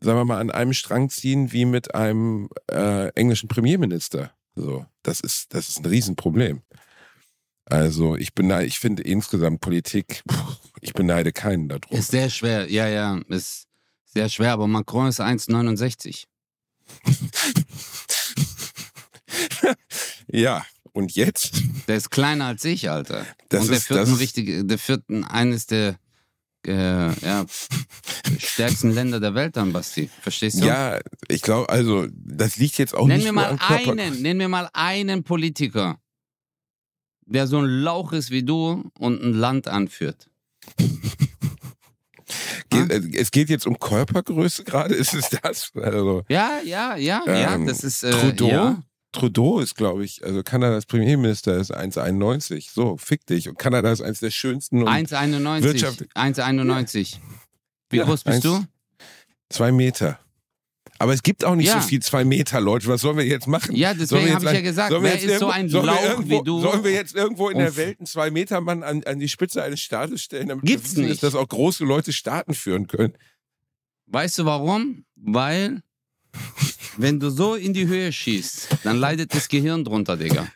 sagen 0.00 0.18
wir 0.18 0.24
mal, 0.24 0.40
an 0.40 0.50
einem 0.50 0.72
Strang 0.72 1.10
ziehen 1.10 1.52
wie 1.52 1.64
mit 1.64 1.94
einem 1.94 2.48
äh, 2.70 3.08
englischen 3.14 3.48
Premierminister. 3.48 4.32
So, 4.54 4.86
das 5.02 5.20
ist, 5.20 5.54
das 5.54 5.68
ist 5.68 5.78
ein 5.78 5.86
Riesenproblem. 5.86 6.62
Also 7.64 8.16
ich 8.16 8.34
beneide, 8.34 8.66
ich 8.66 8.78
finde 8.78 9.02
insgesamt 9.02 9.60
Politik, 9.60 10.22
ich 10.80 10.94
beneide 10.94 11.32
keinen 11.32 11.68
darum. 11.68 11.96
Ist 11.96 12.10
sehr 12.10 12.30
schwer, 12.30 12.70
ja, 12.70 12.88
ja, 12.88 13.20
ist 13.28 13.68
sehr 14.06 14.28
schwer, 14.28 14.52
aber 14.52 14.66
Macron 14.66 15.08
ist 15.08 15.20
1,69. 15.20 16.24
ja, 20.28 20.64
und 20.98 21.14
jetzt? 21.14 21.62
Der 21.86 21.96
ist 21.96 22.10
kleiner 22.10 22.46
als 22.46 22.64
ich, 22.64 22.90
Alter. 22.90 23.24
Das 23.48 23.62
Und 23.62 23.68
der 23.68 23.76
ist- 23.78 23.86
führt 23.86 24.00
das 24.00 24.08
ein 24.08 24.14
ist- 24.14 24.20
wichtige, 24.20 24.64
der 24.64 24.78
führt 24.78 25.08
ein- 25.08 25.24
eines 25.24 25.66
der 25.66 25.96
äh, 26.66 27.12
ja, 27.20 27.46
stärksten 28.38 28.90
Länder 28.90 29.20
der 29.20 29.32
Welt 29.34 29.56
an, 29.56 29.72
Basti. 29.72 30.10
Verstehst 30.20 30.60
du? 30.60 30.66
Ja, 30.66 30.98
ich 31.28 31.40
glaube, 31.40 31.68
also 31.70 32.06
das 32.12 32.56
liegt 32.56 32.76
jetzt 32.78 32.94
auch 32.94 33.06
Nenn 33.06 33.18
nicht 33.18 33.26
mir 33.26 33.32
mal 33.32 33.56
einen, 33.60 34.20
nenn 34.22 34.36
mir 34.36 34.48
mal 34.48 34.68
einen 34.72 35.22
Politiker, 35.22 35.98
der 37.26 37.46
so 37.46 37.58
ein 37.58 37.64
Lauch 37.64 38.12
ist 38.12 38.30
wie 38.32 38.42
du 38.42 38.90
und 38.98 39.22
ein 39.22 39.34
Land 39.34 39.68
anführt. 39.68 40.28
Geht, 42.70 42.90
äh, 42.90 43.00
es 43.18 43.30
geht 43.30 43.48
jetzt 43.48 43.66
um 43.66 43.78
Körpergröße 43.78 44.64
gerade, 44.64 44.94
ist 45.02 45.14
es 45.14 45.30
das? 45.30 45.70
Also, 45.74 46.24
Ja, 46.28 46.60
ja, 46.64 46.96
ja, 46.96 47.22
ja, 47.26 47.54
Ähm, 47.54 47.66
das 47.66 47.84
ist 47.84 48.02
äh, 48.02 48.10
Trudeau? 48.10 48.48
Ja. 48.48 48.82
Trudeau 49.18 49.60
ist, 49.60 49.74
glaube 49.74 50.04
ich, 50.04 50.24
also 50.24 50.42
Kanadas 50.42 50.86
Premierminister 50.86 51.56
ist 51.56 51.74
1,91. 51.74 52.70
So, 52.72 52.96
fick 52.96 53.26
dich. 53.26 53.48
Und 53.48 53.58
Kanada 53.58 53.90
ist 53.92 54.00
eins 54.00 54.20
der 54.20 54.30
schönsten 54.30 54.82
und 54.82 54.88
1,91. 54.88 55.62
Wirtschaft- 55.64 56.04
1,91. 56.14 57.18
Wie 57.90 57.96
Ja, 57.98 58.04
groß 58.04 58.24
bist 58.24 58.36
eins- 58.36 58.42
du? 58.44 58.64
zwei 59.50 59.72
Meter. 59.72 60.18
Aber 61.00 61.12
es 61.12 61.22
gibt 61.22 61.44
auch 61.44 61.54
nicht 61.54 61.68
Ja. 61.68 61.80
so 61.80 61.86
viel 61.86 62.00
zwei 62.02 62.24
Meter, 62.24 62.60
Leute. 62.60 62.88
Was 62.88 63.02
sollen 63.02 63.16
wir 63.16 63.24
jetzt 63.24 63.46
machen? 63.46 63.74
Ja, 63.76 63.94
deswegen 63.94 64.34
habe 64.34 64.44
ich 64.46 64.52
ja 64.52 64.60
gesagt, 64.62 64.90
wer 64.90 65.12
jetzt 65.14 65.24
ist 65.24 65.38
so 65.38 65.48
ein 65.48 65.68
Lauch 65.68 66.02
irgendwo, 66.02 66.40
wie 66.40 66.44
du? 66.44 66.60
Sollen 66.60 66.82
wir 66.82 66.90
jetzt 66.92 67.14
irgendwo 67.14 67.50
in 67.50 67.58
der 67.58 67.68
Und- 67.68 67.76
Welt 67.76 68.00
einen 68.00 68.06
Zwei-Meter-Mann 68.06 68.82
an, 68.82 69.04
an 69.04 69.18
die 69.20 69.28
Spitze 69.28 69.62
eines 69.62 69.80
Staates 69.80 70.22
stellen, 70.22 70.48
damit 70.48 70.64
Gibt's 70.64 70.96
wir 70.96 71.02
wissen, 71.02 71.08
nicht. 71.10 71.22
dass 71.22 71.34
auch 71.36 71.46
große 71.48 71.84
Leute 71.84 72.12
Staaten 72.12 72.52
führen 72.54 72.88
können? 72.88 73.14
Weißt 74.06 74.38
du 74.38 74.44
warum? 74.44 75.04
Weil, 75.14 75.82
wenn 76.96 77.20
du 77.20 77.30
so 77.30 77.54
in 77.54 77.72
die 77.72 77.86
Höhe 77.86 78.12
schießt, 78.12 78.68
dann 78.84 78.96
leidet 78.98 79.34
das 79.34 79.48
Gehirn 79.48 79.84
drunter, 79.84 80.16
Digga. 80.16 80.48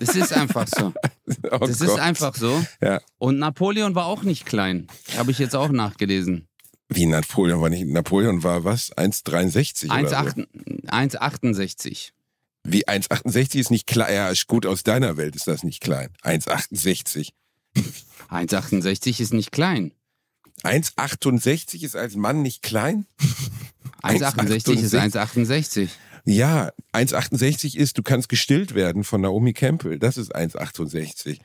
Das 0.00 0.14
ist 0.16 0.32
einfach 0.32 0.66
so. 0.68 0.92
Oh 1.50 1.58
Das 1.58 1.80
ist 1.80 1.86
Gott. 1.86 1.98
einfach 2.00 2.34
so. 2.34 2.64
Ja. 2.80 3.00
Und 3.18 3.38
Napoleon 3.38 3.94
war 3.94 4.06
auch 4.06 4.22
nicht 4.22 4.44
klein. 4.44 4.86
Habe 5.16 5.30
ich 5.30 5.38
jetzt 5.38 5.54
auch 5.56 5.68
nachgelesen. 5.70 6.46
Wie 6.88 7.06
Napoleon 7.06 7.60
war 7.60 7.70
nicht. 7.70 7.86
Napoleon 7.86 8.42
war 8.42 8.64
was? 8.64 8.92
1,63 8.96 9.86
oder 9.86 10.08
so. 10.08 10.14
1,8 10.16 10.46
1,68. 10.88 12.10
Wie 12.64 12.86
1,68 12.86 13.58
ist 13.58 13.70
nicht 13.70 13.86
klein. 13.86 14.12
Ja, 14.14 14.28
ist 14.30 14.46
gut, 14.46 14.66
aus 14.66 14.82
deiner 14.82 15.16
Welt 15.16 15.36
ist 15.36 15.46
das 15.46 15.62
nicht 15.62 15.80
klein. 15.80 16.10
1,68. 16.22 17.30
1,68 18.30 19.20
ist 19.20 19.32
nicht 19.32 19.52
klein. 19.52 19.92
1,68 20.64 21.82
ist 21.84 21.96
als 21.96 22.16
Mann 22.16 22.42
nicht 22.42 22.62
klein? 22.62 23.06
1,68 24.02 24.80
ist 24.80 24.94
1,68. 24.94 25.88
Ja, 26.24 26.70
1,68 26.92 27.76
ist, 27.76 27.98
du 27.98 28.02
kannst 28.02 28.28
gestillt 28.28 28.74
werden 28.74 29.04
von 29.04 29.20
Naomi 29.20 29.52
Campbell. 29.52 29.98
Das 29.98 30.16
ist 30.16 30.34
1,68. 30.34 31.38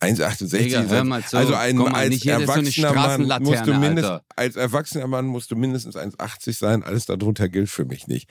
1,68 0.00 0.58
Digga, 0.58 0.82
ist 1.18 1.34
also 1.34 1.54
ein, 1.54 1.76
mal, 1.76 1.94
als 1.94 2.16
ist 2.16 2.24
so 2.24 2.30
erwachsener 2.30 2.92
Mann 2.92 3.42
musst 3.42 3.66
du 3.66 3.74
mindest, 3.74 4.08
Alter. 4.08 4.24
als 4.36 4.56
erwachsener 4.56 5.06
Mann 5.06 5.26
musst 5.26 5.50
du 5.50 5.56
mindestens 5.56 5.96
1,80 5.96 6.58
sein. 6.58 6.82
Alles 6.82 7.06
darunter 7.06 7.48
gilt 7.48 7.70
für 7.70 7.86
mich 7.86 8.06
nicht. 8.06 8.28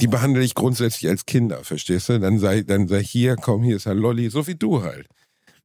Die 0.00 0.06
behandle 0.06 0.42
ich 0.42 0.54
grundsätzlich 0.54 1.08
als 1.08 1.26
Kinder, 1.26 1.64
verstehst 1.64 2.08
du? 2.08 2.18
Dann 2.18 2.38
sei, 2.38 2.62
dann 2.62 2.88
sei 2.88 3.02
hier, 3.02 3.36
komm, 3.36 3.62
hier 3.62 3.76
ist 3.76 3.86
ein 3.86 3.98
Lolli, 3.98 4.28
so 4.30 4.46
wie 4.46 4.54
du 4.54 4.82
halt. 4.82 5.06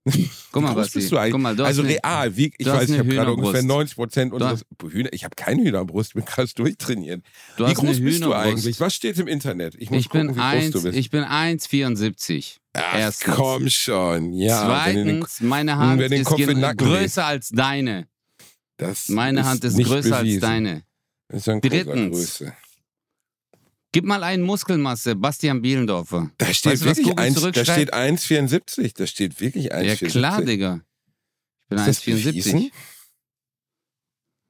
Guck 0.51 0.63
mal, 0.63 0.69
groß 0.73 0.83
Basti. 0.85 0.99
bist 0.99 1.11
du 1.11 1.17
eigentlich? 1.17 1.41
Mal, 1.41 1.55
du 1.55 1.63
also 1.63 1.81
eine- 1.81 1.91
real, 1.91 2.35
wie, 2.37 2.51
ich 2.57 2.65
weiß, 2.67 2.89
ich 2.89 2.99
habe 2.99 3.09
gerade 3.09 3.33
ungefähr 3.33 3.63
90 3.63 3.95
Prozent 3.95 4.33
unseres 4.33 4.65
Hühner. 4.89 5.11
Ich 5.13 5.23
habe 5.23 5.35
keine 5.35 5.63
Hühnerbrust, 5.63 6.13
bin 6.13 6.25
krass 6.25 6.53
durchtrainiert. 6.53 7.23
Du 7.57 7.67
wie 7.67 7.73
groß 7.73 7.99
bist 8.01 8.23
du 8.23 8.33
eigentlich? 8.33 8.79
Was 8.79 8.93
steht 8.95 9.17
im 9.19 9.27
Internet? 9.27 9.75
Ich 9.75 9.89
muss 9.91 9.99
Ich 10.01 10.09
bin, 10.09 10.27
gucken, 10.27 10.35
wie 10.35 10.39
groß 10.41 10.63
eins, 10.63 10.71
du 10.71 10.83
bist. 10.83 10.97
ich 10.97 11.09
bin 11.09 11.23
1,74. 11.23 12.57
Ach, 12.73 12.95
Erstens. 12.97 13.35
komm 13.35 13.69
schon. 13.69 14.33
Ja, 14.33 14.87
du 14.87 14.93
den, 14.93 15.05
Zweitens, 15.25 15.41
meine 15.41 15.77
Hand 15.77 16.01
ist 16.01 16.77
größer 16.77 17.25
als 17.25 17.49
deine. 17.49 18.07
das 18.77 19.09
Meine 19.09 19.45
Hand 19.45 19.63
ist 19.63 19.77
größer 19.77 20.15
als 20.15 20.23
bewiesen. 20.23 20.41
deine. 20.41 20.83
Ein 21.29 21.39
großer 21.39 21.59
Drittens. 21.61 22.43
Gib 23.91 24.05
mal 24.05 24.23
einen 24.23 24.43
Muskelmasse, 24.43 25.15
Bastian 25.15 25.61
Bielendorfer. 25.61 26.29
Da 26.37 26.53
steht 26.53 26.73
Weißt 26.73 26.81
du, 26.81 26.85
wirklich 26.85 27.07
Google 27.07 27.23
eins, 27.25 27.35
da 27.35 27.41
zurückschreibt? 27.41 27.69
steht 27.71 27.93
1,74. 27.93 28.93
Da 28.95 29.07
steht 29.07 29.39
wirklich 29.39 29.73
1,74. 29.73 29.83
Ja 29.83 29.95
klar, 30.09 30.41
Digga. 30.43 30.81
Ich 31.63 31.69
bin 31.69 31.79
Ist 31.79 31.87
das 31.87 32.03
1,74. 32.03 32.25
bewiesen? 32.25 32.71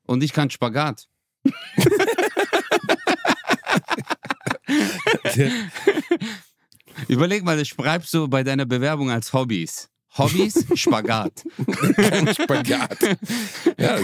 Und 0.07 0.23
ich 0.23 0.33
kann 0.33 0.49
Spagat. 0.49 1.07
Überleg 7.07 7.43
mal, 7.43 7.57
das 7.57 7.67
schreibst 7.67 8.13
du 8.13 8.27
bei 8.27 8.43
deiner 8.43 8.65
Bewerbung 8.65 9.11
als 9.11 9.33
Hobbys. 9.33 9.89
Hobbys, 10.17 10.65
Spagat. 10.75 11.43
Spagat. 12.33 12.97
Ja, 13.77 13.97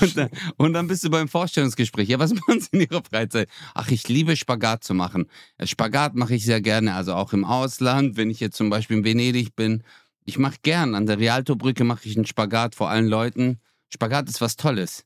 Und 0.00 0.16
dann, 0.16 0.30
und 0.56 0.72
dann 0.72 0.86
bist 0.88 1.04
du 1.04 1.10
beim 1.10 1.28
Vorstellungsgespräch. 1.28 2.08
Ja, 2.08 2.18
was 2.18 2.34
machen 2.34 2.60
Sie 2.60 2.68
in 2.72 2.80
Ihrer 2.80 3.02
Freizeit? 3.02 3.48
Ach, 3.74 3.90
ich 3.90 4.08
liebe 4.08 4.36
Spagat 4.36 4.84
zu 4.84 4.94
machen. 4.94 5.26
Spagat 5.62 6.14
mache 6.14 6.34
ich 6.34 6.44
sehr 6.44 6.60
gerne, 6.60 6.94
also 6.94 7.14
auch 7.14 7.32
im 7.32 7.44
Ausland, 7.44 8.16
wenn 8.16 8.30
ich 8.30 8.40
jetzt 8.40 8.56
zum 8.56 8.70
Beispiel 8.70 8.98
in 8.98 9.04
Venedig 9.04 9.54
bin. 9.54 9.84
Ich 10.24 10.38
mache 10.38 10.56
gern, 10.62 10.94
an 10.94 11.06
der 11.06 11.18
Rialto-Brücke 11.18 11.84
mache 11.84 12.08
ich 12.08 12.16
einen 12.16 12.26
Spagat 12.26 12.74
vor 12.74 12.90
allen 12.90 13.06
Leuten. 13.06 13.60
Spagat 13.92 14.28
ist 14.28 14.40
was 14.40 14.56
Tolles. 14.56 15.04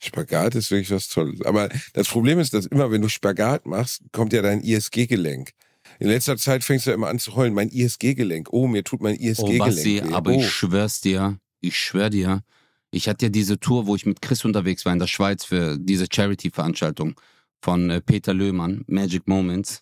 Spagat 0.00 0.54
ist 0.54 0.70
wirklich 0.70 0.90
was 0.90 1.08
Tolles. 1.08 1.42
Aber 1.42 1.68
das 1.92 2.08
Problem 2.08 2.38
ist, 2.38 2.54
dass 2.54 2.66
immer, 2.66 2.90
wenn 2.90 3.02
du 3.02 3.08
Spagat 3.08 3.66
machst, 3.66 4.02
kommt 4.12 4.32
ja 4.32 4.42
dein 4.42 4.60
ISG-Gelenk. 4.60 5.50
In 5.98 6.08
letzter 6.08 6.36
Zeit 6.36 6.64
fängst 6.64 6.86
du 6.86 6.90
ja 6.90 6.94
immer 6.94 7.08
an 7.08 7.18
zu 7.18 7.34
heulen. 7.36 7.54
Mein 7.54 7.68
ISG-Gelenk. 7.68 8.48
Oh, 8.52 8.66
mir 8.66 8.84
tut 8.84 9.00
mein 9.00 9.16
Oh, 9.16 9.22
ISG-Gelenk 9.22 9.58
Basti, 9.58 10.02
weh. 10.02 10.12
aber 10.12 10.32
oh. 10.32 10.40
ich 10.40 10.50
schwör's 10.50 11.00
dir, 11.00 11.38
ich 11.60 11.78
schwör 11.78 12.10
dir, 12.10 12.42
ich 12.90 13.08
hatte 13.08 13.26
ja 13.26 13.30
diese 13.30 13.58
Tour, 13.58 13.86
wo 13.86 13.96
ich 13.96 14.06
mit 14.06 14.22
Chris 14.22 14.44
unterwegs 14.44 14.84
war 14.84 14.92
in 14.92 14.98
der 14.98 15.06
Schweiz 15.06 15.44
für 15.44 15.76
diese 15.78 16.06
Charity-Veranstaltung 16.12 17.20
von 17.60 17.90
äh, 17.90 18.00
Peter 18.00 18.32
Löhmann, 18.32 18.84
Magic 18.86 19.26
Moments. 19.26 19.80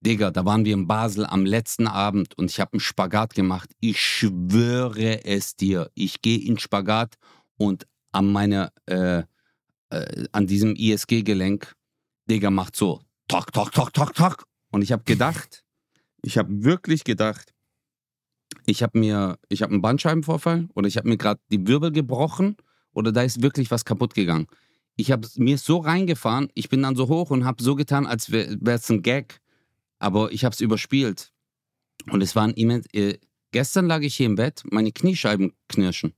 Digga, 0.00 0.30
da 0.30 0.44
waren 0.44 0.66
wir 0.66 0.74
in 0.74 0.86
Basel 0.86 1.24
am 1.24 1.46
letzten 1.46 1.86
Abend 1.86 2.36
und 2.36 2.50
ich 2.50 2.60
habe 2.60 2.74
einen 2.74 2.80
Spagat 2.80 3.34
gemacht. 3.34 3.70
Ich 3.80 4.02
schwöre 4.02 5.24
es 5.24 5.56
dir. 5.56 5.90
Ich 5.94 6.20
gehe 6.20 6.38
in 6.38 6.58
Spagat 6.58 7.14
und 7.56 7.86
an 8.12 8.30
meiner, 8.30 8.70
äh, 8.84 9.22
äh, 9.88 10.26
an 10.32 10.46
diesem 10.46 10.74
ISG-Gelenk, 10.76 11.74
Digga, 12.28 12.50
macht 12.50 12.76
so, 12.76 13.00
tok, 13.28 13.52
tok, 13.52 13.72
tok, 13.72 13.94
tok, 13.94 14.14
tok. 14.14 14.44
Und 14.74 14.82
ich 14.82 14.90
habe 14.90 15.04
gedacht, 15.04 15.64
ich 16.20 16.36
habe 16.36 16.64
wirklich 16.64 17.04
gedacht, 17.04 17.54
ich 18.66 18.82
habe 18.82 18.98
mir, 18.98 19.38
ich 19.48 19.62
habe 19.62 19.72
einen 19.72 19.82
Bandscheibenvorfall 19.82 20.68
oder 20.74 20.88
ich 20.88 20.96
habe 20.96 21.08
mir 21.08 21.16
gerade 21.16 21.40
die 21.52 21.64
Wirbel 21.68 21.92
gebrochen 21.92 22.56
oder 22.92 23.12
da 23.12 23.22
ist 23.22 23.40
wirklich 23.40 23.70
was 23.70 23.84
kaputt 23.84 24.14
gegangen. 24.14 24.48
Ich 24.96 25.12
habe 25.12 25.28
mir 25.36 25.58
so 25.58 25.78
reingefahren, 25.78 26.48
ich 26.54 26.70
bin 26.70 26.82
dann 26.82 26.96
so 26.96 27.06
hoch 27.06 27.30
und 27.30 27.44
habe 27.44 27.62
so 27.62 27.76
getan, 27.76 28.04
als 28.04 28.32
wäre 28.32 28.58
es 28.64 28.90
ein 28.90 29.02
Gag, 29.02 29.40
aber 30.00 30.32
ich 30.32 30.44
habe 30.44 30.54
es 30.54 30.60
überspielt. 30.60 31.32
Und 32.10 32.20
es 32.20 32.34
war 32.34 32.42
ein 32.42 32.54
immens. 32.54 32.86
Äh, 32.92 33.18
gestern 33.52 33.86
lag 33.86 34.00
ich 34.00 34.16
hier 34.16 34.26
im 34.26 34.34
Bett, 34.34 34.64
meine 34.72 34.90
Kniescheiben 34.90 35.52
knirschen. 35.68 36.14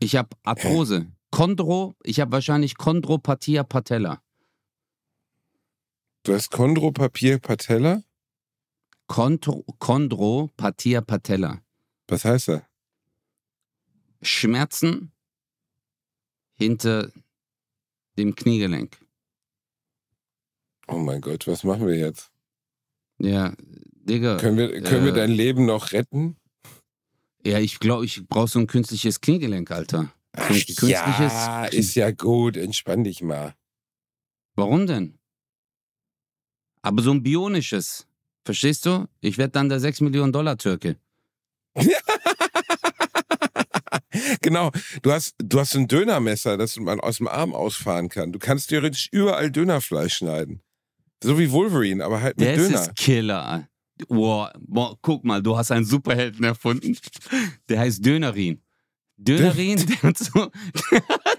Ich 0.00 0.16
habe 0.16 0.30
Arthrose, 0.42 1.06
Chondro, 1.30 1.94
ich 2.02 2.18
habe 2.18 2.32
wahrscheinlich 2.32 2.76
Chondropathia 2.76 3.62
patella. 3.62 4.20
Du 6.22 6.34
hast 6.34 6.50
Chondropapier 6.50 7.38
Patella? 7.38 8.02
Chondro, 9.08 9.64
Chondropathia 9.78 11.00
patella. 11.00 11.62
Was 12.06 12.24
heißt 12.24 12.48
das? 12.48 12.62
Schmerzen 14.22 15.12
hinter 16.54 17.10
dem 18.18 18.34
Kniegelenk. 18.34 18.98
Oh 20.86 20.98
mein 20.98 21.20
Gott, 21.20 21.46
was 21.46 21.64
machen 21.64 21.86
wir 21.86 21.96
jetzt? 21.96 22.30
Ja, 23.18 23.54
Digga. 23.58 24.36
Können 24.36 24.58
wir, 24.58 24.82
können 24.82 25.06
wir 25.06 25.12
äh, 25.12 25.16
dein 25.16 25.30
Leben 25.30 25.64
noch 25.64 25.92
retten? 25.92 26.36
Ja, 27.44 27.58
ich 27.58 27.80
glaube, 27.80 28.04
ich 28.04 28.26
brauche 28.28 28.48
so 28.48 28.58
ein 28.58 28.66
künstliches 28.66 29.20
Kniegelenk, 29.20 29.70
Alter. 29.70 30.12
Ein 30.32 30.46
künstliches. 30.48 30.88
ja, 30.88 31.64
ist 31.64 31.94
ja 31.94 32.10
gut. 32.10 32.56
Entspann 32.56 33.04
dich 33.04 33.22
mal. 33.22 33.54
Warum 34.54 34.86
denn? 34.86 35.19
Aber 36.82 37.02
so 37.02 37.10
ein 37.12 37.22
bionisches. 37.22 38.06
Verstehst 38.44 38.86
du? 38.86 39.06
Ich 39.20 39.38
werde 39.38 39.52
dann 39.52 39.68
der 39.68 39.80
6 39.80 40.00
Millionen 40.00 40.32
Dollar 40.32 40.56
Türke. 40.56 40.96
genau, 44.40 44.70
du 45.02 45.12
hast, 45.12 45.34
du 45.38 45.60
hast 45.60 45.74
ein 45.76 45.86
Dönermesser, 45.88 46.56
das 46.56 46.76
man 46.76 47.00
aus 47.00 47.18
dem 47.18 47.28
Arm 47.28 47.54
ausfahren 47.54 48.08
kann. 48.08 48.32
Du 48.32 48.38
kannst 48.38 48.70
theoretisch 48.70 49.08
überall 49.12 49.50
Dönerfleisch 49.50 50.14
schneiden. 50.16 50.62
So 51.22 51.38
wie 51.38 51.50
Wolverine, 51.50 52.04
aber 52.04 52.22
halt 52.22 52.38
mit 52.38 52.48
Das 52.48 52.56
Döner. 52.56 52.80
ist 52.80 52.96
Killer. 52.96 53.68
Boah, 54.08 54.52
boah, 54.58 54.96
guck 55.02 55.24
mal, 55.24 55.42
du 55.42 55.56
hast 55.56 55.70
einen 55.70 55.84
Superhelden 55.84 56.44
erfunden. 56.44 56.96
Der 57.68 57.80
heißt 57.80 58.04
Dönerin. 58.04 58.62
Dönerin, 59.18 59.76
der 59.86 60.02
hat 60.02 60.18
so. 60.18 60.32
Der 60.90 61.02
hat 61.08 61.38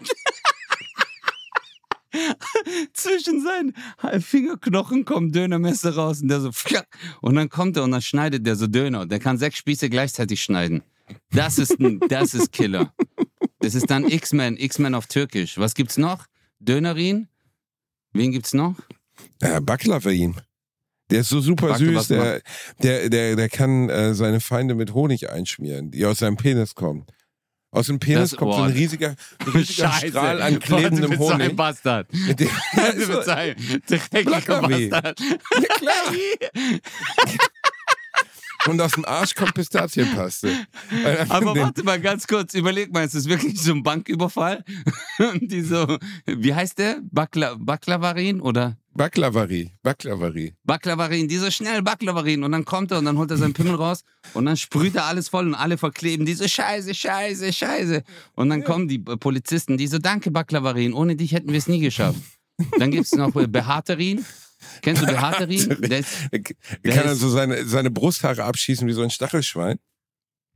zwischen 2.94 3.44
seinen 3.44 3.74
Fingerknochen 4.22 5.06
kommt 5.06 5.36
Dönermesser 5.36 5.96
raus 5.96 6.22
und 6.22 6.28
der 6.28 6.42
so. 6.42 6.52
Und 7.22 7.36
dann 7.36 7.50
kommt 7.50 7.78
er 7.78 7.84
und 7.84 7.92
dann 7.92 8.02
schneidet 8.02 8.46
der 8.46 8.56
so 8.56 8.68
Döner. 8.68 9.06
Der 9.06 9.20
kann 9.20 9.38
sechs 9.38 9.58
Spieße 9.58 9.90
gleichzeitig 9.90 10.42
schneiden. 10.42 10.84
Das 11.32 11.58
ist 11.58 11.80
ein, 11.80 12.00
das 12.10 12.34
ist 12.34 12.52
Killer. 12.52 12.94
Das 13.60 13.76
ist 13.76 13.90
dann 13.90 14.08
X-Men, 14.08 14.58
X-Men 14.58 14.96
auf 14.96 15.08
Türkisch. 15.08 15.58
Was 15.58 15.74
gibt's 15.74 15.98
noch? 15.98 16.26
Dönerin? 16.60 17.28
Wen 18.14 18.32
gibt's 18.32 18.54
noch? 18.54 18.76
Ja, 19.42 19.60
Baklavain. 19.60 20.36
Der 21.10 21.22
ist 21.22 21.30
so 21.30 21.42
super 21.42 21.68
Baklava, 21.70 22.00
süß, 22.00 22.08
der, 22.08 22.42
der, 22.82 23.10
der, 23.10 23.36
der 23.36 23.50
kann 23.50 23.90
äh, 23.90 24.16
seine 24.16 24.40
Feinde 24.40 24.76
mit 24.76 24.94
Honig 24.94 25.30
einschmieren, 25.30 25.92
die 25.92 26.06
aus 26.06 26.20
seinem 26.20 26.38
Penis 26.38 26.74
kommen. 26.74 27.06
Aus 27.74 27.88
dem 27.88 28.00
Penis 28.00 28.32
Das- 28.32 28.38
kommt 28.38 28.54
so 28.54 28.62
ein 28.64 28.72
riesiger, 28.72 29.16
riesiger 29.54 29.92
Strahl 29.94 30.42
an 30.42 30.60
klebendem 30.60 31.18
Honig. 31.18 31.56
Bastard. 31.56 32.08
Mit 32.28 32.40
dem, 32.42 32.48
ja, 32.48 32.54
Was 32.76 32.96
ist 32.96 33.06
für 33.06 33.24
so, 33.24 33.32
ein 33.32 33.56
dreckiger 33.88 34.24
Blackaby. 34.42 34.90
Bastard. 34.90 35.20
ja, 35.22 35.78
klar. 35.78 36.04
Und 38.68 38.82
aus 38.82 38.92
dem 38.92 39.06
Arsch 39.06 39.36
kommt 39.36 39.54
Pistazienpaste. 39.54 40.52
Aber 41.30 41.56
warte 41.56 41.84
mal 41.84 42.00
ganz 42.00 42.28
kurz, 42.28 42.54
überleg 42.54 42.92
mal, 42.94 43.06
ist 43.06 43.16
das 43.16 43.26
wirklich 43.26 43.60
so 43.62 43.74
ein 43.74 43.84
Banküberfall? 43.84 44.64
Und 45.20 45.42
die 45.52 45.62
so, 45.62 45.98
wie 46.26 46.54
heißt 46.54 46.78
der? 46.80 47.00
Bakla, 47.12 47.56
Baklavarin 47.58 48.42
oder? 48.42 48.78
Baklavari, 48.94 49.72
Baklavari. 49.84 50.54
Baklavarin, 50.66 51.28
dieser 51.28 51.50
schnell 51.50 51.82
Baklavarin. 51.82 52.44
Und 52.44 52.52
dann 52.52 52.66
kommt 52.66 52.92
er 52.92 53.00
und 53.00 53.06
dann 53.06 53.18
holt 53.18 53.32
er 53.32 53.38
seinen 53.38 53.54
Pimmel 53.54 53.76
raus 53.76 54.04
und 54.34 54.46
dann 54.46 54.58
sprüht 54.58 54.96
er 54.96 55.06
alles 55.06 55.30
voll 55.30 55.48
und 55.48 55.56
alle 55.56 55.78
verkleben 55.78 56.26
diese 56.26 56.50
Scheiße, 56.50 56.94
Scheiße, 56.94 57.54
Scheiße. 57.54 58.04
Und 58.36 58.50
dann 58.50 58.64
kommen 58.64 58.88
die 58.88 59.00
Polizisten, 59.00 59.78
die 59.78 59.88
so, 59.88 59.98
danke 59.98 60.30
Baklavarin, 60.30 60.94
ohne 60.94 61.16
dich 61.16 61.32
hätten 61.32 61.52
wir 61.52 61.58
es 61.58 61.68
nie 61.68 61.80
geschafft. 61.80 62.20
Dann 62.78 62.92
gibt 62.92 63.06
es 63.06 63.14
noch 63.14 63.32
Behaterin. 63.32 64.26
Kennst 64.82 65.02
du 65.02 65.06
Behaterin? 65.06 65.78
Der 65.82 66.00
ist, 66.00 66.14
Er 66.32 66.40
der 66.40 66.94
kann 66.94 67.04
ist- 67.06 67.10
also 67.10 67.30
seine, 67.30 67.66
seine 67.66 67.92
Brusthaare 67.92 68.44
abschießen 68.44 68.88
wie 68.88 68.94
so 68.94 69.02
ein 69.02 69.10
Stachelschwein. 69.10 69.80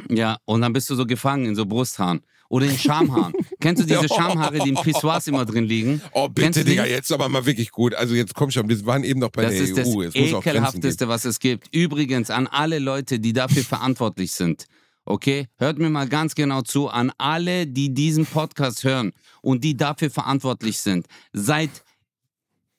Ja, 0.10 0.38
und 0.46 0.62
dann 0.62 0.74
bist 0.74 0.90
du 0.90 0.96
so 0.96 1.06
gefangen 1.06 1.46
in 1.46 1.56
so 1.56 1.66
Brusthaaren. 1.66 2.22
Oder 2.48 2.68
in 2.68 2.78
Schamhaaren. 2.78 3.34
Kennst 3.60 3.82
du 3.82 3.88
diese 3.88 4.08
Schamhaare, 4.08 4.60
die 4.60 4.70
im 4.70 4.76
Pissoirs 4.76 5.26
immer 5.28 5.46
drin 5.46 5.64
liegen? 5.66 6.00
Oh, 6.12 6.30
bitte? 6.30 6.64
Digga, 6.64 6.86
jetzt 6.86 7.12
aber 7.12 7.28
mal 7.28 7.44
wirklich 7.48 7.72
gut. 7.72 7.96
Also 7.96 8.14
jetzt 8.14 8.36
komm 8.36 8.52
schon, 8.52 8.70
wir 8.70 8.86
waren 8.86 9.04
eben 9.04 9.20
noch 9.20 9.32
bei 9.32 9.42
Das 9.44 9.54
der 9.54 9.62
ist 9.64 9.76
das 9.78 9.88
EU. 9.88 9.94
Muss 9.94 10.06
auch 10.06 10.12
Grenzen 10.14 10.32
geben. 10.44 10.50
ekelhafteste, 10.58 11.08
was 11.08 11.26
es 11.26 11.40
gibt. 11.40 11.74
Übrigens 11.74 12.30
an 12.30 12.46
alle 12.46 12.78
Leute, 12.78 13.20
die 13.20 13.34
dafür 13.34 13.64
verantwortlich 13.64 14.32
sind. 14.34 14.66
Okay, 15.06 15.48
hört 15.58 15.80
mir 15.80 15.90
mal 15.90 16.08
ganz 16.08 16.36
genau 16.36 16.62
zu. 16.62 16.88
An 16.88 17.12
alle, 17.18 17.66
die 17.66 17.92
diesen 17.96 18.28
Podcast 18.28 18.84
hören 18.84 19.12
und 19.42 19.64
die 19.64 19.76
dafür 19.76 20.12
verantwortlich 20.12 20.78
sind. 20.80 21.08
Seit 21.34 21.72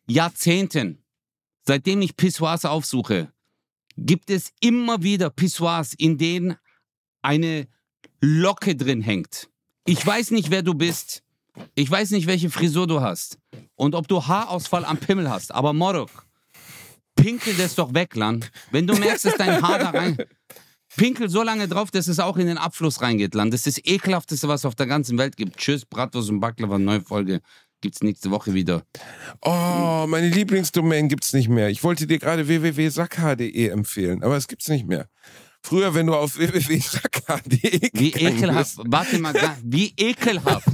Jahrzehnten, 0.08 0.98
seitdem 1.66 2.02
ich 2.02 2.16
Pissoirs 2.16 2.64
aufsuche, 2.64 3.32
gibt 3.96 4.30
es 4.30 4.52
immer 4.60 5.02
wieder 5.02 5.30
Pissoirs, 5.30 5.94
in 5.94 6.18
denen 6.18 6.56
eine 7.22 7.68
Locke 8.20 8.76
drin 8.76 9.02
hängt. 9.02 9.48
Ich 9.84 10.04
weiß 10.04 10.30
nicht, 10.32 10.50
wer 10.50 10.62
du 10.62 10.74
bist. 10.74 11.22
Ich 11.74 11.90
weiß 11.90 12.10
nicht, 12.10 12.26
welche 12.26 12.50
Frisur 12.50 12.86
du 12.86 13.00
hast. 13.00 13.38
Und 13.74 13.94
ob 13.94 14.08
du 14.08 14.26
Haarausfall 14.26 14.84
am 14.84 14.98
Pimmel 14.98 15.30
hast. 15.30 15.54
Aber 15.54 15.72
Morok, 15.72 16.26
pinkel 17.14 17.54
das 17.54 17.74
doch 17.74 17.94
weg, 17.94 18.14
Lan. 18.16 18.44
Wenn 18.70 18.86
du 18.86 18.94
merkst, 18.94 19.24
dass 19.24 19.36
dein 19.36 19.62
Haar 19.62 19.78
da 19.78 19.90
rein... 19.90 20.16
Pinkel 20.96 21.28
so 21.28 21.42
lange 21.42 21.68
drauf, 21.68 21.90
dass 21.90 22.08
es 22.08 22.18
auch 22.20 22.38
in 22.38 22.46
den 22.46 22.56
Abfluss 22.56 23.02
reingeht, 23.02 23.34
Lan. 23.34 23.50
Das 23.50 23.66
ist 23.66 23.76
das 23.76 23.84
ekelhafteste, 23.84 24.48
was 24.48 24.62
es 24.62 24.64
auf 24.64 24.76
der 24.76 24.86
ganzen 24.86 25.18
Welt 25.18 25.36
gibt. 25.36 25.58
Tschüss, 25.58 25.84
Bratwurst 25.84 26.30
und 26.30 26.40
Baklava, 26.40 26.78
neue 26.78 27.02
Folge. 27.02 27.42
Gibt's 27.82 28.02
nächste 28.02 28.30
Woche 28.30 28.54
wieder. 28.54 28.82
Oh, 29.42 30.06
meine 30.08 30.28
Lieblingsdomain 30.28 31.08
gibt's 31.08 31.32
nicht 31.32 31.48
mehr. 31.48 31.68
Ich 31.68 31.84
wollte 31.84 32.06
dir 32.06 32.18
gerade 32.18 32.48
www.sackh.de 32.48 33.68
empfehlen, 33.68 34.22
aber 34.22 34.36
es 34.36 34.48
gibt's 34.48 34.68
nicht 34.68 34.86
mehr. 34.86 35.08
Früher, 35.62 35.94
wenn 35.94 36.06
du 36.06 36.14
auf 36.14 36.38
www.sackh.de 36.38 37.90
Wie 37.92 38.12
ekelhaft. 38.12 38.76
bist, 38.76 38.86
Warte 38.90 39.18
mal, 39.18 39.34
wie 39.64 39.92
ekelhaft. 39.96 40.68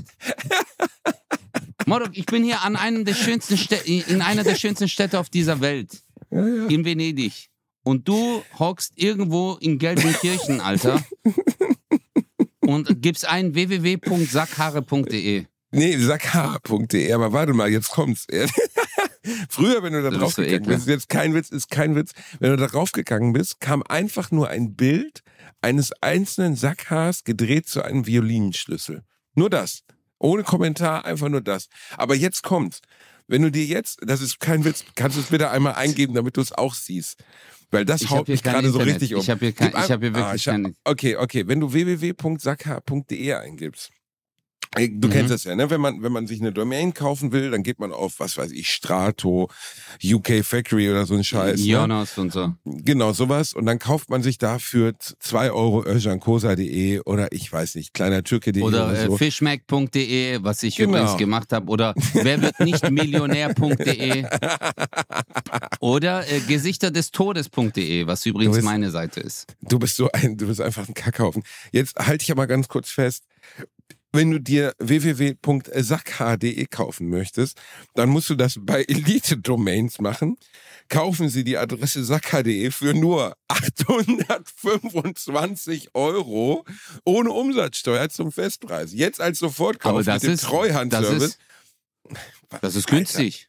Morok, 1.86 2.10
ich 2.12 2.26
bin 2.26 2.44
hier 2.44 2.62
an 2.62 2.76
einem 2.76 3.04
der 3.04 3.14
schönsten 3.14 3.56
Städte, 3.56 3.90
in 3.90 4.22
einer 4.22 4.44
der 4.44 4.54
schönsten 4.54 4.88
Städte 4.88 5.18
auf 5.18 5.28
dieser 5.28 5.60
Welt. 5.60 6.02
Ja, 6.30 6.46
ja. 6.46 6.66
In 6.66 6.84
Venedig. 6.84 7.48
Und 7.84 8.06
du 8.06 8.44
hockst 8.58 8.92
irgendwo 8.94 9.54
in 9.60 9.78
Gelsenkirchen, 9.78 10.60
Alter. 10.60 11.02
Und 12.60 13.02
gibst 13.02 13.26
ein 13.26 13.54
www.sackhaare.de. 13.54 15.46
Nee, 15.72 15.96
sackh.de, 15.96 17.12
aber 17.12 17.32
warte 17.32 17.52
mal, 17.54 17.70
jetzt 17.70 17.90
kommt's. 17.90 18.26
Früher, 19.48 19.82
wenn 19.82 19.92
du 19.92 20.02
da 20.02 20.10
Das 20.10 20.18
drauf 20.18 20.34
gegangen 20.36 20.66
bist, 20.66 20.86
jetzt 20.88 21.08
kein 21.08 21.34
Witz, 21.34 21.48
ist 21.50 21.70
kein 21.70 21.94
Witz, 21.94 22.10
wenn 22.40 22.50
du 22.50 22.56
da 22.56 22.66
drauf 22.66 22.92
gegangen 22.92 23.32
bist, 23.32 23.60
kam 23.60 23.82
einfach 23.84 24.30
nur 24.30 24.48
ein 24.48 24.74
Bild 24.74 25.22
eines 25.60 25.92
einzelnen 26.02 26.56
Sackhaars 26.56 27.24
gedreht 27.24 27.68
zu 27.68 27.82
einem 27.82 28.06
Violinschlüssel. 28.06 29.02
Nur 29.34 29.48
das. 29.48 29.84
Ohne 30.18 30.42
Kommentar, 30.42 31.04
einfach 31.04 31.28
nur 31.28 31.40
das. 31.40 31.68
Aber 31.96 32.14
jetzt 32.14 32.42
kommt's. 32.42 32.80
Wenn 33.28 33.42
du 33.42 33.50
dir 33.50 33.64
jetzt, 33.64 34.00
das 34.04 34.20
ist 34.20 34.40
kein 34.40 34.64
Witz, 34.64 34.84
kannst 34.96 35.16
du 35.16 35.20
es 35.20 35.28
bitte 35.28 35.50
einmal 35.50 35.74
eingeben, 35.74 36.14
damit 36.14 36.36
du 36.36 36.40
es 36.40 36.52
auch 36.52 36.74
siehst. 36.74 37.22
Weil 37.70 37.84
das 37.84 38.02
Ich 38.02 38.10
haut 38.10 38.18
hab 38.20 38.28
mich 38.28 38.42
gerade 38.42 38.70
so 38.70 38.78
richtig 38.80 39.14
um. 39.14 39.20
Ich 39.20 39.30
habe 39.30 39.40
hier, 39.40 39.52
kein, 39.52 39.68
ich 39.68 39.74
hab 39.74 40.00
hier 40.00 40.14
wirklich 40.14 40.24
Ah, 40.26 40.32
scha- 40.34 40.62
kein. 40.62 40.74
Okay, 40.84 41.16
okay. 41.16 41.46
Wenn 41.46 41.60
du 41.60 41.72
www.sackh.de 41.72 43.32
eingibst, 43.34 43.90
äh, 44.76 44.88
du 44.88 45.08
Mhm. 45.08 45.12
kennst 45.12 45.30
das 45.32 45.44
ja, 45.44 45.54
ne? 45.54 45.70
Wenn 45.70 45.80
man, 45.80 46.02
wenn 46.02 46.12
man 46.12 46.26
sich 46.26 46.40
eine 46.40 46.52
Domain 46.52 46.94
kaufen 46.94 47.32
will, 47.32 47.50
dann 47.50 47.62
geht 47.62 47.78
man 47.78 47.92
auf, 47.92 48.14
was 48.18 48.36
weiß 48.36 48.52
ich, 48.52 48.70
Strato, 48.72 49.48
UK 50.04 50.42
Factory 50.44 50.90
oder 50.90 51.06
so 51.06 51.14
ein 51.14 51.24
Scheiß. 51.24 51.60
Ne? 51.60 51.66
Jonas 51.66 52.16
und 52.18 52.32
so. 52.32 52.54
Genau, 52.64 53.12
sowas. 53.12 53.52
Und 53.54 53.66
dann 53.66 53.78
kauft 53.78 54.10
man 54.10 54.22
sich 54.22 54.38
dafür 54.38 54.94
2 54.98 55.50
Euro 55.52 55.84
Özcankosa.de 55.84 57.00
oder 57.04 57.32
ich 57.32 57.52
weiß 57.52 57.74
nicht, 57.74 57.94
kleinertürke.de 57.94 58.62
oder, 58.62 58.88
Oder 58.88 59.02
äh, 59.02 59.06
so. 59.06 59.16
fishmack.de, 59.16 60.38
was 60.42 60.62
ich 60.62 60.76
Genau. 60.76 60.90
übrigens 60.98 61.16
gemacht 61.18 61.52
habe. 61.52 61.68
Oder 61.70 61.94
wer 62.14 62.40
wird 62.42 62.58
nicht 62.60 62.90
Millionär.de. 62.90 64.24
Oder 65.80 66.28
äh, 66.30 66.40
Gesichterdestestodes.de, 66.40 68.06
was 68.06 68.24
übrigens 68.26 68.56
bist- 68.56 68.64
meine 68.64 68.90
Seite 68.90 69.20
ist. 69.20 69.46
Du 69.62 69.78
bist 69.78 69.96
so 69.96 70.10
ein, 70.12 70.36
du 70.36 70.46
bist 70.46 70.60
einfach 70.60 70.86
ein 70.88 70.94
Kackhaufen. 70.94 71.42
Jetzt 71.72 71.96
halte 71.98 72.22
ich 72.22 72.30
aber 72.30 72.46
ganz 72.46 72.68
kurz 72.68 72.90
fest. 72.90 73.24
Wenn 74.14 74.30
du 74.30 74.39
dir 74.40 74.74
www.sackh.de 74.78 76.66
kaufen 76.66 77.09
möchtest, 77.09 77.59
dann 77.94 78.10
musst 78.10 78.28
du 78.28 78.34
das 78.34 78.59
bei 78.60 78.82
Elite 78.84 79.39
Domains 79.39 80.01
machen. 80.01 80.36
Kaufen 80.90 81.30
Sie 81.30 81.44
die 81.44 81.56
Adresse 81.56 82.05
sackh.de 82.05 82.70
für 82.70 82.93
nur 82.93 83.34
825 83.48 85.94
Euro 85.94 86.66
ohne 87.06 87.30
Umsatzsteuer 87.30 88.10
zum 88.10 88.32
Festpreis. 88.32 88.93
Jetzt 88.93 89.18
als 89.20 89.39
Sofortkauf 89.39 89.90
Aber 89.90 89.98
mit 90.01 90.09
das 90.09 90.20
dem 90.22 90.32
ist, 90.32 90.43
das 90.43 90.51
Treuhandservice. 90.51 91.22
ist, 91.22 91.39
das 92.60 92.76
ist 92.76 92.89
günstig. 92.89 93.48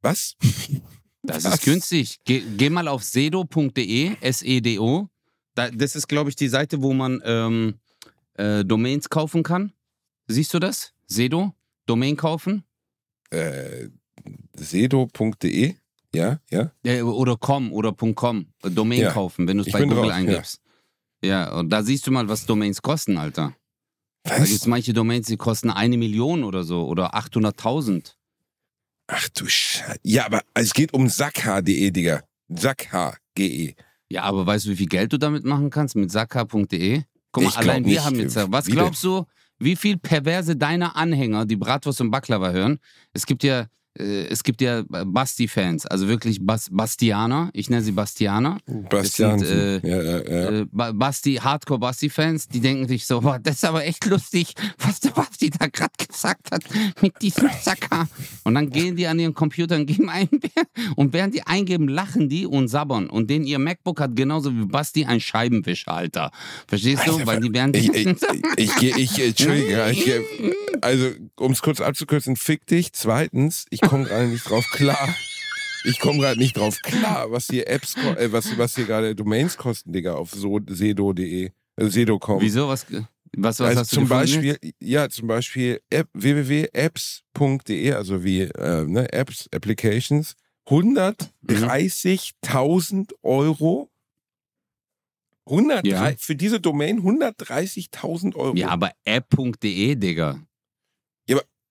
Was? 0.00 0.34
Das 1.24 1.44
Was? 1.44 1.54
ist 1.54 1.62
günstig. 1.62 2.18
Geh, 2.24 2.42
geh 2.56 2.68
mal 2.68 2.88
auf 2.88 3.04
sedo.de, 3.04 4.16
S-E-D-O. 4.20 5.08
Da, 5.54 5.70
das 5.70 5.94
ist, 5.94 6.08
glaube 6.08 6.30
ich, 6.30 6.34
die 6.34 6.48
Seite, 6.48 6.82
wo 6.82 6.92
man 6.94 7.22
ähm, 7.24 7.74
äh, 8.34 8.64
Domains 8.64 9.08
kaufen 9.08 9.44
kann. 9.44 9.72
Siehst 10.32 10.52
du 10.54 10.58
das? 10.58 10.92
Sedo? 11.06 11.54
Domain 11.86 12.16
kaufen? 12.16 12.64
Äh, 13.30 13.88
sedo.de? 14.54 15.74
Ja, 16.14 16.40
ja. 16.50 16.70
Äh, 16.84 17.02
oder 17.02 17.36
com 17.36 17.72
oder 17.72 17.92
.com. 17.92 18.46
Domain 18.62 19.00
Ja. 19.00 19.12
kaufen, 19.12 19.48
wenn 19.48 19.56
du 19.58 19.64
es 19.64 19.72
bei 19.72 19.80
Google 19.82 19.96
drauf, 20.04 20.10
eingibst. 20.12 20.60
Ja. 21.24 21.52
und 21.56 21.70
da 21.70 21.82
siehst 21.82 22.06
du 22.06 22.10
mal, 22.10 22.28
was 22.28 22.46
Domains 22.46 22.82
kosten, 22.82 23.16
Alter. 23.16 23.54
Da 24.24 24.38
Was? 24.38 24.48
gibt 24.48 24.60
es 24.60 24.66
manche 24.66 24.92
Domains, 24.92 25.26
die 25.26 25.36
kosten 25.36 25.70
eine 25.70 25.96
Million 25.96 26.44
oder 26.44 26.64
so 26.64 26.86
oder 26.86 27.14
800.000. 27.14 28.14
Ach 29.08 29.28
du 29.30 29.46
Scheiße. 29.48 29.98
Ja, 30.02 30.26
aber 30.26 30.42
es 30.54 30.74
geht 30.74 30.92
um 30.94 31.08
sackh.de, 31.08 31.90
Digga. 31.90 32.22
Sackh.ge. 32.48 33.74
Ja, 34.08 34.22
aber 34.24 34.46
weißt 34.46 34.66
du, 34.66 34.70
wie 34.70 34.76
viel 34.76 34.86
Geld 34.88 35.12
du 35.12 35.18
damit 35.18 35.44
machen 35.44 35.70
kannst 35.70 35.96
mit 35.96 36.10
sakka.de? 36.10 37.02
Guck 37.32 37.44
mal, 37.44 37.48
Ich 37.50 37.56
allein 37.56 37.84
wir 37.84 37.92
nicht. 37.92 38.04
haben 38.04 38.18
jetzt, 38.20 38.36
was 38.52 38.66
Wie 38.66 38.72
glaubst 38.72 39.02
du, 39.04 39.24
wie 39.62 39.76
viel 39.76 39.96
perverse 39.96 40.56
deiner 40.56 40.96
Anhänger, 40.96 41.46
die 41.46 41.56
Bratwurst 41.56 42.00
und 42.00 42.10
Baklava 42.10 42.50
hören? 42.50 42.78
Es 43.12 43.26
gibt 43.26 43.44
ja, 43.44 43.66
es 43.94 44.42
gibt 44.42 44.62
ja 44.62 44.84
Basti-Fans, 44.88 45.86
also 45.86 46.08
wirklich 46.08 46.38
Bas 46.40 46.68
Bastianer, 46.70 47.50
ich 47.52 47.68
nenne 47.68 47.82
sie 47.82 47.92
Bastianer. 47.92 48.58
Bastian. 48.88 49.38
Sind, 49.38 49.84
ja, 49.84 50.02
ja, 50.02 50.18
ja. 50.18 50.50
Äh, 50.60 50.66
Ba- 50.72 50.92
Basti, 50.92 51.34
Hardcore-Basti-Fans, 51.34 52.48
die 52.48 52.60
denken 52.60 52.88
sich 52.88 53.04
so, 53.04 53.20
boah, 53.20 53.38
das 53.38 53.56
ist 53.56 53.64
aber 53.66 53.84
echt 53.84 54.06
lustig, 54.06 54.54
was 54.78 55.00
der 55.00 55.10
Basti 55.10 55.50
da 55.50 55.66
gerade 55.66 55.92
gesagt 56.08 56.50
hat 56.52 56.62
mit 57.02 57.20
diesem 57.20 57.50
Sacker. 57.60 58.08
Und 58.44 58.54
dann 58.54 58.70
gehen 58.70 58.96
die 58.96 59.06
an 59.06 59.18
ihren 59.18 59.34
Computer 59.34 59.76
und 59.76 59.84
geben 59.84 60.08
ein 60.08 60.28
und 60.96 61.12
während 61.12 61.34
die 61.34 61.46
eingeben, 61.46 61.86
lachen 61.88 62.30
die 62.30 62.46
und 62.46 62.68
sabbern. 62.68 63.10
Und 63.10 63.28
den 63.28 63.44
ihr 63.44 63.58
MacBook 63.58 64.00
hat 64.00 64.16
genauso 64.16 64.54
wie 64.54 64.64
Basti 64.64 65.04
ein 65.04 65.20
Scheibenwischer, 65.20 65.92
Alter. 65.92 66.30
Verstehst 66.66 67.06
du? 67.06 67.26
Weil 67.26 67.40
die 67.40 67.52
werden 67.52 67.74
Ich, 67.74 67.92
ich, 67.92 68.06
ich, 68.56 68.82
ich, 68.82 68.96
ich, 68.96 69.18
Entschuldige, 69.26 70.24
also 70.80 71.10
um 71.36 71.52
es 71.52 71.60
kurz 71.60 71.80
abzukürzen, 71.80 72.36
fick 72.36 72.66
dich. 72.66 72.94
Zweitens, 72.94 73.66
ich 73.70 73.81
komme 73.88 74.04
gerade 74.04 74.26
nicht 74.26 74.48
drauf 74.48 74.64
klar. 74.72 75.14
Ich 75.84 75.98
komme 75.98 76.20
gerade 76.20 76.38
nicht 76.38 76.56
drauf 76.56 76.78
klar, 76.82 77.30
was 77.32 77.46
hier 77.46 77.66
Apps, 77.68 77.96
äh, 77.96 78.30
was, 78.30 78.56
was 78.56 78.76
hier 78.76 78.84
gerade 78.86 79.14
Domains 79.14 79.56
kosten, 79.56 79.92
Digga, 79.92 80.14
auf 80.14 80.30
so, 80.30 80.60
sedo.de, 80.68 81.50
äh, 81.76 81.86
sedo.com. 81.88 82.40
Wieso? 82.40 82.68
Was, 82.68 82.86
was, 82.90 83.02
was 83.36 83.60
also 83.60 83.80
hast 83.80 83.90
du 83.92 83.96
zum 83.96 84.04
gefunden? 84.04 84.20
Beispiel, 84.20 84.58
ja, 84.80 85.08
zum 85.08 85.26
Beispiel 85.26 85.80
App, 85.90 86.08
www.apps.de, 86.14 87.92
also 87.92 88.22
wie 88.22 88.42
äh, 88.42 88.84
ne, 88.84 89.12
Apps, 89.12 89.48
Applications, 89.52 90.34
130.000 90.68 93.12
Euro. 93.22 93.88
103, 95.46 95.88
Ja. 95.88 96.12
Für 96.18 96.36
diese 96.36 96.60
Domain 96.60 97.00
130.000 97.02 98.36
Euro. 98.36 98.54
Ja, 98.56 98.68
aber 98.68 98.92
app.de, 99.04 99.96
Digga. 99.96 100.38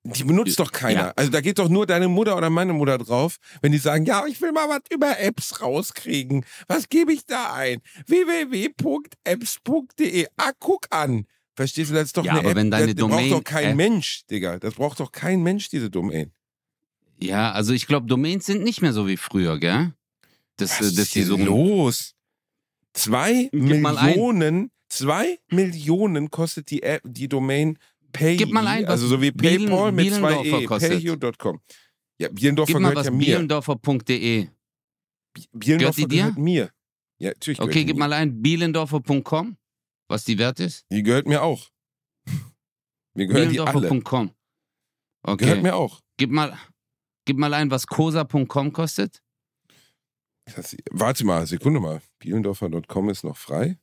Die 0.03 0.23
benutzt 0.23 0.59
doch 0.59 0.71
keiner. 0.71 0.99
Ja. 0.99 1.13
Also 1.15 1.29
da 1.31 1.41
geht 1.41 1.59
doch 1.59 1.69
nur 1.69 1.85
deine 1.85 2.07
Mutter 2.07 2.35
oder 2.35 2.49
meine 2.49 2.73
Mutter 2.73 2.97
drauf, 2.97 3.37
wenn 3.61 3.71
die 3.71 3.77
sagen, 3.77 4.03
ja, 4.05 4.25
ich 4.25 4.41
will 4.41 4.51
mal 4.51 4.67
was 4.67 4.81
über 4.91 5.19
Apps 5.19 5.61
rauskriegen. 5.61 6.43
Was 6.67 6.89
gebe 6.89 7.13
ich 7.13 7.23
da 7.27 7.53
ein? 7.53 7.81
www.apps.de. 8.07 10.25
Ah, 10.37 10.51
guck 10.59 10.87
an. 10.89 11.25
Verstehst 11.55 11.91
du, 11.91 11.95
das 11.95 12.05
ist 12.05 12.17
doch 12.17 12.25
Ja, 12.25 12.31
eine 12.31 12.39
aber 12.41 12.49
App. 12.51 12.55
wenn 12.57 12.71
deine 12.71 12.87
das, 12.87 12.95
das 12.95 13.01
braucht 13.07 13.19
Domain- 13.19 13.29
doch 13.31 13.43
kein 13.43 13.71
äh, 13.71 13.75
Mensch, 13.75 14.21
Digga. 14.29 14.59
Das 14.59 14.75
braucht 14.75 14.99
doch 14.99 15.11
kein 15.11 15.41
Mensch, 15.43 15.69
diese 15.69 15.89
Domain. 15.89 16.31
Ja, 17.19 17.51
also 17.51 17.73
ich 17.73 17.87
glaube, 17.87 18.07
Domains 18.07 18.45
sind 18.45 18.63
nicht 18.63 18.81
mehr 18.81 18.93
so 18.93 19.07
wie 19.07 19.17
früher, 19.17 19.59
gell? 19.59 19.93
Das, 20.57 20.79
Was 20.79 20.93
äh, 20.93 20.95
das 20.95 21.05
ist 21.07 21.13
hier 21.13 21.25
so 21.25 21.37
los? 21.37 22.13
Zwei 22.93 23.49
Gib. 23.51 23.81
Millionen, 23.81 24.71
zwei 24.89 25.39
Millionen 25.49 26.29
kostet 26.31 26.71
die 26.71 26.83
App, 26.83 27.01
die 27.05 27.27
Domain 27.27 27.77
Pay. 28.11 28.37
Gib 28.37 28.51
mal 28.51 28.67
ein, 28.67 28.83
was 28.83 28.91
also 28.91 29.07
so 29.07 29.21
wie 29.21 29.31
Bielen- 29.31 29.67
PayPal 29.69 29.91
mit 29.91 30.13
zwei 30.13 30.43
E. 30.45 30.65
kostet. 30.65 31.03
Payu.com. 31.03 31.59
Ja, 32.19 32.29
Bielendorfer 32.29 32.73
Gib 32.73 32.81
mal 32.81 32.89
gehört 32.89 32.97
was 32.97 33.05
ja 33.05 33.11
mir. 33.11 33.25
bielendorfer.de. 33.25 34.47
Bielendorfer 35.53 36.01
die 36.01 36.07
dir? 36.07 36.17
gehört 36.23 36.37
mir. 36.37 36.71
Ja, 37.19 37.29
natürlich 37.29 37.57
gehört 37.59 37.71
Okay, 37.73 37.85
gib 37.85 37.95
mir. 37.95 37.99
mal 37.99 38.13
ein 38.13 38.41
bielendorfer.com, 38.41 39.57
was 40.09 40.23
die 40.25 40.37
wert 40.37 40.59
ist. 40.59 40.85
Die 40.91 41.03
gehört 41.03 41.27
mir 41.27 41.41
auch. 41.41 41.69
Mir 43.13 43.27
gehören 43.27 43.49
die 43.51 43.59
alle. 43.59 43.71
Bielendorfer.com. 43.71 44.31
Okay. 45.23 45.45
Gehört 45.45 45.63
mir 45.63 45.75
auch. 45.75 45.99
Gib 46.17 46.31
mal, 46.31 46.57
gib 47.25 47.37
mal 47.37 47.53
ein, 47.53 47.69
was 47.71 47.85
cosa.com 47.87 48.71
kostet. 48.73 49.21
Das, 50.55 50.75
warte 50.91 51.25
mal, 51.25 51.45
Sekunde 51.47 51.79
mal. 51.79 52.01
Bielendorfer.com 52.19 53.09
ist 53.09 53.23
noch 53.23 53.37
frei. 53.37 53.77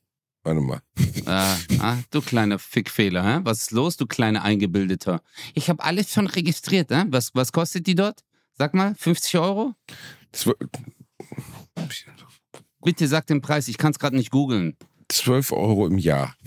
Warte 0.49 0.61
mal. 0.61 0.81
Ah, 1.27 1.57
ah, 1.79 1.97
du 2.09 2.21
kleiner 2.21 2.57
Fickfehler, 2.57 3.23
hä? 3.23 3.39
Was 3.43 3.61
ist 3.61 3.71
los, 3.71 3.97
du 3.97 4.07
kleiner 4.07 4.41
Eingebildeter? 4.43 5.21
Ich 5.53 5.69
habe 5.69 5.83
alles 5.83 6.11
schon 6.11 6.25
registriert, 6.25 6.89
hä? 6.89 7.03
Was, 7.09 7.35
was 7.35 7.51
kostet 7.51 7.85
die 7.85 7.93
dort? 7.93 8.21
Sag 8.57 8.73
mal, 8.73 8.95
50 8.95 9.37
Euro? 9.39 9.75
Zw- 10.33 10.55
Bitte 12.83 13.07
sag 13.07 13.27
den 13.27 13.41
Preis, 13.41 13.67
ich 13.67 13.77
kann 13.77 13.91
es 13.91 13.99
gerade 13.99 14.15
nicht 14.15 14.31
googeln. 14.31 14.75
12 15.09 15.51
Euro 15.51 15.85
im 15.85 15.99
Jahr. 15.99 16.35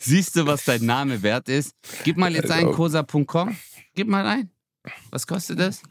Siehst 0.00 0.34
du, 0.34 0.44
was 0.46 0.64
dein 0.64 0.84
Name 0.84 1.22
wert 1.22 1.48
ist? 1.48 1.76
Gib 2.02 2.16
mal 2.16 2.34
jetzt 2.34 2.50
ein 2.50 2.72
cosa.com. 2.72 3.56
Gib 3.94 4.08
mal 4.08 4.26
ein. 4.26 4.50
Was 5.10 5.24
kostet 5.26 5.60
das? 5.60 5.82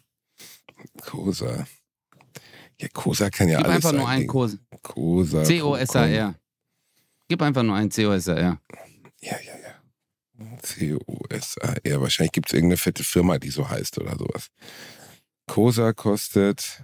Cosa. 1.06 1.66
Ja, 2.82 2.88
Cosa 2.94 3.30
kann 3.30 3.48
ja 3.48 3.58
Gib 3.58 3.68
alles 3.68 3.76
einfach 3.78 3.92
nur 3.94 4.08
ein. 4.10 4.26
Cosa. 4.26 4.58
Cosa. 4.82 5.44
C-O-S-A-R. 5.44 6.36
Gib 7.28 7.42
einfach 7.42 7.64
nur 7.64 7.76
ein 7.76 7.92
C-O-S-A-R. 7.92 8.60
Ja, 9.22 9.32
ja, 9.32 9.38
ja. 9.38 10.58
C-O-S-A-R. 10.64 12.02
Wahrscheinlich 12.02 12.32
gibt 12.32 12.48
es 12.48 12.54
irgendeine 12.54 12.78
fette 12.78 13.04
Firma, 13.04 13.38
die 13.38 13.50
so 13.50 13.70
heißt 13.70 14.00
oder 14.00 14.18
sowas. 14.18 14.48
Cosa 15.48 15.94
kostet 15.94 16.82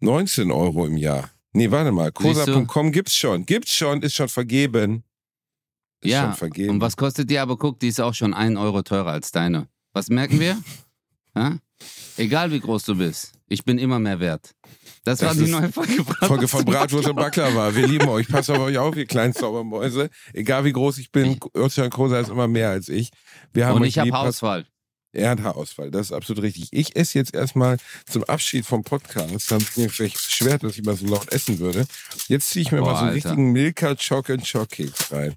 19 0.00 0.50
Euro 0.50 0.86
im 0.86 0.98
Jahr. 0.98 1.30
Nee, 1.52 1.70
warte 1.70 1.92
mal. 1.92 2.12
Cosa.com 2.12 2.92
gibt's 2.92 3.14
schon. 3.16 3.46
Gibt's 3.46 3.72
schon, 3.72 4.02
ist 4.02 4.14
schon 4.14 4.28
vergeben. 4.28 5.04
Ist 6.00 6.10
Ja, 6.10 6.24
schon 6.24 6.34
vergeben. 6.34 6.70
Und 6.70 6.80
was 6.80 6.96
kostet 6.96 7.30
die? 7.30 7.38
Aber 7.38 7.56
guck, 7.56 7.80
die 7.80 7.88
ist 7.88 8.00
auch 8.00 8.12
schon 8.12 8.34
ein 8.34 8.56
Euro 8.58 8.82
teurer 8.82 9.12
als 9.12 9.30
deine. 9.30 9.68
Was 9.94 10.08
merken 10.08 10.40
wir? 10.40 10.62
ja? 11.36 11.56
Egal 12.16 12.50
wie 12.50 12.60
groß 12.60 12.84
du 12.84 12.96
bist, 12.96 13.33
ich 13.48 13.64
bin 13.64 13.78
immer 13.78 13.98
mehr 13.98 14.20
wert. 14.20 14.52
Das, 15.04 15.18
Das 15.18 15.28
war 15.28 15.34
die 15.44 15.50
neue 15.50 15.70
Folge. 15.70 16.04
Folge 16.04 16.48
von 16.48 16.64
Bratwurst 16.64 17.08
und 17.08 17.16
Baklava. 17.16 17.74
Wir 17.74 17.86
lieben 17.86 18.08
euch. 18.08 18.26
Passt 18.28 18.50
auf 18.50 18.58
euch 18.58 18.78
auf, 18.78 18.96
ihr 18.96 19.06
kleinen 19.06 19.34
Zaubermäuse. 19.34 20.08
Egal 20.32 20.64
wie 20.64 20.72
groß 20.72 20.98
ich 20.98 21.10
bin, 21.12 21.38
Özcan 21.56 21.90
Kosa 21.90 22.20
ist 22.20 22.30
immer 22.30 22.48
mehr 22.48 22.70
als 22.70 22.88
ich. 22.88 23.10
Wir 23.52 23.66
haben 23.66 23.76
Und 23.76 23.84
ich 23.84 23.98
habe 23.98 24.10
Haarausfall. 24.12 24.66
Er 25.12 25.30
hat 25.30 25.42
Haarausfall, 25.42 25.92
das 25.92 26.06
ist 26.06 26.12
absolut 26.12 26.42
richtig. 26.42 26.68
Ich 26.72 26.96
esse 26.96 27.16
jetzt 27.18 27.34
erstmal 27.34 27.76
zum 28.10 28.24
Abschied 28.24 28.66
vom 28.66 28.82
Podcast. 28.82 29.48
Dann 29.52 29.58
ist 29.60 29.76
mir 29.78 29.88
vielleicht 29.88 30.18
schwer, 30.18 30.58
dass 30.58 30.76
ich 30.76 30.84
mal 30.84 30.96
so 30.96 31.06
laut 31.06 31.30
essen 31.32 31.60
würde. 31.60 31.86
Jetzt 32.26 32.50
ziehe 32.50 32.62
ich 32.64 32.72
mir 32.72 32.78
Boah, 32.80 32.86
mal 32.86 32.94
so 32.94 33.00
einen 33.04 33.08
Alter. 33.14 33.28
richtigen 33.30 33.52
Milka 33.52 33.94
Choc 33.94 34.30
and 34.30 34.44
Choc 34.50 34.70
Keks 34.70 35.12
rein. 35.12 35.34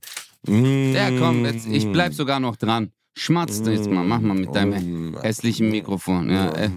Mm. 0.48 0.94
Ja, 0.96 1.12
komm, 1.12 1.46
jetzt, 1.46 1.68
ich 1.68 1.92
bleib 1.92 2.16
sogar 2.16 2.40
noch 2.40 2.56
dran. 2.56 2.92
Schmatz 3.16 3.62
jetzt 3.68 3.88
mal, 3.88 4.04
mach 4.04 4.20
mal 4.20 4.34
mit 4.34 4.56
deinem 4.56 5.12
Mm. 5.12 5.20
hässlichen 5.22 5.70
Mikrofon. 5.70 6.30
Ja, 6.32 6.52
äh. 6.56 6.72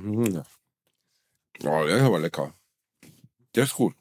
Oh, 1.64 1.84
der 1.86 1.96
ist 1.96 2.02
aber 2.02 2.18
lecker. 2.18 2.54
Der 3.54 3.64
ist 3.64 3.74
gut. 3.74 3.94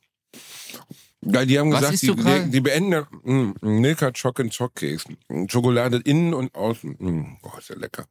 Ja, 1.21 1.43
die 1.45 1.59
haben 1.59 1.71
Was 1.71 1.89
gesagt, 1.91 2.19
die, 2.19 2.23
die, 2.45 2.51
die 2.51 2.61
beenden 2.61 3.05
mm, 3.23 3.51
Milka 3.61 4.11
Choc 4.11 4.39
and 4.39 4.55
Choc 4.55 4.73
Keks. 4.75 5.05
Schokolade 5.47 5.97
innen 6.05 6.33
und 6.33 6.55
außen. 6.55 6.95
Mm, 6.99 7.37
oh, 7.43 7.57
ist 7.57 7.69
ja 7.69 7.75
lecker. 7.75 8.05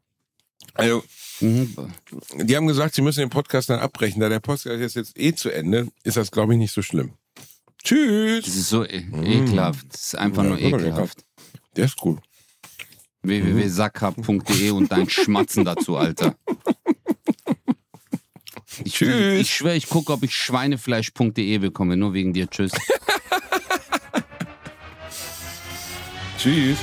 Also, 0.74 1.02
Mhm. 1.40 1.92
Die 2.34 2.56
haben 2.56 2.66
gesagt, 2.66 2.96
sie 2.96 3.02
müssen 3.02 3.20
den 3.20 3.30
Podcast 3.30 3.70
dann 3.70 3.78
abbrechen. 3.78 4.20
Da 4.20 4.28
der 4.28 4.40
Podcast 4.40 4.66
ist 4.80 4.96
jetzt 4.96 5.16
eh 5.16 5.32
zu 5.34 5.50
Ende, 5.50 5.86
ist 6.02 6.16
das, 6.16 6.32
glaube 6.32 6.54
ich, 6.54 6.58
nicht 6.58 6.74
so 6.74 6.82
schlimm. 6.82 7.12
Das 7.36 7.46
Tschüss. 7.84 8.46
ist 8.48 8.68
so 8.68 8.84
e 8.84 9.06
ekelhaft. 9.24 9.86
Das 9.92 10.02
ist 10.02 10.14
einfach 10.16 10.42
Ja, 10.42 10.48
nur 10.50 10.58
ekelhaft. 10.58 11.24
Der 11.76 11.84
ist 11.84 11.96
gut. 11.96 12.18
www.sackhab.de 13.22 14.70
und 14.70 14.90
dein 14.90 15.08
Schmatzen 15.08 15.64
dazu, 15.64 15.96
Alter. 15.96 16.34
Ich, 18.84 18.94
Tschüss. 18.94 19.40
ich 19.40 19.54
schwöre, 19.54 19.76
ich 19.76 19.88
gucke, 19.88 20.12
ob 20.12 20.22
ich 20.22 20.34
schweinefleisch.de 20.34 21.58
bekomme, 21.58 21.96
nur 21.96 22.12
wegen 22.14 22.32
dir. 22.32 22.48
Tschüss. 22.48 22.72
Tschüss. 26.38 26.78